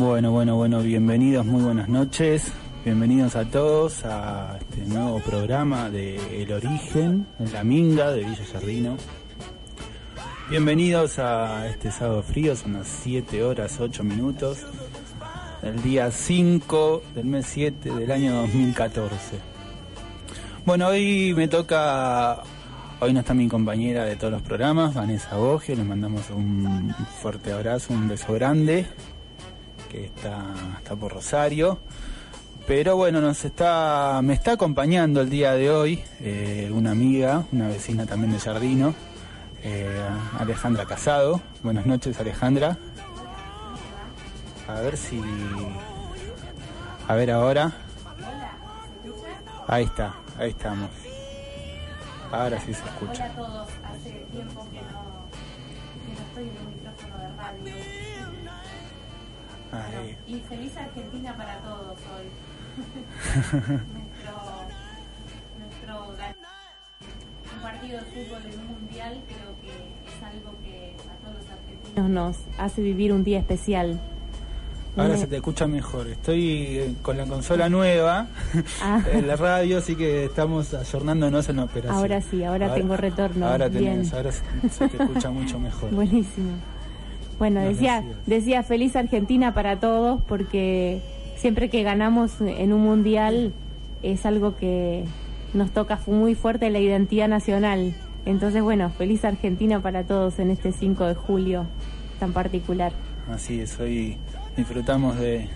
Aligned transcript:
Bueno, 0.00 0.30
bueno, 0.30 0.56
bueno, 0.56 0.80
bienvenidos, 0.80 1.44
muy 1.44 1.62
buenas 1.62 1.90
noches. 1.90 2.50
Bienvenidos 2.86 3.36
a 3.36 3.44
todos 3.44 4.02
a 4.06 4.56
este 4.58 4.86
nuevo 4.86 5.20
programa 5.20 5.90
de 5.90 6.42
El 6.42 6.54
Origen, 6.54 7.26
en 7.38 7.52
la 7.52 7.62
Minga 7.64 8.10
de 8.10 8.20
Villa 8.20 8.44
Jardino. 8.50 8.96
Bienvenidos 10.48 11.18
a 11.18 11.68
este 11.68 11.92
sábado 11.92 12.22
frío, 12.22 12.56
son 12.56 12.72
las 12.72 12.88
7 13.02 13.44
horas 13.44 13.78
8 13.78 14.02
minutos, 14.02 14.60
el 15.62 15.82
día 15.82 16.10
5 16.10 17.02
del 17.14 17.26
mes 17.26 17.44
7 17.50 17.92
del 17.92 18.10
año 18.10 18.36
2014. 18.36 19.38
Bueno, 20.64 20.86
hoy 20.88 21.34
me 21.36 21.46
toca, 21.46 22.42
hoy 23.00 23.12
no 23.12 23.20
está 23.20 23.34
mi 23.34 23.48
compañera 23.48 24.06
de 24.06 24.16
todos 24.16 24.32
los 24.32 24.40
programas, 24.40 24.94
Vanessa 24.94 25.36
Bogio, 25.36 25.76
le 25.76 25.84
mandamos 25.84 26.30
un 26.30 26.94
fuerte 27.20 27.52
abrazo, 27.52 27.92
un 27.92 28.08
beso 28.08 28.32
grande, 28.32 28.86
que 29.90 30.06
está, 30.06 30.54
está 30.78 30.94
por 30.96 31.12
Rosario. 31.12 31.78
Pero 32.66 32.96
bueno, 32.96 33.20
nos 33.20 33.44
está, 33.44 34.20
me 34.22 34.34
está 34.34 34.52
acompañando 34.52 35.20
el 35.20 35.28
día 35.28 35.52
de 35.52 35.70
hoy 35.70 36.04
eh, 36.20 36.70
una 36.72 36.92
amiga, 36.92 37.44
una 37.52 37.68
vecina 37.68 38.06
también 38.06 38.32
de 38.32 38.38
Jardino, 38.38 38.94
eh, 39.62 40.00
Alejandra 40.38 40.86
Casado. 40.86 41.40
Buenas 41.62 41.86
noches, 41.86 42.18
Alejandra. 42.20 42.78
A 44.68 44.80
ver 44.80 44.96
si. 44.96 45.20
A 47.08 47.14
ver 47.16 47.32
ahora. 47.32 47.72
Ahí 49.66 49.84
está, 49.84 50.14
ahí 50.38 50.50
estamos. 50.50 50.90
Ahora 52.30 52.60
sí 52.60 52.72
se 52.72 52.84
escucha. 52.84 53.32
Ahí. 59.72 60.16
Y 60.26 60.40
feliz 60.40 60.76
Argentina 60.76 61.36
para 61.36 61.58
todos 61.58 61.98
hoy. 62.16 62.26
nuestro, 63.60 64.34
nuestro 65.58 66.14
un 67.54 67.62
partido 67.62 67.98
de 67.98 68.04
fútbol 68.04 68.42
en 68.52 68.60
un 68.60 68.66
mundial 68.68 69.20
creo 69.26 69.60
que 69.60 69.68
es 69.70 70.22
algo 70.24 70.56
que 70.62 70.94
a 71.08 71.14
todos 71.24 71.36
los 71.36 71.50
argentinos 71.50 72.10
nos 72.10 72.36
hace 72.58 72.82
vivir 72.82 73.12
un 73.12 73.24
día 73.24 73.38
especial. 73.38 74.00
Ahora 74.96 75.16
se 75.16 75.26
te 75.28 75.36
escucha 75.36 75.66
mejor. 75.68 76.08
Estoy 76.08 76.78
eh, 76.78 76.94
con 77.00 77.16
la 77.16 77.24
consola 77.24 77.68
nueva 77.68 78.26
Ah. 78.82 79.00
en 79.12 79.28
la 79.28 79.36
radio, 79.36 79.78
así 79.78 79.94
que 79.94 80.24
estamos 80.24 80.74
ayornándonos 80.74 81.48
en 81.48 81.56
la 81.56 81.64
operación. 81.64 81.96
Ahora 81.96 82.20
sí, 82.20 82.42
ahora 82.44 82.74
tengo 82.74 82.96
retorno. 82.96 83.46
Ahora 83.46 83.70
tenés, 83.70 84.12
se 84.70 84.88
te 84.88 85.02
escucha 85.02 85.30
mucho 85.30 85.58
mejor. 85.58 85.90
Buenísimo. 85.94 86.50
Bueno, 87.40 87.60
No, 87.62 87.66
decía, 87.68 88.04
decía 88.26 88.62
feliz 88.62 88.94
Argentina 88.94 89.52
para 89.54 89.80
todos 89.80 90.22
porque 90.28 91.00
siempre 91.36 91.68
que 91.70 91.82
ganamos 91.82 92.40
en 92.40 92.72
un 92.72 92.82
mundial 92.82 93.52
es 94.02 94.24
algo 94.26 94.56
que 94.56 95.04
nos 95.54 95.70
toca 95.72 95.98
muy 96.06 96.36
fuerte 96.36 96.70
la 96.70 96.78
identidad 96.78 97.26
nacional. 97.26 97.94
Entonces, 98.26 98.62
bueno, 98.62 98.90
feliz 98.90 99.24
Argentina 99.24 99.80
para 99.80 100.04
todos 100.04 100.38
en 100.38 100.50
este 100.50 100.70
5 100.72 101.06
de 101.06 101.14
julio 101.14 101.64
tan 102.20 102.32
particular. 102.32 102.92
Así 103.32 103.58
es, 103.60 103.80
hoy 103.80 104.18
disfrutamos 104.56 105.18
de, 105.18 105.48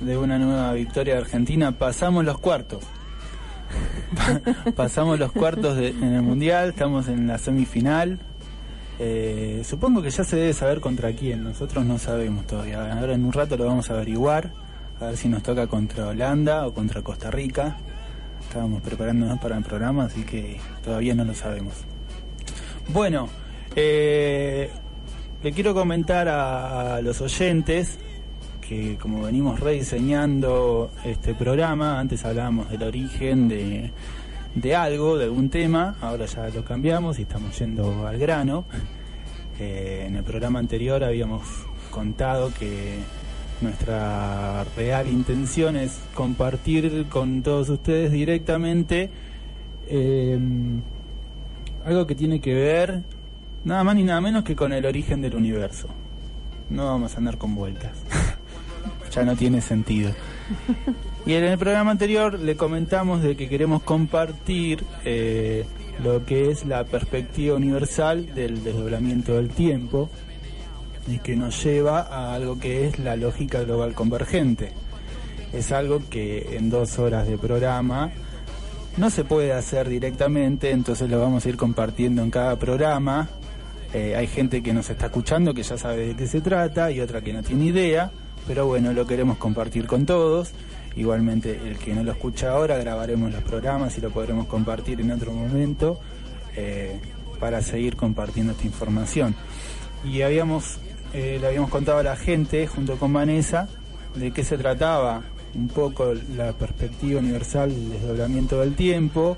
de 0.00 0.18
una 0.18 0.38
nueva 0.38 0.72
victoria 0.72 1.14
de 1.14 1.20
Argentina. 1.20 1.70
Pasamos 1.72 2.24
los 2.24 2.38
cuartos. 2.38 2.82
Pa- 4.16 4.72
Pasamos 4.72 5.18
los 5.18 5.30
cuartos 5.32 5.76
de- 5.76 5.90
en 5.90 6.12
el 6.14 6.22
Mundial, 6.22 6.70
estamos 6.70 7.08
en 7.08 7.26
la 7.28 7.38
semifinal. 7.38 8.18
Eh, 8.98 9.62
supongo 9.64 10.00
que 10.00 10.10
ya 10.10 10.24
se 10.24 10.36
debe 10.36 10.52
saber 10.54 10.80
contra 10.80 11.12
quién, 11.12 11.44
nosotros 11.44 11.84
no 11.84 11.98
sabemos 11.98 12.46
todavía. 12.46 12.92
Ahora 12.98 13.14
en 13.14 13.24
un 13.24 13.32
rato 13.32 13.56
lo 13.56 13.66
vamos 13.66 13.90
a 13.90 13.94
averiguar, 13.94 14.52
a 15.00 15.06
ver 15.06 15.16
si 15.16 15.28
nos 15.28 15.42
toca 15.42 15.66
contra 15.66 16.08
Holanda 16.08 16.66
o 16.66 16.72
contra 16.72 17.02
Costa 17.02 17.30
Rica. 17.30 17.76
Estábamos 18.40 18.80
preparándonos 18.82 19.38
para 19.38 19.56
el 19.58 19.64
programa, 19.64 20.04
así 20.04 20.22
que 20.22 20.58
todavía 20.82 21.14
no 21.14 21.24
lo 21.24 21.34
sabemos. 21.34 21.74
Bueno, 22.88 23.28
eh, 23.74 24.70
le 25.42 25.52
quiero 25.52 25.74
comentar 25.74 26.28
a, 26.28 26.96
a 26.96 27.02
los 27.02 27.20
oyentes 27.20 27.98
que 28.66 28.96
como 28.96 29.22
venimos 29.22 29.60
rediseñando 29.60 30.90
este 31.04 31.34
programa, 31.34 32.00
antes 32.00 32.24
hablábamos 32.24 32.68
del 32.70 32.82
origen 32.82 33.48
de, 33.48 33.92
de 34.56 34.74
algo, 34.74 35.18
de 35.18 35.24
algún 35.24 35.50
tema, 35.50 35.96
ahora 36.00 36.24
ya 36.26 36.48
lo 36.48 36.64
cambiamos 36.64 37.18
y 37.18 37.22
estamos 37.22 37.56
yendo 37.58 38.06
al 38.06 38.18
grano. 38.18 38.64
Eh, 39.60 40.04
en 40.06 40.16
el 40.16 40.24
programa 40.24 40.58
anterior 40.58 41.04
habíamos 41.04 41.42
contado 41.90 42.50
que 42.58 42.98
nuestra 43.60 44.64
real 44.76 45.08
intención 45.08 45.76
es 45.76 45.98
compartir 46.14 47.06
con 47.08 47.42
todos 47.42 47.68
ustedes 47.68 48.12
directamente 48.12 49.10
eh, 49.88 50.38
algo 51.84 52.06
que 52.06 52.14
tiene 52.14 52.40
que 52.40 52.52
ver 52.52 53.02
nada 53.64 53.84
más 53.84 53.94
ni 53.94 54.04
nada 54.04 54.20
menos 54.20 54.42
que 54.42 54.56
con 54.56 54.72
el 54.72 54.84
origen 54.86 55.20
del 55.20 55.36
universo. 55.36 55.88
No 56.70 56.86
vamos 56.86 57.14
a 57.14 57.18
andar 57.18 57.36
con 57.36 57.54
vueltas. 57.54 57.92
ya 59.12 59.22
no 59.22 59.36
tiene 59.36 59.60
sentido. 59.60 60.12
Y 61.26 61.34
en 61.34 61.42
el 61.42 61.58
programa 61.58 61.90
anterior 61.90 62.38
le 62.38 62.56
comentamos 62.56 63.20
de 63.20 63.36
que 63.36 63.48
queremos 63.48 63.82
compartir 63.82 64.84
eh, 65.04 65.64
lo 66.02 66.24
que 66.24 66.52
es 66.52 66.64
la 66.64 66.84
perspectiva 66.84 67.56
universal 67.56 68.32
del 68.32 68.62
desdoblamiento 68.62 69.34
del 69.34 69.48
tiempo 69.48 70.08
y 71.08 71.18
que 71.18 71.34
nos 71.34 71.64
lleva 71.64 72.02
a 72.02 72.32
algo 72.32 72.60
que 72.60 72.86
es 72.86 73.00
la 73.00 73.16
lógica 73.16 73.60
global 73.62 73.92
convergente. 73.94 74.70
Es 75.52 75.72
algo 75.72 76.00
que 76.08 76.56
en 76.56 76.70
dos 76.70 76.96
horas 77.00 77.26
de 77.26 77.38
programa 77.38 78.12
no 78.96 79.10
se 79.10 79.24
puede 79.24 79.52
hacer 79.52 79.88
directamente, 79.88 80.70
entonces 80.70 81.10
lo 81.10 81.20
vamos 81.20 81.44
a 81.44 81.48
ir 81.48 81.56
compartiendo 81.56 82.22
en 82.22 82.30
cada 82.30 82.56
programa. 82.56 83.28
Eh, 83.92 84.14
hay 84.14 84.28
gente 84.28 84.62
que 84.62 84.72
nos 84.72 84.90
está 84.90 85.06
escuchando 85.06 85.54
que 85.54 85.64
ya 85.64 85.76
sabe 85.76 86.06
de 86.06 86.14
qué 86.14 86.28
se 86.28 86.40
trata 86.40 86.92
y 86.92 87.00
otra 87.00 87.20
que 87.20 87.32
no 87.32 87.42
tiene 87.42 87.66
idea, 87.66 88.12
pero 88.46 88.66
bueno, 88.66 88.92
lo 88.92 89.08
queremos 89.08 89.38
compartir 89.38 89.88
con 89.88 90.06
todos. 90.06 90.52
Igualmente, 90.96 91.60
el 91.64 91.78
que 91.78 91.94
no 91.94 92.02
lo 92.02 92.12
escucha 92.12 92.52
ahora, 92.52 92.78
grabaremos 92.78 93.30
los 93.30 93.42
programas 93.42 93.96
y 93.98 94.00
lo 94.00 94.10
podremos 94.10 94.46
compartir 94.46 95.00
en 95.00 95.10
otro 95.10 95.30
momento 95.32 96.00
eh, 96.56 96.98
para 97.38 97.60
seguir 97.60 97.96
compartiendo 97.96 98.52
esta 98.52 98.66
información. 98.66 99.34
Y 100.04 100.22
habíamos, 100.22 100.78
eh, 101.12 101.36
le 101.38 101.46
habíamos 101.46 101.68
contado 101.68 101.98
a 101.98 102.02
la 102.02 102.16
gente, 102.16 102.66
junto 102.66 102.96
con 102.96 103.12
Vanessa, 103.12 103.68
de 104.14 104.30
qué 104.30 104.42
se 104.42 104.56
trataba 104.56 105.22
un 105.54 105.68
poco 105.68 106.14
la 106.34 106.52
perspectiva 106.52 107.20
universal 107.20 107.70
del 107.70 107.90
desdoblamiento 107.90 108.60
del 108.60 108.74
tiempo, 108.74 109.36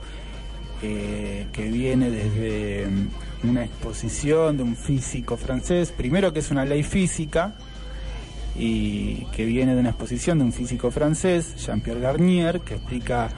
eh, 0.80 1.46
que 1.52 1.68
viene 1.68 2.08
desde 2.08 2.86
mm, 2.86 3.48
una 3.50 3.64
exposición 3.64 4.56
de 4.56 4.62
un 4.62 4.76
físico 4.76 5.36
francés, 5.36 5.90
primero 5.90 6.32
que 6.32 6.38
es 6.38 6.52
una 6.52 6.64
ley 6.64 6.84
física, 6.84 7.56
y 8.56 9.24
que 9.26 9.44
viene 9.44 9.74
de 9.74 9.80
una 9.80 9.90
exposición 9.90 10.38
de 10.38 10.44
un 10.44 10.52
físico 10.52 10.90
francés, 10.90 11.54
Jean-Pierre 11.64 12.00
Garnier, 12.00 12.60
que 12.60 12.74
explica 12.74 13.28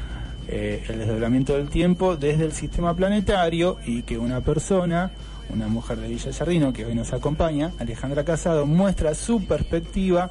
eh, 0.48 0.82
el 0.88 0.98
desdoblamiento 0.98 1.54
del 1.54 1.69
tiempo 1.69 2.16
desde 2.16 2.44
el 2.44 2.53
sistema 2.53 2.94
planetario 2.94 3.78
y 3.87 4.03
que 4.03 4.19
una 4.19 4.41
persona, 4.41 5.12
una 5.53 5.69
mujer 5.69 5.99
de 5.99 6.09
Villa 6.09 6.32
Jardino 6.32 6.72
que 6.72 6.84
hoy 6.84 6.94
nos 6.94 7.12
acompaña, 7.12 7.72
Alejandra 7.78 8.25
Casado, 8.25 8.66
muestra 8.66 9.15
su 9.15 9.44
perspectiva 9.44 10.31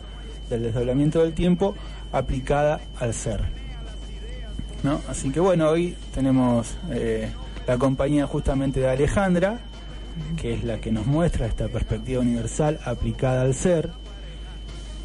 del 0.49 0.63
desdoblamiento 0.63 1.21
del 1.21 1.33
tiempo 1.33 1.75
aplicada 2.11 2.81
al 2.99 3.13
ser. 3.13 3.43
¿No? 4.83 4.99
Así 5.07 5.29
que 5.29 5.39
bueno, 5.39 5.69
hoy 5.69 5.95
tenemos 6.13 6.75
eh, 6.91 7.29
la 7.67 7.77
compañía 7.77 8.25
justamente 8.27 8.79
de 8.79 8.89
Alejandra, 8.89 9.59
que 10.37 10.53
es 10.53 10.63
la 10.63 10.79
que 10.79 10.91
nos 10.91 11.05
muestra 11.05 11.45
esta 11.45 11.67
perspectiva 11.67 12.21
universal 12.21 12.79
aplicada 12.83 13.41
al 13.41 13.53
ser. 13.53 13.91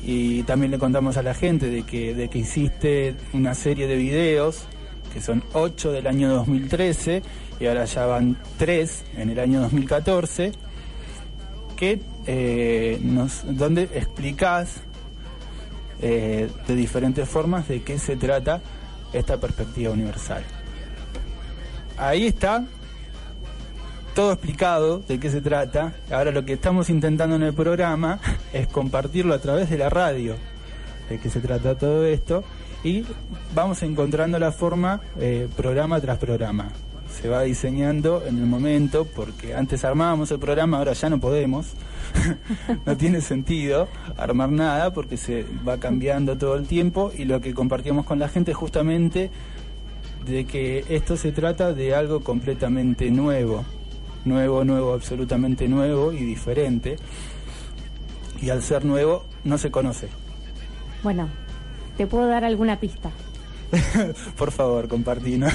Y 0.07 0.43
también 0.43 0.71
le 0.71 0.79
contamos 0.79 1.17
a 1.17 1.23
la 1.23 1.35
gente 1.35 1.71
de 1.71 1.83
que, 1.83 2.15
de 2.15 2.29
que 2.29 2.41
existe 2.41 3.15
una 3.33 3.55
serie 3.55 3.87
de 3.87 3.97
videos, 3.97 4.65
que 5.13 5.21
son 5.21 5.43
ocho 5.53 5.93
del 5.93 6.07
año 6.07 6.29
2013, 6.29 7.23
y 7.61 7.67
ahora 7.67 7.85
ya 7.87 8.07
van 8.07 8.37
tres 8.59 9.05
en 9.17 9.31
el 9.31 9.39
año 9.39 9.61
2014, 9.61 10.53
que 11.77 12.01
eh, 12.27 12.99
donde 13.45 13.85
explicás 13.95 14.83
eh, 16.03 16.49
de 16.67 16.75
diferentes 16.75 17.29
formas 17.29 17.69
de 17.69 17.83
qué 17.83 17.99
se 17.99 18.17
trata 18.17 18.61
esta 19.13 19.39
perspectiva 19.39 19.93
universal. 19.93 20.43
Ahí 21.97 22.27
está 22.27 22.67
todo 24.15 24.33
explicado 24.33 25.01
de 25.01 25.19
qué 25.19 25.31
se 25.31 25.41
trata. 25.41 25.93
Ahora 26.11 26.31
lo 26.31 26.45
que 26.45 26.55
estamos 26.55 26.89
intentando 26.89 27.37
en 27.37 27.43
el 27.43 27.53
programa 27.53 28.21
es 28.53 28.69
compartirlo 28.69 29.35
a 29.35 29.39
través 29.39 29.69
de 29.69 29.77
la 29.77 29.91
radio, 29.91 30.37
de 31.09 31.19
qué 31.19 31.29
se 31.29 31.41
trata 31.41 31.77
todo 31.77 32.07
esto, 32.07 32.45
y 32.85 33.05
vamos 33.55 33.83
encontrando 33.83 34.39
la 34.39 34.53
forma 34.53 35.01
eh, 35.19 35.49
programa 35.57 36.01
tras 36.01 36.19
programa. 36.19 36.71
se 37.21 37.29
va 37.29 37.43
diseñando 37.43 38.23
en 38.27 38.39
el 38.39 38.47
momento, 38.47 39.05
porque 39.05 39.55
antes 39.55 39.85
armábamos 39.85 40.31
el 40.31 40.39
programa, 40.39 40.79
ahora 40.79 40.93
ya 40.93 41.11
no 41.11 41.19
podemos. 41.19 41.73
no 42.87 42.97
tiene 42.97 43.21
sentido 43.21 43.89
armar 44.17 44.51
nada 44.51 44.93
porque 44.93 45.17
se 45.17 45.45
va 45.67 45.79
cambiando 45.79 46.37
todo 46.37 46.55
el 46.55 46.67
tiempo 46.67 47.11
y 47.17 47.25
lo 47.25 47.41
que 47.41 47.55
compartíamos 47.55 48.05
con 48.05 48.19
la 48.19 48.29
gente 48.29 48.53
es 48.53 48.57
justamente 48.57 49.31
de 50.27 50.45
que 50.45 50.85
esto 50.89 51.17
se 51.17 51.33
trata 51.33 51.73
de 51.73 51.95
algo 51.95 52.21
completamente 52.21 53.11
nuevo, 53.11 53.65
nuevo, 54.25 54.65
nuevo, 54.65 54.95
absolutamente 54.95 55.69
nuevo 55.69 56.13
y 56.13 56.25
diferente. 56.25 56.97
Y 58.41 58.51
al 58.51 58.63
ser 58.63 58.85
nuevo 58.85 59.25
no 59.45 59.59
se 59.59 59.71
conoce. 59.71 60.09
Bueno, 61.03 61.29
te 61.97 62.07
puedo 62.07 62.27
dar 62.27 62.45
alguna 62.45 62.81
pista. 62.81 63.11
Por 64.37 64.51
favor, 64.53 64.89
compartinos 64.89 65.53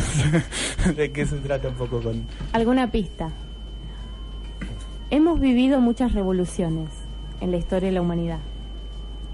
de 0.96 1.12
qué 1.12 1.26
se 1.26 1.38
trata 1.38 1.70
un 1.70 1.76
poco 1.76 2.02
con... 2.02 2.26
Alguna 2.54 2.92
pista. 2.92 3.30
Hemos 5.12 5.40
vivido 5.40 5.80
muchas 5.80 6.14
revoluciones 6.14 6.90
en 7.42 7.52
la 7.52 7.58
historia 7.58 7.90
de 7.90 7.96
la 7.96 8.02
humanidad. 8.02 8.40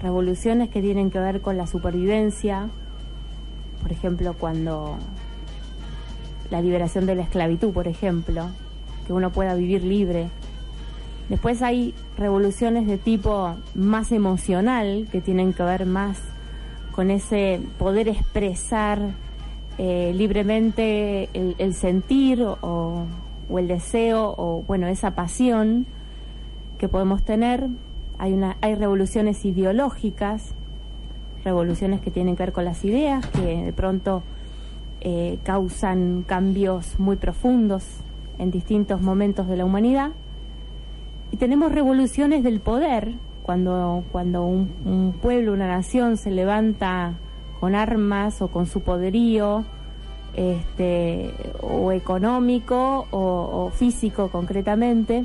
Revoluciones 0.00 0.70
que 0.70 0.80
tienen 0.80 1.10
que 1.10 1.18
ver 1.18 1.40
con 1.40 1.56
la 1.56 1.66
supervivencia, 1.66 2.68
por 3.82 3.92
ejemplo, 3.92 4.34
cuando 4.34 4.98
la 6.50 6.60
liberación 6.60 7.06
de 7.06 7.14
la 7.14 7.22
esclavitud, 7.22 7.72
por 7.72 7.88
ejemplo, 7.88 8.48
que 9.06 9.12
uno 9.12 9.30
pueda 9.30 9.54
vivir 9.54 9.84
libre. 9.84 10.28
Después 11.28 11.62
hay 11.62 11.94
revoluciones 12.16 12.86
de 12.86 12.98
tipo 12.98 13.56
más 13.74 14.12
emocional, 14.12 15.08
que 15.10 15.20
tienen 15.20 15.52
que 15.52 15.62
ver 15.62 15.86
más 15.86 16.18
con 16.92 17.10
ese 17.10 17.60
poder 17.78 18.08
expresar 18.08 18.98
eh, 19.78 20.12
libremente 20.16 21.28
el, 21.34 21.74
sentir 21.74 22.42
o, 22.42 23.04
o, 23.50 23.58
el 23.58 23.68
deseo 23.68 24.34
o 24.38 24.62
bueno 24.66 24.86
esa 24.86 25.10
pasión 25.10 25.84
que 26.78 26.88
podemos 26.88 27.22
tener 27.22 27.68
hay 28.16 28.32
una 28.32 28.56
hay 28.62 28.74
revoluciones 28.74 29.44
ideológicas 29.44 30.54
revoluciones 31.44 32.00
que 32.00 32.10
tienen 32.10 32.36
que 32.36 32.44
ver 32.44 32.52
con 32.54 32.64
las 32.64 32.82
ideas 32.86 33.26
que 33.26 33.64
de 33.64 33.72
pronto 33.74 34.22
eh, 35.02 35.38
causan 35.42 36.24
cambios 36.26 36.98
muy 36.98 37.16
profundos 37.16 37.84
en 38.38 38.50
distintos 38.50 39.00
momentos 39.00 39.48
de 39.48 39.56
la 39.56 39.64
humanidad 39.64 40.12
y 41.30 41.36
tenemos 41.36 41.72
revoluciones 41.72 42.42
del 42.42 42.60
poder 42.60 43.14
cuando, 43.42 44.04
cuando 44.12 44.44
un, 44.44 45.14
pueblo, 45.20 45.52
una 45.52 45.68
nación 45.68 46.16
se 46.16 46.30
levanta 46.30 47.14
con 47.60 47.74
armas 47.74 48.42
o 48.42 48.48
con 48.48 48.66
su 48.66 48.80
poderío, 48.80 49.64
este, 50.34 51.32
o 51.60 51.92
económico 51.92 53.06
o, 53.10 53.70
físico 53.70 54.28
concretamente. 54.30 55.24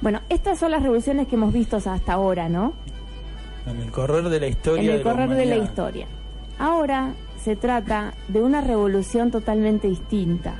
Bueno, 0.00 0.20
estas 0.28 0.58
son 0.58 0.70
las 0.70 0.82
revoluciones 0.82 1.26
que 1.28 1.36
hemos 1.36 1.52
visto 1.52 1.76
hasta 1.76 2.12
ahora, 2.12 2.48
¿no? 2.48 2.74
En 3.66 3.80
el 3.80 3.90
correr 3.90 4.28
de 4.28 4.40
la 4.40 4.46
historia. 4.46 4.82
En 4.82 4.90
el 4.96 5.02
correr 5.02 5.30
de 5.30 5.46
la 5.46 5.56
historia. 5.56 6.06
Ahora 6.58 7.14
se 7.42 7.56
trata 7.56 8.14
de 8.28 8.42
una 8.42 8.60
revolución 8.60 9.30
totalmente 9.30 9.88
distinta. 9.88 10.56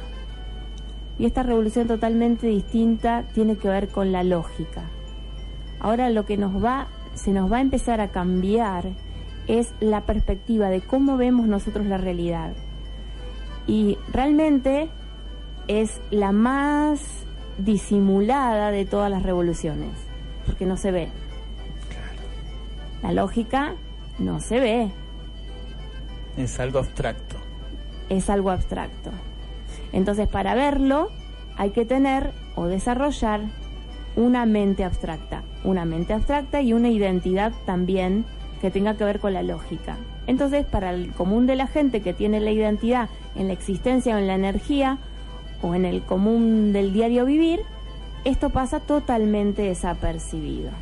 Y 1.19 1.27
esta 1.27 1.43
revolución 1.43 1.87
totalmente 1.87 2.47
distinta 2.47 3.25
tiene 3.33 3.57
que 3.57 3.69
ver 3.69 3.89
con 3.89 4.13
la 4.13 4.23
lógica. 4.23 4.83
Ahora 5.81 6.11
lo 6.11 6.27
que 6.27 6.37
nos 6.37 6.63
va, 6.63 6.89
se 7.15 7.33
nos 7.33 7.51
va 7.51 7.59
a 7.59 7.61
empezar 7.61 8.01
a 8.01 8.09
cambiar 8.09 8.91
es 9.47 9.73
la 9.81 10.03
perspectiva 10.03 10.69
de 10.69 10.81
cómo 10.81 11.17
vemos 11.17 11.47
nosotros 11.47 11.87
la 11.87 11.99
realidad. 11.99 12.53
Y 13.67 13.99
realmente 14.13 14.89
es 15.69 16.01
la 16.11 16.33
más 16.33 17.01
disimulada 17.59 18.71
de 18.71 18.85
todas 18.85 19.11
las 19.11 19.23
revoluciones, 19.23 19.91
porque 20.45 20.67
no 20.67 20.77
se 20.77 20.91
ve. 20.91 21.09
La 23.03 23.13
lógica 23.13 23.75
no 24.19 24.41
se 24.41 24.61
ve. 24.61 24.91
Es 26.37 26.61
algo 26.61 26.79
abstracto. 26.81 27.37
Es 28.09 28.31
algo 28.31 28.51
abstracto. 28.51 29.11
Entonces, 29.97 30.29
para 30.29 30.55
verlo, 30.55 31.09
hay 31.57 31.71
que 31.71 31.87
tener 31.87 32.33
o 32.55 32.67
desarrollar 32.67 33.41
una 34.15 34.45
mente 34.45 34.85
abstracta, 34.85 35.43
una 35.65 35.87
mente 35.87 36.13
abstracta 36.13 36.61
y 36.61 36.75
una 36.75 36.91
identidad 36.91 37.55
también 37.65 38.27
que 38.61 38.71
tenga 38.71 38.99
que 38.99 39.05
ver 39.05 39.21
con 39.21 39.33
la 39.33 39.43
lógica. 39.43 39.97
Entonces, 40.27 40.67
para 40.67 40.91
el 40.91 41.13
común 41.15 41.47
de 41.47 41.57
la 41.57 41.67
gente 41.67 42.03
que 42.03 42.13
tiene 42.13 42.41
la 42.41 42.51
identidad 42.51 43.09
en 43.37 43.47
la 43.47 43.55
existencia 43.55 44.15
o 44.15 44.19
en 44.19 44.27
la 44.27 44.35
energía 44.35 44.99
o 45.63 45.75
en 45.75 45.87
el 45.87 46.03
común 46.03 46.75
del 46.75 46.93
diario 46.93 47.25
vivir, 47.25 47.61
esto 48.25 48.51
pasa 48.51 48.81
totalmente 48.81 49.63
desapercibido. 49.63 50.73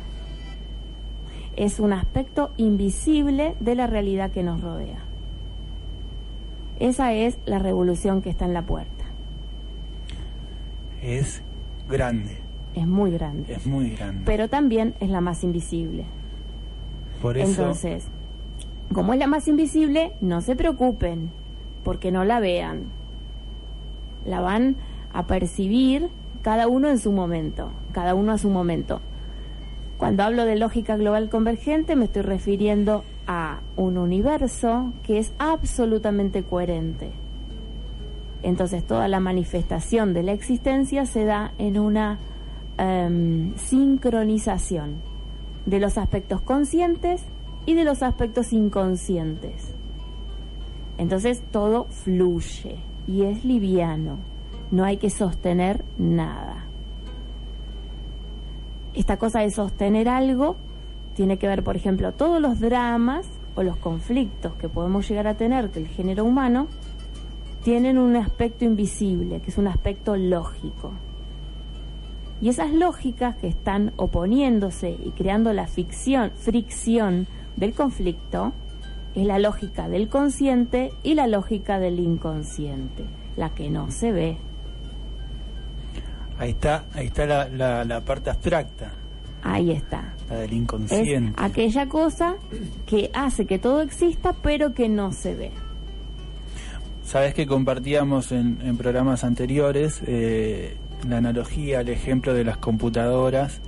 Es 1.55 1.79
un 1.79 1.93
aspecto 1.93 2.51
invisible 2.57 3.55
de 3.61 3.75
la 3.75 3.87
realidad 3.87 4.31
que 4.31 4.43
nos 4.43 4.59
rodea. 4.59 4.99
Esa 6.81 7.13
es 7.13 7.37
la 7.45 7.59
revolución 7.59 8.21
que 8.21 8.29
está 8.29 8.43
en 8.43 8.53
la 8.53 8.63
puerta. 8.63 8.94
Es 11.05 11.41
grande 11.87 12.45
es 12.75 12.87
muy 12.87 13.11
grande. 13.11 13.53
Es 13.53 13.65
muy 13.65 13.91
grande. 13.91 14.23
Pero 14.25 14.49
también 14.49 14.95
es 14.99 15.09
la 15.09 15.21
más 15.21 15.43
invisible. 15.43 16.03
Por 17.21 17.37
eso. 17.37 17.61
Entonces, 17.61 18.05
como 18.93 19.13
es 19.13 19.19
la 19.19 19.27
más 19.27 19.47
invisible, 19.47 20.11
no 20.21 20.41
se 20.41 20.55
preocupen, 20.55 21.31
porque 21.83 22.11
no 22.11 22.25
la 22.25 22.39
vean. 22.39 22.83
La 24.25 24.41
van 24.41 24.75
a 25.13 25.25
percibir 25.25 26.09
cada 26.41 26.67
uno 26.67 26.89
en 26.89 26.99
su 26.99 27.11
momento, 27.11 27.71
cada 27.93 28.13
uno 28.13 28.33
a 28.33 28.37
su 28.37 28.49
momento. 28.49 28.99
Cuando 29.97 30.23
hablo 30.23 30.43
de 30.43 30.57
lógica 30.57 30.97
global 30.97 31.29
convergente, 31.29 31.95
me 31.95 32.05
estoy 32.05 32.23
refiriendo 32.23 33.05
a 33.27 33.61
un 33.77 33.97
universo 33.97 34.91
que 35.03 35.17
es 35.17 35.31
absolutamente 35.39 36.43
coherente. 36.43 37.11
Entonces 38.45 38.85
toda 38.85 39.07
la 39.07 39.19
manifestación 39.19 40.13
de 40.13 40.23
la 40.23 40.31
existencia 40.31 41.05
se 41.05 41.25
da 41.25 41.51
en 41.57 41.79
una 41.79 42.19
Em, 42.77 43.55
sincronización 43.55 44.95
de 45.65 45.79
los 45.79 45.97
aspectos 45.97 46.41
conscientes 46.41 47.23
y 47.65 47.73
de 47.73 47.85
los 47.85 48.03
aspectos 48.03 48.51
inconscientes. 48.51 49.73
Entonces 50.97 51.41
todo 51.51 51.85
fluye 51.85 52.75
y 53.07 53.23
es 53.23 53.45
liviano, 53.45 54.17
no 54.71 54.83
hay 54.83 54.97
que 54.97 55.09
sostener 55.09 55.85
nada. 55.97 56.65
Esta 58.93 59.15
cosa 59.15 59.39
de 59.39 59.51
sostener 59.51 60.09
algo 60.09 60.57
tiene 61.15 61.37
que 61.37 61.47
ver, 61.47 61.63
por 61.63 61.77
ejemplo, 61.77 62.11
todos 62.11 62.41
los 62.41 62.59
dramas 62.59 63.25
o 63.55 63.63
los 63.63 63.77
conflictos 63.77 64.53
que 64.55 64.67
podemos 64.67 65.07
llegar 65.07 65.27
a 65.27 65.35
tener 65.35 65.71
del 65.71 65.87
género 65.87 66.25
humano 66.25 66.67
tienen 67.65 67.97
un 67.97 68.15
aspecto 68.15 68.63
invisible, 68.63 69.41
que 69.41 69.49
es 69.49 69.57
un 69.57 69.67
aspecto 69.67 70.15
lógico. 70.15 70.91
Y 72.39 72.49
esas 72.49 72.71
lógicas 72.71 73.37
que 73.37 73.47
están 73.47 73.91
oponiéndose 73.95 74.95
y 75.03 75.09
creando 75.17 75.51
la 75.51 75.65
ficción, 75.65 76.29
fricción 76.35 77.25
del 77.55 77.73
conflicto 77.73 78.53
es 79.15 79.25
la 79.25 79.39
lógica 79.39 79.89
del 79.89 80.09
consciente 80.09 80.91
y 81.01 81.15
la 81.15 81.25
lógica 81.25 81.79
del 81.79 81.99
inconsciente, 81.99 83.03
la 83.35 83.49
que 83.55 83.71
no 83.71 83.89
se 83.89 84.11
ve. 84.11 84.37
Ahí 86.37 86.51
está, 86.51 86.85
ahí 86.93 87.07
está 87.07 87.25
la, 87.25 87.83
la, 87.83 88.01
parte 88.01 88.29
abstracta. 88.29 88.91
Ahí 89.41 89.71
está. 89.71 90.13
La 90.29 90.35
del 90.35 90.53
inconsciente. 90.53 91.41
Es 91.41 91.43
aquella 91.43 91.89
cosa 91.89 92.35
que 92.85 93.09
hace 93.15 93.47
que 93.47 93.57
todo 93.57 93.81
exista 93.81 94.33
pero 94.43 94.75
que 94.75 94.87
no 94.87 95.11
se 95.11 95.33
ve. 95.33 95.64
Sabes 97.05 97.35
que 97.35 97.45
compartíamos 97.45 98.31
en, 98.31 98.59
en 98.63 98.77
programas 98.77 99.23
anteriores 99.23 100.01
eh, 100.07 100.75
la 101.07 101.17
analogía, 101.17 101.81
el 101.81 101.89
ejemplo 101.89 102.33
de 102.33 102.43
las 102.43 102.57
computadoras 102.57 103.61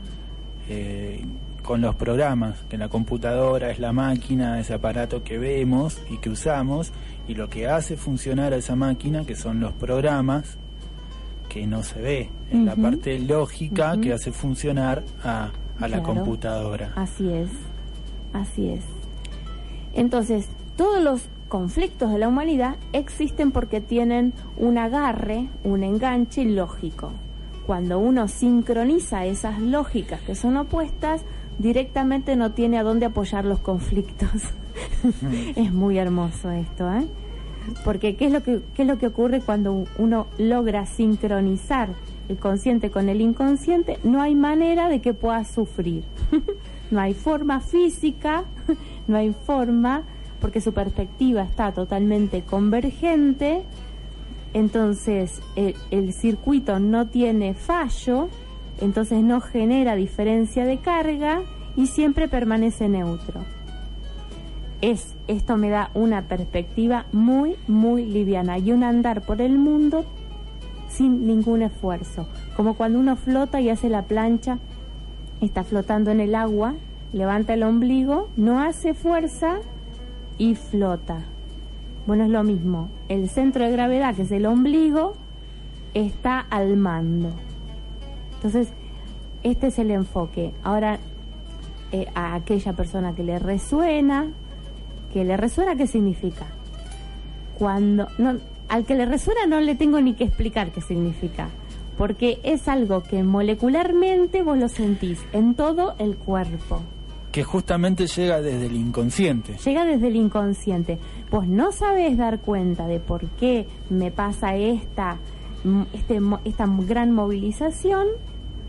eh, 0.69 1.23
con 1.61 1.81
los 1.81 1.95
programas, 1.95 2.57
que 2.69 2.77
la 2.77 2.89
computadora 2.89 3.69
es 3.69 3.79
la 3.79 3.93
máquina, 3.93 4.59
ese 4.59 4.73
aparato 4.73 5.23
que 5.23 5.37
vemos 5.37 6.01
y 6.09 6.17
que 6.17 6.29
usamos, 6.29 6.91
y 7.27 7.35
lo 7.35 7.47
que 7.49 7.67
hace 7.67 7.95
funcionar 7.95 8.53
a 8.53 8.57
esa 8.57 8.75
máquina, 8.75 9.25
que 9.25 9.35
son 9.35 9.59
los 9.59 9.73
programas, 9.73 10.57
que 11.47 11.67
no 11.67 11.83
se 11.83 12.01
ve, 12.01 12.29
en 12.51 12.65
la 12.65 12.75
parte 12.75 13.19
lógica 13.19 13.99
que 14.01 14.13
hace 14.13 14.31
funcionar 14.31 15.03
a, 15.23 15.51
la 15.79 16.01
computadora. 16.01 16.93
Así 16.95 17.29
es, 17.29 17.49
así 18.33 18.69
es. 18.69 18.81
Entonces, 19.93 20.47
todos 20.77 21.03
los 21.03 21.21
conflictos 21.49 22.11
de 22.11 22.19
la 22.19 22.27
humanidad 22.27 22.77
existen 22.93 23.51
porque 23.51 23.81
tienen 23.81 24.33
un 24.57 24.77
agarre, 24.77 25.47
un 25.63 25.83
enganche 25.83 26.45
lógico 26.45 27.11
cuando 27.67 27.99
uno 27.99 28.29
sincroniza 28.29 29.25
esas 29.25 29.59
lógicas 29.59 30.21
que 30.21 30.35
son 30.35 30.55
opuestas, 30.55 31.21
directamente 31.59 32.37
no 32.37 32.53
tiene 32.53 32.79
a 32.79 32.83
dónde 32.83 33.05
apoyar 33.05 33.43
los 33.43 33.59
conflictos. 33.59 34.29
es 35.55 35.73
muy 35.73 35.97
hermoso 35.97 36.49
esto, 36.49 36.89
¿eh? 36.89 37.05
Porque 37.83 38.15
¿qué 38.15 38.27
es, 38.27 38.31
lo 38.31 38.41
que, 38.41 38.61
¿qué 38.73 38.83
es 38.83 38.87
lo 38.87 38.97
que 38.97 39.07
ocurre 39.07 39.41
cuando 39.41 39.83
uno 39.97 40.27
logra 40.37 40.85
sincronizar 40.85 41.89
el 42.29 42.37
consciente 42.37 42.89
con 42.89 43.09
el 43.09 43.19
inconsciente? 43.19 43.99
No 44.05 44.21
hay 44.21 44.33
manera 44.33 44.87
de 44.87 45.01
que 45.01 45.13
pueda 45.13 45.43
sufrir. 45.43 46.05
no 46.91 47.01
hay 47.01 47.13
forma 47.13 47.59
física, 47.59 48.45
no 49.09 49.17
hay 49.17 49.33
forma, 49.45 50.03
porque 50.39 50.61
su 50.61 50.73
perspectiva 50.73 51.43
está 51.43 51.71
totalmente 51.71 52.41
convergente, 52.41 53.63
entonces 54.53 55.41
el, 55.55 55.75
el 55.91 56.13
circuito 56.13 56.79
no 56.79 57.07
tiene 57.07 57.53
fallo, 57.53 58.29
entonces 58.79 59.23
no 59.23 59.41
genera 59.41 59.95
diferencia 59.95 60.65
de 60.65 60.77
carga 60.77 61.41
y 61.75 61.87
siempre 61.87 62.27
permanece 62.27 62.89
neutro. 62.89 63.41
Es, 64.81 65.15
esto 65.27 65.57
me 65.57 65.69
da 65.69 65.89
una 65.95 66.23
perspectiva 66.23 67.05
muy, 67.11 67.55
muy 67.67 68.05
liviana 68.05 68.59
y 68.59 68.71
un 68.71 68.83
andar 68.83 69.21
por 69.21 69.41
el 69.41 69.57
mundo 69.57 70.05
sin 70.89 71.27
ningún 71.27 71.61
esfuerzo, 71.61 72.27
como 72.55 72.75
cuando 72.75 72.99
uno 72.99 73.15
flota 73.15 73.59
y 73.59 73.69
hace 73.69 73.89
la 73.89 74.03
plancha, 74.03 74.59
está 75.41 75.63
flotando 75.63 76.11
en 76.11 76.19
el 76.19 76.35
agua, 76.35 76.75
levanta 77.13 77.53
el 77.53 77.63
ombligo, 77.63 78.29
no 78.37 78.61
hace 78.61 78.93
fuerza 78.93 79.59
y 80.37 80.55
flota. 80.55 81.23
Bueno, 82.05 82.23
es 82.23 82.29
lo 82.29 82.43
mismo, 82.43 82.89
el 83.09 83.29
centro 83.29 83.65
de 83.65 83.71
gravedad, 83.71 84.15
que 84.15 84.21
es 84.21 84.31
el 84.31 84.45
ombligo, 84.45 85.15
está 85.93 86.39
al 86.39 86.77
mando. 86.77 87.31
Entonces, 88.35 88.69
este 89.43 89.67
es 89.67 89.79
el 89.79 89.91
enfoque. 89.91 90.53
Ahora, 90.63 90.99
eh, 91.91 92.07
a 92.15 92.35
aquella 92.35 92.73
persona 92.73 93.13
que 93.13 93.23
le 93.23 93.39
resuena, 93.39 94.27
que 95.11 95.25
le 95.25 95.37
resuena, 95.37 95.75
¿qué 95.75 95.87
significa? 95.87 96.45
Cuando, 97.57 98.07
no, 98.17 98.37
al 98.69 98.85
que 98.85 98.95
le 98.95 99.05
resuena 99.05 99.45
no 99.47 99.59
le 99.59 99.75
tengo 99.75 99.99
ni 100.01 100.13
que 100.13 100.25
explicar 100.25 100.71
qué 100.71 100.81
significa, 100.81 101.49
porque 101.97 102.39
es 102.43 102.67
algo 102.67 103.03
que 103.03 103.23
molecularmente 103.23 104.43
vos 104.43 104.57
lo 104.57 104.69
sentís 104.69 105.19
en 105.33 105.55
todo 105.55 105.95
el 105.97 106.15
cuerpo. 106.15 106.81
Que 107.37 107.43
justamente 107.43 108.07
llega 108.07 108.41
desde 108.41 108.65
el 108.65 108.75
inconsciente. 108.75 109.57
Llega 109.63 109.85
desde 109.85 110.07
el 110.07 110.15
inconsciente. 110.15 110.97
Vos 111.29 111.47
no 111.47 111.71
sabés 111.71 112.17
dar 112.17 112.39
cuenta 112.39 112.87
de 112.87 112.99
por 112.99 113.27
qué 113.27 113.67
me 113.91 114.09
pasa 114.09 114.55
esta, 114.55 115.19
este, 115.93 116.19
esta 116.45 116.65
gran 116.65 117.11
movilización, 117.11 118.07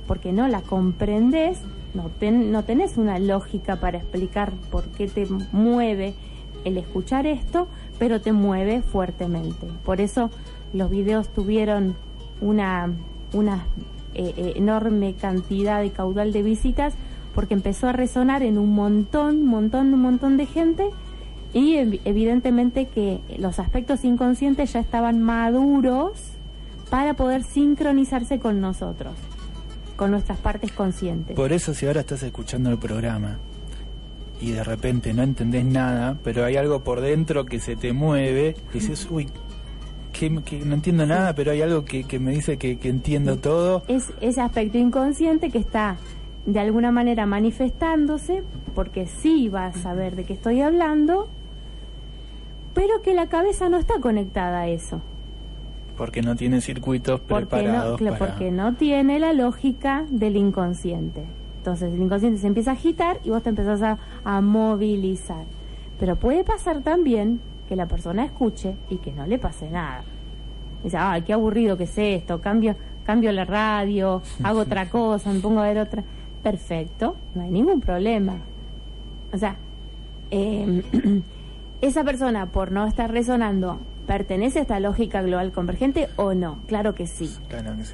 porque 0.06 0.32
no 0.32 0.48
la 0.48 0.60
comprendés, 0.60 1.60
no, 1.94 2.10
no 2.30 2.62
tenés 2.62 2.98
una 2.98 3.18
lógica 3.18 3.76
para 3.76 3.96
explicar 3.96 4.52
por 4.70 4.84
qué 4.84 5.08
te 5.08 5.26
mueve 5.50 6.12
el 6.66 6.76
escuchar 6.76 7.26
esto, 7.26 7.68
pero 7.98 8.20
te 8.20 8.32
mueve 8.32 8.82
fuertemente. 8.82 9.66
Por 9.82 10.02
eso 10.02 10.28
los 10.74 10.90
videos 10.90 11.30
tuvieron 11.30 11.96
una, 12.42 12.92
una 13.32 13.64
eh, 14.12 14.34
eh, 14.36 14.52
enorme 14.56 15.14
cantidad 15.14 15.82
y 15.84 15.88
caudal 15.88 16.34
de 16.34 16.42
visitas 16.42 16.92
porque 17.38 17.54
empezó 17.54 17.86
a 17.86 17.92
resonar 17.92 18.42
en 18.42 18.58
un 18.58 18.74
montón, 18.74 19.46
montón, 19.46 19.94
un 19.94 20.02
montón 20.02 20.36
de 20.36 20.44
gente 20.44 20.90
y 21.54 21.76
evidentemente 22.04 22.86
que 22.86 23.20
los 23.38 23.60
aspectos 23.60 24.02
inconscientes 24.04 24.72
ya 24.72 24.80
estaban 24.80 25.22
maduros 25.22 26.14
para 26.90 27.14
poder 27.14 27.44
sincronizarse 27.44 28.40
con 28.40 28.60
nosotros, 28.60 29.14
con 29.94 30.10
nuestras 30.10 30.38
partes 30.38 30.72
conscientes. 30.72 31.36
Por 31.36 31.52
eso 31.52 31.74
si 31.74 31.86
ahora 31.86 32.00
estás 32.00 32.24
escuchando 32.24 32.70
el 32.70 32.78
programa 32.78 33.38
y 34.40 34.50
de 34.50 34.64
repente 34.64 35.14
no 35.14 35.22
entendés 35.22 35.64
nada, 35.64 36.18
pero 36.24 36.44
hay 36.44 36.56
algo 36.56 36.82
por 36.82 37.00
dentro 37.00 37.46
que 37.46 37.60
se 37.60 37.76
te 37.76 37.92
mueve, 37.92 38.56
y 38.70 38.72
dices, 38.80 39.06
uy, 39.08 39.28
que, 40.12 40.28
no 40.28 40.74
entiendo 40.74 41.06
nada, 41.06 41.36
pero 41.36 41.52
hay 41.52 41.62
algo 41.62 41.84
que, 41.84 42.04
me 42.18 42.32
dice 42.32 42.56
que, 42.58 42.76
entiendo 42.82 43.36
todo. 43.36 43.84
Es 43.86 44.06
ese 44.20 44.40
aspecto 44.40 44.76
inconsciente 44.76 45.50
que 45.50 45.58
está 45.58 45.98
de 46.52 46.60
alguna 46.60 46.90
manera 46.90 47.26
manifestándose, 47.26 48.42
porque 48.74 49.06
sí 49.06 49.50
vas 49.50 49.76
a 49.76 49.80
saber 49.80 50.16
de 50.16 50.24
qué 50.24 50.32
estoy 50.32 50.62
hablando, 50.62 51.28
pero 52.72 53.02
que 53.02 53.12
la 53.12 53.26
cabeza 53.26 53.68
no 53.68 53.76
está 53.76 54.00
conectada 54.00 54.60
a 54.60 54.68
eso. 54.68 55.02
Porque 55.98 56.22
no 56.22 56.36
tiene 56.36 56.62
circuitos 56.62 57.20
preparados. 57.20 58.00
Porque 58.18 58.50
no 58.50 58.74
tiene 58.74 59.18
la 59.18 59.34
lógica 59.34 60.06
del 60.08 60.36
inconsciente. 60.36 61.24
Entonces 61.58 61.92
el 61.92 62.00
inconsciente 62.00 62.38
se 62.40 62.46
empieza 62.46 62.70
a 62.70 62.74
agitar 62.74 63.18
y 63.24 63.28
vos 63.28 63.42
te 63.42 63.50
empezás 63.50 63.98
a, 64.24 64.40
movilizar. 64.40 65.44
Pero 66.00 66.16
puede 66.16 66.44
pasar 66.44 66.80
también 66.80 67.40
que 67.68 67.76
la 67.76 67.86
persona 67.86 68.24
escuche 68.24 68.74
y 68.88 68.96
que 68.96 69.12
no 69.12 69.26
le 69.26 69.38
pase 69.38 69.68
nada. 69.68 70.02
Dice, 70.82 70.96
ay, 70.96 71.22
qué 71.22 71.34
aburrido 71.34 71.76
que 71.76 71.84
es 71.84 71.98
esto, 71.98 72.40
cambio, 72.40 72.74
cambio 73.04 73.32
la 73.32 73.44
radio, 73.44 74.22
hago 74.42 74.60
otra 74.60 74.88
cosa, 74.88 75.30
me 75.30 75.40
pongo 75.40 75.60
a 75.60 75.64
ver 75.64 75.78
otra. 75.78 76.04
Perfecto, 76.42 77.16
no 77.34 77.42
hay 77.42 77.50
ningún 77.50 77.80
problema. 77.80 78.36
O 79.32 79.38
sea, 79.38 79.56
em, 80.30 80.82
esa 81.80 82.04
persona 82.04 82.46
por 82.46 82.72
no 82.72 82.86
estar 82.86 83.10
resonando 83.10 83.78
¿Pertenece 84.08 84.60
a 84.60 84.62
esta 84.62 84.80
lógica 84.80 85.20
global 85.20 85.52
convergente 85.52 86.08
o 86.16 86.32
no? 86.32 86.60
Claro 86.66 86.94
que 86.94 87.06
sí. 87.06 87.30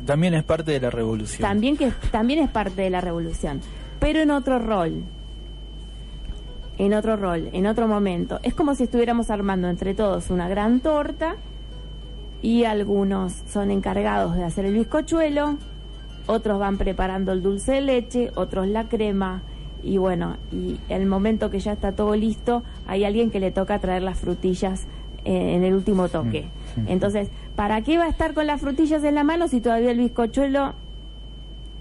También 0.07 0.35
es 0.35 0.45
parte 0.45 0.71
de 0.71 0.79
la 0.79 0.89
revolución. 0.89 1.41
También, 1.41 1.77
que, 1.77 1.91
también 2.13 2.39
es 2.39 2.49
parte 2.49 2.83
de 2.83 2.91
la 2.91 3.01
revolución, 3.01 3.61
pero 3.99 4.21
en 4.21 4.31
otro 4.31 4.61
rol. 4.61 5.03
En 6.79 6.95
otro 6.95 7.17
rol, 7.17 7.51
en 7.53 7.67
otro 7.67 7.89
momento. 7.89 8.39
Es 8.45 8.55
como 8.55 8.77
si 8.77 8.85
estuviéramos 8.85 9.29
armando 9.29 9.69
entre 9.69 9.93
todos 9.95 10.31
una 10.31 10.49
gran 10.49 10.79
torta 10.79 11.35
y 12.43 12.63
algunos 12.63 13.33
son 13.53 13.73
encargados 13.73 14.37
de 14.37 14.45
hacer 14.45 14.67
el 14.67 14.75
bizcochuelo, 14.75 15.57
otros 16.27 16.59
van 16.59 16.79
preparando 16.79 17.33
el 17.33 17.43
dulce 17.43 17.73
de 17.73 17.81
leche, 17.81 18.31
otros 18.35 18.67
la 18.69 18.89
crema, 18.89 19.43
y 19.83 19.99
bueno, 19.99 20.37
y 20.51 20.79
el 20.89 21.05
momento 21.07 21.51
que 21.51 21.61
ya 21.61 21.73
está 21.73 21.93
todo 21.93 22.17
listo, 22.17 22.63
hay 22.87 23.05
alguien 23.05 23.31
que 23.31 23.39
le 23.39 23.51
toca 23.51 23.79
traer 23.79 24.03
las 24.03 24.19
frutillas 24.19 24.87
en 25.25 25.63
el 25.63 25.75
último 25.75 26.09
toque. 26.09 26.47
Mm, 26.77 26.81
mm. 26.81 26.89
Entonces, 26.89 27.29
¿para 27.55 27.83
qué 27.83 27.99
va 27.99 28.05
a 28.05 28.09
estar 28.09 28.35
con 28.35 28.47
las 28.47 28.61
frutillas 28.61 29.05
en 29.05 29.15
la 29.15 29.25
mano 29.25 29.49
si 29.49 29.61
todavía 29.61 29.91
el 29.91 29.99
bizcochuelo 29.99 30.75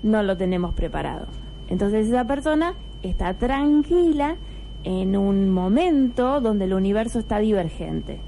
no 0.03 0.23
lo 0.23 0.35
tenemos 0.37 0.73
preparado? 0.73 1.27
Entonces 1.69 2.07
esa 2.07 2.25
persona 2.25 2.73
está 3.03 3.33
tranquila 3.33 4.35
en 4.83 5.15
un 5.15 5.49
momento 5.49 6.41
donde 6.41 6.65
el 6.65 6.73
universo 6.73 7.19
está 7.19 7.39
divergente, 7.39 8.19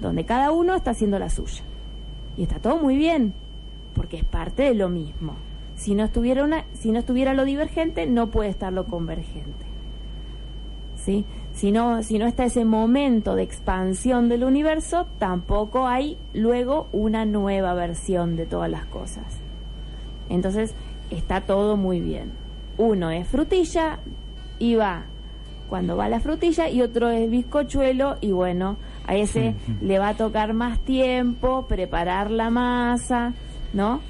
donde 0.00 0.24
cada 0.24 0.50
uno 0.52 0.74
está 0.74 0.92
haciendo 0.92 1.18
la 1.18 1.28
suya. 1.28 1.62
Y 2.36 2.44
está 2.44 2.58
todo 2.58 2.78
muy 2.78 2.96
bien, 2.96 3.34
porque 3.94 4.18
es 4.18 4.24
parte 4.24 4.62
de 4.62 4.74
lo 4.74 4.88
mismo. 4.88 5.34
Si 5.76 5.94
no 5.94 6.04
estuviera 6.04 6.44
una, 6.44 6.64
si 6.74 6.92
no 6.92 6.98
estuviera 6.98 7.34
lo 7.34 7.44
divergente, 7.44 8.06
no 8.06 8.28
puede 8.28 8.50
estar 8.50 8.72
lo 8.72 8.84
convergente. 8.84 9.66
¿Sí? 10.96 11.24
si 11.54 11.70
no, 11.70 12.02
si 12.02 12.18
no 12.18 12.26
está 12.26 12.44
ese 12.44 12.64
momento 12.64 13.34
de 13.34 13.42
expansión 13.42 14.28
del 14.28 14.44
universo, 14.44 15.06
tampoco 15.18 15.86
hay 15.86 16.16
luego 16.32 16.88
una 16.92 17.24
nueva 17.24 17.74
versión 17.74 18.36
de 18.36 18.46
todas 18.46 18.70
las 18.70 18.86
cosas. 18.86 19.24
Entonces, 20.28 20.74
está 21.10 21.42
todo 21.42 21.76
muy 21.76 22.00
bien. 22.00 22.32
Uno 22.78 23.10
es 23.10 23.28
frutilla 23.28 23.98
y 24.58 24.76
va 24.76 25.04
cuando 25.68 25.96
va 25.96 26.08
la 26.08 26.20
frutilla 26.20 26.68
y 26.68 26.82
otro 26.82 27.08
es 27.08 27.30
bizcochuelo 27.30 28.16
y 28.20 28.30
bueno, 28.30 28.76
a 29.06 29.16
ese 29.16 29.54
le 29.80 29.98
va 29.98 30.08
a 30.08 30.14
tocar 30.14 30.52
más 30.52 30.78
tiempo 30.80 31.66
preparar 31.66 32.30
la 32.30 32.50
masa, 32.50 33.32
¿no? 33.72 34.00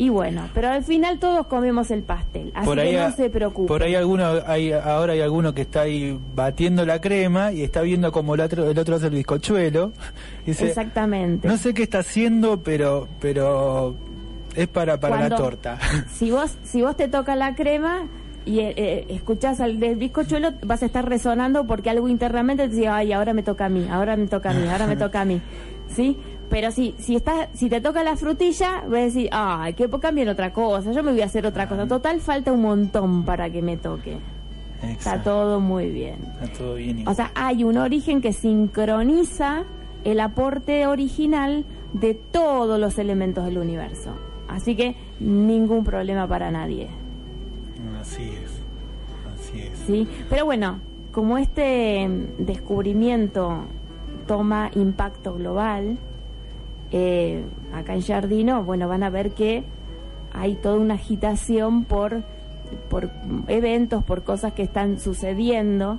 Y 0.00 0.08
bueno, 0.08 0.48
pero 0.54 0.68
al 0.68 0.82
final 0.82 1.18
todos 1.18 1.46
comemos 1.46 1.90
el 1.90 2.02
pastel, 2.02 2.52
así 2.54 2.70
que 2.70 2.92
no 2.96 3.12
se 3.12 3.28
preocupen. 3.28 3.66
Por 3.66 3.82
ahí 3.82 3.94
alguno, 3.94 4.24
hay, 4.46 4.72
ahora 4.72 5.12
hay 5.12 5.20
alguno 5.20 5.52
que 5.52 5.60
está 5.60 5.82
ahí 5.82 6.18
batiendo 6.34 6.86
la 6.86 7.02
crema 7.02 7.52
y 7.52 7.62
está 7.62 7.82
viendo 7.82 8.10
como 8.10 8.34
el 8.34 8.40
otro, 8.40 8.70
el 8.70 8.78
otro 8.78 8.96
hace 8.96 9.08
el 9.08 9.12
bizcochuelo. 9.12 9.92
Exactamente. 10.46 11.46
No 11.46 11.58
sé 11.58 11.74
qué 11.74 11.82
está 11.82 11.98
haciendo, 11.98 12.62
pero, 12.62 13.08
pero 13.20 13.94
es 14.56 14.68
para, 14.68 14.98
para 14.98 15.28
la 15.28 15.36
torta. 15.36 15.78
Si 16.14 16.30
vos, 16.30 16.56
si 16.64 16.80
vos 16.80 16.96
te 16.96 17.08
toca 17.08 17.36
la 17.36 17.54
crema 17.54 18.06
y 18.46 18.60
eh, 18.60 18.72
eh, 18.76 19.06
escuchás 19.10 19.60
al 19.60 19.80
del 19.80 19.96
bizcochuelo, 19.96 20.52
vas 20.64 20.82
a 20.82 20.86
estar 20.86 21.06
resonando 21.06 21.66
porque 21.66 21.90
algo 21.90 22.08
internamente 22.08 22.68
te 22.68 22.74
dice, 22.74 22.88
ay, 22.88 23.12
ahora 23.12 23.34
me 23.34 23.42
toca 23.42 23.66
a 23.66 23.68
mí, 23.68 23.86
ahora 23.90 24.16
me 24.16 24.28
toca 24.28 24.48
a 24.48 24.54
mí, 24.54 24.66
ahora 24.66 24.86
me 24.86 24.96
toca 24.96 25.20
a 25.20 25.24
mí. 25.26 25.42
¿Sí? 25.94 26.16
Pero 26.50 26.72
si, 26.72 26.94
si, 26.98 27.16
estás, 27.16 27.48
si 27.54 27.70
te 27.70 27.80
toca 27.80 28.02
la 28.02 28.16
frutilla, 28.16 28.82
voy 28.86 28.98
a 28.98 29.02
decir, 29.04 29.28
ay, 29.30 29.74
que 29.74 29.88
cambien 29.88 30.28
otra 30.28 30.52
cosa, 30.52 30.90
yo 30.90 31.02
me 31.02 31.12
voy 31.12 31.22
a 31.22 31.26
hacer 31.26 31.46
otra 31.46 31.68
cosa. 31.68 31.86
Total, 31.86 32.20
falta 32.20 32.52
un 32.52 32.62
montón 32.62 33.24
para 33.24 33.48
que 33.50 33.62
me 33.62 33.76
toque. 33.76 34.18
Está 34.82 35.22
todo 35.22 35.60
muy 35.60 35.90
bien. 35.90 36.16
Está 36.42 36.58
todo 36.58 36.74
bien. 36.74 37.06
O 37.06 37.14
sea, 37.14 37.30
hay 37.34 37.64
un 37.64 37.76
origen 37.76 38.20
que 38.20 38.32
sincroniza 38.32 39.64
el 40.04 40.20
aporte 40.20 40.86
original 40.86 41.64
de 41.92 42.14
todos 42.14 42.80
los 42.80 42.98
elementos 42.98 43.44
del 43.44 43.58
universo. 43.58 44.10
Así 44.48 44.74
que 44.74 44.96
ningún 45.20 45.84
problema 45.84 46.26
para 46.26 46.50
nadie. 46.50 46.88
Así 48.00 48.22
es. 48.24 48.50
Así 49.34 49.60
es. 49.60 49.78
Sí, 49.86 50.08
pero 50.28 50.44
bueno, 50.46 50.80
como 51.12 51.38
este 51.38 52.08
descubrimiento 52.38 53.64
toma 54.26 54.70
impacto 54.74 55.34
global. 55.34 55.98
Eh, 56.92 57.42
acá 57.72 57.94
en 57.94 58.02
Jardino, 58.02 58.64
bueno, 58.64 58.88
van 58.88 59.02
a 59.02 59.10
ver 59.10 59.30
que 59.30 59.62
hay 60.32 60.54
toda 60.54 60.76
una 60.76 60.94
agitación 60.94 61.84
por, 61.84 62.22
por 62.88 63.10
eventos, 63.48 64.02
por 64.04 64.22
cosas 64.22 64.52
que 64.52 64.62
están 64.62 64.98
sucediendo, 64.98 65.98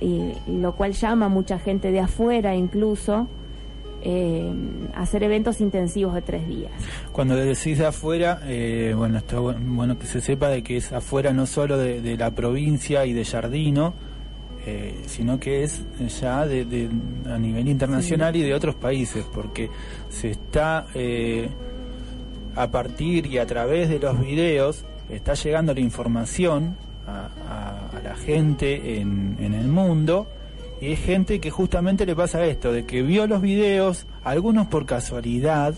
y, 0.00 0.32
lo 0.46 0.72
cual 0.72 0.92
llama 0.92 1.26
a 1.26 1.28
mucha 1.28 1.58
gente 1.58 1.90
de 1.92 2.00
afuera 2.00 2.54
incluso. 2.54 3.26
Eh, 4.06 4.52
hacer 4.94 5.22
eventos 5.22 5.62
intensivos 5.62 6.12
de 6.12 6.20
tres 6.20 6.46
días. 6.46 6.72
Cuando 7.10 7.36
decís 7.36 7.78
de 7.78 7.86
afuera, 7.86 8.38
eh, 8.44 8.92
bueno, 8.94 9.16
está 9.16 9.38
bueno 9.38 9.98
que 9.98 10.04
se 10.04 10.20
sepa 10.20 10.48
de 10.48 10.62
que 10.62 10.76
es 10.76 10.92
afuera 10.92 11.32
no 11.32 11.46
solo 11.46 11.78
de, 11.78 12.14
la 12.18 12.30
provincia 12.32 13.06
y 13.06 13.14
de 13.14 13.24
Jardino, 13.24 13.94
eh, 14.66 15.02
sino 15.06 15.38
que 15.38 15.62
es 15.62 15.82
ya 16.20 16.46
de, 16.46 16.88
a 17.26 17.38
nivel 17.38 17.68
internacional 17.68 18.34
y 18.36 18.42
de 18.42 18.54
otros 18.54 18.74
países, 18.74 19.24
porque 19.32 19.70
se 20.08 20.30
está 20.30 20.86
a 22.56 22.70
partir 22.70 23.26
y 23.26 23.38
a 23.38 23.46
través 23.46 23.88
de 23.88 23.98
los 23.98 24.20
videos 24.20 24.84
está 25.08 25.34
llegando 25.34 25.74
la 25.74 25.80
información 25.80 26.76
a, 27.06 27.28
la 28.02 28.16
gente 28.16 29.00
en, 29.00 29.36
en 29.40 29.54
el 29.54 29.68
mundo 29.68 30.26
y 30.80 30.92
es 30.92 31.00
gente 31.00 31.40
que 31.40 31.50
justamente 31.50 32.04
le 32.04 32.14
pasa 32.14 32.44
esto, 32.44 32.72
de 32.72 32.84
que 32.84 33.02
vio 33.02 33.26
los 33.26 33.40
videos, 33.40 34.06
algunos 34.22 34.66
por 34.66 34.86
casualidad, 34.86 35.74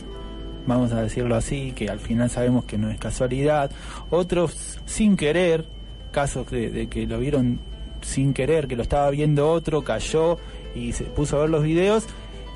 vamos 0.67 0.93
a 0.93 1.03
decirlo 1.03 1.37
así, 1.37 1.73
que 1.73 1.89
al 1.89 2.01
final 2.01 2.31
sabemos 2.31 2.65
que 2.65 2.79
no 2.79 2.91
es 2.91 2.99
casualidad, 2.99 3.71
otros 4.11 4.81
sin 4.85 5.17
querer, 5.17 5.67
casos 6.11 6.51
de, 6.51 6.89
que 6.89 7.07
lo 7.07 7.19
vieron 7.19 7.61
sin 8.07 8.33
querer, 8.33 8.67
que 8.69 8.77
lo 8.77 8.83
estaba 8.83 9.11
viendo 9.11 9.51
otro, 9.51 9.83
cayó 9.83 10.39
y 10.75 10.93
se 10.93 11.05
puso 11.05 11.37
a 11.37 11.41
ver 11.43 11.51
los 11.51 11.63
videos 11.63 12.07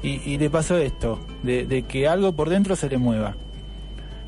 y, 0.02 0.38
le 0.38 0.48
pasó 0.48 0.78
esto, 0.78 1.18
de, 1.42 1.66
de 1.66 1.82
que 1.82 2.08
algo 2.08 2.32
por 2.32 2.48
dentro 2.48 2.74
se 2.74 2.88
le 2.88 2.96
mueva 2.96 3.36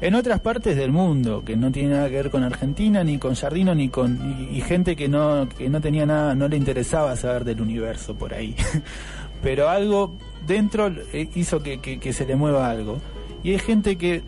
en 0.03 0.17
otras 0.17 0.41
partes 0.41 0.77
del 0.77 0.91
mundo, 0.91 1.45
que 1.45 1.57
no 1.57 1.71
tiene 1.71 1.91
nada 1.91 2.09
que 2.09 2.17
ver 2.17 2.31
con 2.31 2.43
Argentina, 2.43 3.05
ni 3.05 3.19
con 3.19 3.37
Jardino, 3.37 3.73
ni 3.73 3.89
con. 3.89 4.49
y, 4.53 4.61
gente 4.61 4.97
que 4.97 5.09
no, 5.09 5.49
que 5.49 5.69
no 5.69 5.81
tenía 5.81 6.05
nada, 6.05 6.35
no 6.35 6.49
le 6.49 6.57
interesaba 6.57 7.15
saber 7.15 7.45
del 7.45 7.61
universo 7.61 8.17
por 8.17 8.35
ahí. 8.35 8.57
Pero 9.43 9.69
algo 9.69 10.13
dentro 10.45 10.89
eh, 11.13 11.29
hizo 11.37 11.63
que, 11.63 11.79
que, 11.79 12.13
se 12.13 12.27
le 12.27 12.35
mueva 12.35 12.69
algo. 12.69 12.99
Y 13.45 13.53
hay 13.53 13.61
gente 13.61 13.97
que 13.97 14.23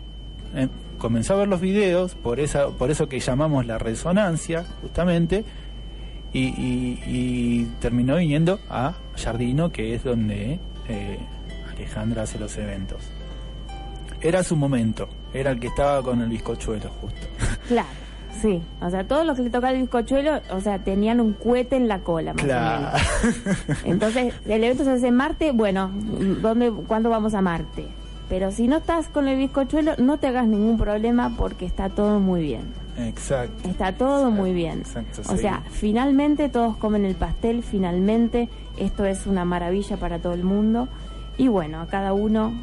eh, 0.55 0.69
comenzó 0.97 1.33
a 1.33 1.37
ver 1.39 1.49
los 1.49 1.59
videos, 1.59 2.15
por, 2.15 2.39
esa, 2.39 2.69
por 2.69 2.89
eso 2.89 3.09
que 3.09 3.19
llamamos 3.19 3.65
la 3.65 3.77
resonancia, 3.77 4.63
justamente, 4.81 5.43
y, 6.33 7.65
terminó 7.79 8.17
viniendo 8.17 8.59
a 8.69 8.93
Jardino, 9.15 9.71
que 9.71 9.95
es 9.95 10.03
donde 10.03 10.59
eh, 10.87 11.19
Alejandra 11.71 12.23
hace 12.23 12.39
los 12.39 12.57
eventos. 12.57 12.99
Era 14.21 14.43
su 14.43 14.55
momento 14.55 15.07
era 15.35 15.51
el 15.51 15.59
que 15.59 15.67
estaba 15.67 16.01
con 16.01 16.21
el 16.21 16.29
bizcochuelo, 16.29 16.89
justo. 17.01 17.27
Claro, 17.67 17.87
sí. 18.41 18.61
O 18.79 18.89
sea, 18.89 19.03
todos 19.03 19.25
los 19.25 19.35
que 19.35 19.43
le 19.43 19.49
tocaba 19.49 19.71
el 19.71 19.81
bizcochuelo, 19.81 20.39
o 20.51 20.61
sea, 20.61 20.79
tenían 20.79 21.19
un 21.19 21.33
cohete 21.33 21.75
en 21.75 21.87
la 21.87 21.99
cola, 21.99 22.33
más 22.33 22.43
claro. 22.43 22.87
o 22.87 23.25
menos. 23.27 23.83
Entonces, 23.85 24.33
el 24.45 24.63
evento 24.63 24.83
se 24.83 24.91
hace 24.91 25.07
en 25.07 25.15
Marte, 25.15 25.51
bueno, 25.51 25.91
¿dónde, 26.41 26.71
¿cuándo 26.87 27.09
vamos 27.09 27.33
a 27.33 27.41
Marte? 27.41 27.85
Pero 28.29 28.51
si 28.51 28.67
no 28.67 28.77
estás 28.77 29.07
con 29.07 29.27
el 29.27 29.37
bizcochuelo, 29.37 29.95
no 29.97 30.17
te 30.17 30.27
hagas 30.27 30.47
ningún 30.47 30.77
problema 30.77 31.35
porque 31.37 31.65
está 31.65 31.89
todo 31.89 32.19
muy 32.19 32.41
bien. 32.41 32.84
Exacto. 32.97 33.67
Está 33.67 33.93
todo 33.93 34.31
muy 34.31 34.53
bien. 34.53 34.79
Exacto, 34.79 35.21
o 35.31 35.37
sea, 35.37 35.63
finalmente 35.69 36.49
todos 36.49 36.77
comen 36.77 37.05
el 37.05 37.15
pastel, 37.15 37.63
finalmente 37.63 38.49
esto 38.77 39.05
es 39.05 39.27
una 39.27 39.45
maravilla 39.45 39.97
para 39.97 40.19
todo 40.19 40.33
el 40.33 40.43
mundo. 40.43 40.87
Y 41.37 41.47
bueno, 41.49 41.81
a 41.81 41.87
cada 41.87 42.13
uno, 42.13 42.53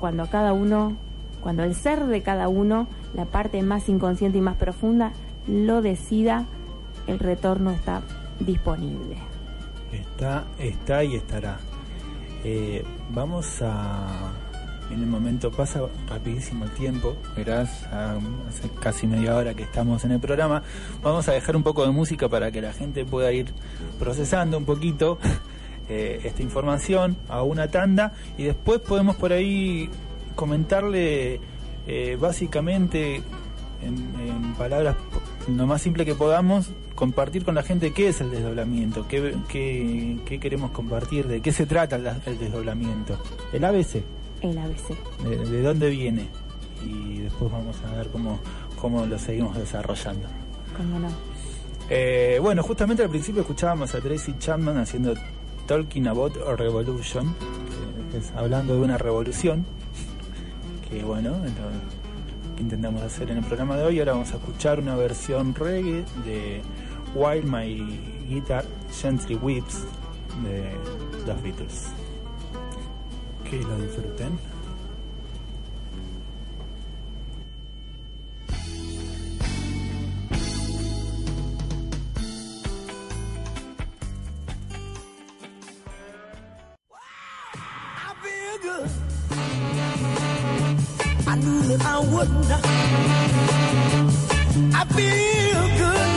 cuando 0.00 0.22
a 0.22 0.26
cada 0.28 0.52
uno 0.52 0.96
cuando 1.42 1.64
el 1.64 1.74
ser 1.74 2.06
de 2.06 2.22
cada 2.22 2.48
uno, 2.48 2.86
la 3.14 3.24
parte 3.24 3.60
más 3.62 3.88
inconsciente 3.88 4.38
y 4.38 4.40
más 4.40 4.56
profunda, 4.56 5.12
lo 5.48 5.82
decida, 5.82 6.46
el 7.08 7.18
retorno 7.18 7.72
está 7.72 8.02
disponible. 8.38 9.16
Está, 9.92 10.44
está 10.58 11.02
y 11.02 11.16
estará. 11.16 11.58
Eh, 12.44 12.84
vamos 13.10 13.60
a... 13.60 14.30
En 14.92 15.00
el 15.00 15.06
momento 15.06 15.50
pasa 15.50 15.80
rapidísimo 16.06 16.66
el 16.66 16.70
tiempo, 16.72 17.16
verás, 17.34 17.84
hace 17.84 18.68
casi 18.78 19.06
media 19.06 19.34
hora 19.34 19.54
que 19.54 19.62
estamos 19.62 20.04
en 20.04 20.12
el 20.12 20.20
programa. 20.20 20.62
Vamos 21.02 21.26
a 21.28 21.32
dejar 21.32 21.56
un 21.56 21.62
poco 21.62 21.86
de 21.86 21.90
música 21.90 22.28
para 22.28 22.50
que 22.50 22.60
la 22.60 22.74
gente 22.74 23.06
pueda 23.06 23.32
ir 23.32 23.54
procesando 23.98 24.58
un 24.58 24.66
poquito 24.66 25.18
eh, 25.88 26.20
esta 26.24 26.42
información 26.42 27.16
a 27.30 27.42
una 27.42 27.68
tanda 27.68 28.12
y 28.36 28.44
después 28.44 28.80
podemos 28.80 29.16
por 29.16 29.32
ahí 29.32 29.88
comentarle 30.34 31.40
eh, 31.86 32.18
básicamente 32.20 33.22
en, 33.82 34.54
palabras 34.58 34.96
lo 35.48 35.66
más 35.66 35.80
simple 35.80 36.04
que 36.04 36.14
podamos, 36.14 36.68
compartir 36.94 37.46
con 37.46 37.54
la 37.54 37.62
gente 37.62 37.92
qué 37.92 38.08
es 38.08 38.20
el 38.20 38.30
desdoblamiento, 38.30 39.08
qué, 39.08 39.34
qué, 39.48 40.38
queremos 40.38 40.70
compartir, 40.70 41.26
de 41.26 41.40
qué 41.40 41.50
se 41.50 41.64
trata 41.64 41.96
el, 41.96 42.38
desdoblamiento. 42.38 43.18
El 43.54 43.64
ABC. 43.64 44.02
El 44.42 44.58
ABC. 44.58 44.96
De, 45.24 45.62
dónde 45.62 45.90
viene. 45.90 46.28
Y 46.84 47.20
después 47.20 47.50
vamos 47.50 47.76
a 47.86 47.96
ver 47.96 48.08
cómo, 48.08 48.40
cómo 48.80 49.06
lo 49.06 49.18
seguimos 49.18 49.56
desarrollando. 49.56 50.28
¿Cómo 50.76 50.98
no? 50.98 51.08
Eh, 51.88 52.38
bueno, 52.40 52.62
justamente 52.62 53.02
al 53.02 53.10
principio 53.10 53.42
escuchábamos 53.42 53.94
a 53.94 54.00
Tracy 54.00 54.34
Chapman 54.38 54.78
haciendo 54.78 55.14
Talking 55.66 56.08
About 56.08 56.36
a 56.46 56.56
Revolution, 56.56 57.34
hablando 58.36 58.74
de 58.74 58.80
una 58.80 58.98
revolución 58.98 59.64
que 60.88 61.02
bueno, 61.02 61.36
que 62.56 62.62
intentamos 62.62 63.02
hacer 63.02 63.30
en 63.30 63.38
el 63.38 63.44
programa 63.44 63.76
de 63.76 63.84
hoy. 63.84 63.98
Ahora 63.98 64.12
vamos 64.12 64.32
a 64.32 64.36
escuchar 64.36 64.80
una 64.80 64.96
versión 64.96 65.54
reggae 65.54 66.04
de 66.24 66.62
While 67.14 67.42
My 67.42 68.00
Guitar 68.28 68.64
Gently 69.00 69.36
Whips 69.36 69.84
de 70.44 70.70
los 71.26 71.42
Beatles. 71.42 72.01
Que 73.52 73.60
lo 73.60 73.76
disfruten. 73.76 74.38
wouldn't. 92.10 92.50
I 94.74 94.84
feel 94.96 95.62
good. 95.82 96.08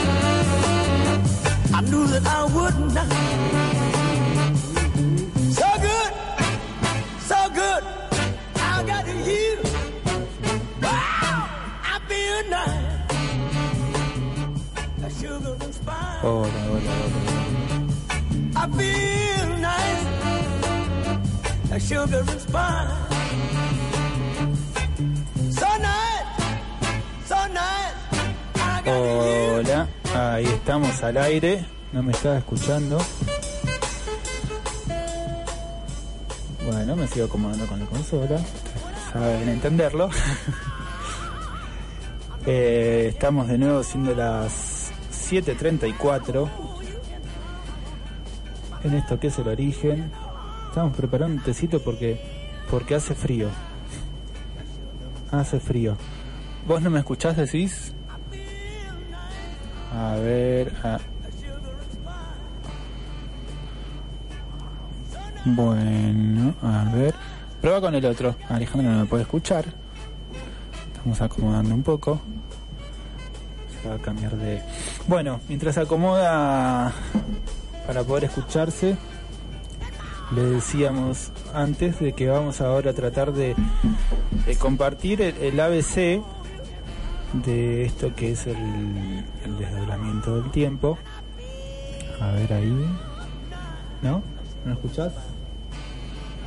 I 1.74 1.80
knew 1.82 2.06
that 2.06 2.26
I 2.26 2.44
wouldn't. 2.44 2.96
So 2.96 3.45
Hola, 16.22 16.60
hola, 16.70 16.92
hola. 17.02 17.20
I 18.56 18.66
feel 18.76 19.48
nice. 19.60 20.04
A 21.72 21.78
sugar 21.80 22.20
and 22.20 22.40
spice. 22.40 23.06
Hola, 28.88 29.88
ahí 30.14 30.46
estamos 30.46 31.02
al 31.02 31.16
aire. 31.16 31.66
No 31.92 32.02
me 32.02 32.12
estaba 32.12 32.38
escuchando. 32.38 32.98
Bueno, 36.64 36.96
me 36.96 37.08
sigo 37.08 37.26
acomodando 37.26 37.66
con 37.66 37.80
la 37.80 37.86
consola. 37.86 38.38
Saben 39.12 39.48
entenderlo. 39.48 40.10
Eh, 42.48 43.08
estamos 43.08 43.48
de 43.48 43.58
nuevo 43.58 43.82
siendo 43.82 44.14
las 44.14 44.92
7.34. 45.10 46.48
En 48.84 48.94
esto 48.94 49.18
que 49.18 49.26
es 49.26 49.38
el 49.40 49.48
origen. 49.48 50.12
Estamos 50.68 50.96
preparando 50.96 51.38
un 51.38 51.42
tecito 51.42 51.82
porque, 51.82 52.20
porque 52.70 52.94
hace 52.94 53.16
frío. 53.16 53.48
Hace 55.32 55.58
frío. 55.58 55.96
¿Vos 56.68 56.80
no 56.82 56.88
me 56.90 57.00
escuchás, 57.00 57.36
decís? 57.36 57.92
A 59.92 60.14
ver. 60.14 60.72
Bueno, 65.44 66.54
a 66.62 66.92
ver. 66.94 67.12
Prueba 67.60 67.80
con 67.80 67.94
el 67.96 68.04
otro. 68.04 68.36
Alejandro 68.48 68.88
no 68.92 69.00
me 69.00 69.06
puede 69.06 69.24
escuchar. 69.24 69.85
Estamos 71.06 71.22
acomodando 71.22 71.72
un 71.72 71.84
poco. 71.84 72.20
Se 73.80 73.88
va 73.88 73.94
a 73.94 73.98
cambiar 73.98 74.36
de. 74.36 74.60
Bueno, 75.06 75.38
mientras 75.46 75.76
se 75.76 75.82
acomoda 75.82 76.92
para 77.86 78.02
poder 78.02 78.24
escucharse, 78.24 78.96
le 80.34 80.42
decíamos 80.42 81.30
antes 81.54 82.00
de 82.00 82.12
que 82.12 82.26
vamos 82.26 82.60
ahora 82.60 82.90
a 82.90 82.94
tratar 82.94 83.32
de, 83.32 83.54
compartir 84.58 85.22
el, 85.22 85.60
ABC 85.60 86.20
de 87.34 87.84
esto 87.84 88.12
que 88.16 88.32
es 88.32 88.48
el, 88.48 89.24
el 89.44 89.58
desdoblamiento 89.58 90.42
del 90.42 90.50
tiempo. 90.50 90.98
A 92.20 92.32
ver 92.32 92.52
ahí. 92.52 92.84
¿No? 94.02 94.24
¿No 94.64 94.72
escuchás? 94.72 95.12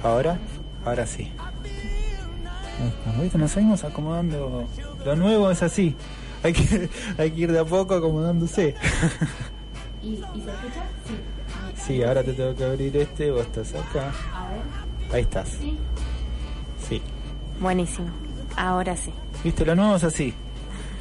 ¿Ahora? 0.04 0.38
Ahora 0.84 1.06
sí. 1.06 1.32
¿Viste? 3.22 3.38
Nos 3.38 3.52
seguimos 3.52 3.84
acomodando. 3.84 4.68
Lo 5.06 5.16
nuevo 5.16 5.52
es 5.52 5.62
así. 5.64 5.96
Hay 6.44 6.54
que, 6.54 6.90
hay 7.18 7.32
que 7.32 7.42
ir 7.42 7.52
de 7.52 7.60
a 7.60 7.66
poco 7.66 7.96
acomodándose. 7.96 8.76
¿Y, 10.04 10.16
se 10.16 10.22
escucha? 10.22 10.84
Sí. 11.06 11.16
Sí, 11.86 12.04
ahora 12.04 12.24
te 12.24 12.34
tengo 12.34 12.56
que 12.56 12.64
abrir 12.64 12.96
este, 12.96 13.32
vos 13.32 13.42
estás 13.42 13.74
acá. 13.74 14.12
A 14.34 14.50
ver. 14.50 14.62
Ahí 15.12 15.22
estás. 15.22 15.50
Sí. 15.50 15.78
Sí. 16.88 17.02
Buenísimo. 17.60 18.08
Ahora 18.56 18.96
sí. 18.96 19.12
Viste, 19.44 19.66
lo 19.66 19.76
nuevo 19.76 19.96
es 19.96 20.04
así. 20.04 20.34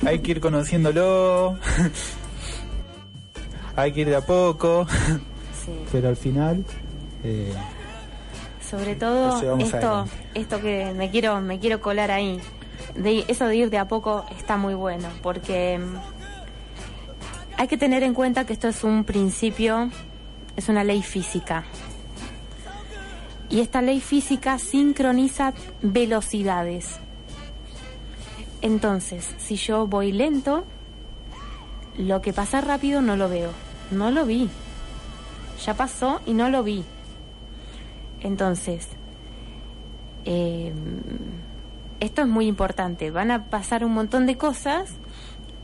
Hay 0.05 0.21
que 0.21 0.33
ir 0.33 0.41
conociéndolo. 0.41 1.57
hay 3.77 3.93
que 3.93 4.01
ir 4.01 4.09
de 4.09 4.17
a 4.17 4.21
poco. 4.23 4.87
Sí. 5.64 5.73
Pero 5.93 6.09
al 6.09 6.17
final. 6.17 6.64
Eh, 7.25 7.53
sobre 8.68 8.96
todo 8.96 9.59
esto, 9.59 10.07
esto 10.35 10.61
que 10.61 10.92
me 10.94 11.11
quiero, 11.11 11.40
me 11.40 11.59
quiero 11.59 11.81
colar 11.81 12.11
ahí. 12.11 12.40
De, 12.94 13.24
eso 13.28 13.46
de 13.46 13.57
ir 13.57 13.70
de 13.70 13.78
a 13.78 13.88
poco 13.88 14.24
está 14.38 14.57
muy 14.57 14.74
bueno, 14.74 15.09
porque 15.22 15.78
mm, 15.78 15.96
hay 17.57 17.68
que 17.68 17.76
tener 17.76 18.02
en 18.02 18.14
cuenta 18.14 18.44
que 18.44 18.52
esto 18.52 18.68
es 18.68 18.85
un 18.85 19.04
principio, 19.04 19.90
es 20.57 20.68
una 20.68 20.85
ley 20.85 21.02
física. 21.02 21.64
Y 23.50 23.61
esta 23.61 23.81
ley 23.81 24.00
física 24.00 24.59
sincroniza 24.59 25.54
velocidades. 25.81 27.00
Entonces, 28.61 29.26
si 29.38 29.57
yo 29.57 29.87
voy 29.87 30.12
lento, 30.12 30.64
lo 31.96 32.20
que 32.20 32.33
pasa 32.33 32.61
rápido 32.61 33.00
no 33.00 33.16
lo 33.16 33.28
veo. 33.28 33.50
No 33.90 34.11
lo 34.11 34.26
vi. 34.26 34.50
Ya 35.64 35.74
pasó 35.74 36.20
y 36.26 36.35
no 36.35 36.50
lo 36.50 36.62
vi. 36.62 36.85
Entonces, 38.20 38.88
eh, 40.24 40.72
esto 42.00 42.22
es 42.22 42.28
muy 42.28 42.46
importante. 42.46 43.11
Van 43.11 43.31
a 43.31 43.46
pasar 43.46 43.85
un 43.85 43.92
montón 43.92 44.26
de 44.26 44.37
cosas 44.37 44.90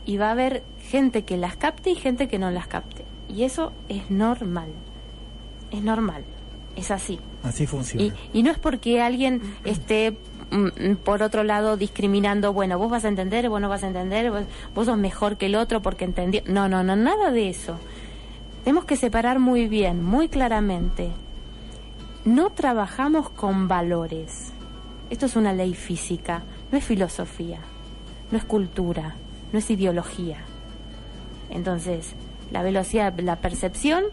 y 0.05 0.17
va 0.17 0.29
a 0.29 0.31
haber 0.31 0.63
gente 0.89 1.23
que 1.23 1.37
las 1.37 1.55
capte 1.55 1.91
y 1.91 1.95
gente 1.95 2.27
que 2.27 2.39
no 2.39 2.51
las 2.51 2.67
capte. 2.67 3.05
Y 3.29 3.43
eso 3.43 3.71
es 3.89 4.09
normal. 4.09 4.69
Es 5.71 5.81
normal. 5.81 6.23
Es 6.75 6.91
así. 6.91 7.19
Así 7.43 7.65
funciona. 7.65 8.13
Y, 8.33 8.43
no 8.43 8.51
es 8.51 8.59
porque 8.59 9.01
alguien 9.01 9.41
esté 9.63 10.17
mm, 10.51 10.95
por 11.03 11.23
otro 11.23 11.43
lado 11.43 11.77
discriminando, 11.77 12.53
bueno, 12.53 12.77
vos 12.77 12.91
vas 12.91 13.05
a 13.05 13.07
entender, 13.07 13.49
vos 13.49 13.61
no 13.61 13.69
vas 13.69 13.83
a 13.83 13.87
entender, 13.87 14.29
vos, 14.29 14.43
vos 14.73 14.85
sos 14.85 14.97
mejor 14.97 15.37
que 15.37 15.45
el 15.45 15.55
otro 15.55 15.81
porque 15.81 16.05
entendió. 16.05 16.41
No, 16.47 16.67
no, 16.67 16.83
no, 16.83 16.95
nada 16.95 17.31
de 17.31 17.49
eso. 17.49 17.79
Tenemos 18.63 18.85
que 18.85 18.97
separar 18.97 19.39
muy 19.39 19.67
bien, 19.67 20.03
muy 20.03 20.27
claramente 20.27 21.11
no 22.25 22.49
trabajamos 22.49 23.29
con 23.29 23.67
valores. 23.67 24.51
Esto 25.09 25.27
es 25.27 25.35
una 25.35 25.53
ley 25.53 25.75
física, 25.75 26.43
no 26.71 26.77
es 26.77 26.83
filosofía, 26.83 27.59
no 28.31 28.37
es 28.37 28.43
cultura, 28.43 29.15
no 29.53 29.59
es 29.59 29.69
ideología. 29.69 30.39
Entonces, 31.51 32.13
la 32.51 32.63
velocidad, 32.63 33.17
la 33.19 33.35
percepción 33.37 34.05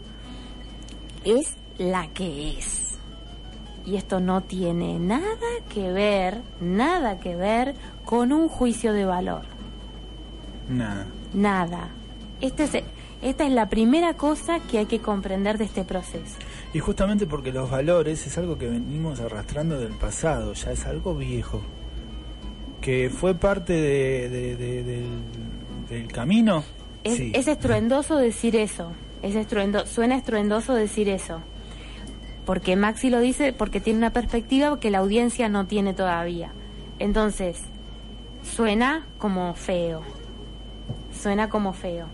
es 1.25 1.55
la 1.79 2.07
que 2.07 2.57
es. 2.57 2.99
Y 3.85 3.95
esto 3.95 4.19
no 4.19 4.41
tiene 4.41 4.99
nada 4.99 5.25
que 5.69 5.91
ver, 5.91 6.41
nada 6.61 7.19
que 7.19 7.35
ver 7.35 7.73
con 8.05 8.31
un 8.31 8.47
juicio 8.47 8.93
de 8.93 9.05
valor. 9.05 9.41
Nada. 10.69 11.05
Nada. 11.33 11.89
Este 12.39 12.63
es, 12.63 12.83
esta 13.21 13.45
es 13.45 13.51
la 13.51 13.69
primera 13.69 14.13
cosa 14.13 14.59
que 14.59 14.77
hay 14.77 14.85
que 14.85 14.99
comprender 14.99 15.57
de 15.57 15.65
este 15.65 15.83
proceso. 15.83 16.37
Y 16.73 16.79
justamente 16.79 17.27
porque 17.27 17.51
los 17.51 17.69
valores 17.69 18.25
es 18.25 18.37
algo 18.39 18.57
que 18.57 18.67
venimos 18.67 19.19
arrastrando 19.19 19.79
del 19.79 19.93
pasado, 19.93 20.53
ya 20.53 20.71
es 20.71 20.85
algo 20.87 21.13
viejo, 21.13 21.61
que 22.81 23.11
fue 23.11 23.35
parte 23.35 23.73
de, 23.73 24.27
del, 25.87 26.07
camino. 26.07 26.63
Es, 27.03 27.19
es, 27.19 27.47
estruendoso 27.47 28.17
decir 28.17 28.55
eso, 28.55 28.91
es 29.21 29.35
estruendo, 29.35 29.85
suena 29.85 30.15
estruendoso 30.15 30.73
decir 30.73 31.09
eso, 31.09 31.41
porque 32.43 32.75
Maxi 32.75 33.11
lo 33.11 33.19
dice 33.19 33.53
porque 33.53 33.79
tiene 33.79 33.99
una 33.99 34.11
perspectiva 34.11 34.79
que 34.79 34.89
la 34.89 34.97
audiencia 34.97 35.49
no 35.49 35.67
tiene 35.67 35.93
todavía. 35.93 36.53
Entonces, 36.97 37.57
suena 38.43 39.05
como 39.19 39.53
feo, 39.53 40.01
suena 41.21 41.49
como 41.49 41.73
feo 41.73 42.07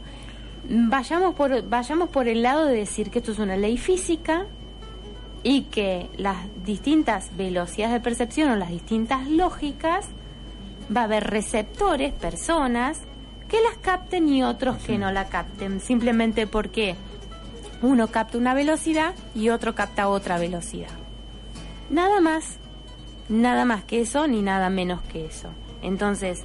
vayamos 0.68 1.36
por, 1.36 1.64
vayamos 1.68 2.10
por 2.10 2.28
el 2.28 2.44
lado 2.44 2.66
de 2.66 2.76
decir 2.76 3.10
que 3.10 3.20
esto 3.20 3.32
es 3.32 3.40
una 3.40 3.58
ley 3.58 3.78
física 3.78 4.46
y 5.44 5.64
que 5.64 6.10
las 6.18 6.38
distintas 6.66 7.36
velocidades 7.38 7.94
de 7.94 8.00
percepción 8.02 8.52
o 8.52 8.56
las 8.56 8.70
distintas 8.70 9.28
lógicas 9.28 10.08
va 10.96 11.02
a 11.02 11.04
haber 11.06 11.26
receptores, 11.26 12.14
personas, 12.14 13.00
que 13.48 13.62
las 13.62 13.78
capten 13.78 14.30
y 14.30 14.44
otros 14.44 14.78
que 14.78 14.98
no 14.98 15.12
la 15.12 15.26
capten, 15.26 15.80
simplemente 15.80 16.46
porque 16.46 16.96
uno 17.82 18.08
capta 18.08 18.38
una 18.38 18.54
velocidad 18.54 19.16
y 19.34 19.50
otro 19.50 19.76
capta 19.76 20.08
otra 20.08 20.38
velocidad. 20.38 20.90
Nada 21.90 22.22
más, 22.22 22.58
nada 23.28 23.66
más 23.66 23.84
que 23.84 24.02
eso 24.02 24.28
ni 24.28 24.42
nada 24.42 24.70
menos 24.70 25.02
que 25.04 25.26
eso. 25.26 25.50
Entonces, 25.82 26.44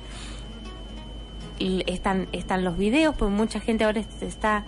están, 1.58 2.28
están 2.32 2.64
los 2.64 2.76
videos, 2.76 3.14
pues 3.16 3.30
mucha 3.30 3.60
gente 3.60 3.84
ahora 3.84 4.02
se 4.18 4.26
está 4.26 4.64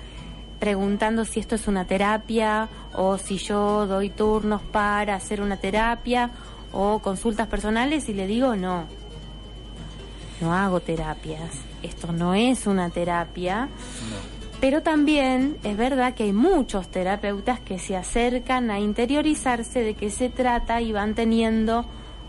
preguntando 0.59 1.25
si 1.25 1.40
esto 1.40 1.55
es 1.55 1.68
una 1.68 1.85
terapia 1.85 2.68
o 2.94 3.18
si 3.18 3.38
yo 3.38 3.87
doy 3.87 4.11
turnos 4.11 4.62
para 4.62 5.14
hacer 5.14 5.40
una 5.40 5.59
terapia 5.59 6.31
o 6.72 7.01
consultas 7.01 7.46
personales 7.46 8.09
y 8.09 8.14
le 8.14 8.27
digo 8.27 8.57
no, 8.57 8.85
no 10.40 10.55
hago 10.55 10.81
terapias, 10.81 11.51
esto 11.83 12.12
no 12.12 12.35
es 12.35 12.66
una 12.66 12.90
terapia. 12.90 13.68
Pero 14.61 14.83
también 14.83 15.59
es 15.64 15.77
verdad 15.77 16.14
que 16.14 16.25
hay 16.25 16.33
muchos 16.33 16.88
terapeutas 16.88 17.61
que 17.61 17.79
se 17.79 17.94
acercan 17.94 18.70
a 18.70 18.81
interiorizarse 18.81 19.81
de 19.81 19.94
qué 19.94 20.11
se 20.11 20.31
trata 20.31 20.81
y 20.81 20.92
van 20.92 21.14
teniendo 21.14 21.85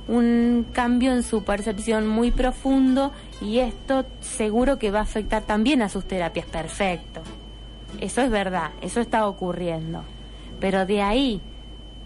un 0.08 0.66
cambio 0.72 1.14
en 1.14 1.24
su 1.24 1.44
percepción 1.44 2.08
muy 2.08 2.32
profundo 2.32 3.12
y 3.42 3.60
esto 3.60 4.06
seguro 4.22 4.80
que 4.80 4.92
va 4.92 5.00
a 5.00 5.04
afectar 5.04 5.44
también 5.44 5.82
a 5.82 5.90
sus 5.90 6.06
terapias. 6.06 6.46
Perfecto. 6.46 7.22
Eso 8.00 8.22
es 8.22 8.30
verdad, 8.30 8.72
eso 8.82 9.02
está 9.02 9.28
ocurriendo. 9.28 10.04
Pero 10.60 10.86
de 10.86 11.02
ahí 11.02 11.42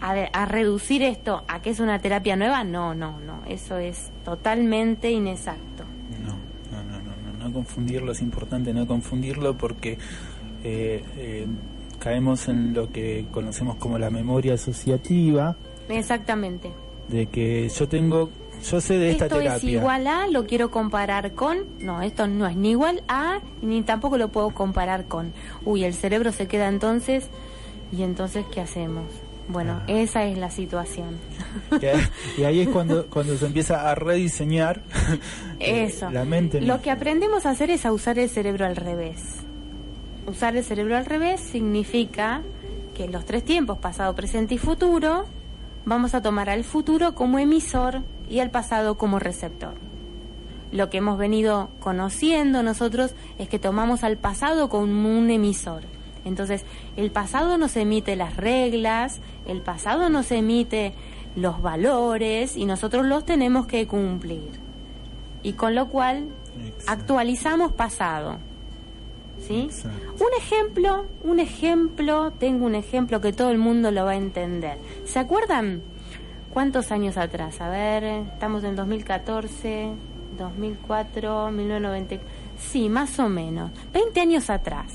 a, 0.00 0.46
reducir 0.46 1.02
esto 1.02 1.44
a 1.46 1.62
que 1.62 1.70
es 1.70 1.80
una 1.80 2.00
terapia 2.00 2.36
nueva, 2.36 2.64
no, 2.64 2.94
no, 2.94 3.20
no. 3.20 3.42
Eso 3.46 3.78
es 3.78 4.10
totalmente 4.24 5.10
inexacto. 5.10 5.84
No, 6.24 6.34
no, 6.72 6.82
no, 6.82 6.98
no, 6.98 7.44
no, 7.44 7.52
confundirlo 7.52 8.12
es 8.12 8.20
importante, 8.20 8.72
no 8.74 8.86
confundirlo 8.86 9.56
porque 9.56 9.98
eh, 10.64 11.04
eh, 11.16 11.46
caemos 12.00 12.48
en 12.48 12.74
lo 12.74 12.90
que 12.90 13.26
conocemos 13.30 13.76
como 13.76 13.98
la 13.98 14.10
memoria 14.10 14.54
asociativa. 14.54 15.56
Exactamente 15.88 16.70
de 17.12 17.26
que 17.26 17.68
yo 17.68 17.88
tengo, 17.88 18.30
yo 18.68 18.80
sé 18.80 18.94
de 18.94 19.10
esta 19.10 19.28
terapia. 19.28 19.56
Esto 19.56 19.66
es 19.66 19.72
igual 19.72 20.06
a, 20.06 20.26
lo 20.26 20.46
quiero 20.46 20.70
comparar 20.70 21.32
con, 21.32 21.58
no, 21.78 22.02
esto 22.02 22.26
no 22.26 22.46
es 22.46 22.56
ni 22.56 22.70
igual 22.70 23.02
a, 23.06 23.40
ni 23.60 23.82
tampoco 23.82 24.16
lo 24.16 24.28
puedo 24.28 24.50
comparar 24.50 25.04
con. 25.04 25.32
Uy, 25.64 25.84
el 25.84 25.94
cerebro 25.94 26.32
se 26.32 26.48
queda 26.48 26.68
entonces, 26.68 27.28
y 27.96 28.02
entonces, 28.02 28.46
¿qué 28.50 28.62
hacemos? 28.62 29.04
Bueno, 29.48 29.80
ah. 29.80 29.84
esa 29.88 30.24
es 30.24 30.38
la 30.38 30.50
situación. 30.50 31.18
Y 32.38 32.44
ahí 32.44 32.60
es 32.60 32.68
cuando, 32.68 33.06
cuando 33.10 33.36
se 33.36 33.46
empieza 33.46 33.90
a 33.90 33.94
rediseñar 33.94 34.82
eh, 35.60 35.84
Eso. 35.84 36.10
la 36.10 36.24
mente. 36.24 36.60
Lo 36.62 36.80
que 36.80 36.90
aprendemos 36.90 37.44
a 37.44 37.50
hacer 37.50 37.70
es 37.70 37.84
a 37.84 37.92
usar 37.92 38.18
el 38.18 38.30
cerebro 38.30 38.64
al 38.64 38.76
revés. 38.76 39.20
Usar 40.26 40.56
el 40.56 40.64
cerebro 40.64 40.96
al 40.96 41.04
revés 41.04 41.40
significa 41.40 42.40
que 42.94 43.08
los 43.08 43.26
tres 43.26 43.44
tiempos, 43.44 43.78
pasado, 43.78 44.14
presente 44.14 44.54
y 44.54 44.58
futuro, 44.58 45.26
vamos 45.84 46.14
a 46.14 46.22
tomar 46.22 46.50
al 46.50 46.64
futuro 46.64 47.14
como 47.14 47.38
emisor 47.38 48.02
y 48.28 48.40
al 48.40 48.50
pasado 48.50 48.96
como 48.96 49.18
receptor. 49.18 49.74
Lo 50.70 50.88
que 50.88 50.98
hemos 50.98 51.18
venido 51.18 51.68
conociendo 51.80 52.62
nosotros 52.62 53.14
es 53.38 53.48
que 53.48 53.58
tomamos 53.58 54.04
al 54.04 54.16
pasado 54.16 54.68
como 54.68 55.18
un 55.18 55.30
emisor. 55.30 55.82
Entonces, 56.24 56.64
el 56.96 57.10
pasado 57.10 57.58
nos 57.58 57.76
emite 57.76 58.16
las 58.16 58.36
reglas, 58.36 59.20
el 59.46 59.60
pasado 59.60 60.08
nos 60.08 60.30
emite 60.30 60.94
los 61.36 61.60
valores 61.60 62.56
y 62.56 62.64
nosotros 62.64 63.04
los 63.06 63.24
tenemos 63.24 63.66
que 63.66 63.86
cumplir. 63.86 64.50
Y 65.42 65.54
con 65.54 65.74
lo 65.74 65.88
cual 65.88 66.28
actualizamos 66.86 67.72
pasado. 67.72 68.38
¿Sí? 69.52 69.60
Exacto. 69.62 70.24
Un 70.24 70.30
ejemplo, 70.38 71.06
un 71.24 71.40
ejemplo, 71.40 72.32
tengo 72.38 72.66
un 72.66 72.74
ejemplo 72.74 73.20
que 73.20 73.32
todo 73.32 73.50
el 73.50 73.58
mundo 73.58 73.90
lo 73.90 74.04
va 74.04 74.12
a 74.12 74.16
entender. 74.16 74.78
¿Se 75.04 75.18
acuerdan 75.18 75.82
cuántos 76.52 76.90
años 76.92 77.16
atrás? 77.16 77.60
A 77.60 77.68
ver, 77.68 78.04
estamos 78.04 78.64
en 78.64 78.76
2014, 78.76 79.90
2004, 80.38 81.50
1990. 81.50 82.16
Sí, 82.58 82.88
más 82.88 83.18
o 83.18 83.28
menos. 83.28 83.70
20 83.92 84.20
años 84.20 84.50
atrás. 84.50 84.92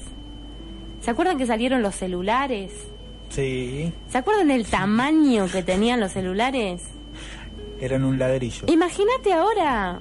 ¿Se 1.01 1.11
acuerdan 1.11 1.37
que 1.37 1.45
salieron 1.45 1.81
los 1.81 1.95
celulares? 1.95 2.71
Sí, 3.29 3.91
¿Se 4.09 4.17
acuerdan 4.17 4.47
del 4.47 4.65
tamaño 4.65 5.47
que 5.51 5.61
tenían 5.63 5.99
los 5.99 6.13
celulares? 6.13 6.83
eran 7.79 8.03
un 8.03 8.17
ladrillo. 8.17 8.65
Imagínate 8.67 9.33
ahora 9.33 9.99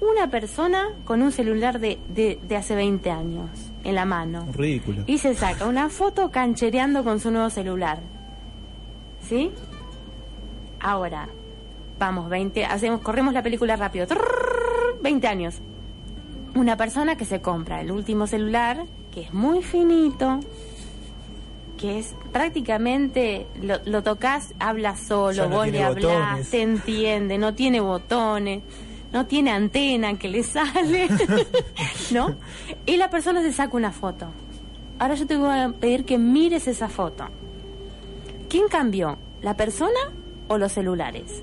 una 0.00 0.30
persona 0.30 0.88
con 1.04 1.20
un 1.20 1.32
celular 1.32 1.78
de, 1.78 1.98
de, 2.08 2.38
de 2.48 2.56
hace 2.56 2.74
20 2.74 3.10
años 3.10 3.50
en 3.84 3.94
la 3.94 4.04
mano. 4.04 4.46
Ridículo. 4.52 5.04
Y 5.06 5.18
se 5.18 5.34
saca 5.34 5.66
una 5.66 5.88
foto 5.88 6.30
canchereando 6.30 7.04
con 7.04 7.20
su 7.20 7.30
nuevo 7.30 7.50
celular. 7.50 8.00
¿Sí? 9.28 9.52
Ahora, 10.80 11.28
vamos, 11.98 12.28
20, 12.28 12.64
hacemos, 12.64 13.00
corremos 13.00 13.34
la 13.34 13.42
película 13.42 13.76
rápido. 13.76 14.06
Trrrr, 14.06 15.00
20 15.02 15.26
años. 15.28 15.56
Una 16.54 16.76
persona 16.76 17.16
que 17.16 17.24
se 17.24 17.40
compra 17.40 17.80
el 17.80 17.92
último 17.92 18.26
celular, 18.26 18.84
que 19.12 19.22
es 19.22 19.32
muy 19.32 19.62
finito, 19.62 20.40
que 21.78 21.98
es 21.98 22.14
prácticamente, 22.32 23.46
lo, 23.62 23.76
lo 23.84 24.02
tocas, 24.02 24.52
habla 24.58 24.96
solo, 24.96 25.48
no 25.48 25.56
vos 25.56 25.68
le 25.68 25.86
botones. 25.86 26.50
te 26.50 26.62
entiende, 26.62 27.38
no 27.38 27.54
tiene 27.54 27.80
botones, 27.80 28.62
no 29.12 29.26
tiene 29.26 29.50
antena 29.50 30.18
que 30.18 30.28
le 30.28 30.42
sale, 30.42 31.08
¿no? 32.12 32.36
Y 32.86 32.96
la 32.96 33.10
persona 33.10 33.42
se 33.42 33.52
saca 33.52 33.76
una 33.76 33.92
foto. 33.92 34.26
Ahora 34.98 35.14
yo 35.14 35.26
te 35.26 35.36
voy 35.36 35.48
a 35.58 35.68
pedir 35.70 36.04
que 36.04 36.18
mires 36.18 36.68
esa 36.68 36.88
foto. 36.88 37.24
¿Quién 38.48 38.68
cambió? 38.68 39.16
¿La 39.42 39.56
persona 39.56 39.98
o 40.48 40.58
los 40.58 40.72
celulares? 40.72 41.42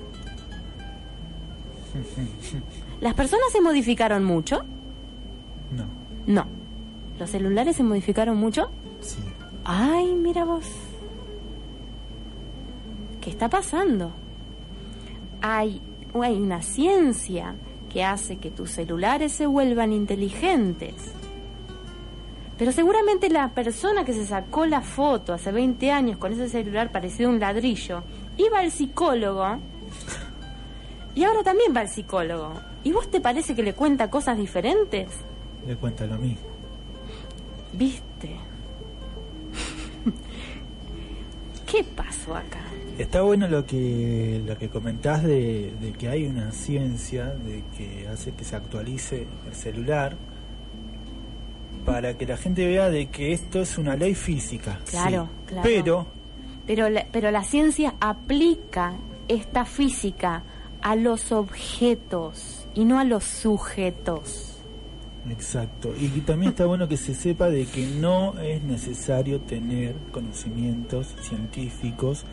¿Las 3.00 3.14
personas 3.14 3.50
se 3.52 3.60
modificaron 3.60 4.24
mucho? 4.24 4.64
No, 5.70 5.84
No. 6.26 6.46
¿Los 7.18 7.30
celulares 7.30 7.74
se 7.76 7.82
modificaron 7.82 8.36
mucho? 8.36 8.70
sí. 9.00 9.16
Ay, 9.64 10.14
mira 10.14 10.44
vos. 10.44 10.64
¿Qué 13.20 13.28
está 13.28 13.50
pasando? 13.50 14.12
Hay, 15.42 15.80
hay 16.14 16.36
una 16.36 16.62
ciencia 16.62 17.54
que 17.92 18.04
hace 18.04 18.36
que 18.36 18.50
tus 18.50 18.70
celulares 18.70 19.32
se 19.32 19.46
vuelvan 19.46 19.92
inteligentes. 19.92 20.94
Pero 22.58 22.72
seguramente 22.72 23.30
la 23.30 23.50
persona 23.50 24.04
que 24.04 24.12
se 24.12 24.26
sacó 24.26 24.66
la 24.66 24.80
foto 24.80 25.32
hace 25.32 25.52
20 25.52 25.92
años 25.92 26.18
con 26.18 26.32
ese 26.32 26.48
celular 26.48 26.90
parecido 26.90 27.30
a 27.30 27.32
un 27.32 27.40
ladrillo, 27.40 28.02
iba 28.36 28.58
al 28.58 28.72
psicólogo 28.72 29.58
y 31.14 31.24
ahora 31.24 31.42
también 31.42 31.74
va 31.74 31.80
al 31.80 31.88
psicólogo. 31.88 32.52
¿Y 32.84 32.92
vos 32.92 33.10
te 33.10 33.20
parece 33.20 33.54
que 33.54 33.62
le 33.62 33.74
cuenta 33.74 34.10
cosas 34.10 34.36
diferentes? 34.36 35.08
Le 35.66 35.76
cuenta 35.76 36.06
lo 36.06 36.16
mismo. 36.16 36.46
¿Viste? 37.72 38.36
¿Qué 41.70 41.84
pasó 41.84 42.34
acá? 42.34 42.67
Está 42.98 43.22
bueno 43.22 43.46
lo 43.46 43.64
que 43.64 44.42
lo 44.44 44.58
que 44.58 44.68
comentás 44.68 45.22
de, 45.22 45.72
de 45.80 45.92
que 45.92 46.08
hay 46.08 46.26
una 46.26 46.50
ciencia 46.50 47.26
de 47.26 47.62
que 47.76 48.08
hace 48.08 48.32
que 48.32 48.44
se 48.44 48.56
actualice 48.56 49.26
el 49.46 49.54
celular 49.54 50.16
para 51.86 52.18
que 52.18 52.26
la 52.26 52.36
gente 52.36 52.66
vea 52.66 52.90
de 52.90 53.06
que 53.06 53.32
esto 53.32 53.62
es 53.62 53.78
una 53.78 53.94
ley 53.96 54.14
física. 54.14 54.80
Claro, 54.90 55.28
sí. 55.30 55.46
claro. 55.46 55.62
Pero 55.62 56.06
Pero 56.66 56.88
la, 56.90 57.06
pero 57.10 57.30
la 57.30 57.44
ciencia 57.44 57.94
aplica 58.00 58.94
esta 59.28 59.64
física 59.64 60.42
a 60.82 60.96
los 60.96 61.32
objetos 61.32 62.66
y 62.74 62.84
no 62.84 62.98
a 62.98 63.04
los 63.04 63.24
sujetos. 63.24 64.56
Exacto. 65.30 65.94
Y 65.98 66.08
también 66.20 66.50
está 66.50 66.66
bueno 66.66 66.88
que 66.88 66.96
se 66.96 67.14
sepa 67.14 67.48
de 67.48 67.64
que 67.66 67.86
no 67.86 68.38
es 68.40 68.62
necesario 68.62 69.40
tener 69.40 69.94
conocimientos 70.10 71.14
científicos 71.20 72.24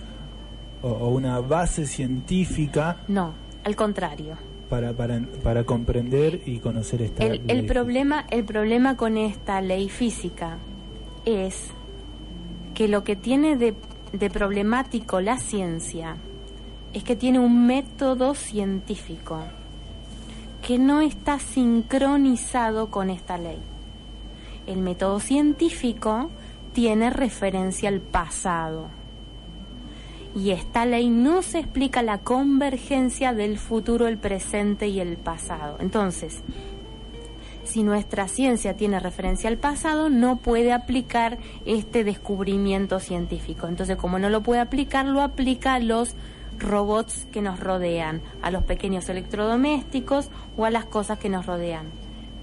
o, 0.85 0.89
o 0.89 1.09
una 1.09 1.39
base 1.39 1.85
científica 1.85 2.97
No, 3.07 3.33
al 3.63 3.75
contrario. 3.75 4.37
para, 4.69 4.93
para, 4.93 5.19
para 5.43 5.63
comprender 5.63 6.41
y 6.45 6.59
conocer 6.59 7.01
esta 7.01 7.23
El, 7.23 7.41
el 7.47 7.57
ley. 7.59 7.67
problema, 7.67 8.25
el 8.29 8.43
problema 8.45 8.95
con 8.95 9.17
esta 9.17 9.61
ley 9.61 9.89
física 9.89 10.57
es 11.25 11.69
que 12.75 12.87
lo 12.87 13.03
que 13.03 13.15
tiene 13.15 13.57
de, 13.57 13.73
de 14.13 14.29
problemático 14.29 15.21
la 15.21 15.37
ciencia 15.39 16.17
es 16.93 17.03
que 17.03 17.15
tiene 17.15 17.39
un 17.39 17.65
método 17.67 18.35
científico 18.35 19.39
que 20.65 20.77
no 20.79 21.01
está 21.01 21.39
sincronizado 21.39 22.89
con 22.89 23.09
esta 23.09 23.37
ley. 23.37 23.59
El 24.65 24.79
método 24.79 25.19
científico 25.19 26.29
tiene 26.73 27.09
referencia 27.11 27.89
al 27.89 28.01
pasado. 28.01 28.87
Y 30.35 30.51
esta 30.51 30.85
ley 30.85 31.09
no 31.09 31.41
se 31.41 31.59
explica 31.59 32.03
la 32.03 32.17
convergencia 32.17 33.33
del 33.33 33.57
futuro, 33.57 34.07
el 34.07 34.17
presente 34.17 34.87
y 34.87 34.99
el 34.99 35.15
pasado. 35.15 35.77
Entonces, 35.79 36.43
si 37.63 37.83
nuestra 37.83 38.27
ciencia 38.27 38.75
tiene 38.75 38.99
referencia 38.99 39.49
al 39.49 39.57
pasado, 39.57 40.09
no 40.09 40.35
puede 40.35 40.71
aplicar 40.73 41.37
este 41.65 42.03
descubrimiento 42.03 42.99
científico. 42.99 43.67
Entonces, 43.67 43.97
como 43.97 44.19
no 44.19 44.29
lo 44.29 44.41
puede 44.41 44.61
aplicar, 44.61 45.05
lo 45.05 45.21
aplica 45.21 45.73
a 45.73 45.79
los 45.79 46.15
robots 46.59 47.27
que 47.31 47.41
nos 47.41 47.59
rodean, 47.59 48.21
a 48.41 48.51
los 48.51 48.63
pequeños 48.63 49.09
electrodomésticos 49.09 50.29
o 50.57 50.65
a 50.65 50.69
las 50.69 50.85
cosas 50.85 51.17
que 51.17 51.29
nos 51.29 51.45
rodean. 51.45 51.87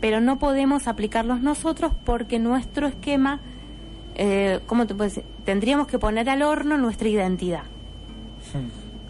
Pero 0.01 0.21
no 0.21 0.39
podemos 0.39 0.89
aplicarlos 0.89 1.41
nosotros 1.41 1.93
porque 2.05 2.39
nuestro 2.39 2.87
esquema, 2.87 3.41
eh, 4.17 4.61
¿cómo 4.67 4.87
te 4.87 4.95
puedes 4.95 5.15
decir? 5.15 5.31
Tendríamos 5.45 5.87
que 5.87 5.99
poner 5.99 6.29
al 6.29 6.43
horno 6.43 6.79
nuestra 6.79 7.09
identidad. 7.09 7.63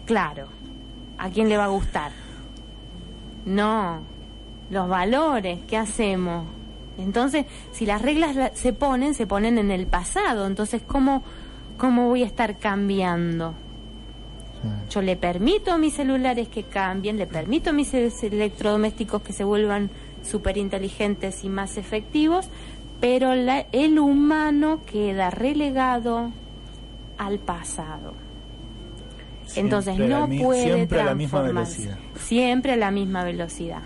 Claro. 0.05 0.47
¿A 1.17 1.29
quién 1.29 1.49
le 1.49 1.57
va 1.57 1.65
a 1.65 1.69
gustar? 1.69 2.11
No. 3.45 4.01
Los 4.69 4.87
valores, 4.89 5.59
¿qué 5.67 5.77
hacemos? 5.77 6.45
Entonces, 6.97 7.45
si 7.71 7.85
las 7.85 8.01
reglas 8.01 8.35
la- 8.35 8.55
se 8.55 8.73
ponen, 8.73 9.13
se 9.13 9.27
ponen 9.27 9.57
en 9.57 9.71
el 9.71 9.85
pasado. 9.87 10.47
Entonces, 10.47 10.81
¿cómo, 10.85 11.23
cómo 11.77 12.07
voy 12.07 12.23
a 12.23 12.25
estar 12.27 12.57
cambiando? 12.57 13.53
Yo 14.89 15.01
le 15.01 15.17
permito 15.17 15.73
a 15.73 15.77
mis 15.77 15.93
celulares 15.95 16.47
que 16.47 16.63
cambien, 16.63 17.17
le 17.17 17.27
permito 17.27 17.71
a 17.71 17.73
mis 17.73 17.93
e- 17.93 18.11
electrodomésticos 18.21 19.21
que 19.21 19.33
se 19.33 19.43
vuelvan 19.43 19.89
súper 20.23 20.57
inteligentes 20.57 21.43
y 21.43 21.49
más 21.49 21.75
efectivos, 21.77 22.47
pero 23.01 23.35
la- 23.35 23.65
el 23.73 23.99
humano 23.99 24.79
queda 24.85 25.29
relegado 25.31 26.29
al 27.17 27.39
pasado. 27.39 28.13
Entonces 29.55 29.95
Siempre 29.95 30.15
no 30.15 30.27
la 30.27 30.43
puede 30.43 30.63
siempre 30.63 31.01
a 31.01 31.05
la 31.05 31.15
misma 31.15 31.41
velocidad. 31.41 31.97
Siempre 32.17 32.71
a 32.73 32.77
la 32.77 32.91
misma 32.91 33.23
velocidad. 33.23 33.81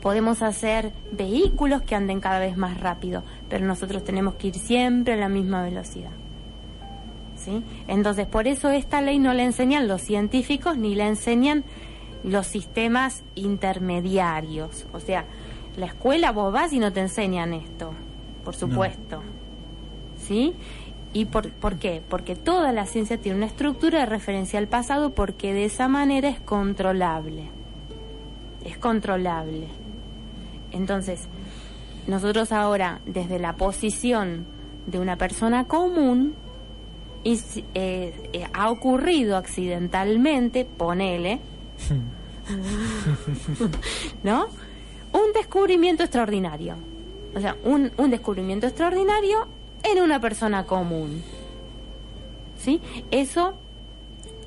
Podemos 0.00 0.42
hacer 0.42 0.92
vehículos 1.12 1.82
que 1.82 1.94
anden 1.94 2.20
cada 2.20 2.38
vez 2.38 2.56
más 2.56 2.80
rápido, 2.80 3.22
pero 3.48 3.66
nosotros 3.66 4.02
tenemos 4.02 4.34
que 4.34 4.48
ir 4.48 4.54
siempre 4.54 5.14
a 5.14 5.16
la 5.16 5.28
misma 5.28 5.62
velocidad. 5.62 6.10
¿Sí? 7.36 7.62
Entonces, 7.88 8.26
por 8.26 8.46
eso 8.46 8.70
esta 8.70 9.00
ley 9.00 9.18
no 9.18 9.32
la 9.34 9.44
enseñan 9.44 9.88
los 9.88 10.02
científicos 10.02 10.76
ni 10.76 10.94
la 10.94 11.06
enseñan 11.06 11.64
los 12.22 12.46
sistemas 12.46 13.22
intermediarios. 13.34 14.86
O 14.92 15.00
sea, 15.00 15.24
la 15.76 15.86
escuela 15.86 16.32
vos 16.32 16.52
vas 16.52 16.72
y 16.72 16.78
no 16.78 16.92
te 16.92 17.00
enseñan 17.00 17.54
esto, 17.54 17.92
por 18.44 18.54
supuesto. 18.54 19.22
¿Sí? 20.18 20.54
¿Y 21.12 21.24
por, 21.24 21.50
por 21.50 21.76
qué? 21.76 22.02
Porque 22.08 22.36
toda 22.36 22.72
la 22.72 22.86
ciencia 22.86 23.18
tiene 23.18 23.38
una 23.38 23.46
estructura 23.46 24.00
de 24.00 24.06
referencia 24.06 24.58
al 24.58 24.68
pasado 24.68 25.10
porque 25.10 25.52
de 25.52 25.64
esa 25.64 25.88
manera 25.88 26.28
es 26.28 26.38
controlable. 26.40 27.48
Es 28.64 28.78
controlable. 28.78 29.66
Entonces, 30.70 31.22
nosotros 32.06 32.52
ahora, 32.52 33.00
desde 33.06 33.40
la 33.40 33.54
posición 33.54 34.46
de 34.86 35.00
una 35.00 35.16
persona 35.16 35.64
común, 35.64 36.34
y, 37.24 37.36
si- 37.38 37.64
eh, 37.74 38.30
eh, 38.32 38.46
ha 38.52 38.70
ocurrido 38.70 39.36
accidentalmente, 39.36 40.64
ponele, 40.64 41.40
¿no? 44.22 44.46
Un 45.12 45.32
descubrimiento 45.34 46.02
extraordinario. 46.04 46.76
O 47.34 47.40
sea, 47.40 47.56
un, 47.64 47.90
un 47.96 48.10
descubrimiento 48.10 48.66
extraordinario 48.66 49.46
en 49.82 50.02
una 50.02 50.20
persona 50.20 50.64
común. 50.66 51.22
¿Sí? 52.58 52.80
Eso 53.10 53.54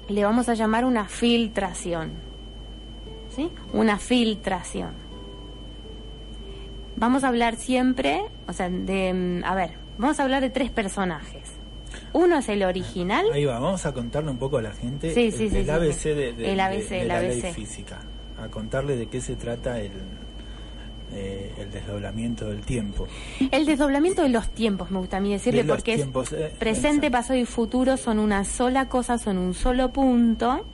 le 0.07 0.23
vamos 0.23 0.49
a 0.49 0.53
llamar 0.53 0.85
una 0.85 1.05
filtración. 1.05 2.11
¿Sí? 3.35 3.49
Una 3.73 3.97
filtración. 3.97 5.01
vamos 6.95 7.23
a 7.23 7.27
hablar 7.29 7.55
siempre, 7.55 8.21
o 8.47 8.53
sea, 8.53 8.69
de, 8.69 9.13
mm, 9.13 9.43
a 9.45 9.55
ver, 9.55 9.71
vamos 9.97 10.19
a 10.19 10.23
hablar 10.23 10.41
de 10.41 10.49
tres 10.51 10.69
personajes. 10.69 11.41
Uno 12.13 12.37
es 12.37 12.47
el 12.49 12.63
original. 12.63 13.25
Ahí 13.33 13.45
va, 13.45 13.59
vamos 13.59 13.85
a 13.87 13.93
contarle 13.93 14.29
un 14.29 14.37
poco 14.37 14.57
a 14.59 14.61
la 14.61 14.71
gente 14.71 15.13
Sí, 15.13 15.31
sí, 15.31 15.45
el, 15.45 15.49
sí, 15.51 15.57
el 15.57 15.65
sí, 15.65 15.71
ABC. 15.71 16.03
De, 16.15 16.33
de- 16.33 16.53
El 16.53 16.59
ABC, 16.59 16.89
de- 16.89 16.95
de 16.95 17.01
el 17.01 17.07
la 17.07 17.17
ABC. 17.17 17.41
ley 17.43 17.53
física. 17.53 17.99
A 18.41 18.47
contarle 18.49 18.95
de 18.95 19.07
qué 19.07 19.19
se 19.21 19.35
trata 19.35 19.79
el, 19.79 19.91
eh, 21.13 21.53
el 21.57 21.71
desdoblamiento 21.71 22.49
del 22.49 22.61
tiempo. 22.61 23.07
El 23.51 23.65
desdoblamiento 23.65 24.23
de 24.23 24.29
los 24.29 24.49
tiempos, 24.49 24.91
me 24.91 24.99
gusta 24.99 25.17
a 25.17 25.19
mí 25.19 25.31
decirle, 25.31 25.63
De 25.63 25.69
porque 25.69 25.95
tiempos, 25.95 26.31
es 26.33 26.51
eh, 26.51 26.55
presente, 26.57 27.07
exacto. 27.07 27.11
pasado 27.11 27.39
y 27.39 27.45
futuro 27.45 27.97
son 27.97 28.19
una 28.19 28.43
sola 28.45 28.89
cosa, 28.89 29.17
son 29.17 29.37
un 29.37 29.53
solo 29.53 29.91
punto, 29.91 30.65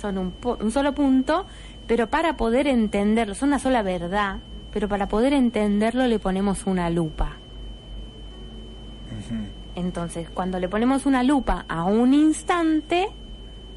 son 0.00 0.18
un, 0.18 0.32
un 0.60 0.70
solo 0.70 0.94
punto, 0.94 1.46
pero 1.86 2.08
para 2.08 2.36
poder 2.36 2.66
entenderlo, 2.66 3.34
son 3.34 3.50
una 3.50 3.58
sola 3.58 3.82
verdad, 3.82 4.38
pero 4.72 4.88
para 4.88 5.08
poder 5.08 5.32
entenderlo 5.32 6.06
le 6.06 6.18
ponemos 6.18 6.66
una 6.66 6.90
lupa. 6.90 7.36
Entonces, 9.74 10.28
cuando 10.28 10.58
le 10.58 10.68
ponemos 10.68 11.06
una 11.06 11.22
lupa 11.22 11.64
a 11.68 11.84
un 11.84 12.12
instante, 12.12 13.08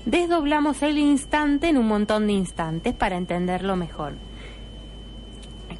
desdoblamos 0.05 0.81
el 0.81 0.97
instante 0.97 1.69
en 1.69 1.77
un 1.77 1.87
montón 1.87 2.27
de 2.27 2.33
instantes 2.33 2.93
para 2.93 3.15
entenderlo 3.15 3.75
mejor. 3.75 4.13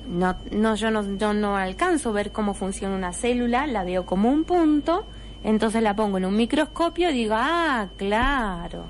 No, 0.07 0.35
no, 0.51 0.75
yo 0.75 0.91
no, 0.91 1.17
yo 1.17 1.33
no 1.33 1.57
alcanzo 1.57 2.09
a 2.09 2.13
ver 2.13 2.31
cómo 2.31 2.53
funciona 2.53 2.95
una 2.95 3.11
célula, 3.11 3.65
la 3.65 3.83
veo 3.83 4.05
como 4.05 4.29
un 4.29 4.43
punto, 4.43 5.05
entonces 5.43 5.81
la 5.81 5.95
pongo 5.95 6.17
en 6.17 6.25
un 6.25 6.35
microscopio 6.35 7.09
y 7.09 7.13
digo, 7.13 7.35
ah, 7.37 7.87
claro, 7.97 8.85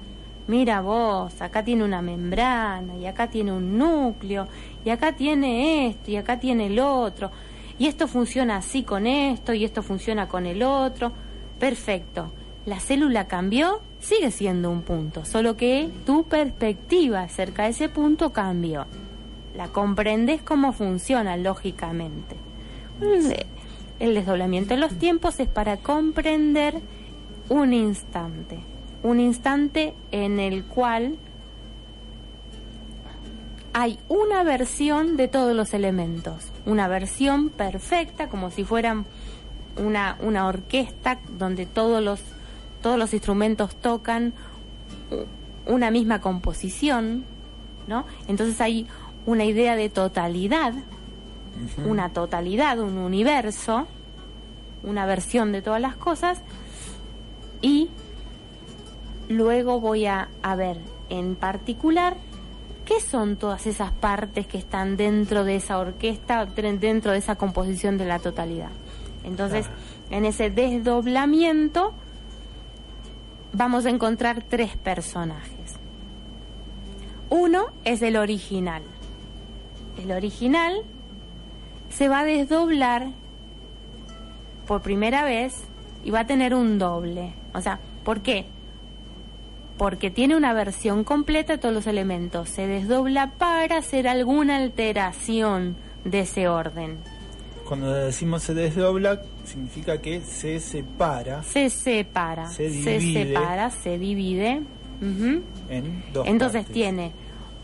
mira 0.47 0.81
vos, 0.81 1.41
acá 1.41 1.63
tiene 1.63 1.83
una 1.83 2.01
membrana, 2.01 2.97
y 2.97 3.05
acá 3.05 3.29
tiene 3.29 3.53
un 3.53 3.77
núcleo, 3.77 4.47
y 4.83 4.89
acá 4.89 5.13
tiene 5.13 5.87
esto, 5.87 6.11
y 6.11 6.17
acá 6.17 6.39
tiene 6.39 6.67
el 6.67 6.79
otro, 6.79 7.31
y 7.77 7.87
esto 7.87 8.07
funciona 8.07 8.57
así 8.57 8.83
con 8.83 9.07
esto, 9.07 9.53
y 9.53 9.65
esto 9.65 9.83
funciona 9.83 10.27
con 10.27 10.45
el 10.45 10.63
otro. 10.63 11.11
Perfecto. 11.59 12.31
La 12.65 12.79
célula 12.79 13.27
cambió, 13.27 13.79
sigue 13.99 14.31
siendo 14.31 14.71
un 14.71 14.81
punto, 14.81 15.23
solo 15.23 15.55
que 15.55 15.89
tu 16.05 16.23
perspectiva 16.23 17.21
acerca 17.21 17.63
de 17.63 17.69
ese 17.69 17.89
punto 17.89 18.31
cambió. 18.33 18.85
La 19.55 19.67
comprendes 19.69 20.41
cómo 20.41 20.73
funciona 20.73 21.37
lógicamente. 21.37 22.35
El- 23.01 23.45
El 23.97 24.13
desdoblamiento 24.13 24.73
de 24.73 24.79
los 24.81 24.93
tiempos 24.99 25.39
es 25.39 25.47
para 25.47 25.77
comprender 25.77 26.81
un 27.47 27.71
instante, 27.73 28.59
un 29.03 29.21
instante 29.21 29.93
en 30.11 30.39
el 30.41 30.65
cual 30.65 31.15
hay 33.71 33.97
una 34.07 34.43
versión 34.43 35.17
de 35.17 35.27
todos 35.29 35.55
los 35.55 35.73
elementos, 35.73 36.47
una 36.65 36.87
versión 36.89 37.49
perfecta, 37.49 38.27
como 38.27 38.51
si 38.51 38.63
fueran 38.63 39.05
una, 39.77 40.17
una 40.21 40.47
orquesta 40.47 41.19
donde 41.37 41.65
todos 41.65 42.03
los, 42.03 42.19
todos 42.81 42.97
los 42.97 43.13
instrumentos 43.13 43.75
tocan 43.75 44.33
una 45.65 45.91
misma 45.91 46.19
composición, 46.21 47.23
¿no? 47.87 48.05
Entonces 48.27 48.59
hay 48.61 48.87
una 49.25 49.43
idea 49.45 49.75
de 49.75 49.89
totalidad, 49.89 50.73
una 51.85 52.09
totalidad, 52.09 52.79
un 52.79 52.97
universo, 52.97 53.87
una 54.83 55.05
versión 55.05 55.51
de 55.51 55.61
todas 55.61 55.81
las 55.81 55.95
cosas, 55.95 56.41
y 57.61 57.89
luego 59.29 59.79
voy 59.79 60.05
a, 60.05 60.29
a 60.43 60.55
ver 60.55 60.77
en 61.09 61.35
particular 61.35 62.15
qué 62.85 62.99
son 63.01 63.35
todas 63.37 63.65
esas 63.65 63.91
partes 63.91 64.45
que 64.45 64.59
están 64.59 64.95
dentro 64.97 65.43
de 65.43 65.55
esa 65.55 65.79
orquesta, 65.79 66.45
dentro 66.45 67.11
de 67.11 67.17
esa 67.17 67.35
composición 67.35 67.97
de 67.97 68.05
la 68.05 68.19
totalidad. 68.19 68.69
Entonces, 69.23 69.65
Claro. 69.65 69.81
en 70.11 70.25
ese 70.25 70.51
desdoblamiento 70.51 71.93
vamos 73.53 73.87
a 73.87 73.89
encontrar 73.89 74.43
tres 74.47 74.77
personajes. 74.77 75.73
Uno 77.31 77.67
es 77.85 78.03
el 78.03 78.17
original. 78.17 78.83
El 80.01 80.11
original 80.11 80.81
se 81.89 82.07
va 82.09 82.19
a 82.19 82.25
desdoblar 82.25 83.07
por 84.67 84.81
primera 84.81 85.23
vez 85.23 85.63
y 86.03 86.11
va 86.11 86.21
a 86.21 86.27
tener 86.27 86.53
un 86.53 86.77
doble. 86.77 87.33
O 87.53 87.61
sea, 87.61 87.79
¿por 88.03 88.21
qué? 88.21 88.45
Porque 89.77 90.09
tiene 90.09 90.35
una 90.35 90.53
versión 90.53 91.03
completa 91.03 91.53
de 91.53 91.59
todos 91.59 91.73
los 91.75 91.87
elementos. 91.87 92.49
Se 92.49 92.67
desdobla 92.67 93.31
para 93.37 93.77
hacer 93.77 94.07
alguna 94.07 94.57
alteración 94.57 95.75
de 96.03 96.21
ese 96.21 96.47
orden. 96.47 96.97
Cuando 97.67 97.91
decimos 97.91 98.43
se 98.43 98.53
desdobla, 98.53 99.21
significa 99.43 99.99
que 99.99 100.21
se 100.21 100.59
separa 100.59 101.41
Se 101.43 101.69
separa. 101.71 102.47
Se 102.49 102.69
divide. 102.69 103.25
separa, 103.25 103.69
se 103.71 103.97
divide. 103.97 104.61
En 105.01 106.03
dos 106.13 106.25
Entonces 106.27 106.61
partes. 106.61 106.73
tiene 106.73 107.11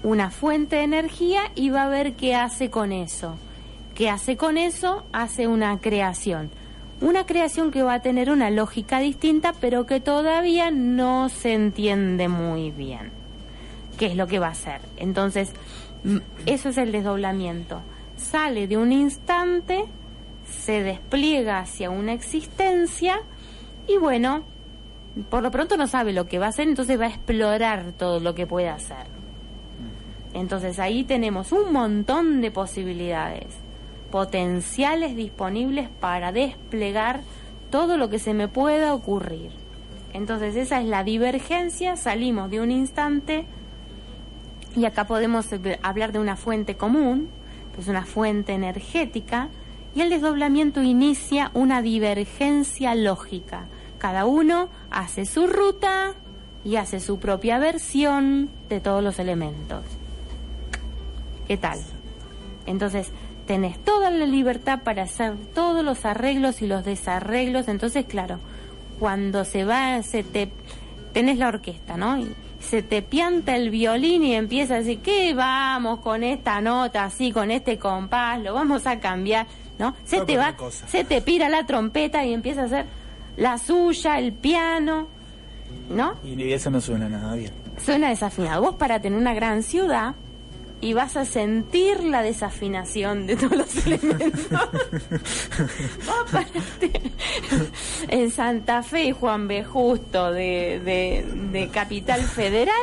una 0.03 0.31
fuente 0.31 0.77
de 0.77 0.83
energía 0.83 1.51
y 1.55 1.69
va 1.69 1.83
a 1.83 1.89
ver 1.89 2.13
qué 2.13 2.35
hace 2.35 2.69
con 2.69 2.91
eso. 2.91 3.35
¿Qué 3.93 4.09
hace 4.09 4.37
con 4.37 4.57
eso? 4.57 5.05
Hace 5.11 5.47
una 5.47 5.79
creación. 5.79 6.49
Una 7.01 7.25
creación 7.25 7.71
que 7.71 7.83
va 7.83 7.95
a 7.95 8.01
tener 8.01 8.31
una 8.31 8.49
lógica 8.49 8.99
distinta, 8.99 9.53
pero 9.59 9.85
que 9.85 9.99
todavía 9.99 10.71
no 10.71 11.29
se 11.29 11.53
entiende 11.53 12.27
muy 12.27 12.71
bien. 12.71 13.11
¿Qué 13.97 14.07
es 14.07 14.15
lo 14.15 14.27
que 14.27 14.39
va 14.39 14.47
a 14.47 14.51
hacer? 14.51 14.81
Entonces, 14.97 15.51
eso 16.45 16.69
es 16.69 16.77
el 16.77 16.91
desdoblamiento. 16.91 17.81
Sale 18.17 18.67
de 18.67 18.77
un 18.77 18.91
instante, 18.91 19.85
se 20.47 20.83
despliega 20.83 21.59
hacia 21.59 21.89
una 21.89 22.13
existencia 22.13 23.19
y 23.87 23.97
bueno, 23.97 24.43
por 25.29 25.43
lo 25.43 25.51
pronto 25.51 25.77
no 25.77 25.87
sabe 25.87 26.13
lo 26.13 26.27
que 26.27 26.39
va 26.39 26.47
a 26.47 26.49
hacer, 26.49 26.67
entonces 26.67 26.99
va 26.99 27.05
a 27.05 27.09
explorar 27.09 27.93
todo 27.97 28.19
lo 28.19 28.33
que 28.35 28.47
puede 28.47 28.69
hacer. 28.69 29.20
Entonces 30.33 30.79
ahí 30.79 31.03
tenemos 31.03 31.51
un 31.51 31.73
montón 31.73 32.41
de 32.41 32.51
posibilidades 32.51 33.47
potenciales 34.11 35.15
disponibles 35.15 35.89
para 35.99 36.31
desplegar 36.31 37.21
todo 37.71 37.97
lo 37.97 38.09
que 38.09 38.19
se 38.19 38.33
me 38.33 38.47
pueda 38.47 38.93
ocurrir. 38.93 39.51
Entonces 40.13 40.55
esa 40.55 40.81
es 40.81 40.87
la 40.87 41.03
divergencia, 41.03 41.95
salimos 41.95 42.51
de 42.51 42.59
un 42.59 42.69
instante 42.69 43.45
y 44.75 44.85
acá 44.85 45.05
podemos 45.05 45.51
eh, 45.51 45.79
hablar 45.81 46.11
de 46.11 46.19
una 46.19 46.35
fuente 46.35 46.75
común, 46.75 47.29
que 47.73 47.81
es 47.81 47.87
una 47.87 48.05
fuente 48.05 48.53
energética, 48.53 49.49
y 49.95 50.01
el 50.01 50.09
desdoblamiento 50.09 50.81
inicia 50.81 51.51
una 51.53 51.81
divergencia 51.81 52.95
lógica. 52.95 53.65
Cada 53.97 54.25
uno 54.25 54.69
hace 54.89 55.25
su 55.25 55.47
ruta 55.47 56.13
y 56.63 56.77
hace 56.77 56.99
su 56.99 57.19
propia 57.19 57.59
versión 57.59 58.49
de 58.69 58.79
todos 58.79 59.03
los 59.03 59.19
elementos. 59.19 59.83
¿Qué 61.51 61.57
tal? 61.57 61.79
Entonces, 62.65 63.11
tenés 63.45 63.77
toda 63.83 64.09
la 64.09 64.25
libertad 64.25 64.83
para 64.83 65.03
hacer 65.03 65.35
todos 65.53 65.83
los 65.83 66.05
arreglos 66.05 66.61
y 66.61 66.65
los 66.65 66.85
desarreglos. 66.85 67.67
Entonces, 67.67 68.05
claro, 68.05 68.39
cuando 69.01 69.43
se 69.43 69.65
va, 69.65 70.01
se 70.01 70.23
te 70.23 70.49
tenés 71.11 71.39
la 71.39 71.49
orquesta, 71.49 71.97
¿no? 71.97 72.17
Y 72.19 72.33
se 72.61 72.83
te 72.83 73.01
pianta 73.01 73.57
el 73.57 73.69
violín 73.69 74.23
y 74.23 74.33
empieza 74.33 74.75
a 74.75 74.77
decir, 74.77 74.99
¿qué 74.99 75.33
vamos 75.33 75.99
con 75.99 76.23
esta 76.23 76.61
nota 76.61 77.03
así, 77.03 77.33
con 77.33 77.51
este 77.51 77.77
compás? 77.77 78.39
Lo 78.39 78.53
vamos 78.53 78.87
a 78.87 79.01
cambiar, 79.01 79.45
¿no? 79.77 79.93
Se 80.05 80.21
te 80.21 80.37
va, 80.37 80.55
cosa. 80.55 80.87
se 80.87 81.03
te 81.03 81.21
pira 81.21 81.49
la 81.49 81.65
trompeta 81.65 82.23
y 82.23 82.33
empieza 82.33 82.61
a 82.61 82.65
hacer 82.67 82.85
la 83.35 83.57
suya, 83.57 84.19
el 84.19 84.31
piano, 84.31 85.09
¿no? 85.89 86.13
Y 86.23 86.53
eso 86.53 86.71
no 86.71 86.79
suena 86.79 87.09
nada 87.09 87.35
bien. 87.35 87.51
Suena 87.77 88.07
desafinado. 88.07 88.61
Vos 88.61 88.75
para 88.75 89.01
tener 89.01 89.19
una 89.19 89.33
gran 89.33 89.63
ciudad 89.63 90.15
y 90.81 90.93
vas 90.93 91.15
a 91.15 91.25
sentir 91.25 92.03
la 92.03 92.21
desafinación 92.23 93.27
de 93.27 93.35
todos 93.37 93.55
los 93.57 93.75
elementos. 93.87 94.59
En 98.09 98.32
Santa 98.32 98.84
Fe 98.84 99.05
y 99.05 99.11
Juan 99.11 99.47
B. 99.47 99.63
Justo 99.63 100.32
de, 100.32 100.82
de, 100.84 101.25
de 101.51 101.67
Capital 101.69 102.21
Federal 102.21 102.73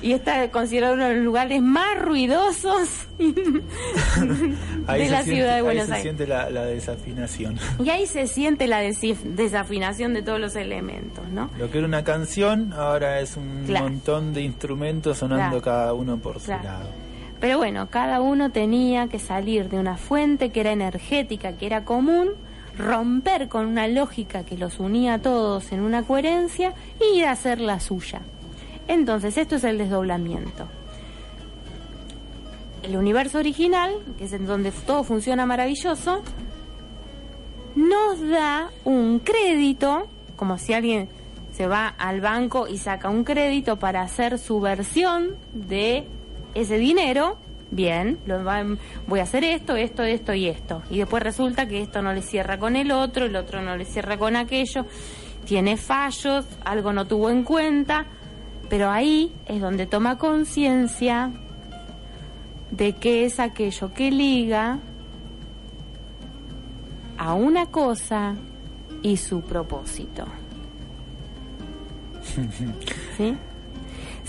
y 0.00 0.12
está 0.12 0.48
considerado 0.52 0.94
uno 0.94 1.06
de 1.08 1.14
los 1.16 1.24
lugares 1.24 1.60
más 1.60 1.98
ruidosos 2.00 2.88
Ahí 4.86 5.00
de 5.00 5.06
se 5.06 5.10
la 5.10 5.22
siente- 5.22 5.24
ciudad 5.24 5.48
de 5.48 5.54
ahí 5.56 5.62
Buenos 5.62 5.86
se 5.86 5.92
Aires. 5.92 6.02
siente 6.02 6.26
la, 6.28 6.50
la 6.50 6.64
desafinación. 6.66 7.58
Y 7.84 7.90
ahí 7.90 8.06
se 8.06 8.28
siente 8.28 8.68
la 8.68 8.78
desafinación 8.80 10.14
de 10.14 10.22
todos 10.22 10.38
los 10.38 10.54
elementos, 10.54 11.26
¿no? 11.30 11.50
Lo 11.58 11.68
que 11.70 11.78
era 11.78 11.86
una 11.88 12.04
canción 12.04 12.72
ahora 12.74 13.18
es 13.18 13.36
un 13.36 13.64
Claro. 13.66 13.86
montón 13.88 14.32
de 14.32 14.42
instrumentos 14.42 15.18
sonando 15.18 15.60
Claro. 15.60 15.62
cada 15.62 15.94
uno 15.94 16.16
por 16.18 16.38
su 16.38 16.46
Claro. 16.46 16.62
lado. 16.62 16.88
Pero 17.40 17.58
bueno, 17.58 17.88
cada 17.88 18.20
uno 18.20 18.50
tenía 18.50 19.08
que 19.08 19.18
salir 19.18 19.68
de 19.68 19.78
una 19.78 19.96
fuente 19.96 20.50
que 20.50 20.60
era 20.60 20.72
energética, 20.72 21.52
que 21.52 21.66
era 21.66 21.84
común, 21.84 22.30
romper 22.76 23.48
con 23.48 23.66
una 23.66 23.86
lógica 23.88 24.44
que 24.44 24.56
los 24.56 24.80
unía 24.80 25.14
a 25.14 25.18
todos 25.18 25.72
en 25.72 25.80
una 25.80 26.02
coherencia 26.02 26.74
y 27.00 27.18
ir 27.18 27.26
a 27.26 27.32
hacer 27.32 27.60
la 27.60 27.80
suya. 27.80 28.20
Entonces, 28.88 29.36
esto 29.36 29.56
es 29.56 29.64
el 29.64 29.78
desdoblamiento. 29.78 30.66
el 32.82 32.96
universo 32.96 33.38
original, 33.38 33.92
que 34.16 34.24
es 34.24 34.32
en 34.32 34.46
donde 34.46 34.70
todo 34.70 35.04
funciona 35.04 35.44
maravilloso, 35.44 36.22
nos 37.74 38.20
da 38.28 38.70
un 38.84 39.18
crédito, 39.18 40.06
como 40.36 40.56
si 40.58 40.72
alguien 40.72 41.08
se 41.52 41.66
va 41.66 41.88
al 41.88 42.20
banco 42.20 42.66
y 42.66 42.78
saca 42.78 43.10
un 43.10 43.24
crédito 43.24 43.78
para 43.78 44.02
hacer 44.02 44.38
su 44.38 44.60
versión 44.60 45.34
de 45.52 46.06
ese 46.54 46.78
dinero, 46.78 47.38
bien, 47.70 48.18
lo 48.26 48.42
voy 49.06 49.20
a 49.20 49.22
hacer 49.22 49.44
esto, 49.44 49.76
esto, 49.76 50.02
esto 50.02 50.34
y 50.34 50.46
esto. 50.46 50.82
Y 50.90 50.98
después 50.98 51.22
resulta 51.22 51.66
que 51.66 51.82
esto 51.82 52.02
no 52.02 52.12
le 52.12 52.22
cierra 52.22 52.58
con 52.58 52.76
el 52.76 52.90
otro, 52.90 53.26
el 53.26 53.36
otro 53.36 53.62
no 53.62 53.76
le 53.76 53.84
cierra 53.84 54.16
con 54.16 54.36
aquello, 54.36 54.86
tiene 55.44 55.76
fallos, 55.76 56.46
algo 56.64 56.92
no 56.92 57.06
tuvo 57.06 57.30
en 57.30 57.42
cuenta, 57.42 58.06
pero 58.68 58.90
ahí 58.90 59.32
es 59.46 59.60
donde 59.60 59.86
toma 59.86 60.18
conciencia 60.18 61.30
de 62.70 62.94
qué 62.94 63.24
es 63.24 63.40
aquello 63.40 63.92
que 63.92 64.10
liga 64.10 64.78
a 67.16 67.34
una 67.34 67.66
cosa 67.66 68.34
y 69.02 69.16
su 69.16 69.40
propósito. 69.40 70.26
¿Sí? 73.16 73.36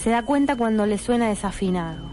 Se 0.02 0.10
da 0.10 0.24
cuenta 0.24 0.56
cuando 0.56 0.86
le 0.86 0.98
suena 0.98 1.28
desafinado. 1.28 2.08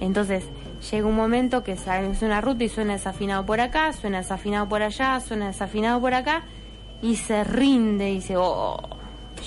Entonces, 0.00 0.44
llega 0.90 1.06
un 1.06 1.16
momento 1.16 1.62
que 1.62 1.76
sale 1.76 2.08
una 2.20 2.40
ruta 2.40 2.64
y 2.64 2.68
suena 2.68 2.94
desafinado 2.94 3.44
por 3.46 3.60
acá, 3.60 3.92
suena 3.92 4.18
desafinado 4.18 4.68
por 4.68 4.82
allá, 4.82 5.20
suena 5.20 5.48
desafinado 5.48 6.00
por 6.00 6.14
acá, 6.14 6.42
y 7.02 7.16
se 7.16 7.44
rinde 7.44 8.10
y 8.10 8.14
dice, 8.16 8.34
oh, 8.36 8.78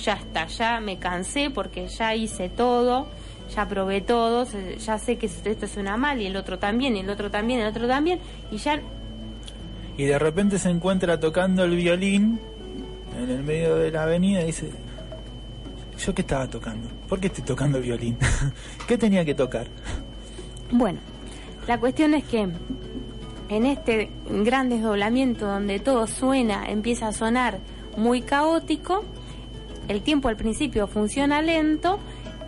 ya 0.02 0.14
está, 0.14 0.46
ya 0.46 0.80
me 0.80 0.98
cansé 0.98 1.50
porque 1.50 1.86
ya 1.88 2.14
hice 2.14 2.48
todo 2.48 3.08
ya 3.54 3.68
probé 3.68 4.00
todo, 4.00 4.46
ya 4.78 4.98
sé 4.98 5.18
que 5.18 5.26
esto 5.26 5.66
suena 5.66 5.96
mal 5.96 6.20
y 6.20 6.26
el 6.26 6.36
otro 6.36 6.58
también, 6.58 6.96
y 6.96 7.00
el 7.00 7.10
otro 7.10 7.30
también, 7.30 7.60
el 7.60 7.68
otro 7.68 7.86
también, 7.86 8.18
y 8.50 8.56
ya... 8.56 8.80
Y 9.96 10.04
de 10.04 10.18
repente 10.18 10.58
se 10.58 10.70
encuentra 10.70 11.20
tocando 11.20 11.64
el 11.64 11.76
violín 11.76 12.40
en 13.18 13.30
el 13.30 13.42
medio 13.42 13.76
de 13.76 13.90
la 13.90 14.04
avenida 14.04 14.42
y 14.42 14.46
dice, 14.46 14.70
¿yo 16.04 16.14
qué 16.14 16.22
estaba 16.22 16.48
tocando? 16.48 16.88
¿Por 17.08 17.20
qué 17.20 17.28
estoy 17.28 17.44
tocando 17.44 17.78
el 17.78 17.84
violín? 17.84 18.16
¿Qué 18.86 18.98
tenía 18.98 19.24
que 19.24 19.34
tocar? 19.34 19.66
Bueno, 20.70 20.98
la 21.66 21.78
cuestión 21.78 22.14
es 22.14 22.24
que 22.24 22.48
en 23.48 23.66
este 23.66 24.10
gran 24.28 24.68
desdoblamiento 24.68 25.46
donde 25.46 25.78
todo 25.78 26.06
suena, 26.06 26.64
empieza 26.68 27.08
a 27.08 27.12
sonar 27.12 27.58
muy 27.96 28.22
caótico, 28.22 29.04
el 29.88 30.02
tiempo 30.02 30.28
al 30.28 30.36
principio 30.36 30.86
funciona 30.86 31.42
lento 31.42 31.98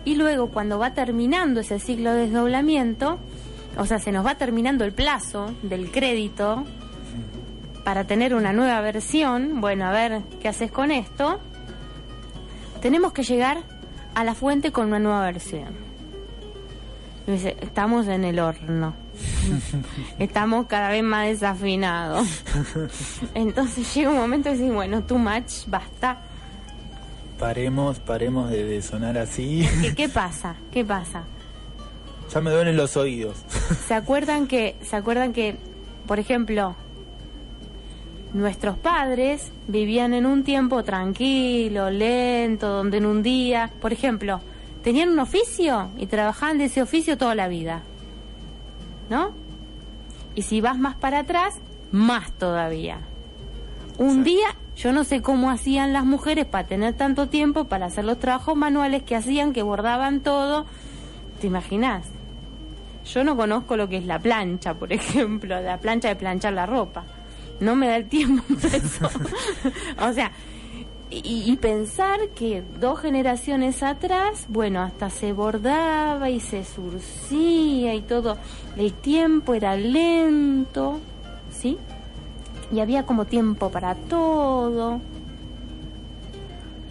y 0.03 0.15
luego 0.15 0.49
cuando 0.49 0.79
va 0.79 0.93
terminando 0.93 1.61
ese 1.61 1.79
ciclo 1.79 2.11
de 2.11 2.27
desdoblamiento, 2.27 3.19
o 3.77 3.85
sea, 3.85 3.99
se 3.99 4.11
nos 4.11 4.25
va 4.25 4.35
terminando 4.35 4.83
el 4.83 4.93
plazo 4.93 5.53
del 5.61 5.91
crédito 5.91 6.63
para 7.83 8.05
tener 8.05 8.33
una 8.33 8.51
nueva 8.51 8.81
versión, 8.81 9.61
bueno, 9.61 9.85
a 9.85 9.91
ver 9.91 10.21
qué 10.41 10.47
haces 10.47 10.71
con 10.71 10.91
esto, 10.91 11.39
tenemos 12.85 13.13
que 13.13 13.23
llegar 13.23 13.63
a 14.13 14.23
la 14.23 14.35
fuente 14.35 14.71
con 14.71 14.85
una 14.85 14.99
nueva 14.99 15.21
versión. 15.21 15.73
dice, 17.25 17.57
estamos 17.59 18.05
en 18.05 18.23
el 18.23 18.37
horno. 18.37 18.93
Estamos 20.19 20.67
cada 20.67 20.89
vez 20.89 21.01
más 21.01 21.25
desafinados. 21.25 22.27
Entonces 23.33 23.91
llega 23.91 24.11
un 24.11 24.17
momento 24.17 24.49
y 24.49 24.51
decir, 24.51 24.71
bueno, 24.71 25.01
too 25.01 25.17
much, 25.17 25.65
basta 25.65 26.21
Paremos, 27.39 27.97
paremos 27.97 28.51
de, 28.51 28.79
sonar 28.83 29.17
así. 29.17 29.67
¿Qué, 29.97 30.07
pasa? 30.07 30.55
¿Qué 30.71 30.85
pasa? 30.85 31.23
Ya 32.31 32.39
me 32.39 32.51
duelen 32.51 32.77
los 32.77 32.95
oídos. 32.97 33.37
¿Se 33.87 33.95
acuerdan 33.95 34.45
que, 34.45 34.75
se 34.83 34.95
acuerdan 34.95 35.33
que, 35.33 35.55
por 36.05 36.19
ejemplo, 36.19 36.75
nuestros 38.35 38.77
padres 38.77 39.49
vivían 39.67 40.13
en 40.13 40.25
un 40.25 40.43
tiempo 40.43 40.83
tranquilo, 40.83 41.89
lento, 41.89 42.67
donde 42.67 42.97
en 42.97 43.05
un 43.05 43.23
día, 43.23 43.71
por 43.79 43.93
ejemplo, 43.93 44.41
tenían 44.83 45.09
un 45.09 45.19
oficio 45.19 45.89
y 45.97 46.07
trabajaban 46.07 46.57
de 46.57 46.65
ese 46.65 46.81
oficio 46.81 47.17
toda 47.17 47.33
la 47.33 47.47
vida. 47.47 47.81
¿No? 49.09 49.31
Y 50.35 50.41
si 50.41 50.59
vas 50.59 50.77
más 50.77 50.95
para 50.95 51.19
atrás, 51.19 51.55
más 51.91 52.33
todavía. 52.33 52.97
Un 53.97 54.25
día 54.25 54.47
yo 54.75 54.91
no 54.91 55.05
sé 55.05 55.21
cómo 55.21 55.49
hacían 55.49 55.93
las 55.93 56.03
mujeres 56.03 56.45
para 56.45 56.67
tener 56.67 56.93
tanto 56.93 57.29
tiempo 57.29 57.63
para 57.63 57.85
hacer 57.85 58.03
los 58.03 58.19
trabajos 58.19 58.57
manuales 58.57 59.03
que 59.03 59.15
hacían, 59.15 59.53
que 59.53 59.63
bordaban 59.63 60.19
todo. 60.19 60.65
¿Te 61.39 61.47
imaginas? 61.47 62.05
Yo 63.05 63.23
no 63.23 63.37
conozco 63.37 63.77
lo 63.77 63.87
que 63.87 63.95
es 63.95 64.05
la 64.05 64.19
plancha, 64.19 64.73
por 64.73 64.91
ejemplo, 64.93 65.61
la 65.61 65.77
plancha 65.77 66.09
de 66.09 66.17
planchar 66.17 66.51
la 66.51 66.65
ropa. 66.65 67.05
No 67.59 67.75
me 67.75 67.87
da 67.87 67.97
el 67.97 68.07
tiempo 68.07 68.43
eso. 68.63 69.09
o 70.01 70.13
sea, 70.13 70.31
y, 71.09 71.51
y, 71.51 71.55
pensar 71.57 72.29
que 72.35 72.63
dos 72.79 72.99
generaciones 72.99 73.83
atrás, 73.83 74.45
bueno, 74.49 74.81
hasta 74.81 75.09
se 75.09 75.33
bordaba 75.33 76.29
y 76.29 76.39
se 76.39 76.65
surcía 76.65 77.93
y 77.93 78.01
todo. 78.01 78.37
El 78.75 78.91
tiempo 78.93 79.53
era 79.53 79.75
lento, 79.77 80.99
¿sí? 81.51 81.77
y 82.71 82.79
había 82.79 83.05
como 83.05 83.25
tiempo 83.25 83.69
para 83.69 83.95
todo. 83.95 84.99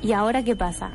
¿Y 0.02 0.12
ahora 0.12 0.42
qué 0.42 0.54
pasa? 0.54 0.90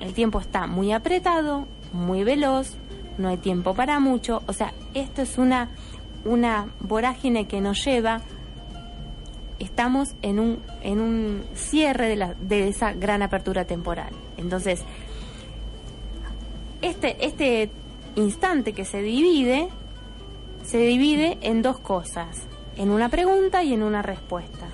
El 0.00 0.14
tiempo 0.14 0.40
está 0.40 0.66
muy 0.66 0.92
apretado, 0.92 1.66
muy 1.92 2.24
veloz, 2.24 2.74
no 3.18 3.28
hay 3.28 3.36
tiempo 3.36 3.74
para 3.74 4.00
mucho, 4.00 4.42
o 4.46 4.52
sea, 4.52 4.72
esto 4.94 5.22
es 5.22 5.38
una, 5.38 5.68
una 6.24 6.66
vorágine 6.80 7.46
que 7.46 7.60
nos 7.60 7.84
lleva, 7.84 8.20
estamos 9.64 10.14
en 10.22 10.38
un, 10.38 10.62
en 10.82 11.00
un 11.00 11.42
cierre 11.54 12.08
de, 12.08 12.16
la, 12.16 12.34
de 12.34 12.68
esa 12.68 12.92
gran 12.92 13.22
apertura 13.22 13.64
temporal. 13.64 14.10
Entonces, 14.36 14.82
este, 16.82 17.24
este 17.24 17.70
instante 18.16 18.72
que 18.72 18.84
se 18.84 19.02
divide, 19.02 19.68
se 20.64 20.78
divide 20.78 21.38
en 21.40 21.62
dos 21.62 21.78
cosas 21.78 22.46
en 22.76 22.90
una 22.90 23.08
pregunta 23.08 23.62
y 23.62 23.72
en 23.72 23.82
una 23.82 24.02
respuesta. 24.02 24.66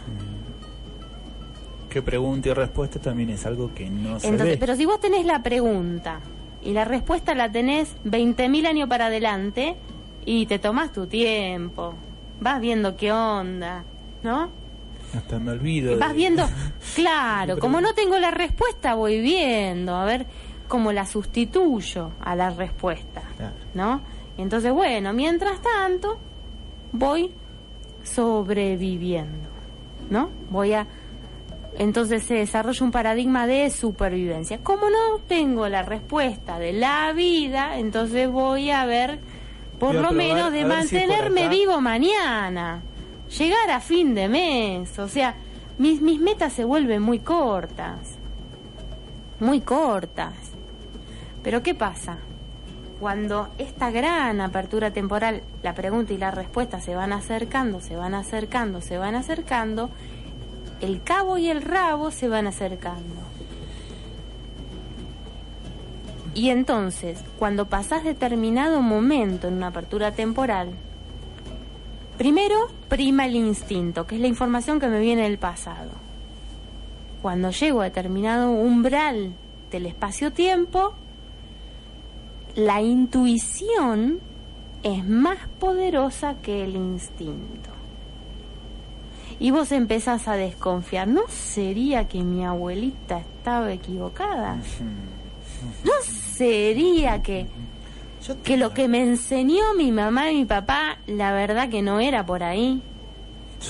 Que 1.88 2.02
pregunta 2.02 2.48
y 2.48 2.52
respuesta 2.52 3.00
también 3.00 3.30
es 3.30 3.46
algo 3.46 3.74
que 3.74 3.90
no 3.90 4.20
se 4.20 4.28
Entonces, 4.28 4.58
Pero 4.58 4.76
si 4.76 4.86
vos 4.86 5.00
tenés 5.00 5.26
la 5.26 5.42
pregunta 5.42 6.20
y 6.62 6.72
la 6.72 6.84
respuesta 6.84 7.34
la 7.34 7.50
tenés 7.50 7.96
20.000 8.04 8.66
años 8.66 8.88
para 8.88 9.06
adelante 9.06 9.76
y 10.24 10.46
te 10.46 10.58
tomás 10.58 10.92
tu 10.92 11.06
tiempo, 11.06 11.94
vas 12.40 12.60
viendo 12.60 12.96
qué 12.96 13.12
onda, 13.12 13.84
¿no? 14.22 14.50
Hasta 15.16 15.38
me 15.38 15.52
olvido. 15.52 15.98
Vas 15.98 16.14
viendo, 16.14 16.48
claro, 16.94 17.58
como 17.58 17.80
no 17.80 17.94
tengo 17.94 18.18
la 18.18 18.30
respuesta, 18.30 18.94
voy 18.94 19.20
viendo, 19.20 19.94
a 19.94 20.04
ver 20.04 20.26
cómo 20.68 20.92
la 20.92 21.06
sustituyo 21.06 22.12
a 22.20 22.36
la 22.36 22.50
respuesta, 22.50 23.22
¿no? 23.74 24.02
Entonces, 24.38 24.72
bueno, 24.72 25.12
mientras 25.12 25.60
tanto, 25.60 26.18
voy 26.92 27.32
sobreviviendo, 28.04 29.48
¿no? 30.08 30.30
Voy 30.50 30.72
a 30.72 30.86
entonces 31.78 32.24
se 32.24 32.34
desarrolla 32.34 32.84
un 32.84 32.90
paradigma 32.90 33.46
de 33.46 33.70
supervivencia. 33.70 34.58
Como 34.58 34.90
no 34.90 35.18
tengo 35.26 35.68
la 35.68 35.82
respuesta 35.82 36.58
de 36.58 36.72
la 36.72 37.12
vida, 37.12 37.78
entonces 37.78 38.28
voy 38.28 38.70
a 38.70 38.84
ver 38.84 39.18
por 39.78 39.94
lo 39.94 40.12
menos 40.12 40.52
de 40.52 40.66
mantenerme 40.66 41.48
vivo 41.48 41.80
mañana, 41.80 42.82
llegar 43.38 43.70
a 43.70 43.80
fin 43.80 44.14
de 44.14 44.28
mes, 44.28 44.98
o 44.98 45.08
sea, 45.08 45.34
mis, 45.78 46.00
mis 46.00 46.20
metas 46.20 46.52
se 46.52 46.64
vuelven 46.64 47.02
muy 47.02 47.18
cortas, 47.18 47.98
muy 49.38 49.60
cortas. 49.60 50.34
Pero 51.42 51.62
¿qué 51.62 51.74
pasa? 51.74 52.18
cuando 53.00 53.48
esta 53.56 53.90
gran 53.90 54.42
apertura 54.42 54.90
temporal, 54.90 55.42
la 55.62 55.74
pregunta 55.74 56.12
y 56.12 56.18
la 56.18 56.30
respuesta 56.30 56.80
se 56.80 56.94
van 56.94 57.14
acercando, 57.14 57.80
se 57.80 57.96
van 57.96 58.14
acercando, 58.14 58.82
se 58.82 58.98
van 58.98 59.14
acercando, 59.14 59.88
el 60.82 61.02
cabo 61.02 61.38
y 61.38 61.48
el 61.48 61.62
rabo 61.62 62.10
se 62.10 62.28
van 62.28 62.46
acercando. 62.46 63.22
Y 66.34 66.50
entonces, 66.50 67.24
cuando 67.38 67.66
pasás 67.66 68.04
determinado 68.04 68.82
momento 68.82 69.48
en 69.48 69.54
una 69.54 69.68
apertura 69.68 70.12
temporal, 70.12 70.68
primero 72.20 72.68
prima 72.90 73.24
el 73.24 73.34
instinto, 73.34 74.06
que 74.06 74.16
es 74.16 74.20
la 74.20 74.26
información 74.26 74.78
que 74.78 74.88
me 74.88 75.00
viene 75.00 75.22
del 75.22 75.38
pasado. 75.38 75.88
Cuando 77.22 77.50
llego 77.50 77.80
a 77.80 77.84
determinado 77.84 78.50
umbral 78.50 79.32
del 79.70 79.86
espacio-tiempo, 79.86 80.92
la 82.56 82.82
intuición 82.82 84.18
es 84.82 85.02
más 85.02 85.38
poderosa 85.58 86.34
que 86.42 86.62
el 86.62 86.76
instinto. 86.76 87.70
Y 89.38 89.50
vos 89.50 89.72
empezás 89.72 90.28
a 90.28 90.34
desconfiar, 90.34 91.08
¿no 91.08 91.22
sería 91.28 92.06
que 92.06 92.22
mi 92.22 92.44
abuelita 92.44 93.20
estaba 93.20 93.72
equivocada? 93.72 94.56
¿No 95.84 95.92
sería 96.04 97.22
que 97.22 97.46
que 98.44 98.56
lo 98.56 98.72
que 98.74 98.88
me 98.88 99.02
enseñó 99.02 99.74
mi 99.76 99.92
mamá 99.92 100.30
y 100.30 100.36
mi 100.38 100.44
papá, 100.44 100.98
la 101.06 101.32
verdad 101.32 101.68
que 101.68 101.82
no 101.82 102.00
era 102.00 102.24
por 102.24 102.42
ahí. 102.42 102.82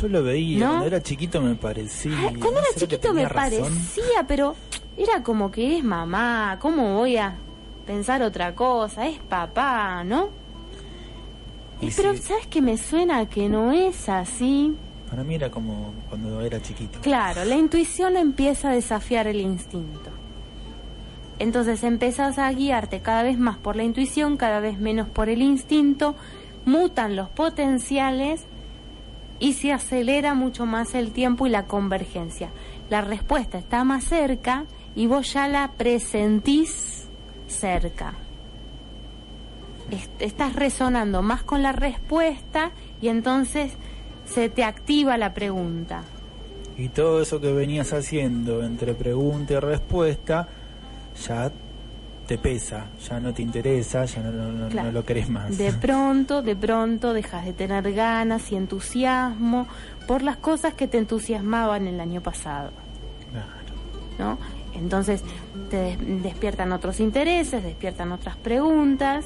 Yo 0.01 0.09
lo 0.09 0.23
veía, 0.23 0.59
¿No? 0.61 0.67
cuando 0.69 0.87
era 0.87 1.03
chiquito 1.03 1.41
me 1.41 1.55
parecía. 1.55 2.17
Cuando 2.39 2.53
¿no 2.53 2.59
era 2.59 2.69
chiquito 2.77 3.13
me 3.13 3.27
razón? 3.29 3.63
parecía, 3.63 4.25
pero 4.29 4.55
era 4.97 5.23
como 5.23 5.51
que 5.51 5.79
es 5.79 5.85
mamá, 5.85 6.59
¿cómo 6.61 6.97
voy 6.99 7.17
a 7.17 7.35
pensar 7.87 8.23
otra 8.23 8.55
cosa? 8.55 9.07
Es 9.09 9.19
papá, 9.19 10.05
¿no? 10.05 10.29
Y 11.81 11.91
pero. 11.91 12.17
¿sabes 12.17 12.47
que 12.47 12.61
me 12.61 12.77
suena 12.77 13.27
que 13.27 13.49
no 13.49 13.73
es 13.73 14.09
así? 14.09 14.77
Para 15.09 15.25
mí 15.25 15.35
era 15.35 15.51
como 15.51 15.93
cuando 16.09 16.41
era 16.41 16.61
chiquito. 16.63 17.01
Claro, 17.01 17.45
la 17.45 17.57
intuición 17.57 18.17
empieza 18.17 18.71
a 18.71 18.75
desafiar 18.75 19.27
el 19.27 19.41
instinto. 19.41 20.11
Entonces 21.41 21.83
empezás 21.83 22.39
a 22.39 22.53
guiarte 22.53 23.01
cada 23.01 23.25
vez 23.25 23.39
más 23.39 23.57
por 23.59 23.75
la 23.75 23.83
intuición, 23.83 24.37
cada 24.37 24.61
vez 24.61 24.79
menos 24.79 25.09
por 25.09 25.29
el 25.29 25.43
instinto, 25.43 26.15
mutan 26.67 27.17
los 27.17 27.29
potenciales 27.31 28.43
y 29.41 29.55
se 29.55 29.73
acelera 29.73 30.35
mucho 30.35 30.67
más 30.67 30.95
el 30.95 31.11
tiempo 31.13 31.47
y 31.47 31.51
la 31.51 31.65
convergencia. 31.65 32.51
La 32.91 33.01
respuesta 33.01 33.57
está 33.59 33.83
más 33.85 34.05
cerca 34.05 34.67
y 34.95 35.07
vos 35.07 35.33
ya 35.33 35.49
la 35.49 35.73
presentís 35.77 37.07
cerca. 37.49 38.13
Est- 39.91 40.11
Estás 40.21 40.55
resonando 40.55 41.23
más 41.23 41.43
con 41.43 41.63
la 41.63 41.73
respuesta 41.73 42.71
y 43.01 43.09
entonces 43.09 43.73
se 44.27 44.51
te 44.51 44.63
activa 44.63 45.17
la 45.17 45.33
pregunta. 45.33 46.03
Y 46.77 46.89
todo 46.91 47.23
eso 47.23 47.41
que 47.41 47.53
venías 47.53 47.93
haciendo 47.95 48.63
entre 48.63 48.93
pregunta 48.95 49.55
y 49.55 49.59
respuesta, 49.59 50.49
ya 51.27 51.51
te 52.27 52.39
pesa, 52.39 52.87
ya 53.09 53.19
no 53.19 53.33
te 53.35 53.43
interesa, 53.43 54.05
ya 54.05 54.23
no, 54.23 54.31
no- 54.31 54.53
no- 54.53 54.69
Claro. 54.69 54.89
no 54.89 54.93
lo 54.93 55.05
querés 55.05 55.29
más. 55.29 55.59
De 55.59 55.73
pronto, 55.73 56.43
de 56.43 56.55
pronto 56.55 57.13
dejas 57.13 57.45
de 57.45 57.53
tener 57.53 57.93
ganas 57.93 58.53
y 58.53 58.57
entusiasmo 58.57 59.67
por 60.07 60.23
las 60.23 60.37
cosas 60.37 60.75
que 60.75 60.87
te 60.87 60.99
entusiasmaban 60.99 61.87
el 61.89 61.99
año 62.01 62.21
pasado, 62.21 62.71
Claro. 63.33 63.49
¿no? 64.37 64.39
Entonces 64.79 65.23
te 65.71 65.77
des- 65.77 66.23
despiertan 66.23 66.71
otros 66.73 67.01
intereses, 67.01 67.63
despiertan 67.65 68.13
otras 68.13 68.37
preguntas 68.37 69.25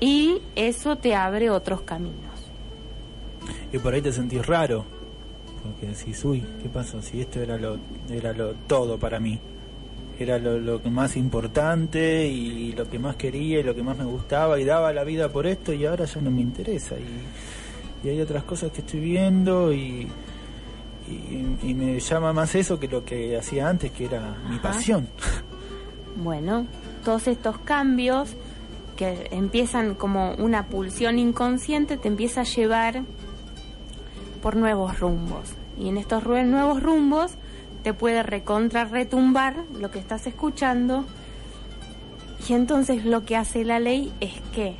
y 0.00 0.38
eso 0.56 0.96
te 0.96 1.14
abre 1.14 1.50
otros 1.50 1.82
caminos. 1.82 2.18
Y 3.72 3.78
por 3.78 3.94
ahí 3.94 4.02
te 4.02 4.12
sentís 4.12 4.44
raro, 4.44 4.84
porque 5.62 5.86
decís, 5.86 6.24
uy, 6.24 6.44
¿qué 6.62 6.68
pasó? 6.68 7.00
Si 7.00 7.20
esto 7.20 7.40
era 7.40 7.56
lo, 7.56 7.78
era 8.10 8.32
lo 8.32 8.54
todo 8.66 8.98
para 8.98 9.20
mí, 9.20 9.38
era 10.18 10.38
lo, 10.38 10.58
lo 10.58 10.82
que 10.82 10.90
más 10.90 11.16
importante 11.16 12.26
y 12.26 12.72
lo 12.72 12.88
que 12.88 12.98
más 12.98 13.16
quería 13.16 13.60
y 13.60 13.62
lo 13.62 13.74
que 13.74 13.82
más 13.82 13.96
me 13.96 14.04
gustaba 14.04 14.60
y 14.60 14.64
daba 14.64 14.92
la 14.92 15.04
vida 15.04 15.28
por 15.28 15.46
esto 15.46 15.72
y 15.72 15.84
ahora 15.86 16.04
ya 16.04 16.20
no 16.20 16.30
me 16.30 16.42
interesa. 16.42 16.96
Y, 16.96 18.06
y 18.06 18.10
hay 18.10 18.20
otras 18.20 18.44
cosas 18.44 18.72
que 18.72 18.80
estoy 18.80 19.00
viendo 19.00 19.72
y, 19.72 20.08
y, 21.08 21.74
me 21.74 21.98
llama 22.00 22.32
más 22.32 22.54
eso 22.54 22.78
que 22.78 22.88
lo 22.88 23.04
que 23.04 23.36
hacía 23.36 23.68
antes, 23.68 23.90
que 23.92 24.06
era 24.06 24.36
mi 24.48 24.58
pasión. 24.58 25.08
Bueno, 26.16 26.66
todos 27.04 27.26
estos 27.26 27.58
cambios 27.58 28.34
que 28.96 29.28
empiezan 29.30 29.94
como 29.94 30.34
una 30.34 30.66
pulsión 30.66 31.18
inconsciente 31.18 31.96
te 31.96 32.08
empieza 32.08 32.42
a 32.42 32.44
llevar 32.44 33.02
por 34.42 34.56
nuevos 34.56 35.00
rumbos. 35.00 35.54
Y 35.78 35.88
en 35.88 35.96
estos 35.96 36.24
nuevos 36.26 36.82
rumbos 36.82 37.32
te 37.82 37.94
puede 37.94 38.22
recontra 38.22 38.84
retumbar 38.84 39.56
lo 39.78 39.90
que 39.90 39.98
estás 39.98 40.26
escuchando. 40.26 41.04
Y 42.48 42.54
entonces 42.54 43.04
lo 43.04 43.24
que 43.24 43.36
hace 43.36 43.64
la 43.64 43.80
ley 43.80 44.12
es 44.20 44.40
que 44.52 44.76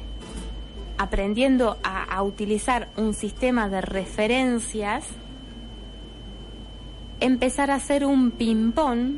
aprendiendo 0.98 1.78
a, 1.82 2.22
utilizar 2.22 2.88
un 2.96 3.14
sistema 3.14 3.68
de 3.68 3.80
referencias, 3.80 5.04
empezar 7.18 7.72
a 7.72 7.76
hacer 7.76 8.04
un 8.04 8.30
ping-pong 8.30 9.16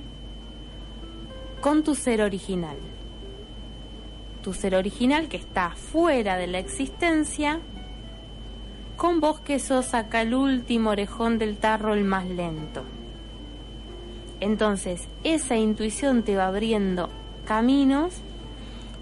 con 1.61 1.82
tu 1.82 1.95
ser 1.95 2.22
original. 2.22 2.76
Tu 4.43 4.55
ser 4.55 4.74
original 4.74 5.28
que 5.28 5.37
está 5.37 5.70
fuera 5.70 6.37
de 6.37 6.47
la 6.47 6.59
existencia, 6.59 7.61
con 8.97 9.20
vos 9.20 9.41
que 9.41 9.59
sos 9.59 9.93
acá 9.93 10.22
el 10.22 10.35
último 10.35 10.91
orejón 10.91 11.39
del 11.39 11.59
tarro, 11.59 11.93
el 11.93 12.05
más 12.05 12.26
lento. 12.26 12.82
Entonces, 14.45 15.09
esa 15.24 15.57
intuición 15.57 16.22
te 16.22 16.36
va 16.36 16.49
abriendo 16.49 17.09
caminos, 17.47 18.12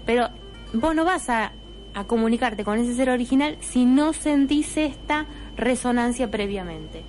pero 0.05 0.29
vos 0.73 0.95
no 0.95 1.03
vas 1.03 1.29
a, 1.29 1.51
a 1.93 2.03
comunicarte 2.05 2.63
con 2.63 2.79
ese 2.79 2.95
ser 2.95 3.09
original 3.09 3.57
si 3.59 3.83
no 3.85 4.13
sentís 4.13 4.77
esta 4.77 5.25
resonancia 5.57 6.31
previamente. 6.31 7.03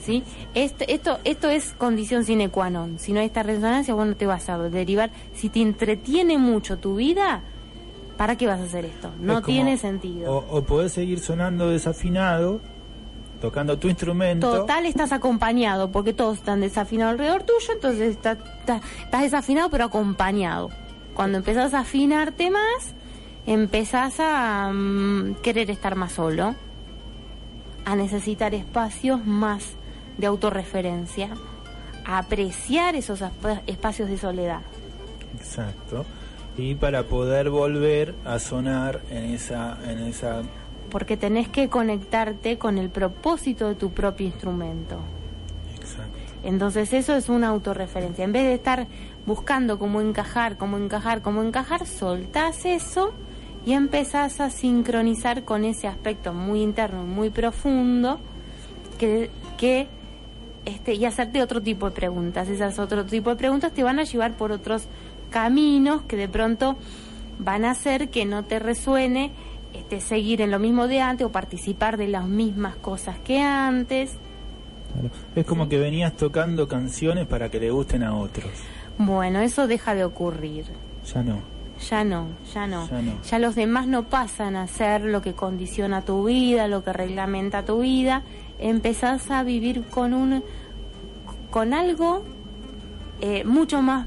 ¿sí? 0.00 0.22
Esto, 0.54 1.18
esto 1.24 1.48
es 1.48 1.72
condición 1.76 2.24
sine 2.24 2.48
qua 2.48 2.70
non. 2.70 2.98
Si 2.98 3.12
no 3.12 3.20
hay 3.20 3.26
esta 3.26 3.42
resonancia, 3.42 3.94
vos 3.94 4.06
no 4.06 4.14
te 4.16 4.26
vas 4.26 4.48
a 4.48 4.58
derivar. 4.58 5.10
Si 5.34 5.48
te 5.48 5.60
entretiene 5.62 6.38
mucho 6.38 6.76
tu 6.78 6.96
vida, 6.96 7.40
¿para 8.16 8.36
qué 8.36 8.46
vas 8.46 8.60
a 8.60 8.64
hacer 8.64 8.84
esto? 8.84 9.10
No 9.18 9.38
Es 9.38 9.40
como- 9.40 9.46
tiene 9.46 9.76
sentido. 9.78 10.30
O, 10.30 10.58
o 10.58 10.62
podés 10.62 10.92
seguir 10.92 11.18
sonando 11.20 11.70
desafinado, 11.70 12.60
tocando 13.44 13.76
tu 13.78 13.88
instrumento. 13.88 14.50
Total, 14.50 14.86
estás 14.86 15.12
acompañado, 15.12 15.90
porque 15.92 16.14
todos 16.14 16.38
están 16.38 16.60
desafinados 16.62 17.12
alrededor 17.12 17.42
tuyo, 17.42 17.74
entonces 17.74 18.12
está- 18.16 18.32
está- 18.32 18.80
estás 19.02 19.20
desafinado 19.22 19.68
pero 19.68 19.84
acompañado. 19.84 20.70
Cuando 21.12 21.36
empezás 21.38 21.74
a 21.74 21.80
afinarte 21.80 22.50
más, 22.50 22.94
empezás 23.46 24.14
a 24.18 24.70
mm, 24.72 25.34
querer 25.42 25.70
estar 25.70 25.94
más 25.94 26.12
solo, 26.12 26.54
a 27.84 27.96
necesitar 27.96 28.54
espacios 28.54 29.26
más 29.26 29.72
de 30.16 30.26
autorreferencia, 30.26 31.28
a 32.06 32.16
apreciar 32.18 32.94
esos 32.96 33.20
espacios 33.66 34.08
de 34.08 34.16
soledad. 34.16 34.62
Exacto. 35.38 36.06
Y 36.56 36.76
para 36.76 37.02
poder 37.02 37.50
volver 37.50 38.14
a 38.24 38.38
sonar 38.38 39.02
en 39.10 39.34
esa, 39.34 39.76
en 39.86 39.98
esa 39.98 40.40
Porque 40.94 41.16
tenés 41.16 41.48
que 41.48 41.68
conectarte 41.68 42.56
con 42.56 42.78
el 42.78 42.88
propósito 42.88 43.66
de 43.66 43.74
tu 43.74 43.90
propio 43.90 44.26
instrumento. 44.28 44.98
Exacto. 45.74 46.16
Entonces 46.44 46.92
eso 46.92 47.16
es 47.16 47.28
una 47.28 47.48
autorreferencia. 47.48 48.24
En 48.24 48.30
vez 48.30 48.44
de 48.44 48.54
estar 48.54 48.86
buscando 49.26 49.76
cómo 49.76 50.00
encajar, 50.00 50.56
cómo 50.56 50.78
encajar, 50.78 51.20
cómo 51.20 51.42
encajar, 51.42 51.84
soltás 51.84 52.64
eso 52.64 53.12
y 53.66 53.72
empezás 53.72 54.38
a 54.38 54.50
sincronizar 54.50 55.42
con 55.42 55.64
ese 55.64 55.88
aspecto 55.88 56.32
muy 56.32 56.62
interno 56.62 57.02
muy 57.02 57.30
profundo 57.30 58.20
que, 58.96 59.30
que 59.56 59.88
este, 60.64 60.94
y 60.94 61.06
hacerte 61.06 61.42
otro 61.42 61.60
tipo 61.60 61.86
de 61.86 61.92
preguntas. 61.96 62.48
Esas 62.48 62.78
otro 62.78 63.04
tipo 63.04 63.30
de 63.30 63.36
preguntas 63.36 63.72
te 63.72 63.82
van 63.82 63.98
a 63.98 64.04
llevar 64.04 64.34
por 64.34 64.52
otros 64.52 64.84
caminos 65.30 66.02
que 66.02 66.16
de 66.16 66.28
pronto 66.28 66.76
van 67.40 67.64
a 67.64 67.72
hacer 67.72 68.10
que 68.10 68.26
no 68.26 68.44
te 68.44 68.60
resuene 68.60 69.32
este, 69.74 70.00
seguir 70.00 70.40
en 70.40 70.50
lo 70.50 70.58
mismo 70.58 70.88
de 70.88 71.00
antes 71.00 71.26
o 71.26 71.30
participar 71.30 71.96
de 71.96 72.08
las 72.08 72.26
mismas 72.26 72.76
cosas 72.76 73.18
que 73.18 73.40
antes. 73.40 74.12
Claro. 74.92 75.10
Es 75.34 75.44
como 75.44 75.68
que 75.68 75.78
venías 75.78 76.16
tocando 76.16 76.68
canciones 76.68 77.26
para 77.26 77.50
que 77.50 77.58
le 77.58 77.70
gusten 77.70 78.04
a 78.04 78.16
otros. 78.16 78.50
Bueno, 78.98 79.40
eso 79.40 79.66
deja 79.66 79.94
de 79.94 80.04
ocurrir. 80.04 80.66
Ya 81.12 81.22
no. 81.22 81.38
Ya 81.90 82.04
no, 82.04 82.28
ya 82.54 82.66
no. 82.66 82.88
Ya 82.88 83.02
no. 83.02 83.12
Ya 83.28 83.38
los 83.40 83.56
demás 83.56 83.88
no 83.88 84.04
pasan 84.04 84.54
a 84.54 84.68
ser 84.68 85.02
lo 85.02 85.20
que 85.22 85.32
condiciona 85.32 86.02
tu 86.02 86.24
vida, 86.24 86.68
lo 86.68 86.84
que 86.84 86.92
reglamenta 86.92 87.64
tu 87.64 87.80
vida. 87.80 88.22
Empezás 88.60 89.30
a 89.30 89.42
vivir 89.42 89.84
con 89.90 90.14
un 90.14 90.44
con 91.50 91.74
algo 91.74 92.24
eh, 93.20 93.44
mucho 93.44 93.82
más 93.82 94.06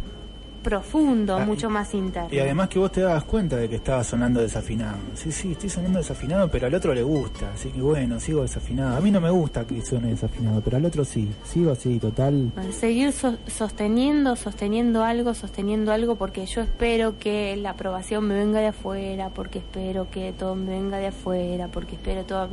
profundo, 0.69 1.37
Ah, 1.37 1.45
mucho 1.45 1.69
más 1.69 1.93
interno. 1.93 2.29
Y 2.31 2.39
además 2.39 2.67
que 2.67 2.77
vos 2.79 2.91
te 2.91 3.01
dabas 3.01 3.23
cuenta 3.23 3.55
de 3.55 3.69
que 3.69 3.75
estaba 3.75 4.03
sonando 4.03 4.41
desafinado. 4.41 4.97
Sí, 5.15 5.31
sí, 5.31 5.53
estoy 5.53 5.69
sonando 5.69 5.99
desafinado, 5.99 6.49
pero 6.51 6.67
al 6.67 6.73
otro 6.75 6.93
le 6.93 7.03
gusta. 7.03 7.51
Así 7.53 7.69
que 7.69 7.81
bueno, 7.81 8.19
sigo 8.19 8.41
desafinado. 8.41 8.97
A 8.97 8.99
mí 8.99 9.09
no 9.11 9.21
me 9.21 9.29
gusta 9.29 9.65
que 9.65 9.81
suene 9.81 10.09
desafinado, 10.09 10.59
pero 10.61 10.77
al 10.77 10.85
otro 10.85 11.05
sí. 11.05 11.29
Sigo 11.45 11.71
así, 11.71 11.99
total. 11.99 12.51
Seguir 12.77 13.13
so- 13.13 13.37
sosteniendo, 13.47 14.35
sosteniendo 14.35 15.03
algo, 15.03 15.33
sosteniendo 15.33 15.91
algo, 15.93 16.15
porque 16.15 16.45
yo 16.45 16.61
espero 16.61 17.17
que 17.17 17.55
la 17.55 17.69
aprobación 17.71 18.27
me 18.27 18.35
venga 18.35 18.59
de 18.59 18.67
afuera, 18.67 19.29
porque 19.29 19.59
espero 19.59 20.09
que 20.11 20.33
todo 20.37 20.55
me 20.55 20.71
venga 20.71 20.97
de 20.97 21.07
afuera, 21.07 21.69
porque 21.69 21.95
espero 21.95 22.23
todo. 22.25 22.49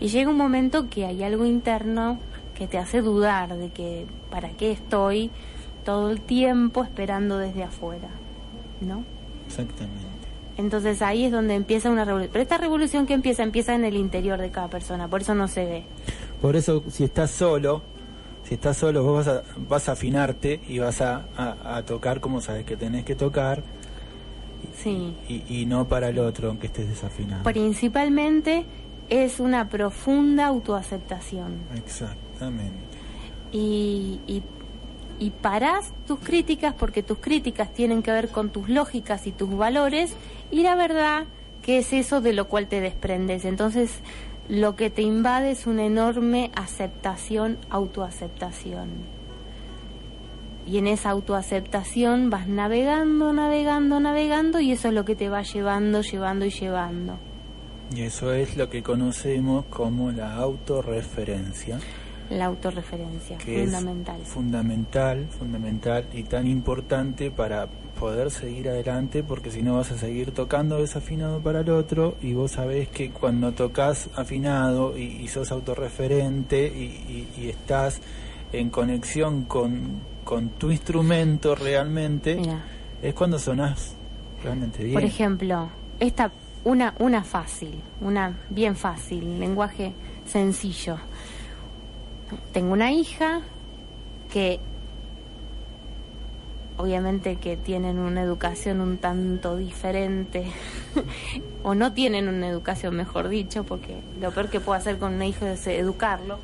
Y 0.00 0.08
llega 0.08 0.30
un 0.30 0.36
momento 0.36 0.90
que 0.90 1.06
hay 1.06 1.22
algo 1.22 1.46
interno 1.46 2.18
que 2.54 2.66
te 2.66 2.76
hace 2.76 3.00
dudar 3.00 3.56
de 3.56 3.70
que 3.70 4.04
para 4.30 4.50
qué 4.50 4.72
estoy 4.72 5.30
todo 5.84 6.10
el 6.10 6.20
tiempo 6.20 6.82
esperando 6.84 7.38
desde 7.38 7.64
afuera, 7.64 8.08
¿no? 8.80 9.04
Exactamente. 9.46 10.00
Entonces 10.58 11.00
ahí 11.02 11.24
es 11.24 11.32
donde 11.32 11.54
empieza 11.54 11.90
una 11.90 12.04
revolución. 12.04 12.30
Pero 12.32 12.42
esta 12.42 12.58
revolución 12.58 13.06
que 13.06 13.14
empieza, 13.14 13.42
empieza 13.42 13.74
en 13.74 13.84
el 13.84 13.96
interior 13.96 14.38
de 14.40 14.50
cada 14.50 14.68
persona, 14.68 15.08
por 15.08 15.22
eso 15.22 15.34
no 15.34 15.48
se 15.48 15.64
ve. 15.64 15.84
Por 16.40 16.56
eso, 16.56 16.82
si 16.90 17.04
estás 17.04 17.30
solo, 17.30 17.82
si 18.44 18.54
estás 18.54 18.76
solo, 18.76 19.02
vos 19.02 19.24
vas 19.24 19.28
a, 19.36 19.42
vas 19.68 19.88
a 19.88 19.92
afinarte 19.92 20.60
y 20.68 20.78
vas 20.78 21.00
a, 21.00 21.24
a- 21.36 21.76
a 21.76 21.82
tocar 21.84 22.20
como 22.20 22.40
sabes 22.40 22.64
que 22.66 22.76
tenés 22.76 23.04
que 23.04 23.14
tocar. 23.14 23.62
Sí. 24.76 25.14
Y, 25.48 25.66
no 25.66 25.86
para 25.86 26.08
el 26.08 26.18
otro, 26.18 26.48
aunque 26.48 26.66
estés 26.66 26.88
desafinado. 26.88 27.42
Principalmente 27.44 28.64
es 29.08 29.40
una 29.40 29.68
profunda 29.68 30.46
autoaceptación. 30.46 31.52
Exactamente. 31.76 32.72
Y, 33.52 34.20
y, 34.26 34.42
y 35.22 35.30
parás 35.30 35.92
tus 36.08 36.18
críticas 36.18 36.74
porque 36.76 37.04
tus 37.04 37.18
críticas 37.18 37.72
tienen 37.72 38.02
que 38.02 38.10
ver 38.10 38.30
con 38.30 38.50
tus 38.50 38.68
lógicas 38.68 39.28
y 39.28 39.30
tus 39.30 39.56
valores 39.56 40.14
y 40.50 40.64
la 40.64 40.74
verdad 40.74 41.26
que 41.62 41.78
es 41.78 41.92
eso 41.92 42.20
de 42.20 42.32
lo 42.32 42.48
cual 42.48 42.66
te 42.66 42.80
desprendes. 42.80 43.44
Entonces, 43.44 44.00
lo 44.48 44.74
que 44.74 44.90
te 44.90 45.02
invade 45.02 45.52
es 45.52 45.68
una 45.68 45.84
enorme 45.84 46.50
aceptación, 46.56 47.56
autoaceptación. 47.70 48.88
Y 50.66 50.78
en 50.78 50.88
esa 50.88 51.10
autoaceptación 51.10 52.28
vas 52.28 52.48
navegando, 52.48 53.32
navegando, 53.32 54.00
navegando 54.00 54.58
y 54.58 54.72
eso 54.72 54.88
es 54.88 54.94
lo 54.94 55.04
que 55.04 55.14
te 55.14 55.28
va 55.28 55.42
llevando, 55.42 56.02
llevando 56.02 56.46
y 56.46 56.50
llevando. 56.50 57.16
Y 57.94 58.00
eso 58.00 58.32
es 58.32 58.56
lo 58.56 58.68
que 58.68 58.82
conocemos 58.82 59.66
como 59.66 60.10
la 60.10 60.34
autorreferencia. 60.34 61.78
La 62.32 62.46
autorreferencia, 62.46 63.38
fundamental. 63.38 64.20
fundamental, 64.24 65.26
fundamental 65.38 66.06
y 66.12 66.22
tan 66.22 66.46
importante 66.46 67.30
para 67.30 67.68
poder 68.00 68.30
seguir 68.30 68.68
adelante 68.68 69.22
porque 69.22 69.50
si 69.50 69.62
no 69.62 69.76
vas 69.76 69.92
a 69.92 69.98
seguir 69.98 70.32
tocando 70.32 70.78
desafinado 70.78 71.40
para 71.40 71.60
el 71.60 71.70
otro 71.70 72.16
y 72.22 72.32
vos 72.32 72.52
sabés 72.52 72.88
que 72.88 73.10
cuando 73.10 73.52
tocas 73.52 74.08
afinado 74.16 74.96
y, 74.96 75.28
sos 75.28 75.52
autorreferente 75.52 76.66
y, 76.66 77.28
y, 77.36 77.48
estás 77.48 78.00
en 78.52 78.70
conexión 78.70 79.44
con, 79.44 80.00
con 80.24 80.48
tu 80.50 80.70
instrumento 80.70 81.54
realmente, 81.54 82.40
es 83.02 83.14
cuando 83.14 83.38
sonás 83.38 83.94
realmente 84.42 84.82
bien. 84.82 84.94
Por 84.94 85.04
ejemplo, 85.04 85.68
esta 86.00 86.32
una 86.64 86.94
una 86.98 87.24
fácil, 87.24 87.80
una 88.00 88.36
bien 88.48 88.74
fácil, 88.74 89.38
lenguaje 89.38 89.92
sencillo. 90.26 90.96
Tengo 92.52 92.72
una 92.72 92.92
hija 92.92 93.40
que 94.32 94.60
obviamente 96.76 97.36
que 97.36 97.56
tienen 97.56 97.98
una 97.98 98.22
educación 98.22 98.80
un 98.80 98.98
tanto 98.98 99.56
diferente 99.56 100.46
o 101.62 101.74
no 101.74 101.92
tienen 101.92 102.28
una 102.28 102.48
educación 102.48 102.96
mejor 102.96 103.28
dicho 103.28 103.62
porque 103.62 104.00
lo 104.20 104.32
peor 104.32 104.48
que 104.48 104.58
puedo 104.58 104.78
hacer 104.78 104.98
con 104.98 105.14
un 105.14 105.22
hijo 105.22 105.46
es 105.46 105.66
educarlo 105.66 106.38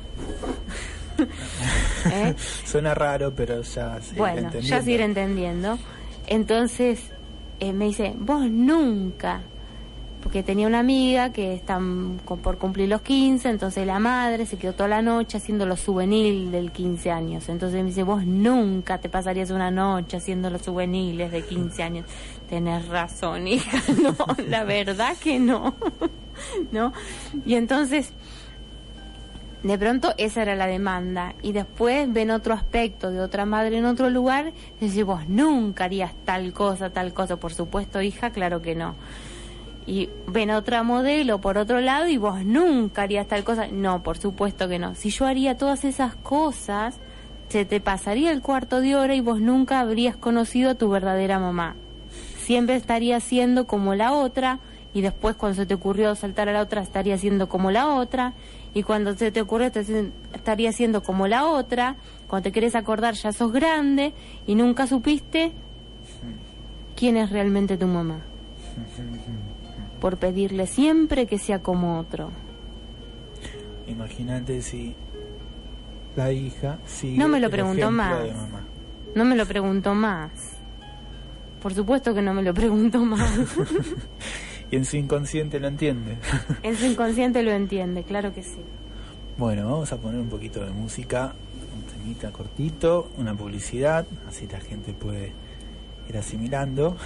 ¿Eh? 2.11 2.35
Suena 2.65 2.93
raro, 2.93 3.33
pero 3.35 3.61
ya 3.61 3.99
Bueno, 4.15 4.51
ya 4.61 4.81
seguir 4.81 5.01
entendiendo. 5.01 5.77
Entonces 6.27 7.01
eh, 7.59 7.73
me 7.73 7.85
dice, 7.85 8.13
vos 8.17 8.49
nunca, 8.49 9.41
porque 10.21 10.43
tenía 10.43 10.67
una 10.67 10.79
amiga 10.79 11.31
que 11.31 11.53
están 11.53 12.19
por 12.25 12.57
cumplir 12.57 12.89
los 12.89 13.01
15, 13.01 13.49
entonces 13.49 13.87
la 13.87 13.99
madre 13.99 14.45
se 14.45 14.57
quedó 14.57 14.73
toda 14.73 14.89
la 14.89 15.01
noche 15.01 15.37
haciendo 15.37 15.65
los 15.65 15.79
souvenirs 15.79 16.51
del 16.51 16.71
15 16.71 17.11
años. 17.11 17.49
Entonces 17.49 17.81
me 17.81 17.89
dice, 17.89 18.03
vos 18.03 18.25
nunca 18.25 18.97
te 18.97 19.09
pasarías 19.09 19.49
una 19.49 19.71
noche 19.71 20.17
haciendo 20.17 20.49
los 20.49 20.61
souvenirs 20.61 21.31
de 21.31 21.41
15 21.41 21.83
años. 21.83 22.05
Tenés 22.49 22.87
razón, 22.87 23.47
hija, 23.47 23.81
no, 24.01 24.15
la 24.47 24.63
verdad 24.65 25.15
que 25.17 25.39
no. 25.39 25.75
¿No? 26.71 26.93
Y 27.45 27.55
entonces 27.55 28.13
de 29.63 29.77
pronto 29.77 30.13
esa 30.17 30.41
era 30.41 30.55
la 30.55 30.67
demanda 30.67 31.35
y 31.41 31.51
después 31.51 32.11
ven 32.11 32.31
otro 32.31 32.53
aspecto 32.53 33.11
de 33.11 33.19
otra 33.19 33.45
madre 33.45 33.77
en 33.77 33.85
otro 33.85 34.09
lugar 34.09 34.53
y 34.79 34.87
decís 34.87 35.03
vos 35.03 35.27
nunca 35.27 35.83
harías 35.85 36.13
tal 36.23 36.53
cosa, 36.53 36.91
tal 36.91 37.13
cosa, 37.13 37.35
por 37.35 37.53
supuesto 37.53 38.01
hija, 38.01 38.29
claro 38.31 38.61
que 38.61 38.75
no. 38.75 38.95
Y 39.89 40.07
ven 40.27 40.51
otra 40.51 40.83
modelo 40.83 41.41
por 41.41 41.57
otro 41.57 41.81
lado 41.81 42.07
y 42.07 42.17
vos 42.17 42.45
nunca 42.45 43.01
harías 43.01 43.25
tal 43.25 43.43
cosa, 43.43 43.65
no, 43.71 44.03
por 44.03 44.19
supuesto 44.19 44.69
que 44.69 44.77
no. 44.77 44.93
Si 44.93 45.09
yo 45.09 45.25
haría 45.25 45.57
todas 45.57 45.83
esas 45.83 46.13
cosas, 46.13 46.97
se 47.49 47.65
te 47.65 47.81
pasaría 47.81 48.31
el 48.31 48.43
cuarto 48.43 48.81
de 48.81 48.95
hora 48.95 49.15
y 49.15 49.21
vos 49.21 49.41
nunca 49.41 49.79
habrías 49.79 50.15
conocido 50.15 50.69
a 50.69 50.75
tu 50.75 50.91
verdadera 50.91 51.39
mamá. 51.39 51.75
Siempre 52.37 52.75
estaría 52.75 53.19
siendo 53.19 53.65
como 53.65 53.95
la 53.95 54.13
otra 54.13 54.59
y 54.93 55.01
después 55.01 55.35
cuando 55.35 55.55
se 55.55 55.65
te 55.65 55.73
ocurrió 55.73 56.13
saltar 56.13 56.49
a 56.49 56.53
la 56.53 56.61
otra 56.61 56.83
estaría 56.83 57.17
siendo 57.17 57.49
como 57.49 57.71
la 57.71 57.87
otra 57.87 58.33
y 58.75 58.83
cuando 58.83 59.15
se 59.15 59.31
te 59.31 59.41
ocurre 59.41 59.71
estaría 60.35 60.71
siendo 60.71 61.01
como 61.01 61.27
la 61.27 61.47
otra, 61.47 61.95
cuando 62.27 62.43
te 62.43 62.51
querés 62.51 62.75
acordar 62.75 63.15
ya 63.15 63.31
sos 63.31 63.51
grande 63.51 64.13
y 64.45 64.53
nunca 64.53 64.85
supiste 64.85 65.51
quién 66.95 67.17
es 67.17 67.31
realmente 67.31 67.75
tu 67.75 67.87
mamá. 67.87 68.19
Por 69.99 70.17
pedirle 70.17 70.67
siempre 70.67 71.27
que 71.27 71.37
sea 71.37 71.59
como 71.59 71.99
otro. 71.99 72.31
Imagínate 73.87 74.61
si 74.61 74.95
la 76.15 76.31
hija 76.31 76.77
sigue 76.85 77.17
No 77.17 77.27
me 77.27 77.39
lo 77.39 77.49
preguntó 77.49 77.91
más. 77.91 78.19
No 79.15 79.25
me 79.25 79.35
lo 79.35 79.45
preguntó 79.45 79.93
más. 79.95 80.31
Por 81.61 81.73
supuesto 81.73 82.13
que 82.13 82.21
no 82.21 82.33
me 82.33 82.43
lo 82.43 82.53
preguntó 82.53 83.03
más. 83.03 83.29
y 84.71 84.75
en 84.75 84.85
su 84.85 84.97
inconsciente 84.97 85.59
lo 85.59 85.67
entiende. 85.67 86.17
en 86.63 86.75
su 86.75 86.85
inconsciente 86.85 87.43
lo 87.43 87.51
entiende, 87.51 88.03
claro 88.03 88.33
que 88.33 88.43
sí. 88.43 88.61
Bueno, 89.37 89.65
vamos 89.65 89.91
a 89.91 89.97
poner 89.97 90.19
un 90.19 90.29
poquito 90.29 90.63
de 90.63 90.71
música, 90.71 91.33
un 91.75 91.83
temita 91.83 92.31
cortito, 92.31 93.09
una 93.17 93.33
publicidad, 93.33 94.05
así 94.27 94.47
la 94.47 94.59
gente 94.59 94.93
puede 94.93 95.33
ir 96.07 96.17
asimilando 96.17 96.97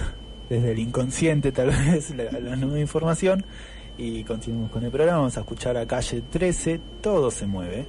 desde 0.54 0.72
el 0.72 0.78
inconsciente 0.78 1.52
tal 1.52 1.70
vez 1.90 2.10
la, 2.10 2.56
nueva 2.56 2.78
información 2.78 3.44
y 3.98 4.24
continuamos 4.24 4.70
con 4.70 4.84
el 4.84 4.90
programa. 4.90 5.18
Vamos 5.18 5.36
a 5.36 5.40
escuchar 5.40 5.76
a 5.76 5.86
calle 5.86 6.22
13, 6.30 6.80
todo 7.00 7.30
se 7.30 7.46
mueve. 7.46 7.86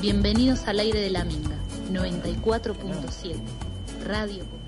Bienvenidos 0.00 0.66
al 0.66 0.80
aire 0.80 1.00
de 1.00 1.10
la 1.10 1.24
Minga, 1.24 1.56
94.7, 1.92 3.36
Radio 4.04 4.61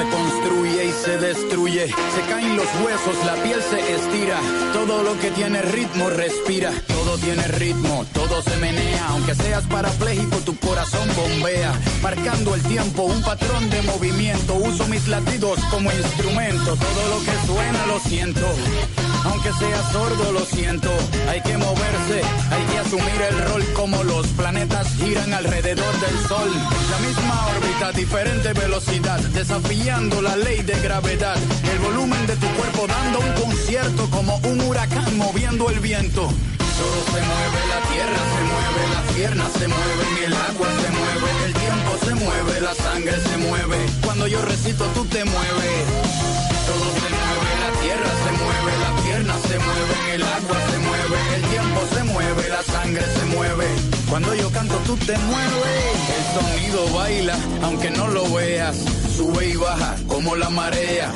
se 0.00 0.08
construye 0.08 0.86
y 0.86 0.92
se 0.92 1.18
destruye. 1.18 1.86
Se 1.86 2.22
caen 2.28 2.56
los 2.56 2.66
huesos, 2.82 3.16
la 3.26 3.34
piel 3.42 3.60
se 3.62 3.94
estira. 3.94 4.38
Todo 4.72 5.02
lo 5.02 5.18
que 5.18 5.30
tiene 5.30 5.60
ritmo 5.62 6.08
respira. 6.08 6.72
Todo 6.88 7.18
tiene 7.18 7.46
ritmo, 7.48 8.06
todo 8.14 8.40
se 8.42 8.56
menea. 8.56 9.08
Aunque 9.08 9.34
seas 9.34 9.64
parapléjico, 9.64 10.38
tu 10.38 10.56
corazón 10.56 11.08
bombea. 11.16 11.72
Marcando 12.02 12.54
el 12.54 12.62
tiempo, 12.62 13.02
un 13.02 13.22
patrón 13.22 13.68
de 13.68 13.82
movimiento. 13.82 14.54
Uso 14.54 14.86
mis 14.86 15.06
latidos 15.08 15.58
como 15.70 15.90
instrumento. 15.92 16.76
Todo 16.76 17.02
lo 17.10 17.18
que 17.24 17.46
suena 17.46 17.86
lo 17.86 17.98
siento 18.00 18.46
aunque 19.24 19.52
sea 19.52 19.90
sordo 19.92 20.32
lo 20.32 20.44
siento. 20.44 20.90
Hay 21.28 21.40
que 21.42 21.56
moverse, 21.56 22.22
hay 22.50 22.64
que 22.70 22.78
asumir 22.78 23.20
el 23.30 23.48
rol 23.48 23.64
como 23.74 24.02
los 24.04 24.26
planetas 24.28 24.88
giran 24.96 25.32
alrededor 25.32 26.00
del 26.00 26.28
Sol. 26.28 26.50
La 26.90 26.98
misma 27.06 27.46
órbita, 27.56 27.92
diferente 27.92 28.52
velocidad, 28.52 29.20
desafiando 29.20 30.22
la 30.22 30.36
ley 30.36 30.62
de 30.62 30.78
gravedad. 30.80 31.36
El 31.72 31.78
volumen 31.78 32.26
de 32.26 32.36
tu 32.36 32.46
cuerpo 32.48 32.86
dando 32.86 33.20
un 33.20 33.32
concierto 33.44 34.08
como 34.10 34.36
un 34.44 34.60
huracán 34.62 35.16
moviendo 35.16 35.70
el 35.70 35.80
viento. 35.80 36.22
Todo 36.80 37.00
se 37.12 37.20
mueve, 37.30 37.60
la 37.68 37.80
tierra 37.92 38.22
se 38.34 38.42
mueve, 38.50 38.82
las 38.94 39.14
piernas 39.14 39.52
se 39.52 39.68
mueven, 39.68 40.24
el 40.24 40.34
agua 40.34 40.68
se 40.80 40.90
mueve, 40.98 41.44
el 41.46 41.52
tiempo 41.52 41.90
se 42.06 42.14
mueve, 42.14 42.60
la 42.62 42.74
sangre 42.74 43.16
se 43.20 43.36
mueve. 43.36 43.76
Cuando 44.02 44.26
yo 44.26 44.40
recito, 44.40 44.84
tú 44.94 45.04
te 45.04 45.22
mueves. 45.24 45.84
Todo 46.66 46.86
se 47.00 47.08
mueve, 47.10 47.29
tierra 47.82 48.10
se 48.24 48.32
mueve, 48.42 48.72
las 48.80 49.00
piernas 49.02 49.40
se 49.42 49.58
mueven, 49.58 50.10
el 50.14 50.22
agua 50.22 50.56
se 50.70 50.78
mueve, 50.78 51.18
el 51.36 51.42
tiempo 51.42 51.80
se 51.94 52.04
mueve, 52.04 52.48
la 52.48 52.62
sangre 52.62 53.04
se 53.04 53.24
mueve. 53.36 53.66
Cuando 54.08 54.34
yo 54.34 54.50
canto, 54.50 54.76
tú 54.86 54.96
te 54.96 55.16
mueves. 55.18 55.94
El 56.16 56.40
sonido 56.40 56.94
baila, 56.94 57.36
aunque 57.62 57.90
no 57.90 58.08
lo 58.08 58.32
veas, 58.32 58.76
sube 59.16 59.48
y 59.48 59.56
baja 59.56 59.96
como 60.08 60.36
la 60.36 60.50
marea 60.50 61.12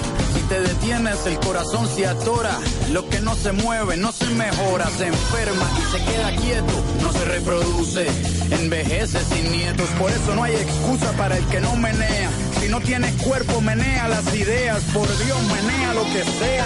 te 0.49 0.61
detienes, 0.61 1.27
el 1.27 1.39
corazón 1.41 1.89
se 1.89 2.07
atora. 2.07 2.59
Lo 2.93 3.09
que 3.09 3.21
no 3.21 3.35
se 3.35 3.53
mueve, 3.53 3.97
no 3.97 4.13
se 4.13 4.27
mejora, 4.27 4.89
se 4.91 5.07
enferma 5.07 5.71
y 5.79 5.97
se 5.97 6.05
queda 6.05 6.37
quieto, 6.37 6.85
no 7.03 7.13
se 7.13 7.25
reproduce, 7.25 8.07
envejece 8.51 9.19
sin 9.25 9.53
nietos. 9.53 9.89
Por 9.99 10.11
eso 10.11 10.35
no 10.35 10.45
hay 10.45 10.55
excusa 10.55 11.13
para 11.13 11.39
el 11.39 11.45
que 11.47 11.61
no 11.61 11.75
menea. 11.77 12.31
Si 12.65 12.71
no 12.71 12.81
tienes 12.81 13.13
cuerpo, 13.23 13.61
menea 13.61 14.09
las 14.09 14.35
ideas. 14.35 14.83
Por 14.95 15.07
Dios, 15.07 15.39
menea 15.43 15.93
lo 15.93 16.03
que 16.05 16.25
sea. 16.25 16.65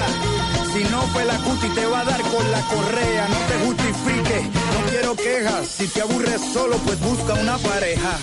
Si 0.72 0.84
no 0.92 1.02
fue 1.08 1.24
la 1.24 1.36
cuti 1.38 1.68
te 1.70 1.84
va 1.86 2.02
a 2.02 2.04
dar 2.04 2.22
con 2.22 2.48
la 2.52 2.60
correa. 2.60 3.26
No 3.26 3.36
te 3.48 3.66
justifique, 3.66 4.42
no 4.44 4.90
quiero 4.90 5.16
quejas. 5.16 5.66
Si 5.66 5.88
te 5.88 6.02
aburres 6.02 6.40
solo, 6.52 6.76
pues 6.86 7.00
busca 7.00 7.34
una 7.34 7.58
pareja. 7.58 8.16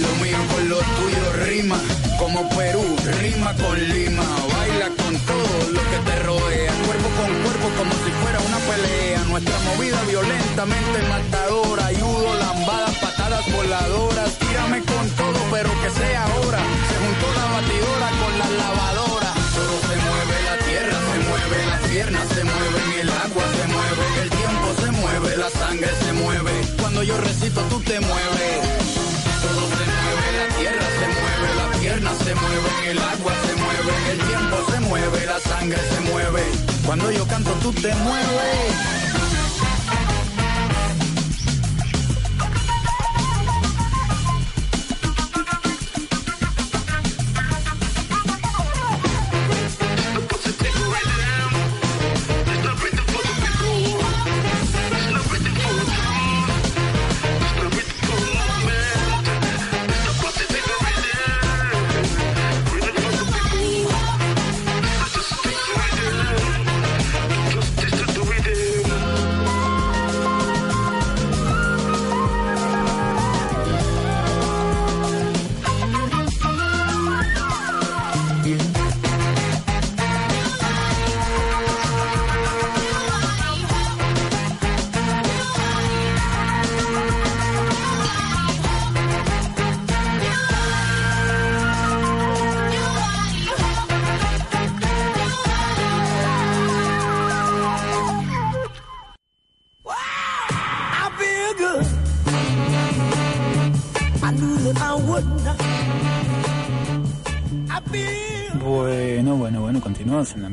Lo 0.00 0.24
mío 0.24 0.38
con 0.54 0.68
lo 0.70 0.78
tuyo 0.78 1.44
rima, 1.44 1.78
como 2.18 2.48
Perú, 2.48 2.96
rima 3.20 3.52
con 3.56 3.78
Lima. 3.78 4.24
Con 4.96 5.14
todo 5.20 5.72
lo 5.72 5.82
que 5.90 5.98
te 6.06 6.16
rodea, 6.22 6.72
cuerpo 6.86 7.08
con 7.20 7.30
cuerpo 7.44 7.68
como 7.76 7.92
si 8.04 8.10
fuera 8.22 8.38
una 8.40 8.58
pelea. 8.58 9.20
Nuestra 9.28 9.58
movida 9.60 10.00
violentamente 10.08 10.98
matadora, 11.08 11.86
ayudo, 11.86 12.34
lambadas, 12.38 12.96
patadas 12.96 13.44
voladoras. 13.52 14.38
Tírame 14.38 14.80
con 14.80 15.04
todo, 15.10 15.38
pero 15.52 15.70
que 15.82 15.90
sea 15.90 16.24
ahora. 16.24 16.60
Se 16.88 16.96
juntó 17.04 17.26
la 17.36 17.46
batidora 17.52 18.08
con 18.20 18.32
la 18.40 18.48
lavadora. 18.62 19.30
Todo 19.56 19.76
se 19.88 19.96
mueve, 20.08 20.36
la 20.48 20.56
tierra 20.64 20.98
se 21.08 21.18
mueve, 21.28 21.58
las 21.66 21.82
piernas 21.92 22.26
se 22.34 22.42
mueven, 22.44 22.88
el 23.00 23.10
agua 23.10 23.44
se 23.56 23.64
mueve, 23.74 24.04
el 24.22 24.30
tiempo 24.30 24.66
se 24.80 24.90
mueve, 25.00 25.36
la 25.36 25.50
sangre 25.50 25.90
se 26.02 26.12
mueve. 26.14 26.52
Cuando 26.80 27.02
yo 27.02 27.16
recito, 27.18 27.60
tú 27.68 27.78
te 27.80 28.00
mueves. 28.00 28.58
Todo 29.44 29.62
se 29.76 29.84
mueve, 30.00 30.26
la 30.40 30.48
tierra 30.56 30.86
se 30.98 31.06
mueve, 31.16 31.48
las 31.60 31.76
piernas 31.78 32.16
se 32.24 32.34
mueven, 32.34 32.76
el 32.88 32.98
agua 32.98 33.32
se 33.44 33.52
mueve, 33.52 33.57
el 34.10 34.18
tiempo 34.18 34.56
se 34.70 34.80
mueve, 34.80 35.26
la 35.26 35.40
sangre 35.40 35.78
se 35.90 36.00
mueve. 36.10 36.42
Cuando 36.86 37.10
yo 37.10 37.26
canto, 37.26 37.50
tú 37.62 37.72
te 37.72 37.94
mueves. 37.94 39.07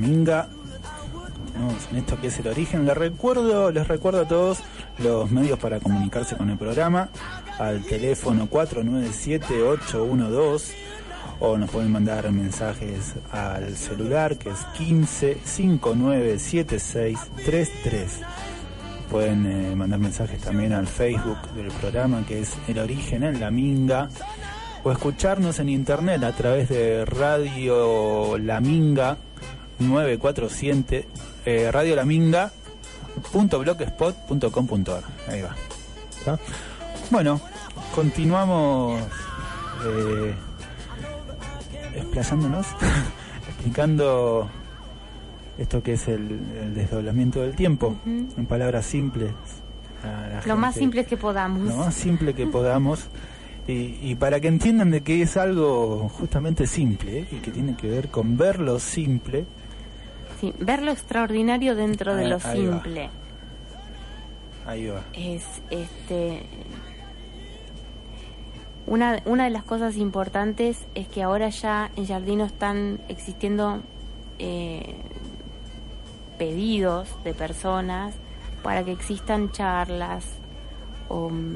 Minga. 0.05 0.47
Continuamos 1.35 1.87
en 1.91 1.97
esto 1.97 2.19
que 2.19 2.27
es 2.27 2.39
el 2.39 2.47
origen. 2.47 2.85
Les 2.85 2.97
recuerdo, 2.97 3.71
les 3.71 3.87
recuerdo 3.87 4.21
a 4.21 4.27
todos 4.27 4.59
los 4.99 5.31
medios 5.31 5.57
para 5.59 5.79
comunicarse 5.79 6.35
con 6.35 6.49
el 6.49 6.57
programa 6.57 7.09
al 7.59 7.83
teléfono 7.83 8.49
497-812 8.49 10.73
o 11.39 11.57
nos 11.57 11.69
pueden 11.69 11.91
mandar 11.91 12.31
mensajes 12.31 13.15
al 13.31 13.75
celular 13.75 14.37
que 14.37 14.49
es 14.49 14.59
15 14.77 15.37
59 15.43 16.39
7633. 16.39 18.19
Pueden 19.09 19.45
eh, 19.45 19.75
mandar 19.75 19.99
mensajes 19.99 20.41
también 20.41 20.73
al 20.73 20.87
Facebook 20.87 21.39
del 21.55 21.67
programa 21.67 22.25
que 22.25 22.41
es 22.41 22.53
El 22.67 22.79
Origen 22.79 23.23
en 23.23 23.39
la 23.39 23.51
Minga 23.51 24.09
o 24.83 24.91
escucharnos 24.91 25.59
en 25.59 25.69
internet 25.69 26.23
a 26.23 26.31
través 26.31 26.69
de 26.69 27.05
Radio 27.05 28.37
La 28.37 28.59
Minga 28.59 29.17
947 29.79 31.07
eh, 31.45 31.71
Radio 31.71 31.95
La 31.95 32.05
Minga 32.05 32.51
punto 33.31 33.59
blogspot.com.ar 33.59 35.03
ahí 35.27 35.41
va 35.41 35.55
¿Está? 36.17 36.39
bueno 37.11 37.39
continuamos 37.93 39.01
eh, 39.85 40.33
explayándonos 41.95 42.65
explicando 43.47 44.49
esto 45.57 45.81
que 45.81 45.93
es 45.93 46.07
el, 46.07 46.39
el 46.61 46.75
desdoblamiento 46.75 47.41
del 47.41 47.55
tiempo 47.55 47.95
en 48.05 48.45
palabras 48.45 48.85
simples 48.85 49.31
Lo 50.45 50.55
más 50.57 50.73
gente 50.73 50.79
simple 50.79 51.05
que 51.05 51.17
podamos. 51.17 51.67
lo 51.67 51.77
más 51.77 51.93
simple 51.95 52.33
que 52.33 52.45
podamos 52.47 53.07
y, 53.67 53.97
y 54.01 54.15
para 54.15 54.39
que 54.39 54.47
entiendan 54.47 54.91
de 54.91 55.01
que 55.01 55.21
es 55.21 55.37
algo 55.37 56.09
justamente 56.09 56.67
simple 56.67 57.19
¿eh? 57.19 57.27
y 57.31 57.35
que 57.37 57.51
tiene 57.51 57.75
que 57.75 57.89
ver 57.89 58.09
con 58.09 58.37
ver 58.37 58.59
lo 58.59 58.79
simple 58.79 59.45
Sí, 60.39 60.53
ver 60.59 60.81
lo 60.81 60.91
extraordinario 60.91 61.75
dentro 61.75 62.15
de 62.15 62.27
lo 62.27 62.39
ahí 62.43 62.65
va. 62.65 62.81
simple. 62.81 63.09
ahí 64.65 64.87
va 64.87 65.01
es 65.13 65.43
este 65.69 66.43
una, 68.87 69.21
una 69.25 69.45
de 69.45 69.49
las 69.49 69.63
cosas 69.63 69.97
importantes 69.97 70.85
es 70.93 71.07
que 71.07 71.23
ahora 71.23 71.49
ya 71.49 71.89
en 71.95 72.05
Jardino 72.05 72.45
están 72.45 72.99
existiendo 73.07 73.81
eh, 74.37 74.95
pedidos 76.37 77.07
de 77.23 77.33
personas 77.33 78.13
para 78.61 78.83
que 78.83 78.91
existan 78.91 79.51
charlas 79.51 80.25
o 81.07 81.29
mm, 81.29 81.55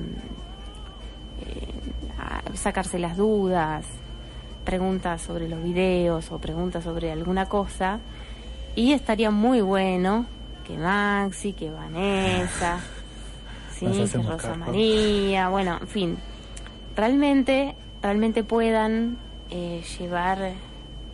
eh, 1.42 2.56
sacarse 2.56 2.98
las 3.00 3.18
dudas, 3.18 3.86
preguntas 4.66 5.22
sobre 5.22 5.48
los 5.48 5.64
videos 5.64 6.32
o 6.32 6.40
preguntas 6.40 6.84
sobre 6.84 7.12
alguna 7.12 7.48
cosa 7.48 8.00
y 8.80 8.94
estaría 8.94 9.30
muy 9.30 9.60
bueno 9.60 10.26
que 10.66 10.78
Maxi, 10.78 11.52
que 11.52 11.70
Vanessa, 11.70 12.80
sí, 13.74 13.86
que 13.86 14.18
Rosa 14.20 14.38
cargo. 14.38 14.56
María, 14.56 15.50
bueno, 15.50 15.80
en 15.82 15.88
fin, 15.88 16.18
realmente, 16.96 17.76
realmente 18.02 18.46
puedan 18.46 19.18
eh, 19.50 19.84
llevar 20.00 20.54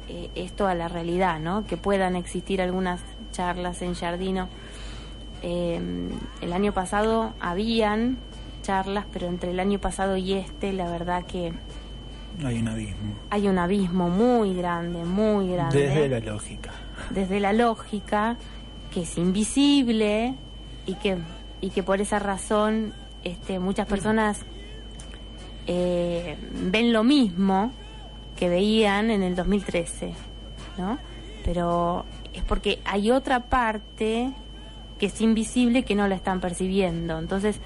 eh, 0.07 0.30
esto 0.36 0.68
a 0.68 0.76
la 0.76 0.89
realidad, 0.89 1.39
¿no? 1.39 1.66
Que 1.66 1.76
puedan 1.76 2.16
existir 2.16 2.61
algunas 2.61 3.01
charlas 3.32 3.82
en 3.82 3.95
Jardino. 3.95 4.47
Eh, 5.41 5.82
el 6.41 6.53
año 6.53 6.72
pasado 6.72 7.34
habían 7.39 8.18
charlas, 8.61 9.05
pero 9.11 9.26
entre 9.26 9.49
el 9.49 9.59
año 9.59 9.80
pasado 9.80 10.18
y 10.18 10.34
este, 10.34 10.72
la 10.72 10.88
verdad 10.88 11.26
que 11.26 11.51
hay 12.43 12.59
un 12.59 12.68
abismo 12.68 13.16
hay 13.30 13.47
un 13.47 13.57
abismo 13.57 14.09
muy 14.09 14.53
grande, 14.53 15.03
muy 15.05 15.53
grande 15.53 15.80
desde 15.80 16.09
la 16.09 16.20
lógica 16.20 16.72
desde 17.09 17.39
la 17.39 17.53
lógica 17.53 18.37
que 18.91 19.01
es 19.01 19.17
invisible 19.17 20.35
y 20.85 20.95
que 20.95 21.17
y 21.61 21.69
que 21.69 21.83
por 21.83 22.01
esa 22.01 22.19
razón 22.19 22.93
este 23.23 23.59
muchas 23.59 23.87
personas 23.87 24.41
eh, 25.67 26.37
ven 26.71 26.93
lo 26.93 27.03
mismo 27.03 27.71
que 28.35 28.49
veían 28.49 29.09
en 29.09 29.23
el 29.23 29.35
2013 29.35 30.13
no 30.77 30.97
pero 31.43 32.05
es 32.33 32.43
porque 32.43 32.79
hay 32.85 33.11
otra 33.11 33.39
parte 33.39 34.33
que 34.99 35.07
es 35.07 35.21
invisible 35.21 35.83
que 35.83 35.95
no 35.95 36.07
la 36.07 36.15
están 36.15 36.39
percibiendo. 36.39 37.19
Entonces 37.19 37.59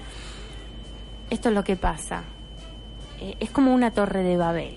esto 1.30 1.48
es 1.48 1.54
lo 1.54 1.64
que 1.64 1.76
pasa. 1.76 2.22
Eh, 3.20 3.36
es 3.40 3.50
como 3.50 3.74
una 3.74 3.92
torre 3.92 4.22
de 4.22 4.36
Babel 4.36 4.76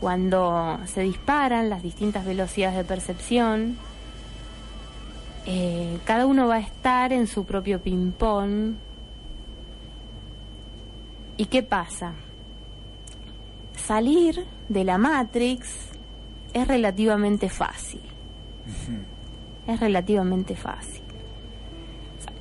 cuando 0.00 0.78
se 0.86 1.02
disparan 1.02 1.70
las 1.70 1.82
distintas 1.82 2.24
velocidades 2.24 2.76
de 2.76 2.84
percepción, 2.84 3.76
eh, 5.46 5.98
cada 6.04 6.26
uno 6.26 6.48
va 6.48 6.56
a 6.56 6.60
estar 6.60 7.12
en 7.12 7.26
su 7.26 7.44
propio 7.44 7.80
ping-pong. 7.80 8.74
¿Y 11.36 11.46
qué 11.46 11.62
pasa? 11.62 12.12
Salir 13.76 14.44
de 14.68 14.84
la 14.84 14.98
Matrix 14.98 15.68
es 16.52 16.66
relativamente 16.66 17.48
fácil. 17.48 18.00
Es 19.66 19.80
relativamente 19.80 20.56
fácil. 20.56 21.02
O 22.18 22.22
sea, 22.22 22.32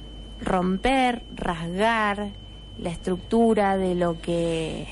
romper, 0.42 1.24
rasgar 1.36 2.30
la 2.80 2.90
estructura 2.90 3.78
de 3.78 3.96
lo 3.96 4.20
que 4.20 4.88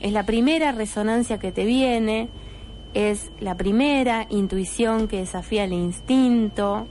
es 0.00 0.12
la 0.12 0.24
primera 0.24 0.72
resonancia 0.72 1.38
que 1.38 1.52
te 1.52 1.64
viene, 1.64 2.28
es 2.94 3.30
la 3.40 3.56
primera 3.56 4.26
intuición 4.30 5.08
que 5.08 5.18
desafía 5.18 5.64
el 5.64 5.72
instinto, 5.72 6.88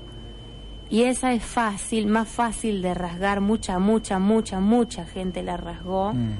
Y 0.87 1.01
esa 1.01 1.33
es 1.33 1.43
fácil, 1.43 2.05
más 2.05 2.27
fácil 2.27 2.83
de 2.83 2.93
rasgar, 2.93 3.41
mucha, 3.41 3.79
mucha, 3.79 4.19
mucha, 4.19 4.59
mucha 4.59 5.03
gente 5.05 5.41
la 5.41 5.57
rasgó. 5.57 6.13
Mm. 6.13 6.35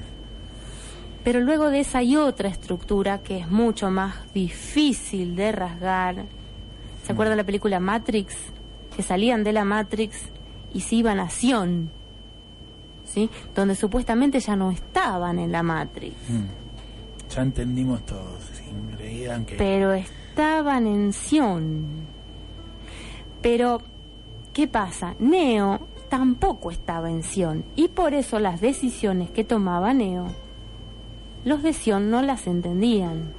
Pero 1.24 1.40
luego 1.40 1.70
de 1.70 1.80
esa 1.80 1.98
hay 1.98 2.14
otra 2.14 2.48
estructura 2.48 3.18
que 3.18 3.38
es 3.38 3.50
mucho 3.50 3.90
más 3.90 4.14
difícil 4.32 5.34
de 5.34 5.50
rasgar. 5.50 6.26
¿Se 7.04 7.12
acuerdan 7.12 7.32
de 7.32 7.42
la 7.42 7.46
película 7.46 7.80
Matrix? 7.80 8.36
Que 8.94 9.02
salían 9.02 9.42
de 9.42 9.52
la 9.52 9.64
Matrix 9.64 10.16
y 10.72 10.82
se 10.82 10.94
iban 10.94 11.18
a 11.18 11.28
Sion, 11.28 11.90
¿sí? 13.06 13.30
Donde 13.54 13.74
supuestamente 13.74 14.40
ya 14.40 14.56
no 14.56 14.70
estaban 14.70 15.38
en 15.38 15.52
la 15.52 15.62
Matrix, 15.62 16.14
Mm. 16.28 17.34
Ya 17.34 17.42
entendimos 17.42 18.04
todos. 18.06 18.40
creían 18.96 19.44
que. 19.44 19.56
pero 19.56 19.92
estaban 19.92 20.86
en 20.86 21.12
Sion. 21.12 21.84
Pero, 23.42 23.80
¿qué 24.52 24.66
pasa? 24.68 25.14
Neo 25.18 25.80
tampoco 26.08 26.70
estaba 26.70 27.10
en 27.10 27.22
Sion 27.22 27.64
y 27.74 27.88
por 27.88 28.14
eso 28.14 28.38
las 28.38 28.60
decisiones 28.60 29.30
que 29.30 29.44
tomaba 29.44 29.92
Neo, 29.92 30.28
los 31.44 31.62
de 31.62 31.72
Sion 31.72 32.10
no 32.10 32.22
las 32.22 32.46
entendían. 32.46 33.32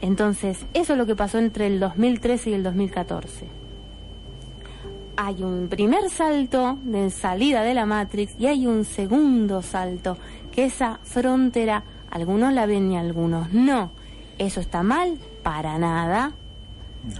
Entonces, 0.00 0.66
eso 0.74 0.92
es 0.92 0.98
lo 0.98 1.06
que 1.06 1.16
pasó 1.16 1.38
entre 1.38 1.66
el 1.66 1.80
2013 1.80 2.50
y 2.50 2.54
el 2.54 2.62
2014. 2.62 3.46
Hay 5.16 5.44
un 5.44 5.68
primer 5.68 6.10
salto 6.10 6.76
de 6.82 7.08
salida 7.10 7.62
de 7.62 7.74
la 7.74 7.86
Matrix 7.86 8.34
y 8.36 8.46
hay 8.46 8.66
un 8.66 8.84
segundo 8.84 9.62
salto, 9.62 10.18
que 10.50 10.64
esa 10.64 10.98
frontera 11.04 11.84
algunos 12.10 12.52
la 12.52 12.66
ven 12.66 12.90
y 12.90 12.96
algunos 12.96 13.52
no. 13.52 13.92
¿Eso 14.38 14.60
está 14.60 14.82
mal? 14.82 15.18
Para 15.44 15.78
nada. 15.78 16.32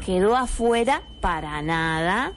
Quedó 0.05 0.37
afuera 0.37 1.03
para 1.21 1.63
nada. 1.63 2.33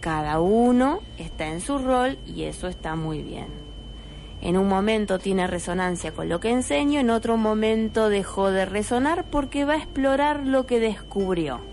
Cada 0.00 0.40
uno 0.40 1.00
está 1.18 1.48
en 1.48 1.60
su 1.60 1.76
rol 1.76 2.18
y 2.26 2.44
eso 2.44 2.66
está 2.66 2.96
muy 2.96 3.22
bien. 3.22 3.48
En 4.40 4.56
un 4.56 4.66
momento 4.66 5.18
tiene 5.18 5.46
resonancia 5.46 6.12
con 6.12 6.30
lo 6.30 6.40
que 6.40 6.50
enseño, 6.50 7.00
en 7.00 7.10
otro 7.10 7.36
momento 7.36 8.08
dejó 8.08 8.50
de 8.50 8.64
resonar 8.64 9.24
porque 9.24 9.66
va 9.66 9.74
a 9.74 9.78
explorar 9.78 10.46
lo 10.46 10.64
que 10.64 10.80
descubrió. 10.80 11.69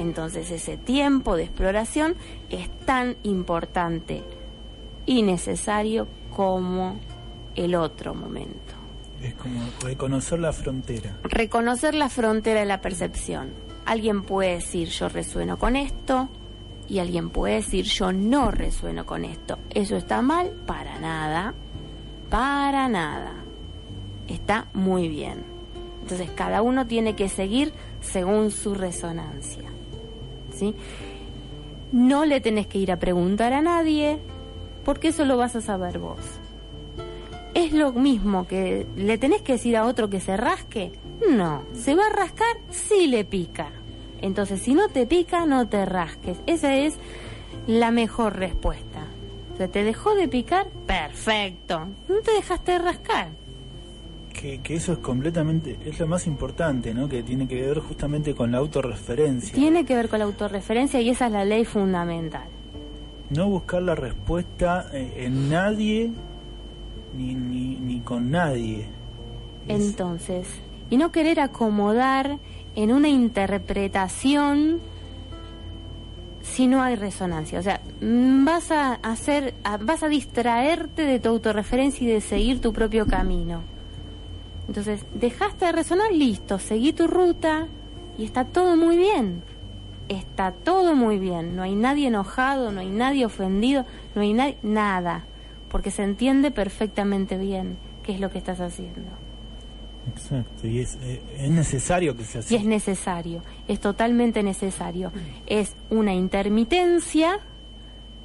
Entonces 0.00 0.50
ese 0.50 0.78
tiempo 0.78 1.36
de 1.36 1.44
exploración 1.44 2.14
es 2.48 2.70
tan 2.86 3.16
importante 3.22 4.22
y 5.04 5.20
necesario 5.20 6.08
como 6.34 6.98
el 7.54 7.74
otro 7.74 8.14
momento. 8.14 8.72
Es 9.22 9.34
como 9.34 9.60
reconocer 9.82 10.38
la 10.38 10.54
frontera. 10.54 11.18
Reconocer 11.22 11.94
la 11.94 12.08
frontera 12.08 12.60
de 12.60 12.66
la 12.66 12.80
percepción. 12.80 13.50
Alguien 13.84 14.22
puede 14.22 14.54
decir 14.54 14.88
yo 14.88 15.10
resueno 15.10 15.58
con 15.58 15.76
esto 15.76 16.30
y 16.88 17.00
alguien 17.00 17.28
puede 17.28 17.56
decir 17.56 17.84
yo 17.84 18.10
no 18.10 18.50
resueno 18.50 19.04
con 19.04 19.26
esto. 19.26 19.58
¿Eso 19.68 19.96
está 19.96 20.22
mal? 20.22 20.48
Para 20.66 20.98
nada. 20.98 21.52
Para 22.30 22.88
nada. 22.88 23.34
Está 24.28 24.66
muy 24.72 25.08
bien. 25.08 25.44
Entonces 26.00 26.30
cada 26.34 26.62
uno 26.62 26.86
tiene 26.86 27.14
que 27.16 27.28
seguir 27.28 27.74
según 28.00 28.50
su 28.50 28.74
resonancia. 28.74 29.70
No 31.92 32.24
le 32.24 32.40
tenés 32.40 32.66
que 32.66 32.78
ir 32.78 32.92
a 32.92 32.98
preguntar 32.98 33.52
a 33.52 33.62
nadie 33.62 34.18
porque 34.84 35.08
eso 35.08 35.24
lo 35.24 35.36
vas 35.36 35.56
a 35.56 35.60
saber 35.60 35.98
vos. 35.98 36.20
¿Es 37.54 37.72
lo 37.72 37.92
mismo 37.92 38.46
que 38.46 38.86
le 38.96 39.18
tenés 39.18 39.42
que 39.42 39.52
decir 39.52 39.76
a 39.76 39.86
otro 39.86 40.08
que 40.08 40.20
se 40.20 40.36
rasque? 40.36 40.92
No. 41.28 41.64
¿Se 41.74 41.94
va 41.94 42.06
a 42.06 42.10
rascar? 42.10 42.56
Sí 42.70 43.08
le 43.08 43.24
pica. 43.24 43.70
Entonces, 44.22 44.60
si 44.62 44.74
no 44.74 44.88
te 44.88 45.06
pica, 45.06 45.46
no 45.46 45.68
te 45.68 45.84
rasques. 45.84 46.38
Esa 46.46 46.76
es 46.76 46.94
la 47.66 47.90
mejor 47.90 48.36
respuesta. 48.36 49.06
¿Se 49.58 49.68
te 49.68 49.82
dejó 49.82 50.14
de 50.14 50.28
picar? 50.28 50.68
Perfecto. 50.86 51.86
No 52.08 52.20
te 52.24 52.32
dejaste 52.32 52.72
de 52.72 52.78
rascar. 52.78 53.28
Que, 54.32 54.58
que 54.60 54.74
eso 54.76 54.92
es 54.92 54.98
completamente. 54.98 55.76
Es 55.84 55.98
lo 56.00 56.06
más 56.06 56.26
importante, 56.26 56.94
¿no? 56.94 57.08
Que 57.08 57.22
tiene 57.22 57.46
que 57.46 57.60
ver 57.60 57.80
justamente 57.80 58.34
con 58.34 58.52
la 58.52 58.58
autorreferencia. 58.58 59.54
Tiene 59.54 59.84
que 59.84 59.94
ver 59.94 60.08
con 60.08 60.20
la 60.20 60.24
autorreferencia 60.24 61.00
y 61.00 61.10
esa 61.10 61.26
es 61.26 61.32
la 61.32 61.44
ley 61.44 61.64
fundamental. 61.64 62.44
No 63.30 63.48
buscar 63.48 63.82
la 63.82 63.94
respuesta 63.94 64.88
eh, 64.92 65.24
en 65.26 65.50
nadie 65.50 66.10
ni, 67.16 67.34
ni, 67.34 67.74
ni 67.76 68.00
con 68.00 68.30
nadie. 68.30 68.86
Es- 69.68 69.80
Entonces, 69.90 70.46
y 70.88 70.96
no 70.96 71.12
querer 71.12 71.38
acomodar 71.40 72.38
en 72.76 72.92
una 72.92 73.08
interpretación 73.08 74.78
si 76.42 76.66
no 76.66 76.82
hay 76.82 76.96
resonancia. 76.96 77.58
O 77.58 77.62
sea, 77.62 77.80
mm, 78.00 78.44
vas 78.44 78.70
a 78.70 78.94
hacer, 78.94 79.54
vas 79.82 80.02
a 80.02 80.08
distraerte 80.08 81.02
de 81.02 81.20
tu 81.20 81.28
autorreferencia 81.28 82.08
y 82.08 82.10
de 82.12 82.20
seguir 82.20 82.60
tu 82.60 82.72
propio 82.72 83.06
camino. 83.06 83.62
Entonces, 84.70 85.04
dejaste 85.14 85.64
de 85.64 85.72
resonar, 85.72 86.12
listo, 86.12 86.60
seguí 86.60 86.92
tu 86.92 87.08
ruta 87.08 87.66
y 88.16 88.24
está 88.24 88.44
todo 88.44 88.76
muy 88.76 88.96
bien. 88.96 89.42
Está 90.08 90.52
todo 90.52 90.94
muy 90.94 91.18
bien. 91.18 91.56
No 91.56 91.62
hay 91.64 91.74
nadie 91.74 92.06
enojado, 92.06 92.70
no 92.70 92.78
hay 92.78 92.88
nadie 92.88 93.26
ofendido, 93.26 93.84
no 94.14 94.22
hay 94.22 94.32
nadie, 94.32 94.58
nada. 94.62 95.24
Porque 95.70 95.90
se 95.90 96.04
entiende 96.04 96.52
perfectamente 96.52 97.36
bien 97.36 97.78
qué 98.04 98.12
es 98.12 98.20
lo 98.20 98.30
que 98.30 98.38
estás 98.38 98.60
haciendo. 98.60 99.10
Exacto, 100.14 100.68
y 100.68 100.78
es, 100.78 100.98
eh, 101.02 101.20
es 101.36 101.50
necesario 101.50 102.16
que 102.16 102.22
sea 102.22 102.40
así. 102.40 102.54
Y 102.54 102.58
es 102.58 102.64
necesario, 102.64 103.42
es 103.66 103.80
totalmente 103.80 104.44
necesario. 104.44 105.10
Es 105.46 105.74
una 105.90 106.14
intermitencia 106.14 107.40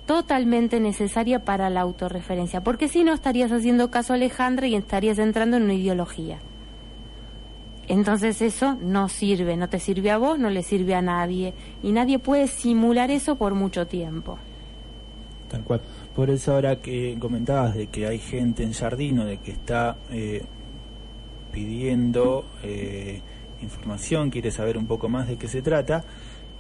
totalmente 0.06 0.80
necesaria 0.80 1.44
para 1.44 1.70
la 1.70 1.82
autorreferencia, 1.82 2.62
porque 2.62 2.88
si 2.88 3.04
no 3.04 3.14
estarías 3.14 3.52
haciendo 3.52 3.92
caso 3.92 4.14
a 4.14 4.16
Alejandra 4.16 4.68
y 4.68 4.76
estarías 4.76 5.20
entrando 5.20 5.58
en 5.58 5.64
una 5.64 5.74
ideología. 5.74 6.40
Entonces 7.88 8.42
eso 8.42 8.78
no 8.82 9.10
sirve, 9.10 9.58
no 9.58 9.70
te 9.70 9.80
sirve 9.80 10.12
a 10.12 10.18
vos, 10.18 10.40
no 10.40 10.50
le 10.50 10.64
sirve 10.64 10.96
a 10.96 11.02
nadie, 11.02 11.54
y 11.84 11.92
nadie 11.92 12.20
puede 12.20 12.48
simular 12.48 13.12
eso 13.12 13.36
por 13.36 13.54
mucho 13.54 13.86
tiempo. 13.86 14.38
Tal 15.50 15.64
cual. 15.64 15.82
Por 16.16 16.30
eso 16.30 16.54
ahora 16.54 16.78
que 16.78 17.16
comentabas 17.20 17.76
de 17.76 17.88
que 17.88 18.08
hay 18.08 18.20
gente 18.20 18.64
en 18.64 18.74
Jardino, 18.74 19.26
de 19.26 19.38
que 19.38 19.52
está 19.52 19.98
eh, 20.10 20.44
pidiendo 21.52 22.46
eh, 22.64 23.22
información, 23.62 24.30
quiere 24.30 24.50
saber 24.50 24.78
un 24.78 24.88
poco 24.88 25.10
más 25.10 25.28
de 25.28 25.38
qué 25.38 25.48
se 25.48 25.62
trata, 25.62 26.04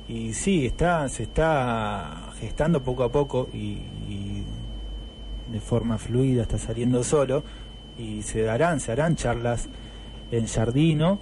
y 0.07 0.33
sí, 0.33 0.65
está, 0.65 1.09
se 1.09 1.23
está 1.23 2.24
gestando 2.39 2.81
poco 2.81 3.03
a 3.03 3.11
poco 3.11 3.49
y, 3.53 3.77
de 5.51 5.59
forma 5.59 5.97
fluida, 5.97 6.41
está 6.43 6.57
saliendo 6.57 7.03
solo, 7.03 7.43
y 7.97 8.23
se 8.23 8.41
darán, 8.41 8.79
se 8.79 8.91
harán 8.91 9.15
charlas 9.15 9.67
en 10.31 10.47
Jardino, 10.47 11.19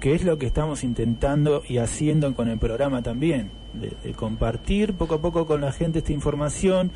que 0.00 0.14
es 0.14 0.24
lo 0.24 0.38
que 0.38 0.46
estamos 0.46 0.82
intentando 0.84 1.62
y 1.68 1.78
haciendo 1.78 2.34
con 2.34 2.48
el 2.48 2.58
programa 2.58 3.02
también, 3.02 3.50
de, 3.74 4.12
compartir 4.14 4.94
poco 4.94 5.16
a 5.16 5.20
poco 5.20 5.46
con 5.46 5.60
la 5.60 5.72
gente 5.72 6.00
esta 6.00 6.12
información 6.12 6.90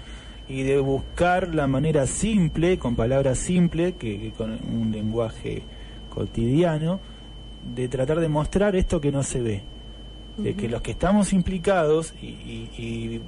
y 0.49 0.63
de 0.63 0.79
buscar 0.79 1.55
la 1.55 1.67
manera 1.67 2.07
simple, 2.07 2.79
con 2.79 2.97
palabras 2.97 3.39
simples, 3.39 3.95
que 3.99 4.33
con 4.37 4.53
un 4.53 4.91
lenguaje 4.93 5.63
cotidiano, 6.09 7.01
de 7.75 7.89
tratar 7.89 8.21
de 8.21 8.29
mostrar 8.29 8.77
esto 8.77 9.01
que 9.01 9.13
no 9.13 9.23
se 9.23 9.41
ve. 9.41 9.76
De 10.39 10.55
que 10.55 10.68
los 10.68 10.82
que 10.82 10.91
estamos 10.91 11.32
implicados 11.32 12.12
y, 12.20 12.26
y- 12.26 12.70
y 12.78 13.20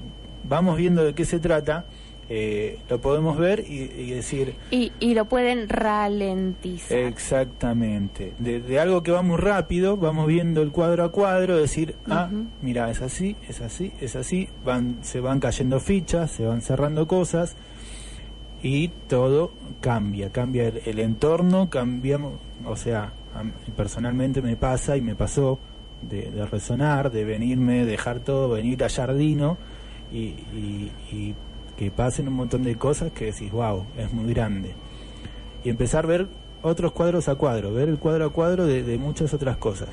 vamos 0.48 0.76
viendo 0.76 1.04
de 1.04 1.14
qué 1.14 1.24
se 1.24 1.38
trata, 1.38 1.86
eh, 2.30 2.78
lo 2.90 3.00
podemos 3.00 3.38
ver 3.38 3.64
y, 3.66 3.84
y 3.84 4.10
decir, 4.10 4.54
Y, 4.70 4.92
y 5.00 5.14
lo 5.14 5.24
pueden 5.24 5.68
ralentizar. 5.70 6.98
Exactamente. 6.98 8.34
De, 8.38 8.60
de 8.60 8.78
algo 8.78 9.02
que 9.02 9.10
va 9.10 9.22
muy 9.22 9.38
rápido, 9.38 9.96
vamos 9.96 10.26
viendo 10.26 10.60
el 10.60 10.70
cuadro 10.70 11.04
a 11.04 11.10
cuadro, 11.10 11.56
decir, 11.56 11.94
ah, 12.10 12.28
mira, 12.60 12.90
es 12.90 13.00
así, 13.00 13.36
es 13.48 13.62
así, 13.62 13.92
es 14.00 14.14
así, 14.14 14.48
van, 14.64 14.98
se 15.02 15.20
van 15.20 15.40
cayendo 15.40 15.80
fichas, 15.80 16.30
se 16.32 16.44
van 16.44 16.60
cerrando 16.60 17.06
cosas 17.08 17.56
y 18.62 18.88
todo 19.08 19.52
cambia, 19.80 20.30
cambia 20.30 20.68
el, 20.68 20.82
el 20.84 20.98
entorno, 20.98 21.70
cambiamos, 21.70 22.34
o 22.66 22.76
sea, 22.76 23.12
personalmente 23.76 24.42
me 24.42 24.56
pasa 24.56 24.96
y 24.96 25.00
me 25.00 25.14
pasó 25.14 25.58
de, 26.02 26.30
de 26.30 26.46
resonar, 26.46 27.10
de 27.10 27.24
venirme, 27.24 27.84
dejar 27.84 28.20
todo, 28.20 28.50
venir 28.50 28.82
a 28.84 28.88
Jardino 28.88 29.56
y, 30.12 30.18
y- 30.18 30.92
y 31.12 31.34
que 31.76 31.90
pasen 31.90 32.28
un 32.28 32.34
montón 32.34 32.62
de 32.64 32.76
cosas 32.76 33.12
que 33.12 33.26
decís, 33.26 33.50
wow, 33.52 33.84
es 33.96 34.12
muy 34.12 34.32
grande 34.32 34.74
y 35.64 35.70
empezar 35.70 36.04
a 36.04 36.08
ver 36.08 36.28
otros 36.62 36.92
cuadros 36.92 37.28
a 37.28 37.34
cuadro, 37.36 37.72
ver 37.72 37.88
el 37.88 37.98
cuadro 37.98 38.26
a 38.26 38.30
cuadro 38.30 38.66
de, 38.66 38.82
de 38.82 38.98
muchas 38.98 39.32
otras 39.34 39.56
cosas. 39.58 39.88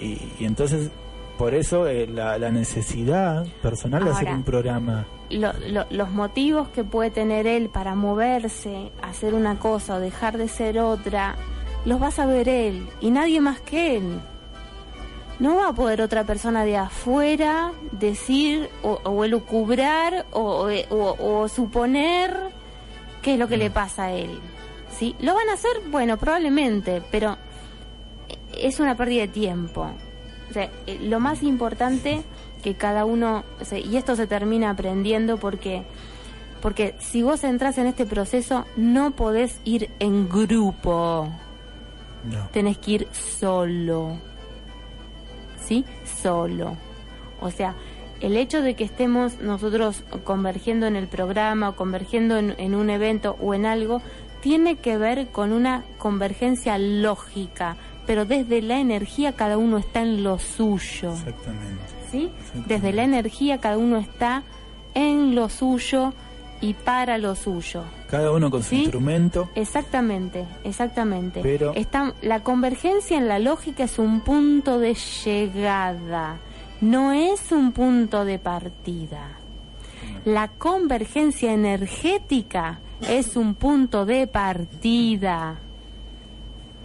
Y, 0.00 0.18
y 0.40 0.44
entonces, 0.44 0.90
por 1.38 1.54
eso 1.54 1.86
eh, 1.86 2.06
la, 2.06 2.38
la 2.38 2.50
necesidad 2.50 3.46
personal 3.62 4.04
de 4.04 4.10
hacer 4.10 4.28
un 4.28 4.42
programa. 4.42 5.06
lo- 5.30 5.52
lo- 5.68 5.86
los 5.90 6.10
motivos 6.10 6.68
que 6.68 6.84
puede 6.84 7.10
tener 7.10 7.46
él 7.46 7.68
para 7.70 7.94
moverse, 7.94 8.90
hacer 9.02 9.34
una 9.34 9.58
cosa 9.58 9.96
o 9.96 10.00
dejar 10.00 10.38
de 10.38 10.48
ser 10.48 10.78
otra, 10.78 11.36
los 11.84 11.98
vas 12.00 12.18
a 12.18 12.26
ver 12.26 12.48
él 12.48 12.86
y 13.00 13.10
nadie 13.10 13.40
más 13.40 13.60
que 13.60 13.96
él. 13.96 14.20
No 15.42 15.56
va 15.56 15.68
a 15.68 15.72
poder 15.72 16.00
otra 16.02 16.24
persona 16.24 16.64
de 16.64 16.76
afuera 16.76 17.72
decir 17.90 18.70
o, 18.82 18.98
o 19.04 19.24
elucubrar 19.24 20.26
o, 20.32 20.68
o- 20.90 21.16
o 21.42 21.48
suponer 21.48 22.34
qué 23.22 23.34
es 23.34 23.38
lo 23.38 23.48
que 23.48 23.56
le 23.56 23.70
pasa 23.70 24.04
a 24.04 24.12
él. 24.12 24.38
¿Sí? 24.98 25.16
¿Lo 25.20 25.34
van 25.34 25.48
a 25.48 25.54
hacer? 25.54 25.70
Bueno, 25.90 26.16
probablemente, 26.18 27.02
pero 27.10 27.36
es 28.56 28.78
una 28.80 28.96
pérdida 28.96 29.22
de 29.22 29.28
tiempo. 29.28 29.90
O 30.50 30.52
sea, 30.52 30.70
eh, 30.86 30.98
lo 31.02 31.18
más 31.18 31.42
importante 31.42 32.22
que 32.62 32.74
cada 32.74 33.04
uno, 33.04 33.42
sea, 33.62 33.78
y 33.78 33.96
esto 33.96 34.14
se 34.16 34.26
termina 34.26 34.70
aprendiendo 34.70 35.38
porque, 35.38 35.82
porque 36.60 36.94
si 37.00 37.22
vos 37.22 37.42
entras 37.42 37.78
en 37.78 37.86
este 37.86 38.06
proceso 38.06 38.66
no 38.76 39.12
podés 39.12 39.60
ir 39.64 39.90
en 39.98 40.28
grupo, 40.28 41.28
No. 42.24 42.48
tenés 42.52 42.78
que 42.78 42.90
ir 42.92 43.08
solo. 43.12 44.18
¿Sí? 45.64 45.84
Solo. 46.22 46.76
O 47.40 47.50
sea, 47.50 47.74
el 48.20 48.36
hecho 48.36 48.62
de 48.62 48.74
que 48.74 48.84
estemos 48.84 49.40
nosotros 49.40 50.04
convergiendo 50.24 50.86
en 50.86 50.96
el 50.96 51.08
programa 51.08 51.70
o 51.70 51.76
convergiendo 51.76 52.36
en, 52.36 52.54
en 52.58 52.74
un 52.74 52.90
evento 52.90 53.36
o 53.40 53.54
en 53.54 53.66
algo, 53.66 54.00
tiene 54.40 54.76
que 54.76 54.98
ver 54.98 55.28
con 55.28 55.52
una 55.52 55.84
convergencia 55.98 56.76
lógica, 56.78 57.76
pero 58.06 58.24
desde 58.24 58.60
la 58.60 58.80
energía 58.80 59.32
cada 59.32 59.56
uno 59.56 59.78
está 59.78 60.02
en 60.02 60.24
lo 60.24 60.38
suyo. 60.38 61.12
Exactamente. 61.12 61.82
¿sí? 62.10 62.30
Desde 62.66 62.92
la 62.92 63.04
energía 63.04 63.58
cada 63.58 63.78
uno 63.78 63.98
está 63.98 64.42
en 64.94 65.34
lo 65.34 65.48
suyo 65.48 66.12
y 66.62 66.72
para 66.72 67.18
lo 67.18 67.34
suyo. 67.34 67.82
Cada 68.08 68.30
uno 68.32 68.50
con 68.50 68.62
su 68.62 68.70
¿Sí? 68.70 68.82
instrumento. 68.84 69.50
Exactamente, 69.54 70.46
exactamente. 70.64 71.40
Pero- 71.42 71.74
Está, 71.74 72.14
la 72.22 72.42
convergencia 72.42 73.18
en 73.18 73.28
la 73.28 73.38
lógica 73.38 73.84
es 73.84 73.98
un 73.98 74.20
punto 74.20 74.78
de 74.78 74.94
llegada, 74.94 76.38
no 76.80 77.12
es 77.12 77.52
un 77.52 77.72
punto 77.72 78.24
de 78.24 78.38
partida. 78.38 79.32
La 80.24 80.48
convergencia 80.48 81.52
energética 81.52 82.78
es 83.08 83.36
un 83.36 83.54
punto 83.54 84.06
de 84.06 84.26
partida, 84.28 85.56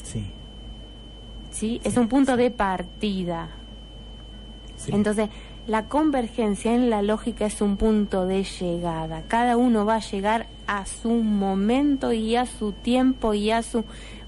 Sí. 0.03 0.25
¿sí? 1.51 1.81
Es 1.83 1.97
un 1.97 2.07
punto 2.07 2.35
de 2.35 2.49
partida. 2.51 3.49
sí. 4.77 4.91
Entonces, 4.93 5.29
la 5.67 5.89
convergencia 5.89 6.73
en 6.73 6.89
la 6.89 7.01
lógica 7.01 7.45
es 7.45 7.61
un 7.61 7.75
punto 7.75 8.25
de 8.25 8.43
llegada. 8.43 9.23
Cada 9.27 9.57
uno 9.57 9.85
va 9.85 9.95
a 9.95 9.99
llegar 9.99 10.47
a 10.65 10.85
su 10.85 11.09
momento 11.09 12.13
y 12.13 12.37
a 12.37 12.45
su 12.45 12.71
tiempo 12.71 13.33
y 13.33 13.51
a 13.51 13.61
su... 13.61 13.83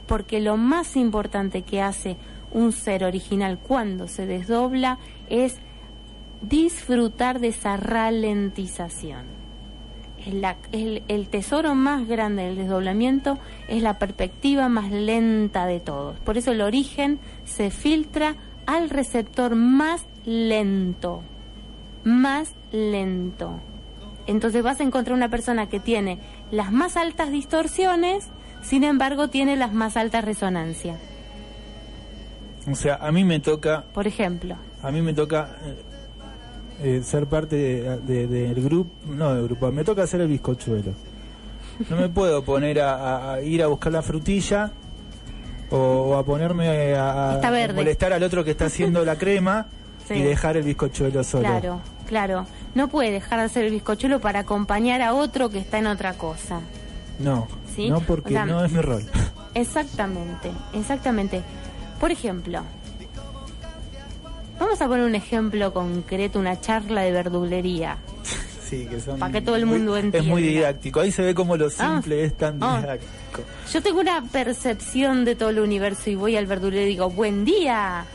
Porque 0.06 0.42
lo 0.42 0.58
más 0.58 0.98
importante 0.98 1.62
que 1.62 1.82
hace 1.82 2.18
un 2.52 2.74
ser 2.74 3.06
original 3.06 3.58
cuando 3.58 4.08
se 4.08 4.26
desdobla 4.26 5.00
es 5.30 5.56
disfrutar 6.42 7.40
de 7.40 7.50
esa 7.50 7.78
ralentización. 7.78 9.40
El, 10.26 11.04
el 11.08 11.30
tesoro 11.30 11.74
más 11.74 12.06
grande 12.06 12.44
del 12.44 12.58
desdoblamiento 12.58 13.38
es 13.70 13.82
la 13.82 13.98
perspectiva 13.98 14.68
más 14.68 14.92
lenta 14.92 15.66
de 15.68 15.80
todos. 15.80 16.20
Por 16.20 16.38
eso 16.38 16.52
el 16.52 16.60
origen 16.60 17.20
se 17.46 17.72
filtra 17.72 18.36
al 18.66 18.90
receptor 18.90 19.56
más 19.56 20.06
lento. 20.26 21.22
Más 22.04 22.54
lento. 22.72 23.60
Entonces 24.28 24.64
vas 24.64 24.80
a 24.80 24.84
encontrar 24.84 25.16
una 25.16 25.30
persona 25.30 25.68
que 25.70 25.80
tiene 25.80 26.20
las 26.52 26.72
más 26.72 26.98
altas 26.98 27.32
distorsiones, 27.32 28.28
sin 28.62 28.84
embargo 28.84 29.28
tiene 29.30 29.56
las 29.56 29.74
más 29.74 29.98
altas 29.98 30.24
resonancias. 30.24 30.98
O 32.72 32.76
sea, 32.76 32.96
a 32.96 33.12
mí 33.12 33.24
me 33.24 33.40
toca, 33.40 33.84
Por 33.94 34.06
ejemplo. 34.08 34.56
a 34.84 34.92
mí 34.92 35.02
me 35.02 35.14
toca 35.14 35.56
eh, 35.64 35.76
eh, 36.98 37.02
ser 37.04 37.26
parte 37.26 37.56
de- 37.56 37.98
de- 38.00 38.28
del 38.28 38.64
grupo, 38.64 38.92
no 39.08 39.34
del 39.34 39.46
grupo, 39.46 39.72
me 39.72 39.84
toca 39.84 40.04
hacer 40.04 40.22
el 40.22 40.28
bizcochuelo. 40.28 40.94
No 41.90 41.96
me 41.96 42.10
puedo 42.10 42.44
poner 42.44 42.82
a, 42.82 42.96
a- 42.96 43.34
a 43.36 43.42
ir 43.42 43.64
a 43.64 43.68
buscar 43.68 43.92
la 43.94 44.02
frutilla 44.02 44.72
o, 45.72 45.78
o 45.78 46.16
a 46.18 46.24
ponerme 46.26 46.94
a, 46.96 47.40
molestar 47.74 48.14
al 48.14 48.22
otro 48.24 48.44
que 48.44 48.52
está 48.52 48.66
haciendo 48.66 49.04
la 49.06 49.16
crema 49.18 49.68
Y 50.16 50.22
dejar 50.22 50.58
el 50.58 50.64
bizcochuelo 50.64 51.24
solo. 51.24 51.44
Claro, 51.44 51.82
claro. 52.08 52.46
No 52.76 52.88
puede 52.88 53.12
dejar 53.12 53.40
de 53.40 53.46
hacer 53.46 53.66
el 53.66 53.72
bizcochuelo 53.72 54.20
para 54.20 54.40
acompañar 54.40 55.02
a 55.02 55.14
otro 55.14 55.50
que 55.50 55.60
está 55.60 55.78
en 55.80 55.88
otra 55.88 56.14
cosa. 56.14 56.62
No, 57.20 57.48
Sí, 57.76 57.90
no 57.90 58.00
porque 58.02 58.30
o 58.30 58.38
sea, 58.38 58.46
no 58.46 58.64
es 58.66 58.72
mi 58.72 58.82
rol. 58.82 59.04
Exactamente, 59.54 60.52
exactamente. 60.74 61.42
Por 62.00 62.12
ejemplo, 62.12 62.62
vamos 64.60 64.82
a 64.82 64.88
poner 64.88 65.06
un 65.06 65.16
ejemplo 65.16 65.74
concreto, 65.74 66.40
una 66.40 66.60
charla 66.60 67.02
de 67.02 67.12
verdulería. 67.12 67.98
Sí, 68.64 68.86
que 68.86 69.00
son 69.02 69.18
Pa' 69.18 69.32
que 69.32 69.42
todo 69.42 69.56
el 69.56 69.66
muy- 69.66 69.80
mundo 69.80 69.98
Es 69.98 70.04
muy 70.04 70.12
entienda. 70.14 70.38
didáctico. 70.42 71.00
Ahí 71.00 71.12
se 71.12 71.24
ve 71.24 71.34
como 71.34 71.58
lo 71.58 71.70
simple 71.72 72.22
Ah, 72.22 72.26
es 72.26 72.38
tan 72.38 72.62
ah. 72.62 72.80
didáctico. 72.82 73.42
Yo 73.74 73.82
tengo 73.82 74.00
una 74.02 74.22
percepción 74.24 75.26
de 75.26 75.36
todo 75.36 75.50
el 75.50 75.60
universo 75.60 76.10
y 76.12 76.16
voy 76.16 76.36
al 76.38 76.46
verdulero 76.46 76.84
y 76.84 76.90
digo, 76.90 77.10
buen 77.10 77.46
día. 77.46 78.06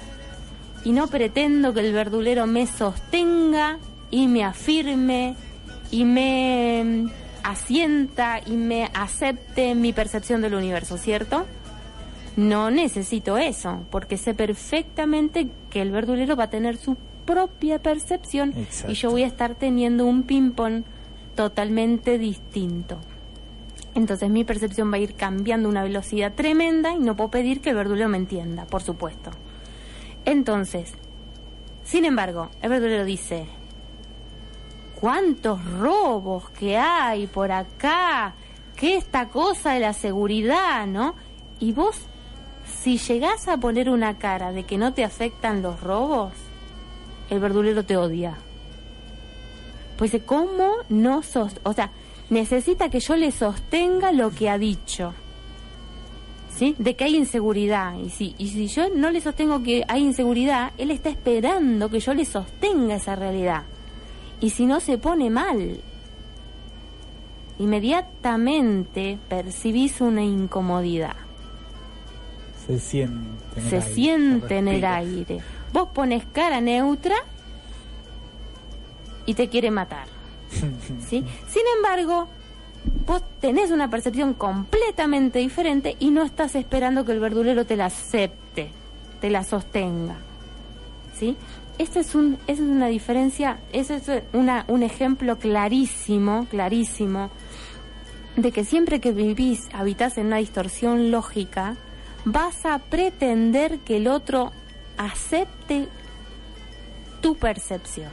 Y 0.85 0.93
no 0.93 1.09
pretendo 1.09 1.73
que 1.73 1.81
el 1.81 1.93
verdulero 1.93 2.47
me 2.47 2.67
sostenga 2.67 3.79
y 4.11 4.29
me 4.29 4.45
afirme 4.45 5.35
y 5.91 6.05
me 6.05 6.83
mm, 6.85 7.11
asienta 7.43 8.41
y 8.45 8.53
me 8.53 8.91
acepte 8.95 9.75
mi 9.75 9.93
percepción 9.93 10.41
del 10.43 10.55
universo, 10.55 10.99
¿cierto? 10.99 11.47
No 12.37 12.71
necesito 12.71 13.39
eso, 13.39 13.87
porque 13.91 14.17
sé 14.17 14.35
perfectamente 14.35 15.49
que 15.71 15.83
el 15.83 15.91
verdulero 15.91 16.37
va 16.37 16.45
a 16.45 16.51
tener 16.51 16.77
su 16.77 16.97
propia 17.25 17.79
percepción 17.81 18.53
Exacto. 18.57 18.93
y 18.93 18.95
yo 18.95 19.11
voy 19.11 19.23
a 19.23 19.27
estar 19.27 19.55
teniendo 19.55 20.05
un 20.05 20.25
ping-pong 20.25 20.83
totalmente 21.37 22.19
distinto. 22.19 22.99
Entonces 23.95 24.29
mi 24.31 24.45
percepción 24.45 24.93
va 24.93 24.97
a 24.97 25.01
ir 25.01 25.15
cambiando 25.15 25.69
a 25.69 25.71
una 25.71 25.85
velocidad 25.85 26.35
tremenda 26.35 26.93
y 26.95 26.99
no 26.99 27.15
puedo 27.15 27.31
pedir 27.31 27.61
que 27.61 27.71
el 27.71 27.77
verdulero 27.77 28.09
me 28.09 28.17
entienda, 28.17 28.65
por 28.65 28.83
supuesto. 28.83 29.31
Entonces, 30.25 30.93
sin 31.85 32.05
embargo, 32.05 32.51
el 32.63 32.71
verdulero 32.71 33.05
dice, 33.05 33.47
¿cuántos 35.01 35.65
robos 35.65 36.49
que 36.51 36.79
hay 36.79 37.27
por 37.27 37.53
acá? 37.53 38.35
¿Qué 38.75 38.97
esta 38.97 39.29
cosa 39.29 39.73
de 39.73 39.81
la 39.81 39.93
seguridad, 39.93 40.87
no? 40.87 41.15
Y 41.61 41.73
vos, 41.73 41.97
si 42.83 42.99
llegás 42.99 43.49
a 43.49 43.59
poner 43.59 43.91
una 43.91 44.19
cara 44.19 44.53
de 44.53 44.65
que 44.65 44.79
no 44.79 44.95
te 44.95 45.05
afectan 45.05 45.63
los 45.63 45.81
robos, 45.81 46.33
el 47.31 47.39
verdulero 47.39 47.85
te 47.85 47.97
odia. 47.97 48.37
Pues 49.97 50.17
¿cómo 50.27 50.73
no 50.89 51.23
sos? 51.23 51.61
O 51.63 51.73
sea, 51.73 51.91
necesita 52.31 52.89
que 52.89 53.01
yo 53.01 53.17
le 53.17 53.31
sostenga 53.31 54.11
lo 54.13 54.31
que 54.31 54.51
ha 54.51 54.59
dicho. 54.59 55.15
¿Sí? 56.57 56.75
De 56.79 56.95
que 56.95 57.05
hay 57.05 57.17
inseguridad. 57.17 57.99
Y 57.99 58.11
si, 58.11 58.35
y 58.39 58.49
si 58.49 58.69
yo 58.69 58.89
no 58.95 59.11
le 59.11 59.21
sostengo 59.21 59.63
que 59.63 59.85
hay 59.89 60.03
inseguridad, 60.03 60.73
él 60.79 60.91
está 60.91 61.11
esperando 61.11 61.91
que 61.91 62.01
yo 62.01 62.15
le 62.15 62.25
sostenga 62.25 62.95
esa 62.95 63.17
realidad. 63.17 63.65
Y 64.41 64.51
si 64.51 64.67
no, 64.67 64.81
se 64.81 64.99
pone 64.99 65.31
mal. 65.31 65.81
Inmediatamente 67.59 69.19
percibís 69.29 70.01
una 70.01 70.23
incomodidad. 70.23 71.17
Se 72.67 72.79
siente. 72.79 73.61
en 73.61 73.65
el 73.65 73.71
Se 73.71 73.77
aire, 73.77 73.95
siente 73.95 74.59
en 74.59 74.69
el 74.69 74.85
aire. 74.85 75.41
Vos 75.73 75.89
pones 75.93 76.25
cara 76.33 76.61
neutra 76.61 77.17
y 79.27 79.35
te 79.35 79.49
quiere 79.49 79.71
matar. 79.71 80.07
¿sí? 81.09 81.25
Sin 81.49 81.63
embargo, 81.77 82.29
vos 83.07 83.23
tenés 83.41 83.71
una 83.71 83.91
percepción 83.91 84.35
completamente 84.35 85.39
diferente 85.39 85.97
y 85.99 86.11
no 86.11 86.23
estás 86.23 86.55
esperando 86.55 87.05
que 87.05 87.13
el 87.13 87.21
verdulero 87.21 87.65
te 87.65 87.77
la 87.77 87.87
acepte, 87.87 88.71
te 89.21 89.31
la 89.31 89.45
sostenga. 89.45 90.17
¿Sí? 91.19 91.37
Esta 91.79 92.01
es, 92.01 92.15
un, 92.15 92.39
es 92.47 92.61
una 92.61 92.87
diferencia, 92.87 93.59
ese 93.73 93.97
es 93.97 94.23
una, 94.33 94.65
un 94.69 94.83
ejemplo 94.83 95.39
clarísimo, 95.39 96.47
clarísimo, 96.49 97.31
de 98.37 98.53
que 98.53 98.65
siempre 98.65 99.01
que 99.01 99.13
vivís, 99.13 99.69
habitás 99.73 100.19
en 100.19 100.27
una 100.27 100.37
distorsión 100.37 101.11
lógica, 101.11 101.77
vas 102.25 102.65
a 102.65 102.79
pretender 102.79 103.79
que 103.81 103.97
el 103.97 104.09
otro 104.09 104.53
acepte 104.97 105.89
tu 107.21 107.37
percepción. 107.37 108.11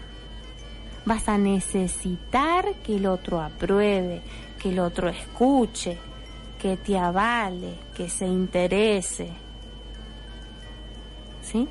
Vas 1.06 1.28
a 1.28 1.38
necesitar 1.38 2.74
que 2.84 2.96
el 2.96 3.08
otro 3.08 3.42
apruebe, 3.42 4.22
que 4.62 4.70
el 4.70 4.80
otro 4.80 5.10
escuche, 5.10 5.98
que 6.62 6.78
te 6.78 6.98
avale, 6.98 7.74
que 7.96 8.08
se 8.10 8.28
interese. 8.28 9.30
¿Sí? 11.42 11.68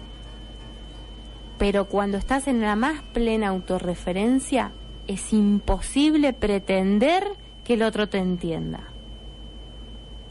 Pero 1.59 1.85
cuando 1.85 2.19
estás 2.19 2.49
en 2.49 2.61
la 2.61 2.75
más 2.75 3.03
plena 3.13 3.49
autorreferencia, 3.49 4.73
es 5.07 5.33
imposible 5.33 6.33
pretender 6.33 7.25
que 7.65 7.75
el 7.75 7.83
otro 7.83 8.09
te 8.09 8.19
entienda. 8.19 8.81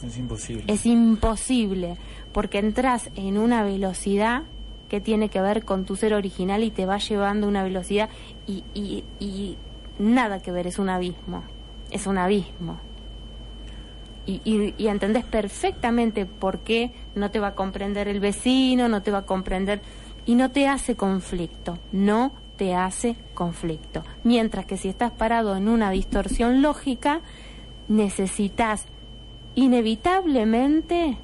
Es 0.06 0.18
imposible. 0.18 0.64
Es 0.68 0.86
imposible, 0.86 1.98
porque 2.34 2.60
entras 2.60 3.10
en 3.16 3.38
una 3.38 3.64
velocidad 3.64 4.44
que 4.90 5.00
tiene 5.00 5.30
que 5.30 5.40
ver 5.40 5.64
con 5.64 5.86
tu 5.86 5.96
ser 5.96 6.14
original 6.14 6.64
y 6.64 6.72
te 6.72 6.86
va 6.86 6.98
llevando 6.98 7.46
a 7.46 7.50
una 7.50 7.64
velocidad 7.64 8.10
y, 8.48 8.64
y, 8.74 9.04
y 9.20 9.58
nada 10.00 10.42
que 10.42 10.52
ver, 10.52 10.68
es 10.68 10.80
un 10.80 10.90
abismo, 10.90 11.44
es 11.92 12.08
un 12.08 12.18
abismo. 12.18 12.80
Y, 14.26 14.42
y, 14.78 14.88
entendés 14.88 15.26
perfectamente 15.26 16.28
por 16.28 16.60
qué 16.60 16.92
no 17.16 17.32
te 17.32 17.40
va 17.40 17.48
a 17.48 17.56
comprender 17.56 18.08
el 18.08 18.20
vecino, 18.20 18.88
no 18.88 19.02
te 19.02 19.10
va 19.10 19.20
a 19.20 19.26
comprender 19.26 19.82
y 20.28 20.36
no 20.36 20.52
te 20.52 20.68
hace 20.68 20.96
conflicto, 20.96 21.80
no 21.92 22.32
te 22.56 22.76
hace 22.76 23.16
conflicto. 23.34 24.04
Mientras 24.24 24.68
que 24.68 24.78
si 24.78 24.88
estás 24.88 25.12
parado 25.12 25.56
en 25.56 25.68
una 25.68 25.90
distorsión 25.90 26.62
lógica, 26.62 27.22
necesitas 27.88 28.86
inevitablemente 29.56 31.18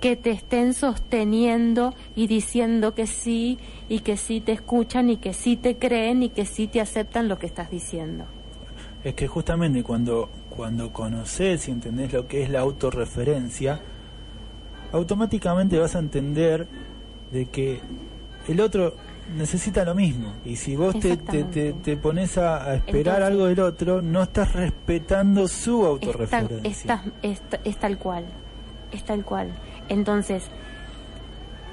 que 0.00 0.16
te 0.16 0.30
estén 0.30 0.74
sosteniendo 0.74 1.94
y 2.14 2.26
diciendo 2.26 2.94
que 2.94 3.06
sí 3.06 3.58
y 3.88 4.00
que 4.00 4.16
sí 4.16 4.40
te 4.40 4.52
escuchan 4.52 5.10
y 5.10 5.16
que 5.16 5.32
sí 5.32 5.56
te 5.56 5.76
creen 5.76 6.22
y 6.22 6.30
que 6.30 6.46
sí 6.46 6.66
te 6.66 6.80
aceptan 6.80 7.28
lo 7.28 7.38
que 7.38 7.46
estás 7.46 7.70
diciendo. 7.70 8.24
Es 9.04 9.14
que 9.14 9.26
justamente 9.28 9.82
cuando, 9.82 10.28
cuando 10.50 10.92
conoces 10.92 11.68
y 11.68 11.70
entendés 11.70 12.12
lo 12.12 12.26
que 12.28 12.42
es 12.42 12.50
la 12.50 12.60
autorreferencia, 12.60 13.80
automáticamente 14.92 15.78
vas 15.78 15.94
a 15.96 16.00
entender 16.00 16.66
de 17.32 17.46
que 17.46 17.80
el 18.48 18.60
otro 18.60 18.94
necesita 19.36 19.84
lo 19.84 19.94
mismo. 19.94 20.32
Y 20.44 20.56
si 20.56 20.74
vos 20.76 20.98
te, 20.98 21.16
te, 21.16 21.44
te, 21.72 21.96
pones 21.96 22.36
a, 22.36 22.64
a 22.64 22.74
esperar 22.74 23.16
Entonces- 23.22 23.24
algo 23.26 23.46
del 23.46 23.60
otro, 23.60 24.02
no 24.02 24.22
estás 24.22 24.52
respetando 24.54 25.46
su 25.48 25.86
autorreferencia. 25.86 26.68
está- 26.68 27.04
está- 27.22 27.60
es 27.64 27.76
tal 27.78 27.96
cual, 27.98 28.24
es 28.92 29.04
tal 29.04 29.24
cual. 29.24 29.50
Entonces, 29.88 30.44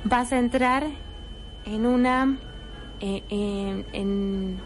vas 0.04 0.32
a 0.32 0.38
entrar 0.40 0.86
en 1.66 1.86
una, 1.86 2.38
eh, 3.02 3.24
en- 3.30 4.60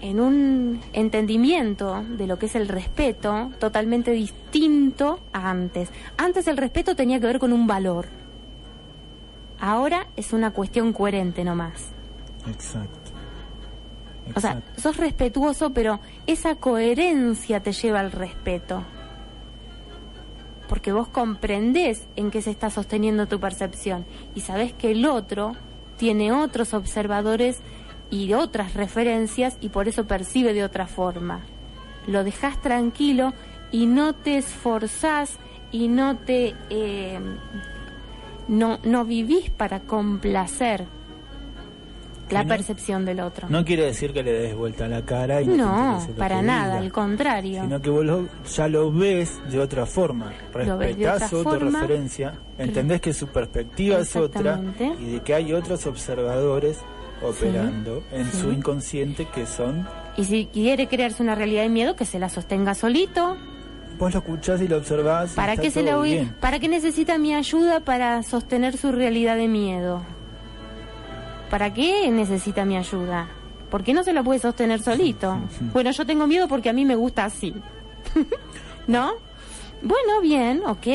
en 0.00 0.20
un 0.20 0.80
entendimiento 0.92 2.04
de 2.08 2.26
lo 2.26 2.38
que 2.38 2.46
es 2.46 2.54
el 2.54 2.68
respeto 2.68 3.50
totalmente 3.58 4.12
distinto 4.12 5.20
a 5.32 5.50
antes. 5.50 5.90
Antes 6.16 6.46
el 6.46 6.56
respeto 6.56 6.94
tenía 6.94 7.20
que 7.20 7.26
ver 7.26 7.38
con 7.38 7.52
un 7.52 7.66
valor. 7.66 8.06
Ahora 9.60 10.06
es 10.16 10.32
una 10.32 10.52
cuestión 10.52 10.92
coherente 10.92 11.44
nomás. 11.44 11.88
Exacto. 12.48 13.10
O 14.34 14.40
sea, 14.40 14.52
Exacto. 14.52 14.80
sos 14.80 14.96
respetuoso, 14.98 15.70
pero 15.70 16.00
esa 16.26 16.54
coherencia 16.56 17.60
te 17.60 17.72
lleva 17.72 18.00
al 18.00 18.12
respeto. 18.12 18.84
Porque 20.68 20.92
vos 20.92 21.08
comprendés 21.08 22.06
en 22.14 22.30
qué 22.30 22.42
se 22.42 22.50
está 22.50 22.68
sosteniendo 22.70 23.26
tu 23.26 23.40
percepción 23.40 24.04
y 24.34 24.42
sabés 24.42 24.74
que 24.74 24.90
el 24.90 25.06
otro 25.06 25.52
tiene 25.96 26.30
otros 26.30 26.74
observadores 26.74 27.60
y 28.10 28.32
otras 28.32 28.74
referencias 28.74 29.56
y 29.60 29.68
por 29.68 29.88
eso 29.88 30.06
percibe 30.06 30.54
de 30.54 30.64
otra 30.64 30.86
forma. 30.86 31.40
Lo 32.06 32.24
dejás 32.24 32.60
tranquilo 32.62 33.34
y 33.70 33.86
no 33.86 34.14
te 34.14 34.38
esforzás 34.38 35.38
y 35.72 35.88
no 35.88 36.16
te... 36.16 36.54
eh, 36.70 37.18
no, 38.48 38.78
no 38.82 39.04
vivís 39.04 39.50
para 39.50 39.80
complacer 39.80 40.86
la 42.30 42.42
no- 42.44 42.48
percepción 42.48 43.04
del 43.04 43.20
otro. 43.20 43.48
No 43.50 43.64
quiere 43.64 43.84
decir 43.84 44.12
que 44.12 44.22
le 44.22 44.32
des 44.32 44.54
vuelta 44.56 44.86
a 44.86 44.88
la 44.88 45.02
cara 45.02 45.40
y 45.42 45.46
no, 45.46 45.98
No, 45.98 46.06
para 46.16 46.40
nada, 46.42 46.74
diga, 46.74 46.78
al 46.78 46.92
contrario. 46.92 47.62
Sino 47.62 47.80
que 47.82 47.90
vos 47.90 48.04
lo- 48.04 48.28
ya 48.54 48.68
lo 48.68 48.90
ves 48.92 49.38
de 49.50 49.58
otra 49.60 49.84
forma. 49.86 50.30
De 50.30 50.64
Respetás 50.64 51.32
otra 51.32 51.42
forma. 51.42 51.52
autorreferencia, 51.78 52.34
entendés 52.58 53.00
que 53.02 53.12
su 53.12 53.28
perspectiva 53.28 53.98
es 53.98 54.14
otra 54.16 54.60
y 54.98 55.12
de 55.12 55.20
que 55.20 55.34
hay 55.34 55.52
otros 55.52 55.86
observadores 55.86 56.78
operando 57.22 58.02
en 58.12 58.30
sí. 58.30 58.40
su 58.40 58.52
inconsciente 58.52 59.26
que 59.26 59.46
son. 59.46 59.86
Y 60.16 60.24
si 60.24 60.46
quiere 60.46 60.88
crearse 60.88 61.22
una 61.22 61.34
realidad 61.34 61.62
de 61.62 61.68
miedo, 61.68 61.96
que 61.96 62.04
se 62.04 62.18
la 62.18 62.28
sostenga 62.28 62.74
solito. 62.74 63.36
Vos 63.98 64.12
lo 64.12 64.20
escuchás 64.20 64.60
y 64.60 64.68
lo 64.68 64.76
observás. 64.78 65.32
¿Para 65.32 65.56
qué 65.56 65.70
se 65.70 65.82
la 65.82 65.98
bien. 65.98 66.34
¿Para 66.40 66.58
qué 66.60 66.68
necesita 66.68 67.18
mi 67.18 67.34
ayuda 67.34 67.80
para 67.80 68.22
sostener 68.22 68.76
su 68.76 68.92
realidad 68.92 69.36
de 69.36 69.48
miedo? 69.48 70.02
¿Para 71.50 71.72
qué 71.72 72.10
necesita 72.10 72.64
mi 72.64 72.76
ayuda? 72.76 73.28
¿Por 73.70 73.82
qué 73.82 73.92
no 73.92 74.04
se 74.04 74.12
la 74.12 74.22
puede 74.22 74.40
sostener 74.40 74.80
solito? 74.80 75.38
Bueno, 75.72 75.90
yo 75.90 76.06
tengo 76.06 76.26
miedo 76.26 76.48
porque 76.48 76.68
a 76.68 76.72
mí 76.72 76.84
me 76.84 76.94
gusta 76.94 77.24
así. 77.24 77.54
¿No? 78.86 79.12
Bueno, 79.82 80.20
bien, 80.20 80.62
ok. 80.66 80.86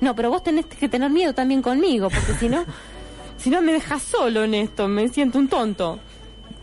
No, 0.00 0.14
pero 0.14 0.30
vos 0.30 0.42
tenés 0.42 0.66
que 0.66 0.88
tener 0.88 1.10
miedo 1.10 1.34
también 1.34 1.62
conmigo, 1.62 2.08
porque 2.08 2.34
si 2.34 2.48
no, 2.48 2.64
si 3.40 3.50
no 3.50 3.60
me 3.62 3.72
dejas 3.72 4.02
solo 4.02 4.44
en 4.44 4.54
esto, 4.54 4.86
me 4.88 5.08
siento 5.08 5.38
un 5.38 5.48
tonto. 5.48 5.98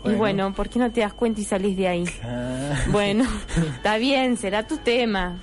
Bueno. 0.02 0.18
bueno, 0.18 0.54
¿por 0.54 0.68
qué 0.68 0.78
no 0.78 0.90
te 0.92 1.00
das 1.00 1.12
cuenta 1.12 1.40
y 1.40 1.44
salís 1.44 1.76
de 1.76 1.88
ahí? 1.88 2.04
Ah, 2.22 2.72
Bueno, 2.90 3.24
está 3.76 3.96
bien, 3.98 4.36
será 4.36 4.64
tu 4.66 4.76
tema, 4.78 5.36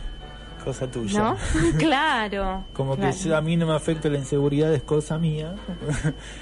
cosa 0.64 0.88
tuya. 0.90 1.20
¿no? 1.20 1.38
claro. 1.78 2.64
Como 2.74 2.96
claro, 2.96 3.12
que 3.14 3.20
yo- 3.30 3.36
a 3.36 3.42
mí 3.42 3.58
no 3.58 3.68
me 3.68 3.74
afecta 3.76 4.08
la 4.10 4.18
inseguridad, 4.18 4.74
es 4.74 4.82
cosa 4.84 5.18
mía. 5.20 5.56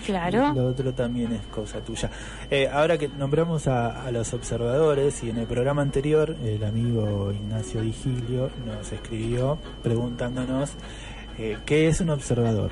Claro. 0.05 0.53
Lo 0.55 0.67
otro 0.67 0.93
también 0.93 1.33
es 1.33 1.41
cosa 1.47 1.79
tuya. 1.79 2.09
Eh, 2.51 2.69
ahora 2.71 2.97
que 2.99 3.07
nombramos 3.09 3.67
a, 3.67 4.05
a 4.05 4.11
los 4.11 4.31
observadores 4.33 5.23
y 5.23 5.31
en 5.31 5.39
el 5.39 5.47
programa 5.47 5.81
anterior 5.81 6.37
el 6.43 6.63
amigo 6.63 7.31
Ignacio 7.33 7.81
Digilio 7.81 8.49
nos 8.65 8.91
escribió 8.91 9.57
preguntándonos 9.81 10.71
eh, 11.39 11.57
qué 11.65 11.87
es 11.87 11.99
un 11.99 12.11
observador. 12.11 12.69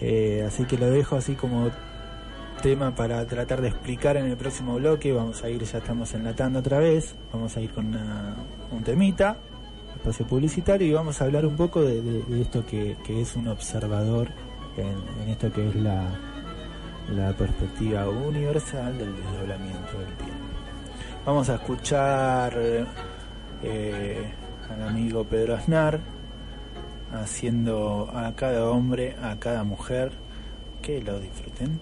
Eh, 0.00 0.44
así 0.46 0.64
que 0.64 0.78
lo 0.78 0.90
dejo 0.90 1.16
así 1.16 1.34
como 1.34 1.70
tema 2.62 2.94
para 2.94 3.26
tratar 3.26 3.60
de 3.60 3.68
explicar 3.68 4.16
en 4.16 4.26
el 4.26 4.36
próximo 4.36 4.76
bloque. 4.76 5.12
Vamos 5.12 5.42
a 5.42 5.50
ir, 5.50 5.62
ya 5.62 5.78
estamos 5.78 6.14
enlatando 6.14 6.60
otra 6.60 6.78
vez. 6.78 7.14
Vamos 7.32 7.56
a 7.56 7.60
ir 7.60 7.72
con 7.72 7.86
un 7.86 8.82
temita, 8.84 9.36
espacio 9.96 10.26
publicitario, 10.26 10.86
y 10.86 10.92
vamos 10.92 11.20
a 11.20 11.24
hablar 11.24 11.44
un 11.44 11.56
poco 11.56 11.82
de, 11.82 12.22
esto 12.40 12.64
que, 12.64 12.96
es 13.08 13.36
un 13.36 13.48
observador 13.48 14.28
en, 14.76 15.28
esto 15.28 15.52
que 15.52 15.68
es 15.68 15.74
la, 15.76 16.04
la 17.14 17.32
perspectiva 17.32 18.08
universal 18.08 18.96
del 18.96 19.14
desdoblamiento 19.16 19.98
del 19.98 20.16
tiempo. 20.16 20.52
Vamos 21.26 21.48
a 21.50 21.54
escuchar 21.54 22.58
eh, 23.62 24.32
al 24.70 24.88
amigo 24.88 25.24
Pedro 25.24 25.54
Aznar 25.56 26.00
haciendo 27.12 28.10
a 28.14 28.34
cada 28.34 28.68
hombre, 28.70 29.14
a 29.22 29.38
cada 29.38 29.64
mujer, 29.64 30.12
que 30.80 31.00
lo 31.00 31.20
disfruten. 31.20 31.80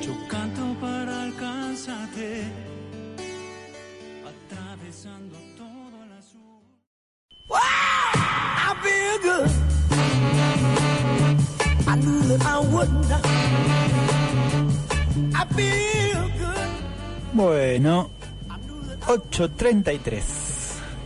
Yo 0.00 0.12
canto 0.28 0.74
para 0.80 1.22
alcanzarte, 1.22 2.42
atravesando 4.26 5.36
todo 5.56 6.04
el 6.04 6.12
azul. 6.18 6.62
I 7.48 8.74
feel 8.82 9.18
good. 9.22 9.50
I 11.88 11.94
knew 11.96 12.20
that 12.28 12.42
I 12.44 12.58
would 12.60 12.92
not. 13.08 13.26
I 15.34 15.44
feel. 15.54 15.95
Bueno, 17.36 18.08
8.33. 19.06 20.22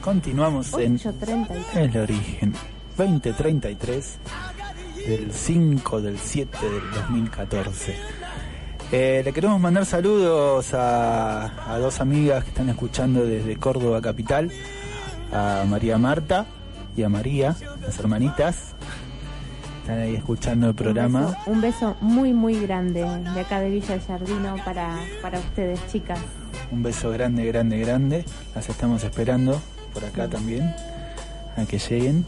Continuamos 0.01 0.73
en 0.75 0.97
8.33. 0.97 1.77
El 1.77 1.97
Origen. 1.97 2.55
2033 2.97 4.19
del 5.09 5.33
5 5.33 6.01
del 6.01 6.21
7 6.21 6.57
del 6.63 6.91
2014. 6.93 7.97
Eh, 8.93 9.23
le 9.25 9.33
queremos 9.33 9.59
mandar 9.59 9.85
saludos 9.85 10.73
a, 10.73 11.75
a 11.75 11.79
dos 11.81 12.01
amigas 12.01 12.45
que 12.45 12.51
están 12.51 12.69
escuchando 12.69 13.27
desde 13.27 13.57
Córdoba 13.57 14.01
Capital, 14.01 14.53
a 15.33 15.65
María 15.67 15.99
Marta 15.99 16.47
y 16.97 17.03
a 17.03 17.09
María, 17.09 17.57
las 17.81 17.99
hermanitas. 17.99 18.77
Están 19.91 20.05
ahí 20.05 20.15
escuchando 20.15 20.69
el 20.69 20.75
programa. 20.77 21.21
Un 21.21 21.27
beso, 21.27 21.41
un 21.47 21.61
beso 21.61 21.97
muy, 22.01 22.33
muy 22.33 22.61
grande 22.61 23.01
de 23.35 23.41
acá 23.41 23.59
de 23.59 23.71
Villa 23.71 23.99
Jardino 24.07 24.55
para, 24.65 24.97
para 25.21 25.41
ustedes, 25.41 25.81
chicas. 25.91 26.21
Un 26.71 26.85
beso 26.85 27.11
grande, 27.11 27.45
grande, 27.47 27.77
grande. 27.81 28.25
Las 28.55 28.69
estamos 28.69 29.03
esperando 29.03 29.61
por 29.93 30.05
acá 30.05 30.29
también 30.29 30.73
a 31.57 31.65
que 31.65 31.77
lleguen. 31.81 32.25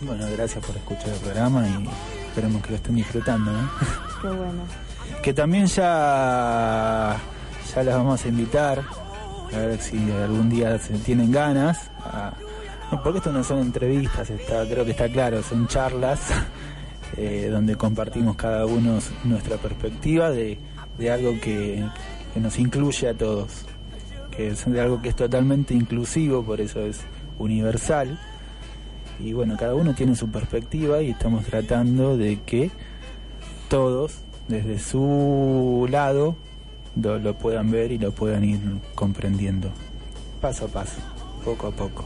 Bueno, 0.00 0.24
gracias 0.34 0.64
por 0.64 0.74
escuchar 0.76 1.08
el 1.10 1.20
programa 1.20 1.68
y 1.68 1.86
esperemos 2.28 2.62
que 2.62 2.70
lo 2.70 2.76
estén 2.76 2.94
disfrutando. 2.94 3.52
¿no? 3.52 3.70
Qué 4.22 4.28
bueno. 4.28 4.62
Que 5.22 5.34
también 5.34 5.66
ya, 5.66 7.16
ya 7.74 7.82
las 7.82 7.94
vamos 7.96 8.24
a 8.24 8.28
invitar 8.28 8.82
a 9.52 9.58
ver 9.58 9.78
si 9.80 9.96
algún 10.12 10.48
día 10.48 10.78
se 10.78 10.94
tienen 11.00 11.30
ganas. 11.32 11.90
a- 12.02 12.32
porque 13.02 13.18
esto 13.18 13.30
no 13.32 13.44
son 13.44 13.58
entrevistas, 13.58 14.30
está, 14.30 14.64
creo 14.66 14.82
que 14.82 14.92
está 14.92 15.10
claro, 15.10 15.42
son 15.42 15.66
charlas 15.66 16.20
eh, 17.16 17.48
donde 17.50 17.76
compartimos 17.76 18.36
cada 18.36 18.66
uno 18.66 18.98
nuestra 19.24 19.56
perspectiva 19.56 20.30
de, 20.30 20.58
de 20.98 21.10
algo 21.10 21.32
que, 21.40 21.84
que 22.34 22.40
nos 22.40 22.58
incluye 22.58 23.08
a 23.08 23.14
todos, 23.14 23.64
que 24.30 24.48
es 24.48 24.70
de 24.70 24.80
algo 24.80 25.00
que 25.00 25.08
es 25.08 25.16
totalmente 25.16 25.74
inclusivo, 25.74 26.42
por 26.42 26.60
eso 26.60 26.80
es 26.80 27.00
universal. 27.38 28.18
Y 29.20 29.32
bueno, 29.32 29.56
cada 29.58 29.74
uno 29.74 29.94
tiene 29.94 30.14
su 30.14 30.30
perspectiva 30.30 31.02
y 31.02 31.10
estamos 31.10 31.44
tratando 31.44 32.16
de 32.16 32.38
que 32.46 32.70
todos, 33.68 34.18
desde 34.46 34.78
su 34.78 35.88
lado, 35.90 36.36
lo, 36.94 37.18
lo 37.18 37.34
puedan 37.34 37.70
ver 37.70 37.90
y 37.90 37.98
lo 37.98 38.12
puedan 38.12 38.44
ir 38.44 38.60
comprendiendo, 38.94 39.70
paso 40.40 40.66
a 40.66 40.68
paso, 40.68 41.00
poco 41.44 41.66
a 41.66 41.70
poco. 41.72 42.04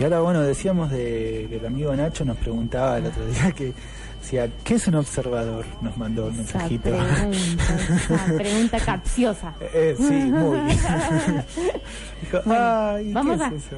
Y 0.00 0.04
ahora, 0.04 0.20
bueno, 0.20 0.40
decíamos 0.40 0.90
de 0.90 1.46
que 1.50 1.56
el 1.56 1.66
amigo 1.66 1.94
Nacho 1.94 2.24
nos 2.24 2.38
preguntaba 2.38 2.96
el 2.96 3.06
otro 3.06 3.26
día 3.26 3.52
que 3.52 3.74
decía, 4.20 4.48
¿qué 4.64 4.74
es 4.76 4.88
un 4.88 4.94
observador? 4.94 5.66
Nos 5.82 5.94
mandó 5.98 6.28
un 6.28 6.38
mensajito. 6.38 6.84
pregunta, 6.90 8.34
pregunta 8.38 8.80
capciosa. 8.80 9.52
Eh, 9.60 9.94
sí, 9.98 10.04
muy. 10.04 10.58
Dijo, 12.22 12.38
Bueno, 12.46 12.64
"Ay, 12.64 13.04
¿qué 13.08 13.12
vamos 13.12 13.34
es 13.36 13.40
a- 13.42 13.48
eso?". 13.48 13.76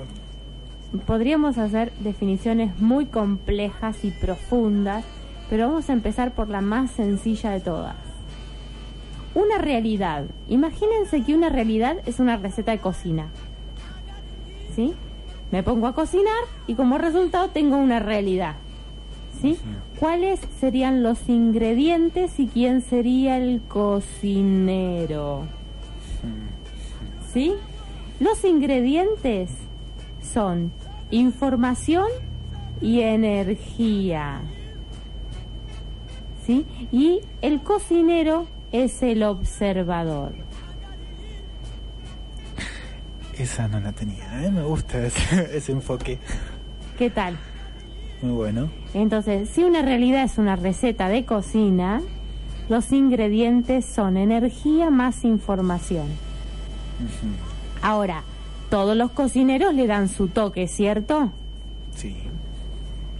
Podríamos 1.06 1.58
hacer 1.58 1.92
definiciones 2.00 2.78
muy 2.78 3.06
complejas 3.06 4.04
y 4.04 4.12
profundas, 4.12 5.04
pero 5.50 5.66
vamos 5.68 5.88
a 5.90 5.92
empezar 5.92 6.32
por 6.32 6.48
la 6.48 6.60
más 6.60 6.92
sencilla 6.92 7.50
de 7.50 7.60
todas. 7.60 7.96
Una 9.34 9.58
realidad. 9.58 10.26
Imagínense 10.48 11.22
que 11.24 11.34
una 11.34 11.48
realidad 11.48 11.96
es 12.06 12.20
una 12.20 12.36
receta 12.36 12.70
de 12.72 12.78
cocina. 12.78 13.26
¿Sí? 14.76 14.94
Me 15.52 15.62
pongo 15.62 15.86
a 15.86 15.94
cocinar 15.94 16.42
y 16.66 16.74
como 16.74 16.98
resultado 16.98 17.50
tengo 17.50 17.76
una 17.76 18.00
realidad. 18.00 18.56
¿Sí? 19.40 19.58
¿Cuáles 19.98 20.40
serían 20.60 21.02
los 21.02 21.28
ingredientes 21.28 22.40
y 22.40 22.46
quién 22.46 22.80
sería 22.80 23.36
el 23.36 23.60
cocinero? 23.68 25.44
¿Sí? 27.32 27.54
Los 28.18 28.44
ingredientes 28.44 29.50
son 30.22 30.72
información 31.10 32.06
y 32.80 33.00
energía. 33.00 34.40
¿Sí? 36.46 36.64
Y 36.92 37.20
el 37.42 37.62
cocinero 37.62 38.46
es 38.72 39.02
el 39.02 39.22
observador. 39.22 40.32
Esa 43.38 43.68
no 43.68 43.80
la 43.80 43.92
tenía, 43.92 44.44
¿eh? 44.44 44.50
me 44.50 44.62
gusta 44.62 44.98
ese, 45.06 45.56
ese 45.56 45.72
enfoque. 45.72 46.18
¿Qué 46.98 47.10
tal? 47.10 47.36
Muy 48.20 48.32
bueno. 48.32 48.68
Entonces, 48.94 49.48
si 49.48 49.64
una 49.64 49.82
realidad 49.82 50.24
es 50.24 50.38
una 50.38 50.56
receta 50.56 51.08
de 51.08 51.24
cocina, 51.24 52.00
los 52.68 52.92
ingredientes 52.92 53.84
son 53.84 54.16
energía 54.16 54.90
más 54.90 55.24
información. 55.24 56.06
Ahora, 57.82 58.22
todos 58.70 58.96
los 58.96 59.10
cocineros 59.10 59.74
le 59.74 59.86
dan 59.86 60.08
su 60.08 60.28
toque, 60.28 60.68
¿cierto? 60.68 61.32
Sí. 61.96 62.16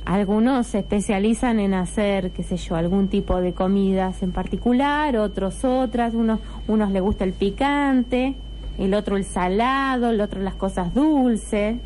Algunos 0.04 0.68
se 0.68 0.80
especializan 0.80 1.60
en 1.60 1.74
hacer, 1.74 2.30
qué 2.30 2.42
sé 2.42 2.56
yo, 2.56 2.76
algún 2.76 3.08
tipo 3.08 3.40
de 3.40 3.52
comidas 3.52 4.22
en 4.22 4.32
particular, 4.32 5.16
otros 5.16 5.64
otras, 5.64 6.14
unos, 6.14 6.40
unos 6.68 6.90
les 6.90 7.02
gusta 7.02 7.24
el 7.24 7.32
picante, 7.32 8.34
el 8.78 8.94
otro 8.94 9.16
el 9.16 9.24
salado, 9.24 10.10
el 10.10 10.20
otro 10.20 10.40
las 10.42 10.54
cosas 10.54 10.94
dulces. 10.94 11.76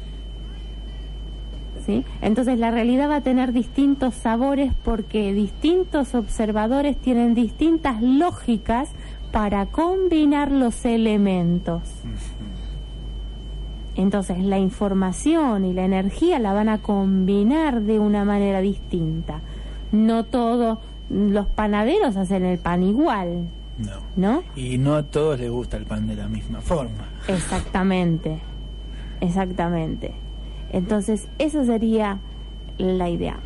¿Sí? 1.84 2.04
Entonces 2.20 2.58
la 2.58 2.72
realidad 2.72 3.08
va 3.08 3.16
a 3.16 3.20
tener 3.20 3.52
distintos 3.52 4.14
sabores 4.14 4.72
porque 4.84 5.32
distintos 5.32 6.16
observadores 6.16 6.96
tienen 6.96 7.34
distintas 7.34 8.02
lógicas 8.02 8.88
para 9.30 9.66
combinar 9.66 10.50
los 10.50 10.84
elementos. 10.84 11.82
Entonces 13.94 14.38
la 14.38 14.58
información 14.58 15.64
y 15.64 15.72
la 15.72 15.84
energía 15.84 16.38
la 16.38 16.52
van 16.52 16.68
a 16.68 16.78
combinar 16.78 17.82
de 17.82 17.98
una 17.98 18.24
manera 18.24 18.60
distinta. 18.60 19.40
No 19.92 20.24
todos 20.24 20.78
los 21.08 21.46
panaderos 21.46 22.16
hacen 22.16 22.44
el 22.44 22.58
pan 22.58 22.82
igual, 22.82 23.48
No. 23.78 24.00
¿no? 24.16 24.42
Y 24.54 24.78
no 24.78 24.94
a 24.94 25.02
todos 25.02 25.38
les 25.38 25.50
gusta 25.50 25.76
el 25.76 25.84
pan 25.84 26.06
de 26.06 26.16
la 26.16 26.28
misma 26.28 26.60
forma. 26.60 27.10
Exactamente, 27.28 28.38
exactamente. 29.20 30.12
Entonces 30.72 31.28
esa 31.38 31.64
sería 31.64 32.18
la 32.78 33.08
idea. 33.08 33.38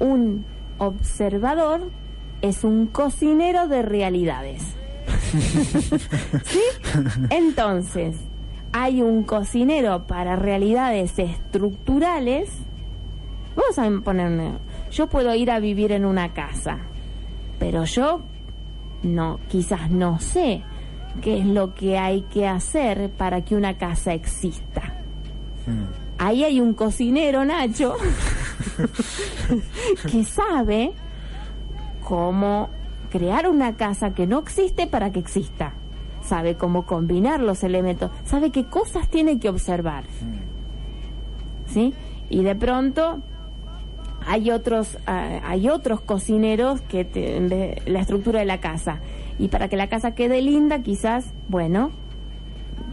Un 0.00 0.44
observador 0.78 1.90
es 2.42 2.64
un 2.64 2.86
cocinero 2.86 3.68
de 3.68 3.82
realidades. 3.82 4.62
¿Sí? 6.44 6.60
Entonces, 7.30 8.16
hay 8.72 9.02
un 9.02 9.24
cocinero 9.24 10.06
para 10.06 10.36
realidades 10.36 11.18
estructurales. 11.18 12.50
Vamos 13.56 13.78
a 13.78 14.04
poner, 14.04 14.52
yo 14.90 15.08
puedo 15.08 15.34
ir 15.34 15.50
a 15.50 15.58
vivir 15.58 15.92
en 15.92 16.04
una 16.04 16.32
casa, 16.32 16.78
pero 17.58 17.84
yo 17.84 18.22
no, 19.02 19.40
quizás 19.48 19.90
no 19.90 20.18
sé 20.20 20.62
qué 21.20 21.38
es 21.38 21.46
lo 21.46 21.74
que 21.74 21.98
hay 21.98 22.22
que 22.22 22.46
hacer 22.46 23.10
para 23.10 23.44
que 23.44 23.56
una 23.56 23.76
casa 23.76 24.14
exista. 24.14 24.94
Mm. 25.66 26.18
Ahí 26.18 26.44
hay 26.44 26.60
un 26.60 26.74
cocinero, 26.74 27.44
Nacho, 27.44 27.94
que 30.10 30.24
sabe 30.24 30.92
cómo 32.04 32.70
crear 33.10 33.48
una 33.48 33.76
casa 33.76 34.14
que 34.14 34.26
no 34.26 34.40
existe 34.40 34.86
para 34.86 35.12
que 35.12 35.20
exista. 35.20 35.74
Sabe 36.22 36.56
cómo 36.56 36.84
combinar 36.86 37.40
los 37.40 37.62
elementos, 37.62 38.10
sabe 38.24 38.50
qué 38.50 38.66
cosas 38.66 39.08
tiene 39.08 39.38
que 39.38 39.48
observar. 39.48 40.04
¿Sí? 41.66 41.94
Y 42.28 42.42
de 42.42 42.54
pronto 42.56 43.20
hay 44.28 44.50
otros 44.50 44.98
ah, 45.06 45.40
hay 45.44 45.68
otros 45.68 46.00
cocineros 46.00 46.80
que 46.82 47.04
te- 47.04 47.36
en 47.36 47.48
vez- 47.48 47.78
la 47.86 48.00
estructura 48.00 48.40
de 48.40 48.46
la 48.46 48.60
casa 48.60 49.00
y 49.38 49.48
para 49.48 49.68
que 49.68 49.76
la 49.76 49.88
casa 49.88 50.14
quede 50.14 50.42
linda 50.42 50.82
quizás 50.82 51.24
bueno 51.48 51.90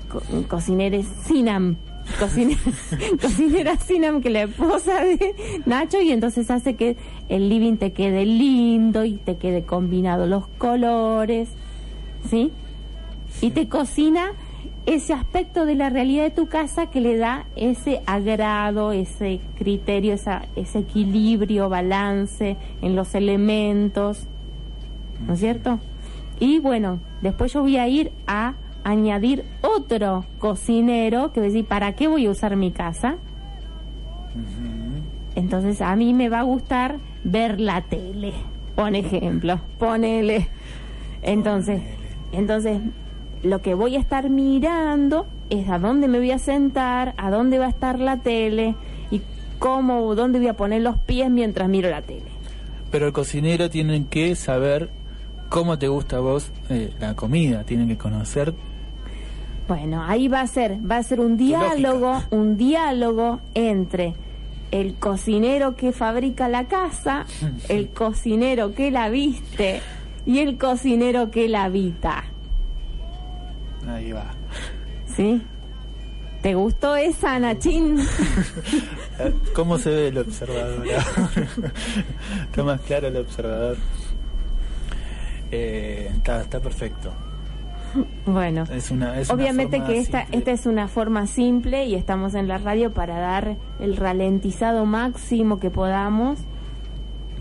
co- 0.09 0.21
cocineres 0.47 1.05
Sinam 1.25 1.75
cocine- 2.19 2.57
cocinera 3.21 3.75
Sinam 3.77 4.21
que 4.21 4.29
la 4.29 4.43
esposa 4.43 5.03
de 5.03 5.35
Nacho 5.65 5.99
y 6.01 6.11
entonces 6.11 6.49
hace 6.51 6.75
que 6.75 6.97
el 7.29 7.49
living 7.49 7.77
te 7.77 7.91
quede 7.93 8.25
lindo 8.25 9.03
y 9.05 9.13
te 9.15 9.37
quede 9.37 9.63
combinado 9.63 10.27
los 10.27 10.47
colores 10.57 11.49
¿sí? 12.29 12.51
y 13.41 13.51
te 13.51 13.67
cocina 13.67 14.31
ese 14.85 15.13
aspecto 15.13 15.65
de 15.65 15.75
la 15.75 15.89
realidad 15.89 16.23
de 16.23 16.31
tu 16.31 16.47
casa 16.47 16.87
que 16.87 17.01
le 17.01 17.17
da 17.17 17.45
ese 17.55 18.01
agrado, 18.05 18.91
ese 18.91 19.39
criterio, 19.57 20.13
esa, 20.13 20.43
ese 20.55 20.79
equilibrio, 20.79 21.69
balance 21.69 22.55
en 22.81 22.95
los 22.95 23.15
elementos, 23.15 24.27
¿no 25.25 25.33
es 25.33 25.39
cierto? 25.39 25.79
Y 26.39 26.59
bueno, 26.59 26.99
después 27.21 27.53
yo 27.53 27.61
voy 27.61 27.77
a 27.77 27.87
ir 27.87 28.11
a 28.27 28.53
añadir 28.83 29.45
otro 29.61 30.25
cocinero 30.37 31.31
que 31.33 31.39
va 31.39 31.45
a 31.45 31.49
decir, 31.49 31.65
¿para 31.65 31.93
qué 31.93 32.07
voy 32.07 32.27
a 32.27 32.31
usar 32.31 32.55
mi 32.55 32.71
casa? 32.71 33.15
Entonces 35.35 35.81
a 35.81 35.95
mí 35.95 36.13
me 36.13 36.29
va 36.29 36.39
a 36.39 36.43
gustar 36.43 36.97
ver 37.23 37.59
la 37.59 37.81
tele, 37.81 38.33
por 38.75 38.95
ejemplo, 38.95 39.59
ponele. 39.79 40.47
Entonces, 41.23 41.81
entonces 42.31 42.79
lo 43.45 43.61
que 43.61 43.76
voy 43.76 43.95
a 43.95 43.99
estar 43.99 44.30
mirando 44.30 45.27
es 45.49 45.69
a 45.69 45.77
dónde 45.77 46.07
me 46.07 46.17
voy 46.17 46.31
a 46.31 46.39
sentar, 46.39 47.13
a 47.17 47.30
dónde 47.30 47.59
va 47.59 47.67
a 47.67 47.69
estar 47.69 47.99
la 47.99 48.17
tele 48.17 48.76
y 49.11 49.22
cómo, 49.59 50.15
dónde 50.15 50.39
voy 50.39 50.47
a 50.47 50.55
poner 50.55 50.81
los 50.81 50.97
pies 50.97 51.30
mientras 51.30 51.69
miro 51.69 51.89
la 51.89 52.01
tele. 52.01 52.26
Pero 52.91 53.07
el 53.07 53.13
cocinero 53.13 53.69
tiene 53.69 54.07
que 54.07 54.35
saber 54.35 54.89
cómo 55.49 55.77
te 55.77 55.88
gusta 55.88 56.17
a 56.17 56.19
vos 56.22 56.51
eh, 56.69 56.91
la 56.99 57.15
comida, 57.15 57.63
tienen 57.63 57.88
que 57.88 57.97
conocer. 57.97 58.53
Bueno, 59.67 60.03
ahí 60.03 60.27
va 60.27 60.41
a 60.41 60.47
ser, 60.47 60.80
va 60.89 60.97
a 60.97 61.03
ser 61.03 61.19
un 61.19 61.38
diálogo, 61.38 62.23
un 62.31 62.57
diálogo 62.57 63.41
entre 63.53 64.15
el 64.72 64.95
cocinero 64.95 65.76
que 65.76 65.91
fabrica 65.91 66.47
la 66.47 66.65
casa, 66.65 67.26
el 67.69 67.89
cocinero 67.89 68.73
que 68.73 68.89
la 68.89 69.09
viste 69.09 69.81
y 70.26 70.39
el 70.39 70.57
cocinero 70.57 71.30
que 71.30 71.47
la 71.47 71.65
habita. 71.65 72.26
Ahí 73.87 74.11
va. 74.11 74.25
¿Sí? 75.15 75.41
¿Te 76.41 76.53
gustó 76.53 76.95
esa, 76.95 77.39
Nachín? 77.39 77.97
¿Cómo 79.55 79.77
se 79.77 79.89
ve 79.89 80.07
el 80.09 80.17
observador? 80.19 80.85
está 82.43 82.63
más 82.63 82.81
claro 82.81 83.07
el 83.07 83.17
observador. 83.17 83.77
Eh, 85.51 86.11
está, 86.15 86.41
está 86.41 86.59
perfecto. 86.59 87.11
Bueno, 88.25 88.65
Es 88.71 88.91
una, 88.91 89.19
es 89.19 89.29
una 89.29 89.41
obviamente 89.41 89.81
que 89.83 89.97
esta, 89.97 90.21
simple. 90.21 90.37
esta 90.37 90.51
es 90.51 90.65
una 90.65 90.87
forma 90.87 91.27
simple 91.27 91.85
y 91.85 91.95
estamos 91.95 92.35
en 92.35 92.47
la 92.47 92.57
radio 92.57 92.91
para 92.91 93.19
dar 93.19 93.55
el 93.79 93.95
ralentizado 93.95 94.85
máximo 94.85 95.59
que 95.59 95.69
podamos 95.69 96.39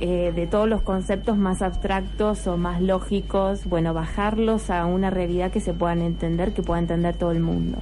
eh, 0.00 0.32
de 0.34 0.46
todos 0.46 0.68
los 0.68 0.82
conceptos 0.82 1.36
más 1.36 1.62
abstractos 1.62 2.46
o 2.46 2.56
más 2.56 2.82
lógicos, 2.82 3.64
bueno, 3.66 3.94
bajarlos 3.94 4.70
a 4.70 4.86
una 4.86 5.10
realidad 5.10 5.52
que 5.52 5.60
se 5.60 5.72
puedan 5.72 6.02
entender, 6.02 6.52
que 6.52 6.62
pueda 6.62 6.80
entender 6.80 7.16
todo 7.16 7.30
el 7.30 7.40
mundo. 7.40 7.78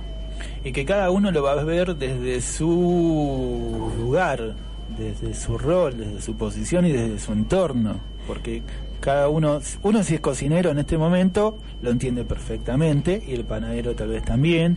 Y 0.62 0.72
que 0.72 0.84
cada 0.84 1.10
uno 1.10 1.30
lo 1.30 1.42
va 1.42 1.52
a 1.52 1.64
ver 1.64 1.96
desde 1.96 2.40
su 2.40 3.90
lugar, 3.98 4.54
desde 4.98 5.34
su 5.34 5.56
rol, 5.56 5.96
desde 5.96 6.20
su 6.20 6.36
posición 6.36 6.86
y 6.86 6.92
desde 6.92 7.18
su 7.18 7.32
entorno. 7.32 7.96
Porque 8.26 8.62
cada 9.00 9.28
uno, 9.28 9.60
uno 9.82 10.02
si 10.02 10.14
es 10.14 10.20
cocinero 10.20 10.70
en 10.70 10.78
este 10.78 10.98
momento, 10.98 11.58
lo 11.80 11.90
entiende 11.90 12.24
perfectamente, 12.24 13.22
y 13.26 13.32
el 13.32 13.44
panadero 13.44 13.94
tal 13.94 14.08
vez 14.08 14.22
también, 14.22 14.76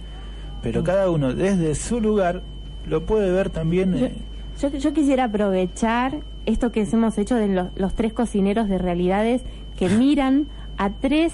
pero 0.63 0.83
cada 0.83 1.09
uno 1.11 1.33
desde 1.33 1.75
su 1.75 1.99
lugar 1.99 2.41
lo 2.87 3.05
puede 3.05 3.31
ver 3.31 3.49
también. 3.49 3.93
Yo, 3.95 4.05
eh, 4.05 4.15
yo, 4.59 4.69
yo 4.69 4.93
quisiera 4.93 5.25
aprovechar 5.25 6.21
esto 6.45 6.71
que 6.71 6.81
hemos 6.81 7.17
hecho 7.17 7.35
de 7.35 7.47
los, 7.47 7.67
los 7.75 7.93
tres 7.93 8.13
cocineros 8.13 8.67
de 8.69 8.77
realidades 8.77 9.41
que 9.77 9.89
miran 9.89 10.47
a 10.77 10.89
tres 10.89 11.33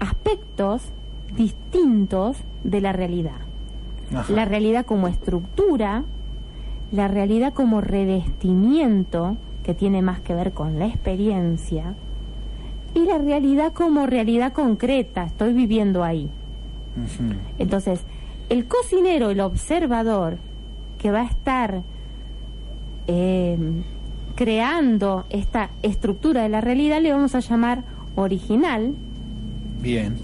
aspectos 0.00 0.82
distintos 1.36 2.36
de 2.64 2.80
la 2.80 2.92
realidad. 2.92 3.40
ajá. 4.14 4.32
La 4.32 4.44
realidad 4.44 4.84
como 4.84 5.08
estructura, 5.08 6.04
la 6.90 7.08
realidad 7.08 7.54
como 7.54 7.80
revestimiento, 7.80 9.36
que 9.62 9.74
tiene 9.74 10.02
más 10.02 10.20
que 10.20 10.34
ver 10.34 10.52
con 10.52 10.78
la 10.78 10.86
experiencia, 10.86 11.94
y 12.94 13.04
la 13.06 13.18
realidad 13.18 13.72
como 13.72 14.06
realidad 14.06 14.52
concreta, 14.52 15.24
estoy 15.24 15.54
viviendo 15.54 16.04
ahí. 16.04 16.28
Entonces, 17.58 18.00
el 18.50 18.66
cocinero, 18.66 19.30
el 19.30 19.40
observador, 19.40 20.36
que 20.98 21.10
va 21.10 21.22
a 21.22 21.24
estar 21.24 21.82
eh, 23.06 23.56
creando 24.46 25.24
esta 25.30 25.70
estructura 25.82 26.42
de 26.42 26.48
la 26.48 26.60
realidad, 26.60 27.00
le 27.00 27.12
vamos 27.12 27.36
a 27.36 27.40
llamar 27.40 27.84
original. 28.16 28.92
Bien. 29.80 30.16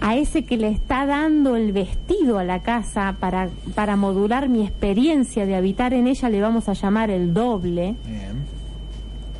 A 0.00 0.16
ese 0.16 0.44
que 0.44 0.56
le 0.56 0.70
está 0.70 1.06
dando 1.06 1.54
el 1.54 1.70
vestido 1.72 2.38
a 2.40 2.44
la 2.44 2.62
casa 2.62 3.14
para, 3.20 3.48
para 3.76 3.94
modular 3.94 4.48
mi 4.48 4.62
experiencia 4.66 5.46
de 5.46 5.54
habitar 5.54 5.94
en 5.94 6.08
ella, 6.08 6.28
le 6.30 6.40
vamos 6.40 6.68
a 6.68 6.72
llamar 6.72 7.10
el 7.10 7.32
doble. 7.32 7.94
Bien. 8.06 8.44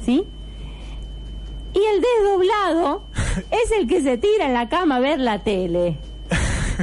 ¿Sí? 0.05 0.22
Y 1.74 1.78
el 1.78 2.01
desdoblado 2.02 3.02
es 3.51 3.72
el 3.81 3.89
que 3.89 4.01
se 4.01 4.16
tira 4.16 4.47
en 4.47 4.52
la 4.55 4.68
cama 4.68 4.97
a 4.97 5.01
ver 5.01 5.18
la 5.18 5.40
tele. 5.40 5.97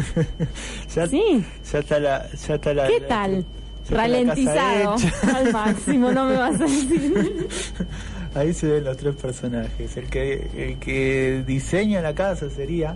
Ya, 0.95 1.07
Sí. 1.07 1.43
ya 1.71 1.79
está 1.79 1.99
la. 1.99 2.25
Ya 2.47 2.55
está 2.55 2.73
la 2.73 2.87
¿Qué 2.87 2.99
la- 2.99 3.07
tal? 3.07 3.45
Ralentizado 3.89 4.95
al 5.35 5.51
máximo, 5.53 6.11
no 6.11 6.25
me 6.25 6.35
vas 6.37 6.55
a 6.59 6.63
decir. 6.65 7.47
Ahí 8.35 8.53
se 8.53 8.67
ven 8.67 8.83
los 8.83 8.97
tres 8.97 9.15
personajes. 9.15 9.97
El 9.97 10.09
que, 10.09 10.47
el 10.57 10.77
que 10.77 11.43
diseña 11.47 12.01
la 12.01 12.13
casa 12.13 12.49
sería 12.49 12.95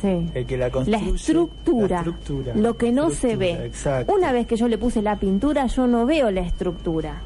Sí. 0.00 0.28
el 0.34 0.44
que 0.46 0.58
la 0.58 0.66
La 0.66 0.70
construye. 0.72 1.10
estructura, 1.14 1.88
La 1.88 1.96
estructura, 1.96 2.54
lo 2.54 2.76
que 2.76 2.92
no 2.92 3.08
se 3.10 3.32
estructura, 3.32 3.36
ve. 3.60 3.66
Exacto. 3.66 4.14
Una 4.14 4.30
vez 4.30 4.46
que 4.46 4.56
yo 4.56 4.68
le 4.68 4.76
puse 4.76 5.00
la 5.00 5.16
pintura, 5.16 5.66
yo 5.66 5.86
no 5.86 6.04
veo 6.04 6.30
la 6.30 6.42
estructura. 6.42 7.22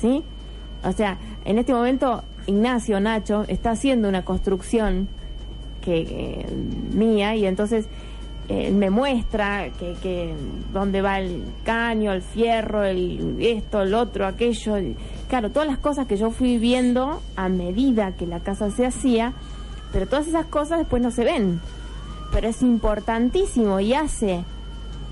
¿Sí? 0.00 0.22
O 0.84 0.92
sea, 0.92 1.18
en 1.44 1.58
este 1.58 1.72
momento 1.74 2.22
Ignacio 2.46 3.00
Nacho 3.00 3.44
está 3.48 3.72
haciendo 3.72 4.08
una 4.08 4.24
construcción 4.24 5.08
que 5.80 6.00
eh, 6.02 6.46
mía 6.94 7.34
y 7.34 7.44
entonces 7.44 7.86
eh, 8.48 8.70
me 8.70 8.90
muestra 8.90 9.70
que, 9.78 9.94
que 10.02 10.32
dónde 10.72 11.02
va 11.02 11.18
el 11.18 11.42
caño, 11.64 12.12
el 12.12 12.22
fierro, 12.22 12.84
el 12.84 13.36
esto, 13.40 13.82
el 13.82 13.92
otro, 13.94 14.26
aquello. 14.26 14.76
claro, 15.28 15.50
todas 15.50 15.66
las 15.66 15.78
cosas 15.78 16.06
que 16.06 16.16
yo 16.16 16.30
fui 16.30 16.58
viendo 16.58 17.20
a 17.34 17.48
medida 17.48 18.12
que 18.12 18.26
la 18.26 18.40
casa 18.40 18.70
se 18.70 18.86
hacía, 18.86 19.32
pero 19.92 20.06
todas 20.06 20.28
esas 20.28 20.46
cosas 20.46 20.78
después 20.78 21.02
no 21.02 21.10
se 21.10 21.24
ven. 21.24 21.60
Pero 22.32 22.48
es 22.48 22.62
importantísimo 22.62 23.80
y 23.80 23.94
hace 23.94 24.44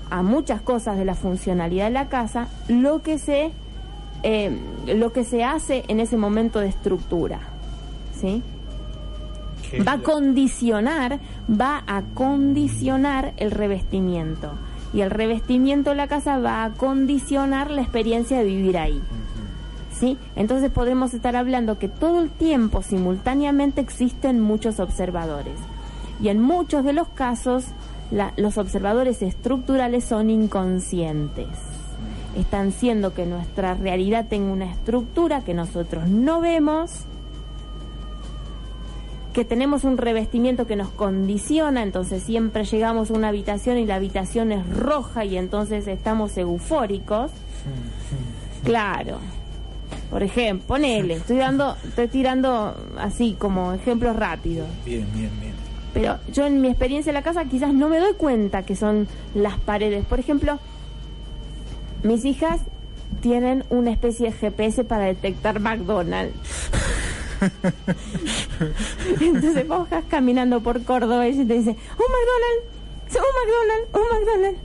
a 0.09 0.21
muchas 0.21 0.61
cosas 0.61 0.97
de 0.97 1.03
la 1.03 1.15
funcionalidad 1.15 1.85
de 1.85 1.91
la 1.91 2.07
casa 2.07 2.47
lo 2.67 3.01
que 3.01 3.17
se 3.17 3.51
eh, 4.23 4.57
lo 4.87 5.11
que 5.11 5.23
se 5.23 5.43
hace 5.43 5.83
en 5.87 5.99
ese 5.99 6.15
momento 6.15 6.59
de 6.59 6.67
estructura, 6.67 7.39
¿sí? 8.19 8.41
Va 9.83 9.93
a 9.93 9.97
condicionar, 9.99 11.19
va 11.49 11.83
a 11.87 12.01
condicionar 12.13 13.33
el 13.37 13.51
revestimiento. 13.51 14.51
Y 14.93 15.01
el 15.01 15.09
revestimiento 15.09 15.89
de 15.89 15.95
la 15.97 16.07
casa 16.07 16.37
va 16.37 16.63
a 16.63 16.71
condicionar 16.71 17.69
la 17.71 17.81
experiencia 17.81 18.37
de 18.37 18.45
vivir 18.45 18.77
ahí. 18.77 19.01
¿Sí? 19.99 20.17
Entonces 20.35 20.71
podemos 20.71 21.13
estar 21.13 21.35
hablando 21.35 21.79
que 21.79 21.87
todo 21.87 22.21
el 22.21 22.29
tiempo 22.29 22.81
simultáneamente 22.81 23.79
existen 23.81 24.41
muchos 24.41 24.79
observadores. 24.79 25.55
Y 26.21 26.27
en 26.29 26.41
muchos 26.41 26.83
de 26.83 26.93
los 26.93 27.07
casos 27.09 27.65
la- 28.11 28.33
los 28.37 28.57
observadores 28.57 29.21
estructurales 29.21 30.03
son 30.03 30.29
inconscientes. 30.29 31.47
Están 32.37 32.71
siendo 32.73 33.13
que 33.13 33.25
nuestra 33.25 33.73
realidad 33.75 34.25
tenga 34.29 34.51
una 34.51 34.69
estructura 34.71 35.41
que 35.41 35.53
nosotros 35.53 36.07
no 36.09 36.41
vemos 36.41 36.91
que 39.35 39.43
tenemos 39.43 39.83
un 39.83 39.97
revestimiento 39.97 40.65
que 40.65 40.77
nos 40.77 40.87
condiciona, 40.91 41.83
entonces 41.83 42.23
siempre 42.23 42.63
llegamos 42.63 43.11
a 43.11 43.15
una 43.15 43.27
habitación 43.27 43.77
y 43.77 43.85
la 43.85 43.95
habitación 43.95 44.53
es 44.53 44.65
roja 44.69 45.25
y 45.25 45.35
entonces 45.35 45.87
estamos 45.87 46.37
eufóricos. 46.37 47.31
Claro. 48.63 49.19
Por 50.09 50.23
ejemplo, 50.23 50.65
ponele, 50.67 51.15
estoy 51.15 51.35
dando, 51.35 51.75
estoy 51.85 52.07
tirando 52.07 52.77
así 52.97 53.35
como 53.37 53.73
ejemplos 53.73 54.15
rápidos. 54.15 54.69
Bien, 54.85 55.05
bien, 55.13 55.29
bien. 55.41 55.53
Pero 55.93 56.17
yo 56.31 56.45
en 56.45 56.61
mi 56.61 56.69
experiencia 56.69 57.09
en 57.09 57.15
la 57.15 57.21
casa 57.21 57.43
quizás 57.43 57.73
no 57.73 57.89
me 57.89 57.99
doy 57.99 58.13
cuenta 58.13 58.63
que 58.63 58.77
son 58.77 59.05
las 59.33 59.59
paredes. 59.59 60.05
Por 60.05 60.21
ejemplo, 60.21 60.59
mis 62.03 62.23
hijas 62.23 62.61
tienen 63.19 63.65
una 63.69 63.91
especie 63.91 64.27
de 64.27 64.31
GPS 64.31 64.85
para 64.85 65.03
detectar 65.03 65.59
McDonald's. 65.59 66.71
Entonces 69.19 69.67
vos 69.67 69.89
vas 69.89 70.03
caminando 70.09 70.61
por 70.61 70.83
Córdoba 70.83 71.27
y 71.27 71.33
te 71.33 71.53
dice, 71.53 71.71
un 71.71 72.05
McDonald's, 72.15 72.65
un 73.15 73.21
McDonald's, 73.39 73.89
un 73.93 74.03
McDonald's. 74.11 74.59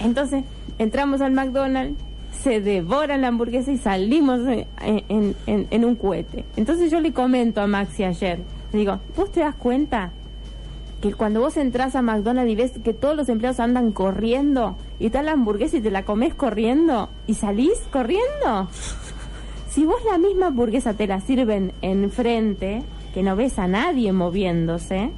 Entonces 0.00 0.44
entramos 0.78 1.20
al 1.20 1.32
McDonald's, 1.32 1.98
se 2.42 2.60
devoran 2.60 3.22
la 3.22 3.28
hamburguesa 3.28 3.72
y 3.72 3.78
salimos 3.78 4.40
en 4.80 5.84
un 5.84 5.96
cohete. 5.96 6.44
Entonces 6.56 6.90
yo 6.90 7.00
le 7.00 7.12
comento 7.12 7.60
a 7.60 7.66
Maxi 7.66 8.04
ayer, 8.04 8.38
le 8.72 8.78
digo, 8.78 9.00
¿vos 9.16 9.32
te 9.32 9.40
das 9.40 9.54
cuenta 9.54 10.12
que 11.00 11.14
cuando 11.14 11.40
vos 11.40 11.56
entras 11.56 11.94
a 11.94 12.02
McDonald's 12.02 12.50
y 12.50 12.56
ves 12.56 12.72
que 12.82 12.92
todos 12.92 13.16
los 13.16 13.28
empleados 13.28 13.60
andan 13.60 13.92
corriendo 13.92 14.76
y 14.98 15.06
está 15.06 15.22
la 15.22 15.32
hamburguesa 15.32 15.76
y 15.76 15.80
te 15.80 15.92
la 15.92 16.04
comes 16.04 16.34
corriendo 16.34 17.08
y 17.26 17.34
salís 17.34 17.78
corriendo? 17.92 18.68
Si 19.70 19.84
vos 19.84 20.02
la 20.10 20.18
misma 20.18 20.46
hamburguesa 20.46 20.94
te 20.94 21.06
la 21.06 21.20
sirven 21.20 21.72
enfrente, 21.82 22.82
que 23.12 23.22
no 23.22 23.36
ves 23.36 23.58
a 23.58 23.68
nadie 23.68 24.12
moviéndose, 24.12 25.10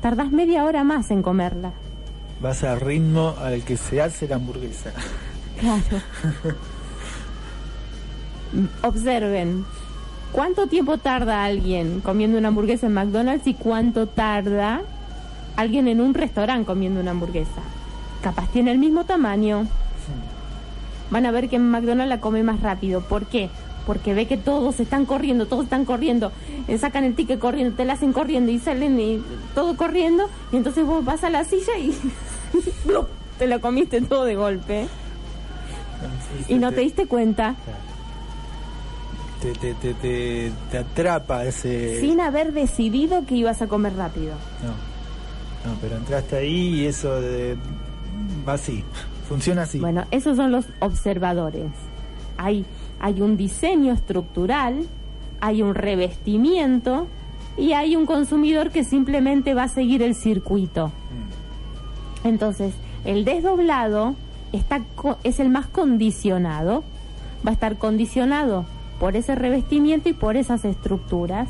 tardás 0.00 0.30
media 0.30 0.64
hora 0.64 0.84
más 0.84 1.10
en 1.10 1.22
comerla. 1.22 1.72
Vas 2.40 2.64
al 2.64 2.80
ritmo 2.80 3.34
al 3.38 3.62
que 3.62 3.76
se 3.76 4.02
hace 4.02 4.28
la 4.28 4.36
hamburguesa. 4.36 4.92
Claro. 5.58 6.02
Observen. 8.82 9.64
¿Cuánto 10.32 10.66
tiempo 10.66 10.98
tarda 10.98 11.44
alguien 11.44 12.00
comiendo 12.00 12.38
una 12.38 12.48
hamburguesa 12.48 12.86
en 12.86 12.94
McDonald's 12.94 13.46
y 13.46 13.54
cuánto 13.54 14.06
tarda 14.06 14.82
alguien 15.56 15.88
en 15.88 16.00
un 16.00 16.14
restaurante 16.14 16.66
comiendo 16.66 17.00
una 17.00 17.12
hamburguesa? 17.12 17.62
Capaz 18.22 18.50
tiene 18.50 18.72
el 18.72 18.78
mismo 18.78 19.04
tamaño. 19.04 19.66
Van 21.12 21.26
a 21.26 21.30
ver 21.30 21.48
que 21.50 21.56
en 21.56 21.70
McDonald's 21.70 22.08
la 22.08 22.20
come 22.20 22.42
más 22.42 22.60
rápido. 22.60 23.02
¿Por 23.02 23.26
qué? 23.26 23.50
Porque 23.86 24.14
ve 24.14 24.26
que 24.26 24.38
todos 24.38 24.80
están 24.80 25.04
corriendo, 25.04 25.46
todos 25.46 25.64
están 25.64 25.84
corriendo. 25.84 26.32
Eh, 26.68 26.78
sacan 26.78 27.04
el 27.04 27.14
ticket 27.14 27.38
corriendo, 27.38 27.76
te 27.76 27.84
la 27.84 27.92
hacen 27.92 28.12
corriendo 28.14 28.50
y 28.50 28.58
salen 28.58 28.98
y 28.98 29.22
todo 29.54 29.76
corriendo. 29.76 30.28
Y 30.52 30.56
entonces 30.56 30.86
vos 30.86 31.04
vas 31.04 31.22
a 31.22 31.30
la 31.30 31.44
silla 31.44 31.76
y 31.78 31.94
¡blup! 32.86 33.08
te 33.38 33.46
lo 33.46 33.60
comiste 33.60 34.00
todo 34.00 34.24
de 34.24 34.36
golpe. 34.36 34.86
Y 36.48 36.54
no 36.54 36.72
te 36.72 36.80
diste 36.80 37.06
cuenta, 37.06 37.54
Te, 39.40 39.52
te, 39.52 39.74
te, 39.74 39.94
te, 39.94 40.52
te 40.70 40.78
atrapa 40.78 41.44
ese... 41.44 42.00
sin 42.00 42.20
haber 42.20 42.52
decidido 42.52 43.26
que 43.26 43.34
ibas 43.34 43.60
a 43.62 43.66
comer 43.66 43.94
rápido. 43.96 44.34
No. 44.62 44.92
No, 45.70 45.78
pero 45.80 45.96
entraste 45.96 46.36
ahí 46.36 46.80
y 46.80 46.86
eso 46.86 47.20
de... 47.20 47.56
va 48.48 48.54
así. 48.54 48.82
Funciona 49.32 49.62
así. 49.62 49.78
Bueno, 49.78 50.04
esos 50.10 50.36
son 50.36 50.52
los 50.52 50.66
observadores. 50.80 51.70
Hay, 52.36 52.66
hay 53.00 53.22
un 53.22 53.38
diseño 53.38 53.94
estructural, 53.94 54.84
hay 55.40 55.62
un 55.62 55.74
revestimiento 55.74 57.06
y 57.56 57.72
hay 57.72 57.96
un 57.96 58.04
consumidor 58.04 58.70
que 58.70 58.84
simplemente 58.84 59.54
va 59.54 59.62
a 59.62 59.68
seguir 59.68 60.02
el 60.02 60.14
circuito. 60.14 60.92
Entonces, 62.24 62.74
el 63.06 63.24
desdoblado 63.24 64.16
está 64.52 64.82
es 65.24 65.40
el 65.40 65.48
más 65.48 65.66
condicionado, 65.66 66.84
va 67.44 67.52
a 67.52 67.54
estar 67.54 67.78
condicionado 67.78 68.66
por 69.00 69.16
ese 69.16 69.34
revestimiento 69.34 70.10
y 70.10 70.12
por 70.12 70.36
esas 70.36 70.66
estructuras. 70.66 71.48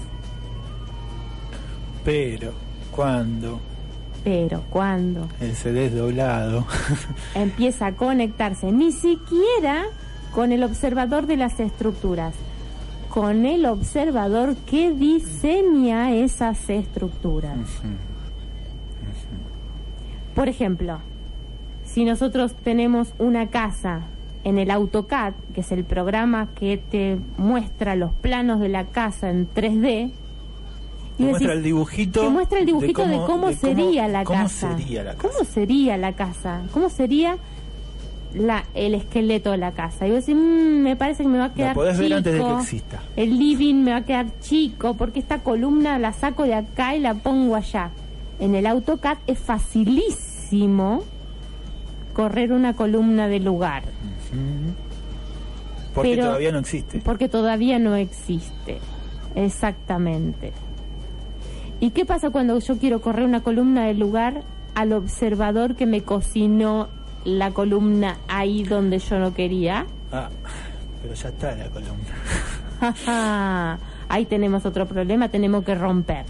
Pero 2.04 2.52
cuando 2.92 3.58
Pero 4.24 4.62
cuando 4.70 5.28
Ese 5.40 5.72
desdoblado. 5.72 6.64
empieza 7.34 7.86
a 7.86 7.92
conectarse 7.92 8.70
ni 8.70 8.92
siquiera 8.92 9.84
con 10.32 10.52
el 10.52 10.62
observador 10.62 11.26
de 11.26 11.36
las 11.36 11.60
estructuras, 11.60 12.34
con 13.08 13.44
el 13.44 13.66
observador 13.66 14.56
que 14.56 14.92
diseña 14.92 16.12
esas 16.12 16.70
estructuras. 16.70 17.58
Por 20.34 20.48
ejemplo, 20.48 20.98
si 21.84 22.04
nosotros 22.04 22.54
tenemos 22.54 23.12
una 23.18 23.48
casa 23.48 24.02
en 24.44 24.58
el 24.58 24.70
AutoCAD, 24.70 25.34
que 25.54 25.60
es 25.60 25.72
el 25.72 25.84
programa 25.84 26.48
que 26.54 26.78
te 26.78 27.18
muestra 27.36 27.96
los 27.96 28.12
planos 28.12 28.60
de 28.60 28.68
la 28.68 28.86
casa 28.86 29.30
en 29.30 29.48
3D, 29.52 30.12
Y 31.18 31.24
muestra 31.24 31.48
decís- 31.50 31.56
el 31.58 31.62
dibujito. 31.62 32.20
te 32.22 32.28
muestra 32.30 32.58
el 32.60 32.66
dibujito 32.66 33.06
de 33.06 33.16
cómo, 33.26 33.48
de 33.48 33.54
sería 33.56 34.08
la 34.08 34.24
cómo 34.24 34.38
casa. 34.42 34.76
sería 34.76 35.02
la 35.04 35.14
casa. 35.14 35.28
¿Cómo 35.28 35.44
sería 35.44 35.96
la 35.98 36.12
casa? 36.14 36.62
¿Cómo 36.72 36.88
sería 36.90 37.36
la, 38.34 38.64
el 38.74 38.94
esqueleto 38.94 39.50
de 39.50 39.58
la 39.58 39.72
casa? 39.72 40.06
Y 40.06 40.10
vos 40.10 40.24
decís, 40.24 40.34
"Mm, 40.42 40.82
me 40.82 40.96
parece 40.96 41.22
que 41.22 41.28
me 41.28 41.38
va 41.38 41.44
a 41.46 41.54
quedar 41.54 41.74
podés 41.74 41.98
ver 41.98 42.06
chico. 42.06 42.16
antes 42.18 42.32
de 42.32 42.40
que 42.40 42.52
exista. 42.54 43.02
El 43.16 43.38
living 43.38 43.74
me 43.76 43.90
va 43.92 43.98
a 43.98 44.04
quedar 44.04 44.26
chico 44.40 44.94
porque 44.94 45.18
esta 45.20 45.40
columna 45.40 45.98
la 45.98 46.12
saco 46.14 46.44
de 46.44 46.54
acá 46.54 46.96
y 46.96 47.00
la 47.00 47.14
pongo 47.14 47.56
allá. 47.56 47.90
En 48.40 48.54
el 48.54 48.66
AutoCAD 48.66 49.18
es 49.26 49.38
facilísimo 49.38 51.04
correr 52.14 52.52
una 52.52 52.74
columna 52.74 53.28
de 53.28 53.40
lugar 53.40 53.84
Porque 55.94 56.10
pero- 56.10 56.24
todavía 56.26 56.52
no 56.52 56.58
existe. 56.58 57.00
porque 57.04 57.28
todavía 57.28 57.78
no 57.78 57.94
existe. 57.96 58.78
Exactamente. 59.34 60.52
¿Y 61.82 61.90
qué 61.90 62.04
pasa 62.06 62.30
cuando 62.30 62.56
yo 62.60 62.78
quiero 62.78 63.00
correr 63.00 63.24
una 63.26 63.42
columna 63.42 63.86
del 63.86 63.98
lugar 63.98 64.44
al 64.76 64.92
observador 64.92 65.74
que 65.74 65.84
me 65.84 66.02
cocinó 66.02 66.86
la 67.24 67.50
columna 67.50 68.18
ahí 68.28 68.62
donde 68.62 69.00
yo 69.00 69.18
no 69.18 69.34
quería? 69.34 69.86
Ah, 70.12 70.28
pero 71.02 71.12
ya 71.12 71.28
está 71.30 71.56
la 71.56 71.68
columna. 71.70 72.06
Ahí 74.08 74.26
tenemos 74.26 74.64
otro 74.64 74.86
problema, 74.86 75.28
tenemos 75.28 75.64
que 75.64 75.74
romper, 75.74 76.24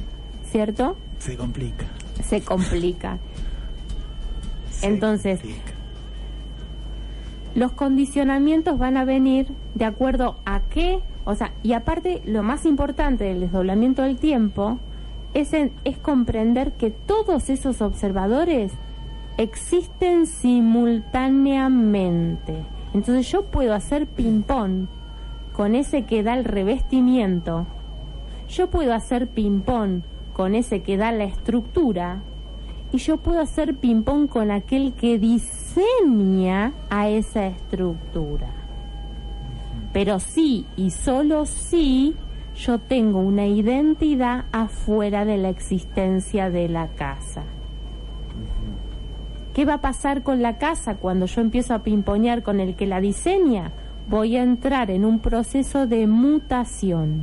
¿cierto? 0.50 0.96
Se 1.18 1.36
complica. 1.36 1.84
Se 2.24 2.40
complica. 2.40 3.18
se 4.70 4.86
Entonces, 4.86 5.38
complica. 5.38 5.72
los 7.54 7.72
condicionamientos 7.72 8.78
van 8.78 8.96
a 8.96 9.04
venir 9.04 9.48
de 9.74 9.84
acuerdo 9.84 10.38
a 10.46 10.60
qué, 10.70 11.00
o 11.26 11.34
sea, 11.34 11.52
y 11.62 11.74
aparte 11.74 12.22
lo 12.24 12.42
más 12.42 12.64
importante 12.64 13.24
del 13.24 13.40
desdoblamiento 13.40 14.00
del 14.00 14.16
tiempo 14.16 14.78
es, 15.34 15.52
es 15.52 15.98
comprender 15.98 16.72
que 16.72 16.90
todos 16.90 17.50
esos 17.50 17.82
observadores 17.82 18.72
existen 19.38 20.26
simultáneamente. 20.26 22.54
Entonces 22.94 23.30
yo 23.30 23.44
puedo 23.44 23.74
hacer 23.74 24.06
ping-pong 24.06 24.86
con 25.52 25.74
ese 25.74 26.04
que 26.04 26.22
da 26.22 26.34
el 26.34 26.44
revestimiento, 26.44 27.66
yo 28.48 28.68
puedo 28.68 28.94
hacer 28.94 29.28
ping-pong 29.28 30.02
con 30.32 30.54
ese 30.54 30.82
que 30.82 30.96
da 30.96 31.12
la 31.12 31.24
estructura, 31.24 32.22
y 32.92 32.98
yo 32.98 33.16
puedo 33.16 33.40
hacer 33.40 33.76
ping-pong 33.76 34.28
con 34.28 34.50
aquel 34.50 34.92
que 34.92 35.18
diseña 35.18 36.74
a 36.90 37.08
esa 37.08 37.46
estructura. 37.46 38.50
Pero 39.94 40.20
sí 40.20 40.66
y 40.76 40.90
solo 40.90 41.46
sí 41.46 42.14
yo 42.56 42.78
tengo 42.78 43.18
una 43.20 43.46
identidad 43.46 44.44
afuera 44.52 45.24
de 45.24 45.38
la 45.38 45.48
existencia 45.48 46.50
de 46.50 46.68
la 46.68 46.88
casa. 46.88 47.42
¿Qué 49.54 49.64
va 49.64 49.74
a 49.74 49.80
pasar 49.80 50.22
con 50.22 50.40
la 50.40 50.58
casa 50.58 50.96
cuando 50.96 51.26
yo 51.26 51.40
empiezo 51.40 51.74
a 51.74 51.82
pimponear 51.82 52.42
con 52.42 52.60
el 52.60 52.74
que 52.74 52.86
la 52.86 53.00
diseña? 53.00 53.72
Voy 54.08 54.36
a 54.36 54.42
entrar 54.42 54.90
en 54.90 55.04
un 55.04 55.18
proceso 55.18 55.86
de 55.86 56.06
mutación. 56.06 57.22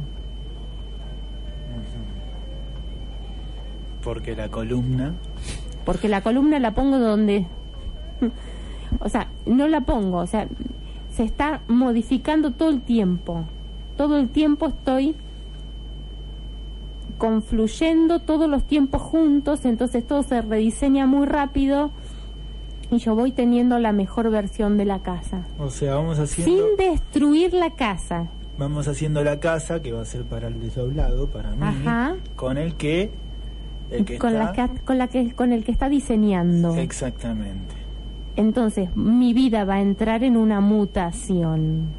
Porque 4.04 4.36
la 4.36 4.50
columna. 4.50 5.14
porque 5.86 6.08
la 6.08 6.22
columna 6.22 6.60
la 6.60 6.72
pongo 6.72 7.00
donde 7.00 7.46
o 9.00 9.10
sea 9.10 9.28
no 9.46 9.68
la 9.68 9.82
pongo 9.82 10.20
o 10.20 10.28
sea 10.28 10.48
se 11.12 11.24
está 11.24 11.62
modificando 11.68 12.52
todo 12.52 12.70
el 12.70 12.82
tiempo 12.82 13.44
todo 14.00 14.18
el 14.18 14.30
tiempo 14.30 14.68
estoy 14.68 15.14
confluyendo 17.18 18.20
todos 18.20 18.50
los 18.50 18.64
tiempos 18.64 19.02
juntos 19.02 19.66
entonces 19.66 20.08
todo 20.08 20.24
se 20.24 20.42
rediseña 20.42 21.06
muy 21.06 21.26
rápido 21.28 21.92
y 22.92 23.00
yo 23.00 23.14
voy 23.14 23.34
teniendo 23.34 23.78
la 23.78 23.92
mejor 23.92 24.32
versión 24.32 24.78
de 24.78 24.86
la 24.86 25.00
casa 25.00 25.46
O 25.60 25.70
sea, 25.70 25.96
vamos 25.96 26.18
haciendo. 26.18 26.66
sin 26.66 26.78
destruir 26.78 27.54
la 27.54 27.72
casa 27.72 28.28
Vamos 28.58 28.88
haciendo 28.88 29.22
la 29.22 29.42
casa 29.42 29.82
que 29.82 29.92
va 29.92 30.02
a 30.02 30.06
ser 30.06 30.24
para 30.24 30.48
el 30.48 30.62
desdoblado, 30.62 31.28
para 31.28 31.52
mí. 31.52 31.58
Ajá. 31.62 32.16
Con 32.36 32.58
el 32.58 32.76
que. 32.76 33.10
El 33.90 34.04
que 34.06 34.18
con 34.18 34.34
la 34.34 34.52
que, 34.54 34.68
con 34.86 34.98
la 34.98 35.08
que 35.08 35.34
con 35.34 35.52
el 35.52 35.66
que 35.66 35.72
está 35.74 35.90
diseñando 35.90 36.76
Exactamente. 36.76 37.76
entonces 38.38 38.96
mi 38.96 39.34
vida 39.34 39.66
va 39.66 39.76
a 39.76 39.82
entrar 39.82 40.24
en 40.24 40.38
una 40.38 40.62
mutación 40.62 41.99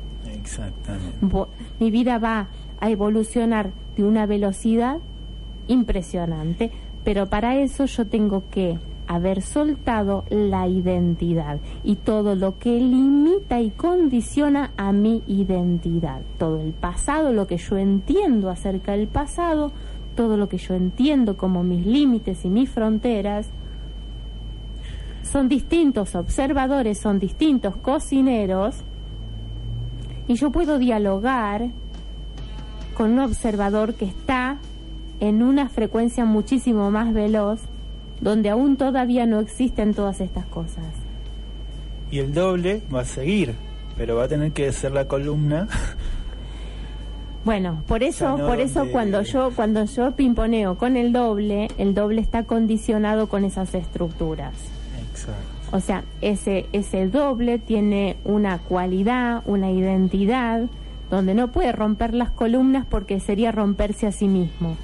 Exactamente. 0.51 1.19
Mi 1.79 1.91
vida 1.91 2.19
va 2.19 2.49
a 2.81 2.91
evolucionar 2.91 3.71
de 3.97 4.05
una 4.05 4.27
velocidad 4.27 4.99
impresionante, 5.69 6.73
pero 7.05 7.27
para 7.27 7.57
eso 7.57 7.85
yo 7.85 8.07
tengo 8.07 8.43
que 8.51 8.79
haber 9.07 9.43
soltado 9.43 10.25
la 10.31 10.69
identidad 10.69 11.59
y 11.83 11.97
todo 11.97 12.35
lo 12.35 12.59
que 12.59 12.79
limita 12.79 13.61
y 13.61 13.71
condiciona 13.71 14.73
a 14.77 14.93
mi 14.93 15.23
identidad. 15.27 16.21
Todo 16.39 16.61
el 16.61 16.73
pasado, 16.73 17.33
lo 17.33 17.47
que 17.47 17.57
yo 17.57 17.77
entiendo 17.77 18.51
acerca 18.51 18.93
del 18.93 19.09
pasado, 19.09 19.73
todo 20.17 20.37
lo 20.37 20.49
que 20.49 20.59
yo 20.59 20.75
entiendo 20.75 21.37
como 21.37 21.63
mis 21.63 21.87
límites 21.87 22.45
y 22.45 22.49
mis 22.49 22.71
fronteras, 22.71 23.49
son 25.23 25.49
distintos 25.49 26.15
observadores, 26.15 26.99
son 26.99 27.19
distintos 27.19 27.77
cocineros, 27.77 28.83
y 30.31 30.37
yo 30.37 30.51
puedo 30.51 30.79
dialogar 30.79 31.71
con 32.97 33.11
un 33.11 33.19
observador 33.19 33.95
que 33.95 34.05
está 34.05 34.59
en 35.19 35.43
una 35.43 35.69
frecuencia 35.69 36.25
muchísimo 36.25 36.89
más 36.93 37.13
veloz, 37.13 37.59
donde 38.21 38.49
aún 38.49 38.77
todavía 38.77 39.27
no 39.27 39.41
existen 39.41 39.93
todas 39.93 40.21
estas 40.21 40.45
cosas. 40.47 40.85
Y 42.13 42.21
el 42.21 42.33
doble 42.33 42.81
va 42.95 43.01
a 43.01 43.05
seguir, 43.05 43.55
pero 43.97 44.15
va 44.15 44.25
a 44.25 44.29
tener 44.29 44.53
que 44.53 44.71
ser 44.73 44.93
la 44.93 45.09
columna. 45.09 45.67
Bueno, 47.45 47.83
por 47.89 48.05
eso, 48.05 48.37
no 48.39 48.47
por 48.47 48.61
eso 48.61 48.81
donde- 48.81 48.93
cuando 48.93 49.23
yo 49.23 49.51
cuando 49.57 49.85
yo 49.87 50.13
pimponeo 50.13 50.77
con 50.77 50.97
el 50.97 51.13
doble, 51.13 51.69
el 51.77 51.93
doble 51.95 52.21
está 52.21 52.45
condicionado 52.45 53.29
con 53.29 53.45
esas 53.45 53.75
estructuras. 53.75 54.55
Exacto. 55.11 55.60
O 55.73 55.81
sea, 55.81 56.05
ese, 56.21 56.67
ese 56.73 57.09
doble 57.09 57.59
tiene 57.59 58.17
una 58.25 58.59
cualidad, 58.59 59.43
una 59.47 59.71
identidad, 59.71 60.69
donde 61.11 61.35
no 61.35 61.49
puede 61.49 61.73
romper 61.73 62.15
las 62.15 62.31
columnas 62.31 62.87
porque 62.89 63.21
sería 63.21 63.53
romperse 63.53 64.07
a 64.07 64.13
sí 64.13 64.29
mismo. 64.29 64.77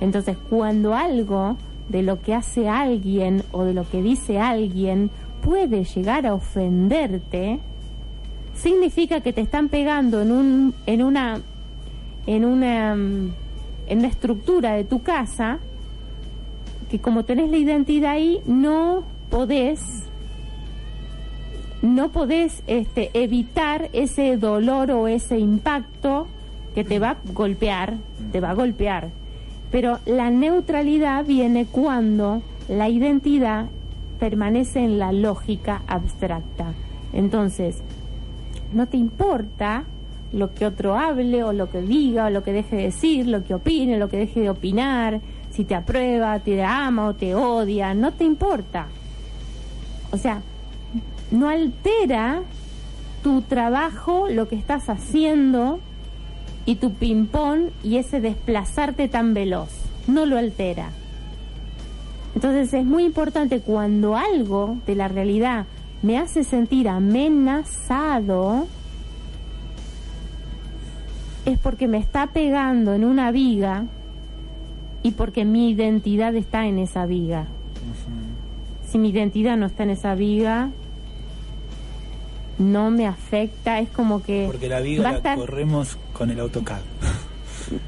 Entonces, 0.00 0.36
cuando 0.48 0.94
algo 0.94 1.56
de 1.88 2.02
lo 2.02 2.20
que 2.20 2.34
hace 2.34 2.68
alguien 2.68 3.42
o 3.52 3.64
de 3.64 3.74
lo 3.74 3.88
que 3.88 4.02
dice 4.02 4.40
alguien 4.40 5.10
puede 5.42 5.84
llegar 5.84 6.26
a 6.26 6.34
ofenderte, 6.34 7.60
significa 8.54 9.20
que 9.20 9.32
te 9.32 9.40
están 9.40 9.68
pegando 9.68 10.22
en 10.22 10.32
un 10.32 10.74
en 10.86 11.02
una 11.02 11.40
en 12.26 12.44
una 12.44 12.94
mm, 12.94 13.32
en 13.88 13.98
una 13.98 14.08
estructura 14.08 14.74
de 14.74 14.84
tu 14.84 15.02
casa 15.02 15.58
que 16.88 17.00
como 17.00 17.24
tenés 17.24 17.50
la 17.50 17.56
identidad 17.56 18.12
ahí 18.12 18.40
no 18.46 19.02
podés 19.30 20.04
no 21.84 22.08
podés 22.08 22.62
este, 22.66 23.10
evitar 23.12 23.90
ese 23.92 24.38
dolor 24.38 24.90
o 24.90 25.06
ese 25.06 25.38
impacto 25.38 26.26
que 26.74 26.82
te 26.82 26.98
va 26.98 27.10
a 27.10 27.16
golpear, 27.32 27.94
te 28.32 28.40
va 28.40 28.50
a 28.50 28.54
golpear. 28.54 29.10
Pero 29.70 29.98
la 30.06 30.30
neutralidad 30.30 31.26
viene 31.26 31.66
cuando 31.66 32.42
la 32.68 32.88
identidad 32.88 33.66
permanece 34.18 34.80
en 34.80 34.98
la 34.98 35.12
lógica 35.12 35.82
abstracta. 35.86 36.72
Entonces, 37.12 37.76
no 38.72 38.86
te 38.86 38.96
importa 38.96 39.84
lo 40.32 40.54
que 40.54 40.64
otro 40.64 40.96
hable 40.96 41.44
o 41.44 41.52
lo 41.52 41.70
que 41.70 41.82
diga 41.82 42.26
o 42.26 42.30
lo 42.30 42.42
que 42.42 42.54
deje 42.54 42.76
de 42.76 42.82
decir, 42.84 43.26
lo 43.26 43.44
que 43.44 43.54
opine, 43.54 43.98
lo 43.98 44.08
que 44.08 44.16
deje 44.16 44.40
de 44.40 44.50
opinar, 44.50 45.20
si 45.50 45.64
te 45.64 45.74
aprueba, 45.74 46.38
te 46.38 46.62
ama 46.64 47.08
o 47.08 47.14
te 47.14 47.34
odia, 47.34 47.92
no 47.92 48.12
te 48.12 48.24
importa. 48.24 48.86
O 50.14 50.16
sea, 50.16 50.42
no 51.32 51.48
altera 51.48 52.42
tu 53.24 53.42
trabajo, 53.42 54.28
lo 54.30 54.46
que 54.46 54.54
estás 54.54 54.88
haciendo 54.88 55.80
y 56.66 56.76
tu 56.76 56.92
ping-pong 56.92 57.70
y 57.82 57.96
ese 57.96 58.20
desplazarte 58.20 59.08
tan 59.08 59.34
veloz. 59.34 59.70
No 60.06 60.24
lo 60.24 60.38
altera. 60.38 60.90
Entonces 62.36 62.72
es 62.74 62.84
muy 62.84 63.02
importante 63.04 63.58
cuando 63.58 64.16
algo 64.16 64.76
de 64.86 64.94
la 64.94 65.08
realidad 65.08 65.66
me 66.02 66.16
hace 66.16 66.44
sentir 66.44 66.88
amenazado, 66.88 68.68
es 71.44 71.58
porque 71.58 71.88
me 71.88 71.98
está 71.98 72.28
pegando 72.28 72.94
en 72.94 73.04
una 73.04 73.32
viga 73.32 73.86
y 75.02 75.10
porque 75.10 75.44
mi 75.44 75.70
identidad 75.70 76.36
está 76.36 76.66
en 76.66 76.78
esa 76.78 77.04
viga. 77.04 77.46
Si 78.94 78.98
mi 79.00 79.08
identidad 79.08 79.56
no 79.56 79.66
está 79.66 79.82
en 79.82 79.90
esa 79.90 80.14
viga, 80.14 80.70
no 82.60 82.92
me 82.92 83.08
afecta, 83.08 83.80
es 83.80 83.88
como 83.88 84.22
que... 84.22 84.44
Porque 84.46 84.68
la 84.68 84.78
viga 84.78 85.02
la 85.10 85.18
estar- 85.18 85.36
corremos 85.36 85.98
con 86.12 86.30
el 86.30 86.38
AutoCAD. 86.38 86.78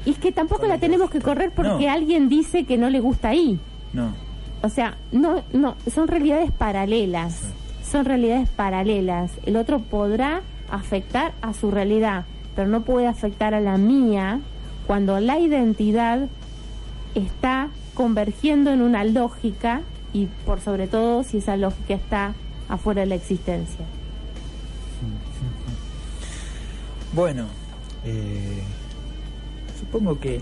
Y 0.05 0.09
es 0.09 0.17
que 0.17 0.33
tampoco 0.33 0.59
con 0.63 0.69
la 0.69 0.79
tenemos 0.79 1.09
que 1.09 1.21
correr 1.21 1.51
porque 1.55 1.85
No. 1.85 1.93
alguien 1.93 2.27
dice 2.27 2.65
que 2.65 2.77
no 2.77 2.89
le 2.89 2.99
gusta 2.99 3.29
ahí. 3.29 3.57
No. 3.93 4.09
O 4.61 4.67
sea, 4.67 4.97
no, 5.13 5.43
no, 5.53 5.75
son 5.89 6.09
realidades 6.09 6.51
paralelas. 6.51 7.39
Son 7.89 8.03
realidades 8.03 8.49
paralelas. 8.49 9.31
El 9.45 9.55
otro 9.55 9.79
podrá 9.79 10.41
afectar 10.69 11.31
a 11.41 11.53
su 11.53 11.71
realidad, 11.71 12.25
pero 12.53 12.67
no 12.67 12.81
puede 12.81 13.07
afectar 13.07 13.53
a 13.53 13.61
la 13.61 13.77
mía 13.77 14.41
cuando 14.87 15.21
la 15.21 15.39
identidad 15.39 16.27
está 17.15 17.69
convergiendo 17.93 18.71
en 18.73 18.81
una 18.81 19.05
lógica 19.05 19.83
y 20.17 20.27
por 20.45 20.59
sobre 20.61 20.87
todo 20.87 21.23
si 21.23 21.37
esa 21.37 21.55
lógica 21.57 21.93
está 21.93 22.33
afuera 22.67 23.01
de 23.01 23.07
la 23.07 23.15
existencia. 23.15 23.85
Bueno, 27.13 27.45
eh, 28.05 28.61
supongo 29.79 30.19
que, 30.19 30.41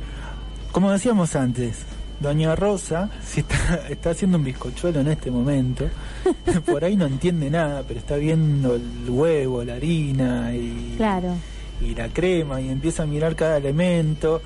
como 0.72 0.92
decíamos 0.92 1.36
antes, 1.36 1.80
Doña 2.20 2.56
Rosa, 2.56 3.10
si 3.26 3.42
está, 3.42 3.88
está 3.90 4.12
haciendo 4.12 4.38
un 4.38 4.44
bizcochuelo 4.46 5.02
en 5.02 5.10
este 5.10 5.30
momento, 5.30 5.86
por 6.66 6.84
ahí 6.86 6.96
no 6.96 7.06
entiende 7.06 7.50
nada, 7.50 7.84
pero 7.88 8.00
está 8.00 8.16
viendo 8.16 8.76
el 8.76 9.10
huevo, 9.10 9.64
la 9.64 9.76
harina 9.76 10.54
y, 10.56 10.96
Claro. 10.98 11.36
y 11.82 11.94
la 11.96 12.08
crema 12.10 12.62
y 12.62 12.70
empieza 12.70 13.04
a 13.04 13.06
mirar 13.06 13.36
cada 13.36 13.58
elemento 13.58 14.42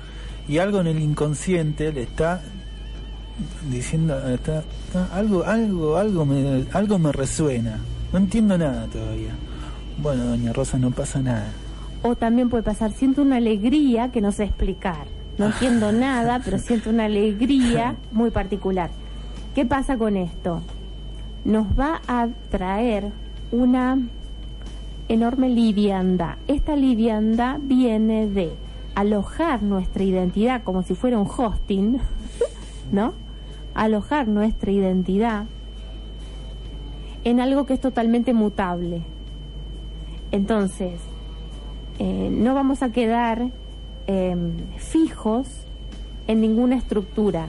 y 0.48 0.58
algo 0.58 0.80
en 0.80 0.88
el 0.88 1.00
inconsciente 1.00 1.92
le 1.92 2.02
está 2.02 2.42
diciendo 3.70 4.16
está, 4.28 4.62
está- 4.86 5.06
algo 5.14 5.44
algo 5.44 5.96
algo 5.96 6.24
me 6.26 6.64
algo 6.72 6.98
me 6.98 7.12
resuena 7.12 7.78
no 8.12 8.18
entiendo 8.18 8.56
nada 8.58 8.86
todavía 8.86 9.32
bueno 10.02 10.24
doña 10.24 10.52
Rosa 10.52 10.78
no 10.78 10.90
pasa 10.90 11.20
nada 11.20 11.46
O 12.02 12.14
también 12.16 12.48
puede 12.48 12.62
pasar, 12.62 12.92
siento 12.92 13.20
una 13.20 13.36
alegría 13.36 14.10
que 14.10 14.22
no 14.22 14.32
sé 14.32 14.44
explicar. 14.44 15.04
No 15.36 15.44
entiendo 15.52 15.92
nada, 15.92 16.40
pero 16.42 16.58
siento 16.66 16.88
una 16.88 17.04
alegría 17.04 17.96
muy 18.12 18.30
particular. 18.30 18.88
¿Qué 19.54 19.66
pasa 19.66 19.98
con 19.98 20.16
esto? 20.16 20.62
Nos 21.44 21.66
va 21.78 22.00
a 22.08 22.28
traer 22.50 23.12
una 23.52 23.98
enorme 25.08 25.50
liviandad. 25.50 26.36
Esta 26.48 26.74
liviandad 26.74 27.58
viene 27.60 28.26
de 28.28 28.48
alojar 28.94 29.62
nuestra 29.62 30.02
identidad 30.02 30.62
como 30.62 30.82
si 30.82 30.94
fuera 30.94 31.18
un 31.18 31.28
hosting, 31.28 31.98
¿no? 32.92 33.12
Alojar 33.74 34.28
nuestra 34.28 34.70
identidad 34.72 35.46
en 37.24 37.40
algo 37.40 37.66
que 37.66 37.74
es 37.74 37.80
totalmente 37.80 38.32
mutable. 38.32 39.02
Entonces, 40.32 41.00
eh, 41.98 42.30
no 42.30 42.54
vamos 42.54 42.82
a 42.82 42.90
quedar 42.90 43.50
eh, 44.06 44.36
fijos 44.78 45.46
en 46.26 46.40
ninguna 46.40 46.76
estructura. 46.76 47.48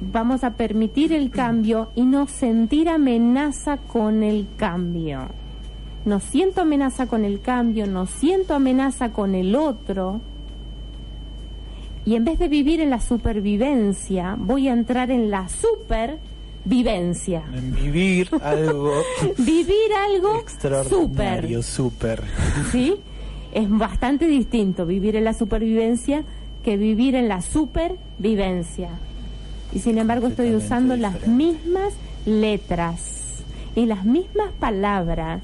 Vamos 0.00 0.42
a 0.42 0.54
permitir 0.54 1.12
el 1.12 1.30
cambio 1.30 1.90
y 1.94 2.02
no 2.02 2.26
sentir 2.26 2.88
amenaza 2.88 3.76
con 3.76 4.22
el 4.22 4.48
cambio. 4.56 5.28
No 6.04 6.18
siento 6.18 6.62
amenaza 6.62 7.06
con 7.06 7.24
el 7.24 7.40
cambio, 7.40 7.86
no 7.86 8.06
siento 8.06 8.54
amenaza 8.54 9.12
con 9.12 9.36
el 9.36 9.54
otro. 9.54 10.20
Y 12.04 12.16
en 12.16 12.24
vez 12.24 12.38
de 12.38 12.48
vivir 12.48 12.80
en 12.80 12.90
la 12.90 13.00
supervivencia, 13.00 14.34
voy 14.38 14.68
a 14.68 14.72
entrar 14.72 15.10
en 15.10 15.30
la 15.30 15.48
supervivencia. 15.48 17.42
en 17.54 17.74
vivir 17.74 18.28
algo 18.42 18.92
Vivir 19.38 19.92
algo 20.10 20.28
super. 20.28 20.42
extraordinario 20.42 21.62
súper 21.62 22.22
¿sí? 22.72 22.96
Es 23.52 23.70
bastante 23.70 24.26
distinto 24.26 24.86
vivir 24.86 25.14
en 25.16 25.24
la 25.24 25.34
supervivencia 25.34 26.24
que 26.64 26.76
vivir 26.76 27.14
en 27.14 27.28
la 27.28 27.42
supervivencia. 27.42 28.90
Y 29.72 29.78
sin 29.78 29.98
embargo 29.98 30.28
estoy 30.28 30.54
usando 30.54 30.96
las 30.96 31.26
mismas 31.26 31.94
letras 32.26 33.42
y 33.74 33.86
las 33.86 34.04
mismas 34.04 34.52
palabras, 34.58 35.42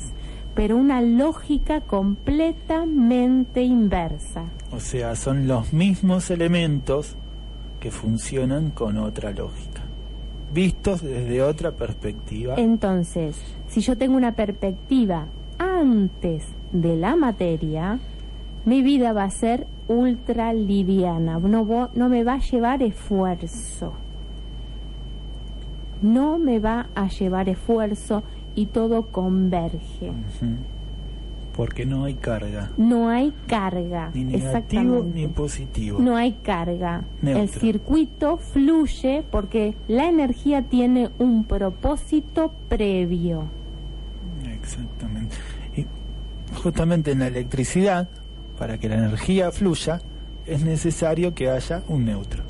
pero 0.54 0.76
una 0.76 1.00
lógica 1.00 1.80
completamente 1.80 3.62
inversa. 3.62 4.44
O 4.70 4.80
sea 4.80 5.16
son 5.16 5.48
los 5.48 5.72
mismos 5.72 6.30
elementos 6.30 7.14
que 7.80 7.90
funcionan 7.90 8.70
con 8.70 8.98
otra 8.98 9.30
lógica 9.30 9.82
vistos 10.52 11.02
desde 11.02 11.42
otra 11.42 11.72
perspectiva 11.72 12.54
Entonces, 12.56 13.36
si 13.68 13.80
yo 13.80 13.96
tengo 13.96 14.16
una 14.16 14.32
perspectiva 14.32 15.26
antes 15.58 16.44
de 16.72 16.96
la 16.96 17.16
materia, 17.16 17.98
mi 18.64 18.82
vida 18.82 19.12
va 19.12 19.24
a 19.24 19.30
ser 19.30 19.66
ultra 19.88 20.52
liviana, 20.52 21.38
no, 21.38 21.90
no 21.94 22.08
me 22.08 22.24
va 22.24 22.34
a 22.34 22.40
llevar 22.40 22.82
esfuerzo. 22.82 23.94
No 26.02 26.38
me 26.38 26.58
va 26.60 26.86
a 26.94 27.08
llevar 27.08 27.48
esfuerzo 27.48 28.22
y 28.54 28.66
todo 28.66 29.06
converge. 29.06 30.12
Porque 31.58 31.84
no 31.84 32.04
hay 32.04 32.14
carga 32.14 32.70
No 32.76 33.08
hay 33.08 33.34
carga. 33.48 34.12
ni 34.14 34.22
negativo 34.22 35.04
ni 35.12 35.26
positivo 35.26 35.98
No 36.00 36.16
hay 36.16 36.34
carga. 36.42 37.02
Neutro. 37.20 37.42
El 37.42 37.48
circuito 37.50 38.36
fluye 38.38 39.24
porque 39.28 39.74
la 39.88 40.06
energía 40.08 40.62
tiene 40.62 41.10
un 41.18 41.42
propósito 41.44 42.52
previo. 42.68 43.42
Exactamente. 44.54 45.34
Y 45.76 45.84
justamente 46.62 47.10
en 47.10 47.18
la 47.18 47.26
electricidad, 47.26 48.08
para 48.56 48.78
que 48.78 48.88
la 48.88 48.94
energía 48.94 49.50
fluya, 49.50 50.00
es 50.46 50.62
necesario 50.64 51.34
que 51.34 51.50
haya 51.50 51.82
un 51.88 52.04
neutro. 52.04 52.44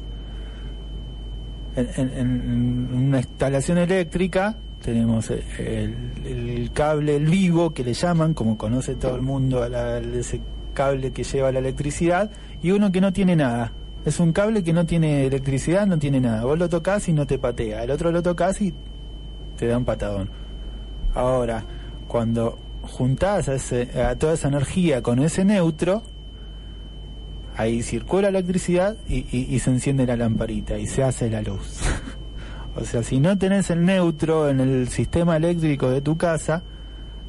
En, 1.76 1.88
en- 1.96 2.18
en 2.18 2.94
una 3.06 3.18
instalación 3.18 3.78
eléctrica 3.78 4.56
tenemos 4.84 5.30
el, 5.30 5.94
el 6.24 6.70
cable 6.72 7.18
vivo 7.18 7.74
que 7.74 7.84
le 7.84 7.94
llaman, 7.94 8.34
como 8.34 8.56
conoce 8.56 8.94
todo 8.94 9.16
el 9.16 9.22
mundo, 9.22 9.64
ese 10.14 10.40
cable 10.74 11.10
que 11.12 11.24
lleva 11.24 11.50
la 11.52 11.58
electricidad, 11.58 12.30
y 12.62 12.70
uno 12.70 12.90
que 12.92 13.00
no 13.00 13.12
tiene 13.12 13.36
nada. 13.36 13.72
Es 14.04 14.20
un 14.20 14.32
cable 14.32 14.62
que 14.62 14.72
no 14.72 14.86
tiene 14.86 15.26
electricidad, 15.26 15.86
no 15.86 15.98
tiene 15.98 16.20
nada. 16.20 16.44
Vos 16.44 16.58
lo 16.58 16.68
tocas 16.68 17.08
y 17.08 17.12
no 17.12 17.26
te 17.26 17.38
patea. 17.38 17.82
El 17.84 17.90
otro 17.90 18.10
lo 18.12 18.22
tocas 18.22 18.60
y 18.62 18.72
te 19.58 19.66
da 19.66 19.76
un 19.76 19.84
patadón. 19.84 20.28
Ahora, 21.14 21.64
cuando 22.06 22.56
juntás 22.82 23.48
a, 23.48 23.54
ese- 23.54 23.90
a 24.00 24.14
toda 24.16 24.34
esa 24.34 24.48
energía 24.48 25.02
con 25.02 25.18
ese 25.18 25.44
neutro, 25.44 26.02
ahí 27.56 27.82
circula 27.82 28.30
la 28.30 28.38
electricidad 28.38 28.96
y 29.08 29.58
se 29.58 29.70
enciende 29.70 30.06
la 30.06 30.16
lamparita 30.16 30.78
y 30.78 30.86
se 30.86 31.02
hace 31.02 31.28
la 31.28 31.42
luz. 31.42 31.80
o 32.80 32.84
sea, 32.84 33.02
si 33.02 33.20
no 33.20 33.36
tenés 33.38 33.70
el 33.70 33.84
neutro 33.84 34.48
en 34.48 34.60
el 34.60 34.88
sistema 34.88 35.36
eléctrico 35.36 35.90
de 35.90 36.00
tu 36.00 36.16
casa, 36.16 36.62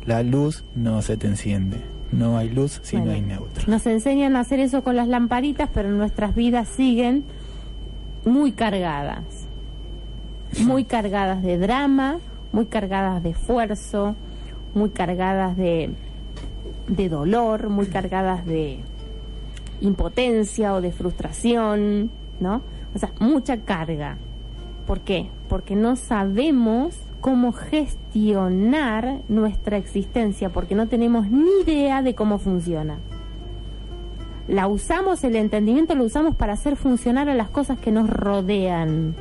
la 0.05 0.23
luz 0.23 0.63
no 0.75 1.01
se 1.01 1.17
te 1.17 1.27
enciende. 1.27 1.77
No 2.11 2.37
hay 2.37 2.49
luz 2.49 2.79
si 2.83 2.97
no 2.97 3.11
hay 3.11 3.21
neutro. 3.21 3.63
Nos 3.67 3.85
enseñan 3.85 4.35
a 4.35 4.39
hacer 4.39 4.59
eso 4.59 4.83
con 4.83 4.95
las 4.95 5.07
lamparitas, 5.07 5.69
pero 5.73 5.89
nuestras 5.89 6.33
vidas 6.35 6.67
siguen 6.67 7.23
muy 8.25 8.51
cargadas. 8.51 9.23
Muy 10.61 10.85
cargadas 10.85 11.43
de 11.43 11.59
drama, 11.59 12.19
muy 12.51 12.65
cargadas 12.65 13.21
de 13.21 13.29
esfuerzo, 13.29 14.15
muy 14.73 14.89
cargadas 14.89 15.55
de, 15.55 15.91
de 16.87 17.09
dolor, 17.09 17.69
muy 17.69 17.85
cargadas 17.85 18.45
de 18.45 18.79
impotencia 19.81 20.73
o 20.73 20.81
de 20.81 20.91
frustración, 20.91 22.09
¿no? 22.39 22.63
O 22.95 22.99
sea, 22.99 23.11
mucha 23.19 23.57
carga. 23.57 24.17
¿Por 24.87 25.01
qué? 25.01 25.29
Porque 25.49 25.75
no 25.75 25.97
sabemos 25.97 26.95
cómo 27.19 27.51
gestionar 27.51 29.19
nuestra 29.27 29.77
existencia, 29.77 30.49
porque 30.49 30.75
no 30.75 30.87
tenemos 30.87 31.29
ni 31.29 31.49
idea 31.63 32.01
de 32.01 32.15
cómo 32.15 32.37
funciona. 32.37 32.97
La 34.47 34.67
usamos, 34.67 35.23
el 35.23 35.35
entendimiento 35.35 35.93
lo 35.95 36.05
usamos 36.05 36.35
para 36.35 36.53
hacer 36.53 36.75
funcionar 36.75 37.29
a 37.29 37.35
las 37.35 37.49
cosas 37.49 37.77
que 37.77 37.91
nos 37.91 38.09
rodean, 38.09 39.15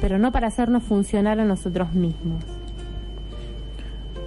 pero 0.00 0.18
no 0.18 0.32
para 0.32 0.48
hacernos 0.48 0.82
funcionar 0.82 1.38
a 1.38 1.44
nosotros 1.44 1.92
mismos. 1.92 2.42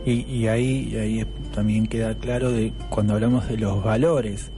Y, 0.06 0.48
ahí, 0.48 0.96
ahí 0.96 1.26
también 1.54 1.86
queda 1.86 2.16
claro 2.16 2.50
de 2.50 2.72
cuando 2.90 3.16
hablamos 3.16 3.50
de 3.50 3.58
los 3.58 3.84
valores, 3.84 4.52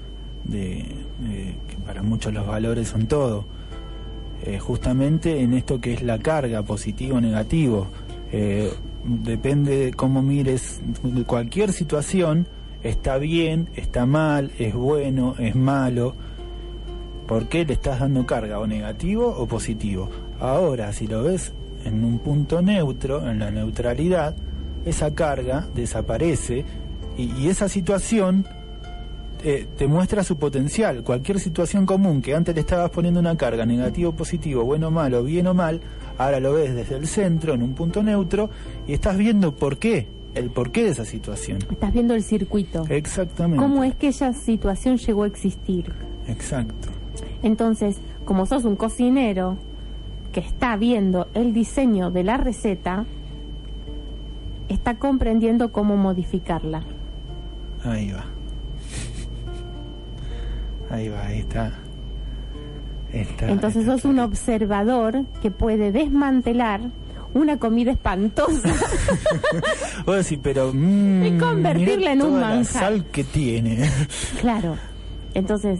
de, 0.43 0.85
de 1.27 1.55
que 1.67 1.75
para 1.87 2.03
muchos 2.03 2.31
los 2.35 2.45
valores 2.45 2.87
son 2.87 3.07
todo. 3.07 3.45
Eh, 4.45 4.59
justamente 4.59 5.41
en 5.41 5.53
esto 5.53 5.81
que 5.81 5.93
es 5.93 6.03
la 6.03 6.19
carga, 6.19 6.63
positivo 6.63 7.17
o 7.17 7.21
negativo. 7.21 7.87
Eh, 8.31 8.71
depende 9.03 9.77
de 9.77 9.93
cómo 9.93 10.21
mires 10.21 10.81
cualquier 11.25 11.73
situación, 11.73 12.47
está 12.83 13.17
bien, 13.17 13.69
está 13.75 14.05
mal, 14.05 14.51
es 14.57 14.73
bueno, 14.73 15.35
es 15.39 15.55
malo. 15.55 16.15
¿Por 17.27 17.47
qué 17.47 17.65
le 17.65 17.73
estás 17.73 17.99
dando 17.99 18.25
carga? 18.25 18.59
¿O 18.59 18.67
negativo 18.67 19.27
o 19.27 19.45
positivo? 19.45 20.09
Ahora, 20.39 20.93
si 20.93 21.05
lo 21.05 21.23
ves 21.23 21.51
en 21.85 22.03
un 22.03 22.19
punto 22.19 22.61
neutro, 22.61 23.29
en 23.29 23.39
la 23.39 23.51
neutralidad, 23.51 24.35
esa 24.85 25.13
carga 25.13 25.67
desaparece 25.75 26.65
y 27.17 27.47
esa 27.49 27.67
situación 27.67 28.45
eh, 29.43 29.67
te 29.77 29.87
muestra 29.87 30.23
su 30.23 30.37
potencial. 30.37 31.03
Cualquier 31.03 31.39
situación 31.39 31.85
común 31.85 32.21
que 32.21 32.35
antes 32.35 32.53
le 32.55 32.61
estabas 32.61 32.89
poniendo 32.89 33.19
una 33.19 33.37
carga, 33.37 33.65
negativo, 33.65 34.11
positivo, 34.11 34.63
bueno, 34.63 34.91
malo, 34.91 35.23
bien 35.23 35.47
o 35.47 35.53
mal, 35.53 35.79
ahora 36.17 36.39
lo 36.39 36.53
ves 36.53 36.75
desde 36.75 36.95
el 36.95 37.07
centro, 37.07 37.53
en 37.53 37.63
un 37.63 37.73
punto 37.73 38.03
neutro, 38.03 38.49
y 38.87 38.93
estás 38.93 39.17
viendo 39.17 39.55
por 39.55 39.77
qué, 39.77 40.07
el 40.35 40.49
porqué 40.49 40.83
de 40.83 40.91
esa 40.91 41.05
situación. 41.05 41.59
Estás 41.71 41.93
viendo 41.93 42.15
el 42.15 42.23
circuito. 42.23 42.85
Exactamente. 42.89 43.63
¿Cómo 43.63 43.83
es 43.83 43.95
que 43.95 44.09
esa 44.09 44.33
situación 44.33 44.97
llegó 44.97 45.23
a 45.23 45.27
existir? 45.27 45.93
Exacto. 46.27 46.89
Entonces, 47.41 47.97
como 48.25 48.45
sos 48.45 48.65
un 48.65 48.75
cocinero 48.75 49.57
que 50.31 50.41
está 50.41 50.75
viendo 50.75 51.27
el 51.33 51.53
diseño 51.53 52.11
de 52.11 52.23
la 52.23 52.37
receta, 52.37 53.05
está 54.67 54.97
comprendiendo 54.97 55.71
cómo 55.71 55.97
modificarla. 55.97 56.83
Ahí 57.83 58.11
va. 58.11 58.25
Ahí 60.89 61.09
va, 61.09 61.25
ahí 61.27 61.39
está. 61.39 61.73
Está, 63.13 63.49
Entonces 63.49 63.81
está 63.81 63.93
sos 63.97 64.05
un 64.05 64.19
observador 64.19 65.25
que 65.41 65.49
puede 65.51 65.91
desmantelar 65.91 66.81
una 67.33 67.57
comida 67.57 67.91
espantosa 67.91 68.69
Vos 70.05 70.15
decís, 70.17 70.39
pero. 70.41 70.71
mm, 70.73 71.23
Y 71.25 71.37
convertirla 71.37 71.97
mirá 71.97 72.11
en 72.13 72.21
un 72.21 72.27
toda 72.29 72.41
la 72.41 72.47
manjar. 72.55 72.81
sal 72.83 73.05
que 73.05 73.23
tiene. 73.23 73.89
Claro. 74.41 74.75
Entonces, 75.35 75.79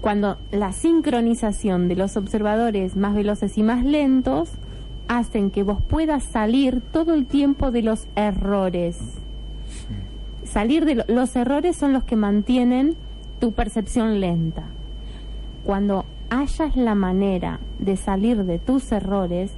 cuando 0.00 0.38
la 0.52 0.72
sincronización 0.72 1.88
de 1.88 1.96
los 1.96 2.16
observadores 2.16 2.94
más 2.96 3.14
veloces 3.14 3.56
y 3.58 3.62
más 3.62 3.84
lentos 3.84 4.50
hacen 5.08 5.50
que 5.50 5.62
vos 5.64 5.78
puedas 5.82 6.22
salir 6.24 6.80
todo 6.92 7.14
el 7.14 7.26
tiempo 7.26 7.70
de 7.70 7.82
los 7.82 8.06
errores. 8.14 8.98
Salir 10.44 10.84
de 10.84 10.96
lo- 10.96 11.04
los 11.08 11.34
errores 11.36 11.76
son 11.76 11.92
los 11.92 12.04
que 12.04 12.16
mantienen 12.16 12.96
tu 13.40 13.52
percepción 13.52 14.20
lenta. 14.20 14.64
Cuando 15.64 16.04
hayas 16.30 16.76
la 16.76 16.94
manera 16.94 17.60
de 17.78 17.96
salir 17.96 18.44
de 18.44 18.58
tus 18.58 18.90
errores, 18.92 19.52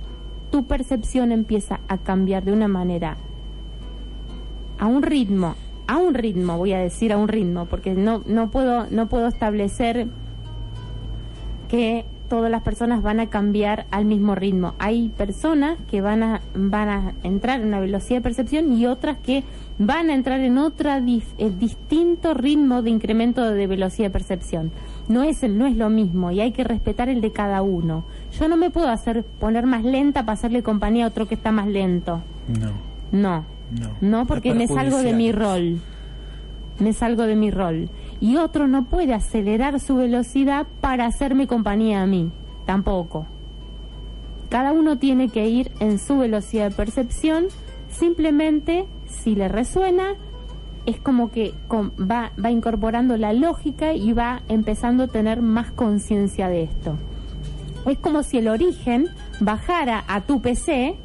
tu 0.51 0.65
percepción 0.65 1.33
empieza 1.33 1.81
a 1.89 1.99
cambiar 1.99 2.45
de 2.45 2.53
una 2.53 2.69
manera 2.69 3.17
a 4.79 4.87
un 4.87 5.03
ritmo, 5.03 5.55
a 5.87 5.99
un 5.99 6.15
ritmo, 6.15 6.57
voy 6.57 6.73
a 6.73 6.79
decir 6.79 7.13
a 7.13 7.19
un 7.19 7.29
ritmo, 7.29 7.67
porque 7.67 7.95
no, 7.95 8.23
no 8.27 8.51
puedo, 8.51 8.87
no 8.91 9.09
puedo 9.09 9.27
establecer 9.29 10.07
que 11.69 12.05
todas 12.29 12.51
las 12.51 12.63
personas 12.63 13.03
van 13.03 13.21
a 13.21 13.29
cambiar 13.29 13.87
al 13.91 14.05
mismo 14.05 14.35
ritmo. 14.35 14.75
Hay 14.79 15.11
personas 15.11 15.79
que 15.91 16.01
van 16.01 16.23
a, 16.23 16.41
van 16.55 16.89
a 16.89 17.13
entrar 17.23 17.61
en 17.61 17.69
una 17.69 17.81
velocidad 17.81 18.19
de 18.19 18.23
percepción 18.23 18.73
y 18.73 18.87
otras 18.87 19.19
que 19.19 19.45
van 19.83 20.11
a 20.11 20.15
entrar 20.15 20.41
en 20.41 20.59
otro 20.59 20.91
distinto 21.01 22.35
ritmo 22.35 22.83
de 22.83 22.91
incremento 22.91 23.43
de 23.51 23.67
velocidad 23.67 24.09
de 24.09 24.13
percepción. 24.13 24.71
No 25.09 25.23
es, 25.23 25.43
no 25.43 25.67
es 25.67 25.75
lo 25.75 25.89
mismo 25.89 26.31
y 26.31 26.41
hay 26.41 26.53
que 26.53 26.65
respetar 26.65 27.09
el 27.09 27.23
de 27.23 27.33
cada 27.33 27.63
uno. 27.63 28.05
Yo 28.39 28.47
no 28.47 28.59
me 28.59 28.71
puedo 28.71 28.89
hacer 28.89 29.25
poner 29.25 29.65
más 29.67 29.83
lenta 29.83 30.21
para 30.21 30.35
hacerle 30.35 30.63
compañía 30.63 31.07
a 31.07 31.09
otro 31.09 31.27
que 31.27 31.35
está 31.35 31.51
más 31.51 31.67
lento. 31.67 32.21
No, 32.47 32.73
No, 33.11 33.45
no. 33.71 33.91
no, 34.03 34.27
porque 34.27 34.53
me 34.53 34.69
salgo 34.69 34.99
de 34.99 35.15
mi 35.15 35.33
rol. 35.33 35.81
Me 36.79 36.93
salgo 36.93 37.23
de 37.23 37.37
mi 37.37 37.51
rol. 37.51 37.89
Y 38.21 38.37
otro 38.37 38.69
no 38.69 38.85
puede 38.85 39.15
acelerar 39.15 39.81
su 39.81 39.97
velocidad 39.97 40.67
para 40.83 41.07
hacerme 41.07 41.47
compañía 41.47 42.03
a 42.03 42.07
mí. 42.07 42.31
Tampoco. 42.67 43.27
Cada 44.51 44.73
uno 44.73 44.99
tiene 44.99 45.31
que 45.31 45.49
ir 45.49 45.71
en 45.81 45.99
su 45.99 46.19
velocidad 46.19 46.69
de 46.71 46.77
percepción. 46.77 47.47
Simplemente, 47.89 48.85
si 49.11 49.35
le 49.35 49.49
resuena, 49.49 50.15
es 50.87 50.99
como 50.99 51.31
que 51.31 51.53
va 51.71 52.51
incorporando 52.51 53.17
la 53.17 53.33
lógica 53.33 53.93
y 53.93 54.13
va 54.13 54.43
empezando 54.49 55.05
a 55.05 55.09
tener 55.09 55.43
más 55.43 55.71
conciencia 55.73 56.49
de 56.49 56.63
esto. 56.63 56.97
Es 57.87 57.99
como 57.99 58.23
si 58.23 58.39
el 58.39 58.49
origen 58.49 59.09
bajara 59.41 60.05
a 60.07 60.23
tu 60.23 60.41
PC 60.41 60.97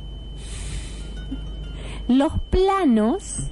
los 2.08 2.34
planos 2.50 3.50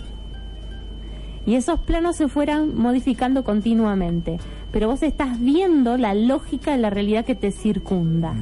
y 1.45 1.55
esos 1.55 1.79
planos 1.79 2.15
se 2.15 2.27
fueran 2.27 2.75
modificando 2.75 3.43
continuamente. 3.43 4.39
Pero 4.71 4.87
vos 4.87 5.03
estás 5.03 5.39
viendo 5.39 5.97
la 5.97 6.13
lógica 6.13 6.71
de 6.71 6.77
la 6.77 6.89
realidad 6.89 7.25
que 7.25 7.35
te 7.35 7.51
circunda. 7.51 8.33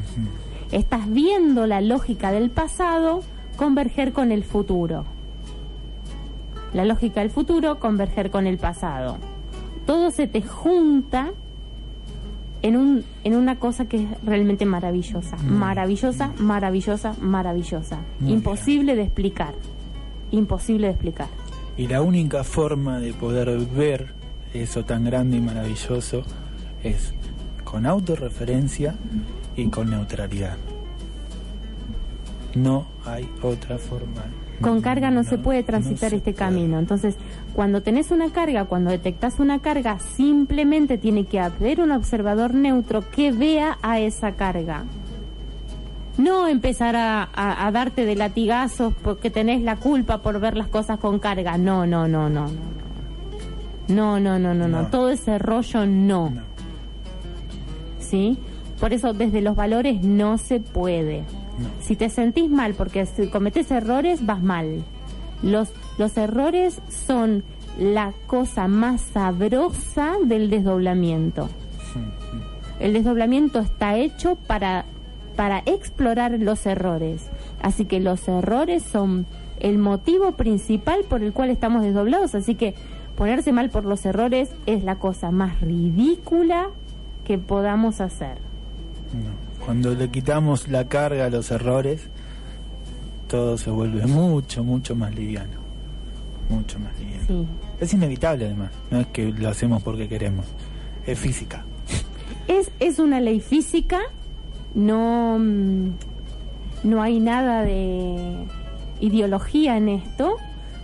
Estás 0.71 1.09
viendo 1.11 1.67
la 1.67 1.81
lógica 1.81 2.31
del 2.31 2.49
pasado 2.49 3.21
converger 3.57 4.13
con 4.13 4.31
el 4.31 4.43
futuro. 4.43 5.05
La 6.73 6.85
lógica 6.85 7.21
del 7.21 7.29
futuro 7.29 7.79
converger 7.79 8.31
con 8.31 8.47
el 8.47 8.57
pasado. 8.57 9.17
Todo 9.85 10.11
se 10.11 10.27
te 10.27 10.41
junta 10.41 11.31
en, 12.61 12.77
un, 12.77 13.03
en 13.23 13.35
una 13.35 13.57
cosa 13.57 13.85
que 13.85 14.03
es 14.03 14.23
realmente 14.23 14.65
maravillosa. 14.65 15.37
Maravillosa, 15.37 16.31
maravillosa, 16.37 17.15
maravillosa. 17.19 17.99
Muy 18.19 18.33
Imposible 18.33 18.95
de 18.95 19.03
explicar. 19.03 19.53
Imposible 20.31 20.87
de 20.87 20.93
explicar. 20.93 21.27
Y 21.77 21.87
la 21.87 22.01
única 22.01 22.43
forma 22.43 22.99
de 22.99 23.13
poder 23.13 23.57
ver 23.57 24.13
eso 24.53 24.85
tan 24.85 25.05
grande 25.05 25.37
y 25.37 25.41
maravilloso 25.41 26.23
es 26.83 27.13
con 27.63 27.85
autorreferencia 27.85 28.95
y 29.55 29.67
con 29.67 29.89
neutralidad. 29.89 30.57
No 32.55 32.85
hay 33.05 33.29
otra 33.41 33.77
forma. 33.77 34.23
Con 34.61 34.81
carga 34.81 35.09
no, 35.11 35.23
se 35.23 35.37
puede 35.37 35.63
transitar 35.63 36.11
se 36.11 36.17
este 36.17 36.33
puede. 36.33 36.35
camino. 36.47 36.77
Entonces, 36.79 37.15
cuando 37.53 37.81
tenés 37.81 38.11
una 38.11 38.29
carga, 38.31 38.65
cuando 38.65 38.91
detectas 38.91 39.39
una 39.39 39.59
carga, 39.59 39.97
simplemente 39.99 40.97
tiene 40.97 41.25
que 41.25 41.39
haber 41.39 41.81
un 41.81 41.91
observador 41.91 42.53
neutro 42.53 43.03
que 43.09 43.31
vea 43.31 43.77
a 43.81 43.99
esa 43.99 44.33
carga. 44.33 44.83
No 46.17 46.47
empezar 46.47 46.95
a, 46.95 47.23
a- 47.33 47.65
a 47.65 47.71
darte 47.71 48.05
de 48.05 48.15
latigazos 48.15 48.93
porque 49.03 49.29
tenés 49.29 49.61
la 49.61 49.77
culpa 49.77 50.19
por 50.21 50.39
ver 50.39 50.55
las 50.57 50.67
cosas 50.67 50.99
con 50.99 51.19
carga. 51.19 51.57
No, 51.57 51.85
no, 51.87 52.07
no, 52.07 52.29
no, 52.29 52.47
no. 52.47 52.71
No, 53.87 54.19
no, 54.19 54.37
no, 54.39 54.53
no, 54.53 54.67
no. 54.67 54.87
Todo 54.87 55.09
ese 55.09 55.37
rollo. 55.39 55.85
No. 55.85 56.31
¿sí? 57.99 58.37
Por 58.79 58.93
eso 58.93 59.13
desde 59.13 59.41
los 59.41 59.55
valores 59.55 60.03
no 60.03 60.37
se 60.37 60.59
puede. 60.59 61.23
Si 61.81 61.95
te 61.95 62.09
sentís 62.09 62.49
mal 62.49 62.73
porque 62.73 63.05
si 63.05 63.27
cometes 63.27 63.71
errores, 63.71 64.25
vas 64.25 64.41
mal. 64.41 64.83
Los, 65.41 65.69
los 65.97 66.15
errores 66.17 66.81
son 67.07 67.43
la 67.79 68.13
cosa 68.27 68.67
más 68.67 69.01
sabrosa 69.01 70.15
del 70.23 70.49
desdoblamiento. 70.49 71.49
El 72.79 72.93
desdoblamiento 72.93 73.59
está 73.59 73.97
hecho 73.97 74.35
para, 74.35 74.85
para 75.35 75.59
explorar 75.65 76.31
los 76.39 76.65
errores. 76.65 77.27
Así 77.61 77.85
que 77.85 77.99
los 77.99 78.27
errores 78.27 78.83
son 78.83 79.25
el 79.59 79.77
motivo 79.77 80.31
principal 80.33 81.01
por 81.07 81.21
el 81.21 81.33
cual 81.33 81.51
estamos 81.51 81.83
desdoblados. 81.83 82.33
Así 82.33 82.55
que 82.55 82.73
ponerse 83.15 83.51
mal 83.51 83.69
por 83.69 83.85
los 83.85 84.05
errores 84.05 84.49
es 84.65 84.83
la 84.83 84.95
cosa 84.95 85.31
más 85.31 85.61
ridícula 85.61 86.69
que 87.23 87.37
podamos 87.37 88.01
hacer. 88.01 88.37
No. 89.13 89.40
Cuando 89.65 89.93
le 89.93 90.09
quitamos 90.09 90.67
la 90.67 90.87
carga 90.87 91.25
a 91.25 91.29
los 91.29 91.51
errores, 91.51 92.01
todo 93.27 93.57
se 93.57 93.69
vuelve 93.69 94.05
mucho, 94.07 94.63
mucho 94.63 94.95
más 94.95 95.13
liviano. 95.15 95.61
Mucho 96.49 96.79
más 96.79 96.91
liviano. 96.99 97.25
Sí. 97.27 97.47
Es 97.79 97.93
inevitable 97.93 98.45
además, 98.45 98.69
no 98.91 98.99
es 98.99 99.07
que 99.07 99.31
lo 99.31 99.49
hacemos 99.49 99.81
porque 99.81 100.07
queremos, 100.07 100.45
es 101.07 101.17
física. 101.17 101.65
Es, 102.47 102.69
es 102.79 102.99
una 102.99 103.19
ley 103.19 103.39
física, 103.39 103.99
no, 104.75 105.39
mm, 105.39 105.89
no 106.83 107.01
hay 107.01 107.19
nada 107.19 107.63
de 107.63 108.45
ideología 108.99 109.77
en 109.77 109.89
esto, 109.89 110.37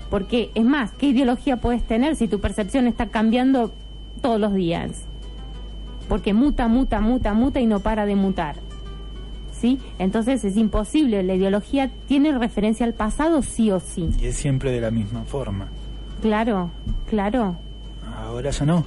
porque 0.10 0.50
es 0.56 0.64
más, 0.64 0.92
¿qué 0.92 1.08
ideología 1.08 1.58
puedes 1.58 1.84
tener 1.84 2.16
si 2.16 2.28
tu 2.28 2.40
percepción 2.40 2.88
está 2.88 3.08
cambiando 3.08 3.72
todos 4.22 4.40
los 4.40 4.54
días? 4.54 5.04
Porque 6.10 6.34
muta, 6.34 6.68
muta, 6.68 7.02
muta, 7.02 7.34
muta 7.34 7.60
y 7.60 7.68
no 7.68 7.82
para 7.82 8.06
de 8.06 8.16
mutar. 8.16 8.56
¿Sí? 9.60 9.80
Entonces 9.98 10.44
es 10.46 10.56
imposible, 10.56 11.24
la 11.24 11.34
ideología 11.34 11.90
tiene 12.08 12.38
referencia 12.38 12.86
al 12.86 12.94
pasado 12.94 13.42
sí 13.42 13.72
o 13.72 13.80
sí. 13.80 14.10
Y 14.22 14.28
es 14.28 14.36
siempre 14.36 14.72
de 14.72 14.82
la 14.82 14.92
misma 14.92 15.24
forma. 15.24 15.68
Claro, 16.22 16.70
claro. 17.10 17.56
Ahora 18.18 18.52
ya 18.52 18.66
no. 18.66 18.86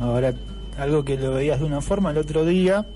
Ahora 0.00 0.32
algo 0.78 1.04
que 1.04 1.16
lo 1.18 1.32
veías 1.32 1.60
de 1.60 1.66
una 1.66 1.80
forma 1.82 2.10
el 2.12 2.18
otro 2.18 2.44
día 2.46 2.86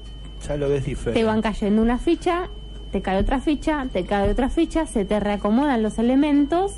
ya 0.46 0.56
lo 0.56 0.68
ves 0.70 0.84
diferente. 0.86 1.20
te 1.20 1.26
van 1.26 1.42
cayendo 1.42 1.82
una 1.82 1.98
ficha, 1.98 2.48
te 2.92 3.02
cae 3.02 3.18
otra 3.18 3.40
ficha, 3.40 3.86
te 3.92 4.04
cae 4.04 4.30
otra 4.30 4.48
ficha, 4.48 4.86
se 4.86 5.04
te 5.04 5.20
reacomodan 5.20 5.82
los 5.82 5.98
elementos 5.98 6.72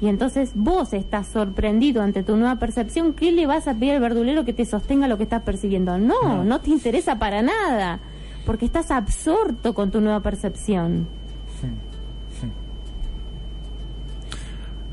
y 0.00 0.06
entonces 0.08 0.50
vos 0.54 0.92
estás 0.92 1.26
sorprendido 1.28 2.02
ante 2.02 2.22
tu 2.22 2.36
nueva 2.36 2.56
percepción. 2.56 3.12
¿Qué 3.14 3.32
le 3.32 3.46
vas 3.46 3.66
a 3.68 3.74
pedir 3.74 3.94
al 3.94 4.00
verdulero 4.00 4.44
que 4.44 4.52
te 4.52 4.64
sostenga 4.64 5.08
lo 5.08 5.16
que 5.16 5.24
estás 5.24 5.42
percibiendo? 5.42 5.98
No, 5.98 6.22
No. 6.22 6.44
no, 6.44 6.60
te 6.60 6.70
interesa 6.70 7.18
para 7.18 7.42
nada, 7.42 7.98
porque 8.44 8.66
estás 8.66 8.90
absorto 8.90 9.74
con 9.74 9.90
tu 9.90 10.00
nueva 10.00 10.20
percepción. 10.20 11.06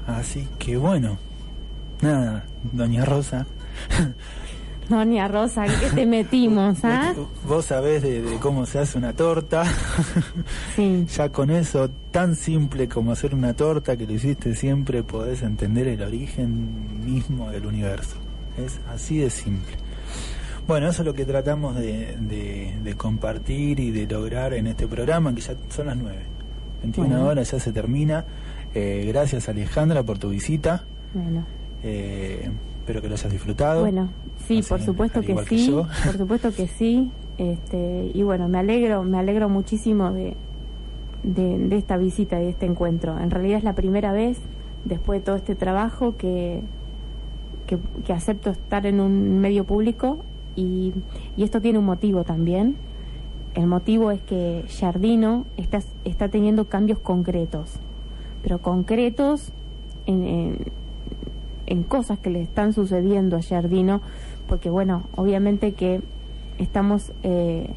Así 0.08 0.48
que 0.58 0.76
bueno, 0.76 1.18
nada, 2.02 2.46
doña 2.74 3.06
Rosa, 3.06 3.46
Doña 4.90 5.28
Rosa, 5.28 5.68
¿en 5.68 5.80
¿qué 5.80 5.90
te 5.92 6.06
metimos? 6.08 6.80
¿ah? 6.84 7.14
vos, 7.16 7.28
vos 7.48 7.66
sabés 7.66 8.02
de, 8.02 8.24
de 8.24 8.38
cómo 8.38 8.66
se 8.66 8.80
hace 8.80 8.98
una 8.98 9.14
torta. 9.14 9.64
Sí. 10.76 11.06
ya 11.16 11.30
con 11.30 11.50
eso, 11.52 11.90
tan 12.12 12.36
simple 12.36 12.88
como 12.88 13.12
hacer 13.12 13.36
una 13.36 13.54
torta 13.54 13.98
que 13.98 14.08
lo 14.08 14.14
hiciste 14.14 14.56
siempre, 14.56 15.04
podés 15.04 15.44
entender 15.44 15.88
el 15.88 16.02
origen 16.02 17.06
mismo 17.06 17.52
del 17.52 17.66
universo. 17.66 18.16
Es 18.58 18.80
así 18.92 19.18
de 19.20 19.30
simple. 19.30 19.76
Bueno, 20.70 20.88
eso 20.88 21.02
es 21.02 21.06
lo 21.08 21.16
que 21.16 21.26
tratamos 21.26 21.76
de, 21.76 22.16
de- 22.20 22.76
de 22.84 22.94
compartir 22.96 23.80
y 23.80 23.90
de 23.90 24.06
lograr 24.06 24.54
en 24.54 24.68
este 24.68 24.88
programa, 24.88 25.34
que 25.34 25.41
ya 25.41 25.56
son 25.70 25.88
las 25.88 25.98
9. 25.98 26.16
21 26.84 27.10
Bueno. 27.10 27.26
horas 27.28 27.52
ya 27.52 27.60
se 27.60 27.72
termina. 27.72 28.24
Eh, 28.76 29.04
gracias 29.08 29.50
Alejandra 29.50 30.04
por 30.04 30.20
tu 30.20 30.30
visita. 30.30 30.84
Bueno. 31.16 31.44
Eh, 31.84 32.52
espero 32.82 33.02
que 33.02 33.08
lo 33.10 33.16
hayas 33.16 33.32
disfrutado. 33.32 33.82
Bueno, 33.82 34.10
sí, 34.48 34.60
Así, 34.60 34.70
por 34.70 34.80
supuesto 34.82 35.22
que 35.22 35.36
sí, 35.48 35.72
por 36.06 36.18
supuesto 36.18 36.54
que 36.54 36.68
sí. 36.68 37.12
Este, 37.40 38.12
y 38.14 38.22
bueno, 38.22 38.48
me 38.48 38.60
alegro, 38.60 39.02
me 39.04 39.18
alegro 39.18 39.50
muchísimo 39.50 40.12
de, 40.12 40.36
de, 41.24 41.58
de 41.58 41.78
esta 41.78 41.98
visita 41.98 42.40
y 42.40 42.44
de 42.44 42.50
este 42.52 42.68
encuentro. 42.68 43.18
En 43.20 43.32
realidad 43.32 43.58
es 43.58 43.64
la 43.64 43.74
primera 43.74 44.12
vez, 44.12 44.38
después 44.86 45.22
de 45.22 45.26
todo 45.26 45.36
este 45.36 45.56
trabajo, 45.56 46.16
que, 46.16 46.62
que, 47.66 47.80
que 48.06 48.14
acepto 48.14 48.52
estar 48.52 48.86
en 48.86 49.00
un 49.00 49.40
medio 49.40 49.64
público 49.64 50.20
y, 50.56 50.94
y 51.38 51.44
esto 51.44 51.62
tiene 51.62 51.80
un 51.80 51.86
motivo 51.86 52.24
también. 52.24 52.76
El 53.56 53.68
motivo 53.68 54.12
es 54.12 54.22
que 54.22 54.64
Jardino 54.80 55.46
está, 55.58 55.82
está 56.06 56.30
teniendo 56.30 56.66
cambios 56.66 57.00
concretos, 57.00 57.72
pero 58.44 58.60
concretos 58.60 59.52
en, 60.06 60.58
en, 61.66 61.84
cosas 61.84 62.20
que 62.20 62.30
le 62.30 62.42
están 62.42 62.74
sucediendo 62.74 63.38
a 63.38 63.42
Jardino, 63.42 64.02
porque 64.48 64.70
bueno, 64.70 65.04
obviamente 65.16 65.74
que 65.74 66.02
estamos 66.58 67.12
eh, 67.24 67.70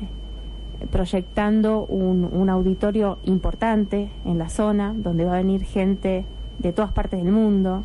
proyectando 0.91 1.85
un, 1.87 2.29
un 2.31 2.51
auditorio 2.51 3.19
importante 3.25 4.09
en 4.25 4.39
la 4.39 4.51
zona, 4.51 4.95
donde 4.97 5.25
va 5.25 5.35
a 5.35 5.39
venir 5.39 5.65
gente 5.65 6.25
de 6.59 6.73
todas 6.73 6.93
partes 6.93 7.23
del 7.23 7.33
mundo 7.33 7.83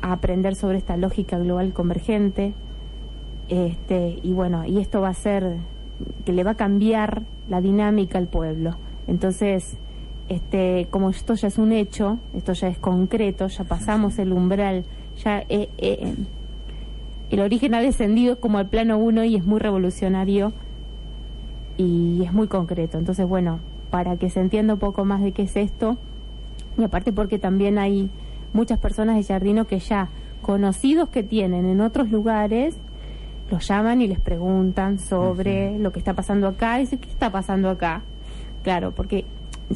a 0.00 0.12
aprender 0.12 0.54
sobre 0.56 0.78
esta 0.78 0.96
lógica 0.96 1.38
global 1.38 1.72
convergente. 1.72 2.52
Este, 3.52 4.18
y 4.22 4.32
bueno, 4.32 4.64
y 4.64 4.78
esto 4.78 5.02
va 5.02 5.10
a 5.10 5.14
ser 5.14 5.58
que 6.24 6.32
le 6.32 6.42
va 6.42 6.52
a 6.52 6.54
cambiar 6.54 7.20
la 7.50 7.60
dinámica 7.60 8.16
al 8.16 8.26
pueblo. 8.26 8.76
Entonces, 9.06 9.76
este, 10.30 10.86
como 10.88 11.10
esto 11.10 11.34
ya 11.34 11.48
es 11.48 11.58
un 11.58 11.72
hecho, 11.72 12.18
esto 12.34 12.54
ya 12.54 12.68
es 12.68 12.78
concreto, 12.78 13.48
ya 13.48 13.64
pasamos 13.64 14.18
el 14.18 14.32
umbral, 14.32 14.86
ya 15.22 15.40
eh, 15.50 15.68
eh, 15.76 16.14
el 17.28 17.40
origen 17.40 17.74
ha 17.74 17.82
descendido 17.82 18.40
como 18.40 18.56
al 18.56 18.70
plano 18.70 18.96
1 18.96 19.24
y 19.24 19.36
es 19.36 19.44
muy 19.44 19.60
revolucionario 19.60 20.54
y 21.76 22.22
es 22.24 22.32
muy 22.32 22.46
concreto. 22.46 22.96
Entonces, 22.96 23.28
bueno, 23.28 23.58
para 23.90 24.16
que 24.16 24.30
se 24.30 24.40
entienda 24.40 24.72
un 24.72 24.80
poco 24.80 25.04
más 25.04 25.20
de 25.20 25.32
qué 25.32 25.42
es 25.42 25.56
esto, 25.56 25.98
y 26.78 26.84
aparte 26.84 27.12
porque 27.12 27.38
también 27.38 27.76
hay 27.76 28.08
muchas 28.54 28.78
personas 28.78 29.16
de 29.16 29.24
Jardino 29.24 29.66
que 29.66 29.78
ya 29.78 30.08
conocidos 30.40 31.10
que 31.10 31.22
tienen 31.22 31.66
en 31.66 31.82
otros 31.82 32.10
lugares, 32.10 32.78
los 33.52 33.68
llaman 33.68 34.00
y 34.00 34.08
les 34.08 34.18
preguntan 34.18 34.98
sobre 34.98 35.78
lo 35.78 35.92
que 35.92 35.98
está 35.98 36.14
pasando 36.14 36.48
acá. 36.48 36.78
Y 36.78 36.82
dicen, 36.82 36.98
¿qué 36.98 37.08
está 37.08 37.30
pasando 37.30 37.68
acá? 37.68 38.02
Claro, 38.62 38.92
porque 38.92 39.26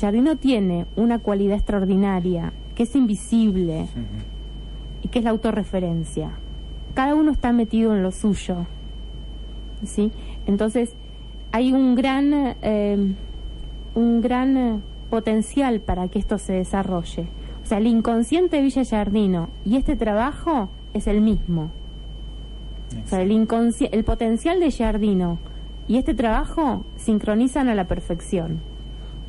Jardino 0.00 0.36
tiene 0.36 0.86
una 0.96 1.18
cualidad 1.18 1.56
extraordinaria, 1.56 2.52
que 2.74 2.84
es 2.84 2.96
invisible 2.96 3.86
y 5.02 5.08
que 5.08 5.18
es 5.18 5.24
la 5.24 5.30
autorreferencia. 5.30 6.30
Cada 6.94 7.14
uno 7.14 7.30
está 7.30 7.52
metido 7.52 7.94
en 7.94 8.02
lo 8.02 8.12
suyo. 8.12 8.66
¿Sí? 9.84 10.10
Entonces, 10.46 10.94
hay 11.52 11.72
un 11.72 11.94
gran, 11.94 12.56
eh, 12.62 13.14
un 13.94 14.20
gran 14.22 14.82
potencial 15.10 15.80
para 15.80 16.08
que 16.08 16.18
esto 16.18 16.38
se 16.38 16.54
desarrolle. 16.54 17.26
O 17.62 17.66
sea, 17.66 17.76
el 17.76 17.86
inconsciente 17.86 18.56
de 18.56 18.62
Villa 18.62 18.84
Jardino 18.86 19.50
y 19.66 19.76
este 19.76 19.96
trabajo 19.96 20.70
es 20.94 21.06
el 21.06 21.20
mismo. 21.20 21.70
O 23.04 23.08
sea, 23.08 23.22
el, 23.22 24.04
potencial 24.04 24.60
de 24.60 24.70
Jardino 24.70 25.38
y 25.88 25.96
este 25.96 26.14
trabajo 26.14 26.84
sincronizan 26.96 27.68
a 27.68 27.74
la 27.74 27.84
perfección. 27.84 28.60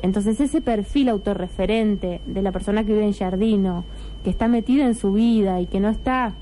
Entonces 0.00 0.40
ese 0.40 0.60
perfil 0.60 1.08
autorreferente 1.08 2.20
de 2.26 2.42
la 2.42 2.52
persona 2.52 2.84
que 2.84 2.92
vive 2.92 3.04
en 3.04 3.12
Jardino, 3.12 3.84
que 4.22 4.30
está 4.30 4.46
metida 4.48 4.86
en 4.86 4.94
su 4.94 5.12
vida 5.12 5.60
y 5.60 5.66
que 5.66 5.80
no 5.80 5.88
está 5.88 6.34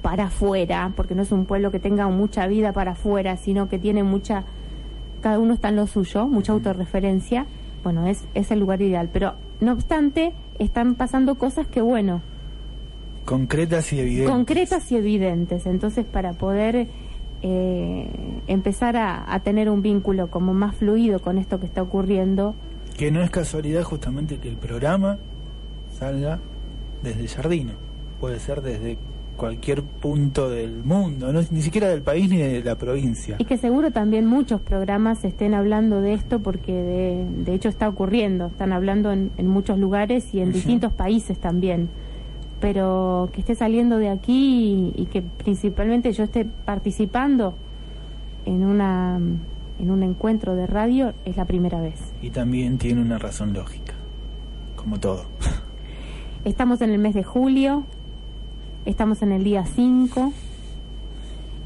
para 0.00 0.24
afuera, 0.24 0.92
porque 0.96 1.14
no 1.14 1.22
es 1.22 1.32
un 1.32 1.44
pueblo 1.44 1.70
que 1.70 1.78
tenga 1.78 2.08
mucha 2.08 2.46
vida 2.46 2.72
para 2.72 2.92
afuera, 2.92 3.36
sino 3.36 3.68
que 3.68 3.78
tiene 3.78 4.02
mucha, 4.02 4.44
cada 5.20 5.38
uno 5.38 5.54
está 5.54 5.68
en 5.68 5.76
lo 5.76 5.86
suyo, 5.86 6.26
mucha 6.26 6.52
autorreferencia, 6.52 7.46
bueno, 7.84 8.06
es, 8.06 8.24
es 8.34 8.50
el 8.50 8.60
lugar 8.60 8.80
ideal. 8.80 9.10
Pero 9.12 9.34
no 9.60 9.72
obstante, 9.72 10.32
están 10.58 10.94
pasando 10.94 11.36
cosas 11.36 11.66
que, 11.66 11.82
bueno, 11.82 12.22
Concretas 13.24 13.92
y 13.92 14.00
evidentes. 14.00 14.30
concretas 14.30 14.92
y 14.92 14.96
evidentes. 14.96 15.66
Entonces, 15.66 16.04
para 16.04 16.32
poder 16.32 16.88
eh, 17.42 18.08
empezar 18.46 18.96
a, 18.96 19.32
a 19.32 19.40
tener 19.40 19.68
un 19.70 19.82
vínculo 19.82 20.28
como 20.30 20.54
más 20.54 20.76
fluido 20.76 21.20
con 21.20 21.38
esto 21.38 21.58
que 21.60 21.66
está 21.66 21.82
ocurriendo, 21.82 22.54
Que 22.96 23.10
no 23.10 23.22
es 23.22 23.30
casualidad 23.30 23.82
justamente 23.84 24.36
que 24.38 24.48
el 24.48 24.56
programa 24.56 25.18
salga 25.98 26.38
desde 27.02 27.26
Jardino. 27.28 27.72
Puede 28.20 28.38
ser 28.38 28.60
desde 28.62 28.98
cualquier 29.36 29.82
punto 29.82 30.50
del 30.50 30.84
mundo, 30.84 31.32
no, 31.32 31.40
ni 31.50 31.62
siquiera 31.62 31.88
del 31.88 32.02
país 32.02 32.28
ni 32.30 32.36
de 32.36 32.62
la 32.62 32.76
provincia. 32.76 33.36
y 33.38 33.44
que 33.46 33.56
seguro 33.56 33.90
también 33.90 34.26
muchos 34.26 34.60
programas 34.60 35.24
estén 35.24 35.54
hablando 35.54 36.00
de 36.02 36.12
esto 36.12 36.38
porque 36.40 36.70
de, 36.72 37.26
de 37.44 37.54
hecho 37.54 37.68
está 37.70 37.88
ocurriendo, 37.88 38.46
están 38.46 38.72
hablando 38.72 39.10
en, 39.10 39.30
en 39.38 39.48
muchos 39.48 39.78
lugares 39.78 40.32
y 40.34 40.40
en 40.40 40.52
distintos 40.52 40.92
países 40.92 41.38
también. 41.38 41.88
Pero 42.62 43.28
que 43.34 43.40
esté 43.40 43.54
saliendo 43.54 43.98
de 43.98 44.08
aquí 44.08 44.92
y, 44.96 45.02
y 45.02 45.06
que 45.06 45.20
principalmente 45.20 46.12
yo 46.12 46.24
esté 46.24 46.46
participando 46.46 47.54
en 48.46 48.64
una 48.64 49.20
en 49.78 49.90
un 49.90 50.02
encuentro 50.02 50.54
de 50.54 50.66
radio 50.66 51.12
es 51.24 51.36
la 51.36 51.44
primera 51.44 51.80
vez. 51.80 51.98
Y 52.22 52.30
también 52.30 52.78
tiene 52.78 53.02
una 53.02 53.18
razón 53.18 53.52
lógica, 53.52 53.94
como 54.76 54.98
todo. 55.00 55.24
Estamos 56.44 56.80
en 56.82 56.90
el 56.90 56.98
mes 56.98 57.14
de 57.14 57.22
julio, 57.22 57.84
estamos 58.84 59.22
en 59.22 59.30
el 59.30 59.44
día 59.44 59.64
5, 59.64 60.32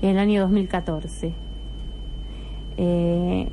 en 0.03 0.09
el 0.11 0.19
año 0.19 0.43
2014. 0.43 1.33
Eh, 2.77 3.49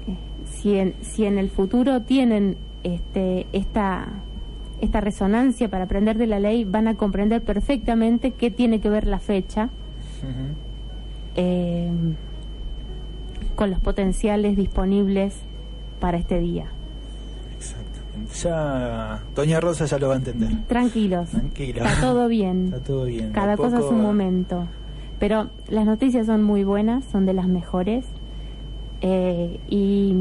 si, 0.51 0.75
en, 0.75 0.95
si 1.01 1.23
en 1.23 1.37
el 1.37 1.49
futuro 1.49 2.01
tienen 2.01 2.57
este, 2.83 3.47
esta, 3.53 4.09
esta 4.83 5.01
resonancia 5.01 5.69
para 5.69 5.85
aprender 5.85 6.17
de 6.17 6.27
la 6.27 6.39
ley, 6.39 6.65
van 6.65 6.87
a 6.87 6.95
comprender 6.95 7.41
perfectamente 7.41 8.31
qué 8.31 8.51
tiene 8.51 8.79
que 8.81 8.89
ver 8.89 9.07
la 9.07 9.19
fecha 9.19 9.69
eh, 11.35 11.89
con 13.55 13.69
los 13.71 13.79
potenciales 13.79 14.55
disponibles 14.57 15.35
para 15.99 16.17
este 16.17 16.39
día. 16.39 16.65
Exactamente. 17.57 18.33
Ya, 18.41 19.21
Doña 19.35 19.59
Rosa 19.59 19.85
ya 19.85 19.97
lo 19.97 20.07
va 20.09 20.15
a 20.15 20.17
entender. 20.17 20.49
Tranquilos, 20.67 21.29
Tranquila. 21.29 21.85
está 21.89 22.01
todo 22.01 22.27
bien. 22.27 22.65
Está 22.73 22.79
todo 22.79 23.05
bien. 23.05 23.31
Cada 23.31 23.57
cosa 23.57 23.79
es 23.79 23.85
un 23.85 24.01
momento. 24.01 24.65
Pero 25.19 25.49
las 25.69 25.85
noticias 25.85 26.25
son 26.25 26.43
muy 26.43 26.63
buenas, 26.63 27.05
son 27.05 27.25
de 27.25 27.33
las 27.33 27.47
mejores. 27.47 28.05
eh, 29.01 29.59
y, 29.69 30.13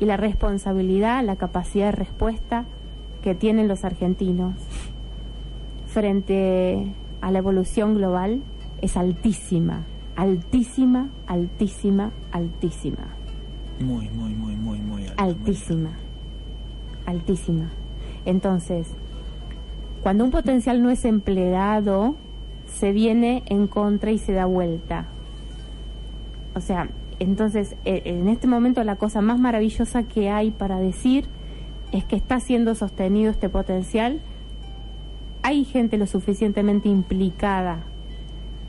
y 0.00 0.04
la 0.04 0.16
responsabilidad, 0.16 1.24
la 1.24 1.36
capacidad 1.36 1.86
de 1.86 1.92
respuesta 1.92 2.64
que 3.22 3.34
tienen 3.34 3.68
los 3.68 3.84
argentinos 3.84 4.54
frente 5.86 6.92
a 7.20 7.30
la 7.30 7.38
evolución 7.38 7.94
global 7.94 8.42
es 8.80 8.96
altísima, 8.96 9.82
altísima, 10.16 11.08
altísima, 11.26 12.10
altísima, 12.32 13.06
Muy, 13.80 14.08
muy, 14.10 14.34
muy, 14.34 14.56
muy, 14.56 14.78
muy 14.78 15.00
muy 15.02 15.12
altísima, 15.16 15.90
altísima. 17.06 17.70
Entonces, 18.24 18.88
cuando 20.02 20.24
un 20.24 20.30
potencial 20.30 20.82
no 20.82 20.90
es 20.90 21.04
empleado, 21.04 22.16
se 22.66 22.92
viene 22.92 23.42
en 23.46 23.66
contra 23.66 24.10
y 24.10 24.18
se 24.18 24.32
da 24.32 24.46
vuelta. 24.46 25.06
O 26.54 26.60
sea, 26.60 26.88
Entonces, 27.18 27.76
eh, 27.84 28.02
en 28.06 28.28
este 28.28 28.48
momento 28.48 28.82
la 28.82 28.96
cosa 28.96 29.20
más 29.20 29.38
maravillosa 29.38 30.02
que 30.02 30.28
hay 30.28 30.50
para 30.50 30.80
decir 30.80 31.26
es 31.92 32.04
que 32.04 32.16
está 32.16 32.40
siendo 32.40 32.74
sostenido 32.74 33.30
este 33.30 33.48
potencial. 33.48 34.20
Hay 35.42 35.64
gente 35.64 35.98
lo 35.98 36.06
suficientemente 36.06 36.88
implicada 36.88 37.80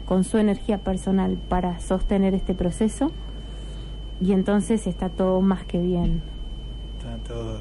con 0.06 0.24
su 0.24 0.38
energía 0.38 0.80
personal 0.80 1.38
para 1.50 1.80
sostener 1.80 2.34
este 2.34 2.54
proceso 2.54 3.12
y 4.22 4.34
entonces 4.34 4.86
está 4.88 5.10
todo 5.10 5.42
más 5.42 5.64
que 5.64 5.80
bien. 5.80 6.22
Está 6.98 7.18
todo, 7.28 7.60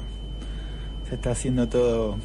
se 1.07 1.15
está 1.15 1.31
haciendo 1.31 1.67
todo, 1.67 2.17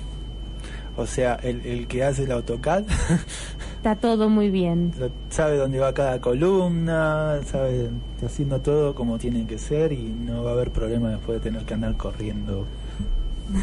o 0.97 1.06
sea, 1.06 1.35
el, 1.36 1.65
el 1.65 1.86
que 1.86 2.05
hace 2.05 2.24
el 2.24 2.32
AutoCAD 2.32 2.85
Está 3.78 3.94
todo 3.94 4.28
muy 4.28 4.51
bien. 4.51 4.93
sabe 5.31 5.56
dónde 5.56 5.78
va 5.78 5.94
cada 5.94 6.20
columna, 6.20 7.39
sabe, 7.47 7.90
está 8.16 8.27
haciendo 8.27 8.60
todo 8.60 8.97
como 8.97 9.19
tiene 9.19 9.47
que 9.47 9.56
ser 9.56 9.93
y 9.93 10.02
no 10.02 10.43
va 10.43 10.51
a 10.51 10.55
haber 10.55 10.73
problema 10.73 11.10
después 11.10 11.39
de 11.40 11.51
tener 11.51 11.65
que 11.65 11.74
andar 11.74 11.97
corriendo 11.97 12.66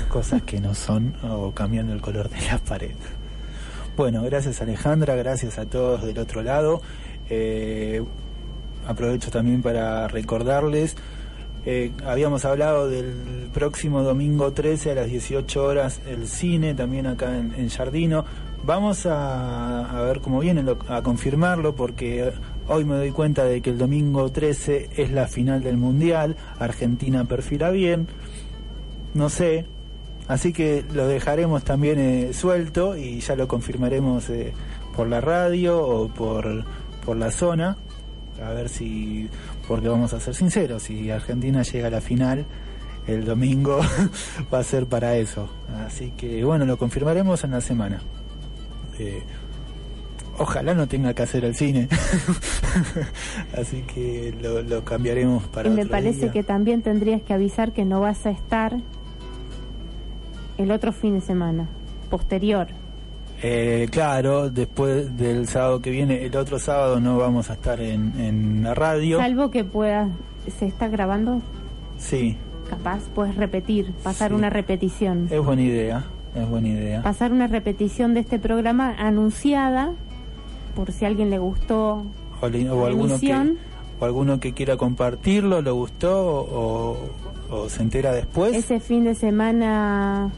cosas 0.09 0.41
que 0.43 0.59
no 0.59 0.73
son 0.73 1.13
o 1.23 1.51
cambiando 1.51 1.93
el 1.93 2.01
color 2.01 2.29
de 2.29 2.41
la 2.47 2.57
pared. 2.57 2.95
Bueno, 3.97 4.23
gracias 4.23 4.61
Alejandra, 4.61 5.15
gracias 5.15 5.57
a 5.57 5.65
todos 5.65 6.03
del 6.03 6.17
otro 6.19 6.41
lado. 6.43 6.81
Eh, 7.29 8.03
aprovecho 8.87 9.31
también 9.31 9.61
para 9.61 10.07
recordarles, 10.07 10.95
eh, 11.65 11.91
habíamos 12.05 12.45
hablado 12.45 12.89
del 12.89 13.49
próximo 13.53 14.03
domingo 14.03 14.53
13 14.53 14.91
a 14.91 14.95
las 14.95 15.07
18 15.07 15.63
horas 15.63 16.01
el 16.07 16.27
cine, 16.27 16.75
también 16.75 17.07
acá 17.07 17.37
en, 17.37 17.53
en 17.57 17.69
Jardino. 17.69 18.25
Vamos 18.63 19.05
a, 19.05 20.01
ver 20.05 20.19
cómo 20.21 20.39
viene, 20.39 20.61
lo- 20.63 20.77
a 20.87 21.01
confirmarlo, 21.01 21.75
porque 21.75 22.31
hoy 22.67 22.83
me 22.85 22.95
doy 22.95 23.11
cuenta 23.11 23.45
de 23.45 23.61
que 23.61 23.69
el 23.71 23.77
domingo 23.77 24.31
13 24.31 24.89
es 24.97 25.11
la 25.11 25.27
final 25.27 25.63
del 25.63 25.77
Mundial, 25.77 26.35
Argentina 26.59 27.23
perfila 27.25 27.69
bien, 27.71 28.07
no 29.15 29.29
sé, 29.29 29.65
así 30.27 30.53
que 30.53 30.83
lo 30.93 31.07
dejaremos 31.07 31.63
también 31.63 31.99
eh, 31.99 32.33
suelto 32.33 32.95
y 32.97 33.19
ya 33.19 33.35
lo 33.35 33.47
confirmaremos 33.47 34.29
eh, 34.29 34.53
por 34.95 35.07
la 35.07 35.21
radio 35.21 35.85
o 35.85 36.07
por, 36.07 36.63
por 37.05 37.17
la 37.17 37.31
zona, 37.31 37.77
a 38.43 38.49
ver 38.51 38.69
si, 38.69 39.29
porque 39.67 39.87
vamos 39.87 40.13
a 40.13 40.19
ser 40.19 40.33
sinceros, 40.35 40.83
si 40.83 41.09
Argentina 41.11 41.63
llega 41.63 41.87
a 41.87 41.91
la 41.91 42.01
final, 42.01 42.45
el 43.07 43.23
domingo 43.25 43.81
va 44.53 44.59
a 44.59 44.63
ser 44.63 44.87
para 44.87 45.15
eso. 45.17 45.49
Así 45.85 46.11
que 46.17 46.43
bueno, 46.43 46.65
lo 46.65 46.77
confirmaremos 46.77 47.43
en 47.43 47.51
la 47.51 47.61
semana. 47.61 48.01
Eh, 48.97 49.21
ojalá 50.37 50.73
no 50.73 50.87
tenga 50.87 51.13
que 51.13 51.23
hacer 51.23 51.45
el 51.45 51.55
cine. 51.55 51.87
Así 53.57 53.83
que 53.83 54.33
lo, 54.41 54.61
lo 54.63 54.83
cambiaremos 54.83 55.43
para 55.47 55.69
y 55.69 55.71
me 55.71 55.81
otro 55.81 55.91
parece 55.91 56.21
día. 56.21 56.31
que 56.31 56.43
también 56.43 56.81
tendrías 56.81 57.21
que 57.21 57.33
avisar 57.33 57.73
que 57.73 57.85
no 57.85 58.01
vas 58.01 58.25
a 58.25 58.31
estar 58.31 58.77
el 60.57 60.71
otro 60.71 60.91
fin 60.91 61.15
de 61.15 61.21
semana, 61.21 61.67
posterior. 62.09 62.67
Eh, 63.43 63.87
claro, 63.91 64.49
después 64.49 65.17
del 65.17 65.47
sábado 65.47 65.81
que 65.81 65.91
viene, 65.91 66.23
el 66.25 66.35
otro 66.35 66.57
sábado 66.57 66.99
no 66.99 67.17
vamos 67.17 67.49
a 67.49 67.53
estar 67.53 67.79
en, 67.81 68.13
en 68.19 68.63
la 68.63 68.73
radio. 68.73 69.17
Salvo 69.19 69.51
que 69.51 69.63
puedas, 69.63 70.09
se 70.57 70.65
está 70.67 70.87
grabando, 70.87 71.41
Sí, 71.97 72.37
capaz 72.69 72.99
puedes 73.13 73.35
repetir, 73.35 73.91
pasar 74.03 74.29
Sí. 74.31 74.35
una 74.35 74.49
repetición. 74.49 75.27
es 75.29 75.39
buena 75.43 75.61
idea, 75.61 76.03
es 76.33 76.47
buena 76.49 76.67
idea. 76.69 77.01
Pasar 77.03 77.31
una 77.31 77.47
repetición 77.47 78.13
de 78.13 78.21
este 78.21 78.39
programa 78.39 78.95
anunciada, 78.97 79.91
por 80.75 80.91
si 80.91 81.05
a 81.05 81.09
alguien 81.09 81.29
le 81.29 81.37
gustó 81.39 82.05
O, 82.41 82.47
le- 82.49 82.69
o 82.69 82.85
alguno 82.85 83.19
que, 83.19 83.33
o 83.99 84.05
alguno 84.05 84.39
que 84.39 84.53
quiera 84.53 84.75
compartirlo, 84.77 85.61
le 85.61 85.71
gustó 85.71 86.25
o, 86.27 86.97
o 87.61 87.69
se 87.69 87.81
entera 87.81 88.13
después. 88.13 88.55
ese 88.55 88.79
fin 88.79 89.03
de 89.05 89.15
semana 89.15 90.29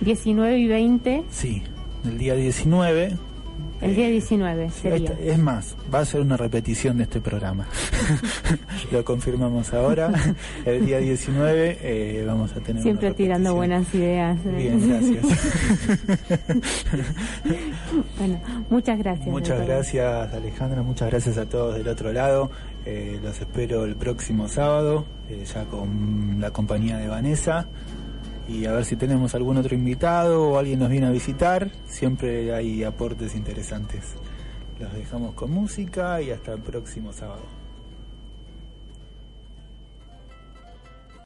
19 0.00 0.58
y 0.58 0.66
20, 0.68 1.24
Sí, 1.30 1.62
el 2.04 2.18
día 2.18 2.34
19. 2.34 3.16
el 3.80 3.94
día 3.94 4.08
19 4.08 4.70
Sí, 4.70 4.80
sería. 4.82 5.12
es 5.24 5.38
más, 5.38 5.74
va 5.92 6.00
a 6.00 6.04
ser 6.04 6.20
una 6.20 6.36
repetición 6.36 6.96
de 6.98 7.04
este 7.04 7.20
programa. 7.20 7.66
Lo 8.92 9.04
confirmamos 9.04 9.72
ahora. 9.74 10.12
El 10.64 10.86
día 10.86 10.98
19 10.98 11.78
eh, 11.82 12.24
vamos 12.26 12.52
a 12.52 12.60
tener 12.60 12.82
Siempre 12.82 13.08
una 13.08 13.16
tirando 13.16 13.54
buenas 13.54 13.92
ideas. 13.94 14.38
¿eh? 14.46 14.54
Bien, 14.56 14.88
gracias. 14.88 15.26
bueno, 18.18 18.40
muchas 18.70 18.98
gracias. 18.98 19.26
Muchas 19.28 19.66
gracias 19.66 20.32
Alejandra, 20.34 20.82
muchas 20.82 21.10
gracias 21.10 21.36
a 21.38 21.46
todos 21.46 21.76
del 21.76 21.88
otro 21.88 22.12
lado. 22.12 22.50
Eh, 22.86 23.18
los 23.20 23.40
espero 23.40 23.84
el 23.84 23.96
próximo 23.96 24.46
sábado, 24.46 25.06
eh, 25.28 25.44
ya 25.44 25.64
con 25.64 26.40
la 26.40 26.52
compañía 26.52 26.98
de 26.98 27.08
Vanessa. 27.08 27.66
Y 28.48 28.64
a 28.66 28.72
ver 28.72 28.84
si 28.84 28.94
tenemos 28.94 29.34
algún 29.34 29.56
otro 29.56 29.74
invitado 29.74 30.50
o 30.50 30.58
alguien 30.58 30.78
nos 30.78 30.88
viene 30.88 31.08
a 31.08 31.10
visitar. 31.10 31.72
Siempre 31.86 32.54
hay 32.54 32.84
aportes 32.84 33.34
interesantes. 33.34 34.14
Los 34.78 34.92
dejamos 34.94 35.34
con 35.34 35.50
música 35.50 36.22
y 36.22 36.30
hasta 36.30 36.52
el 36.52 36.60
próximo 36.60 37.12
sábado. 37.12 37.55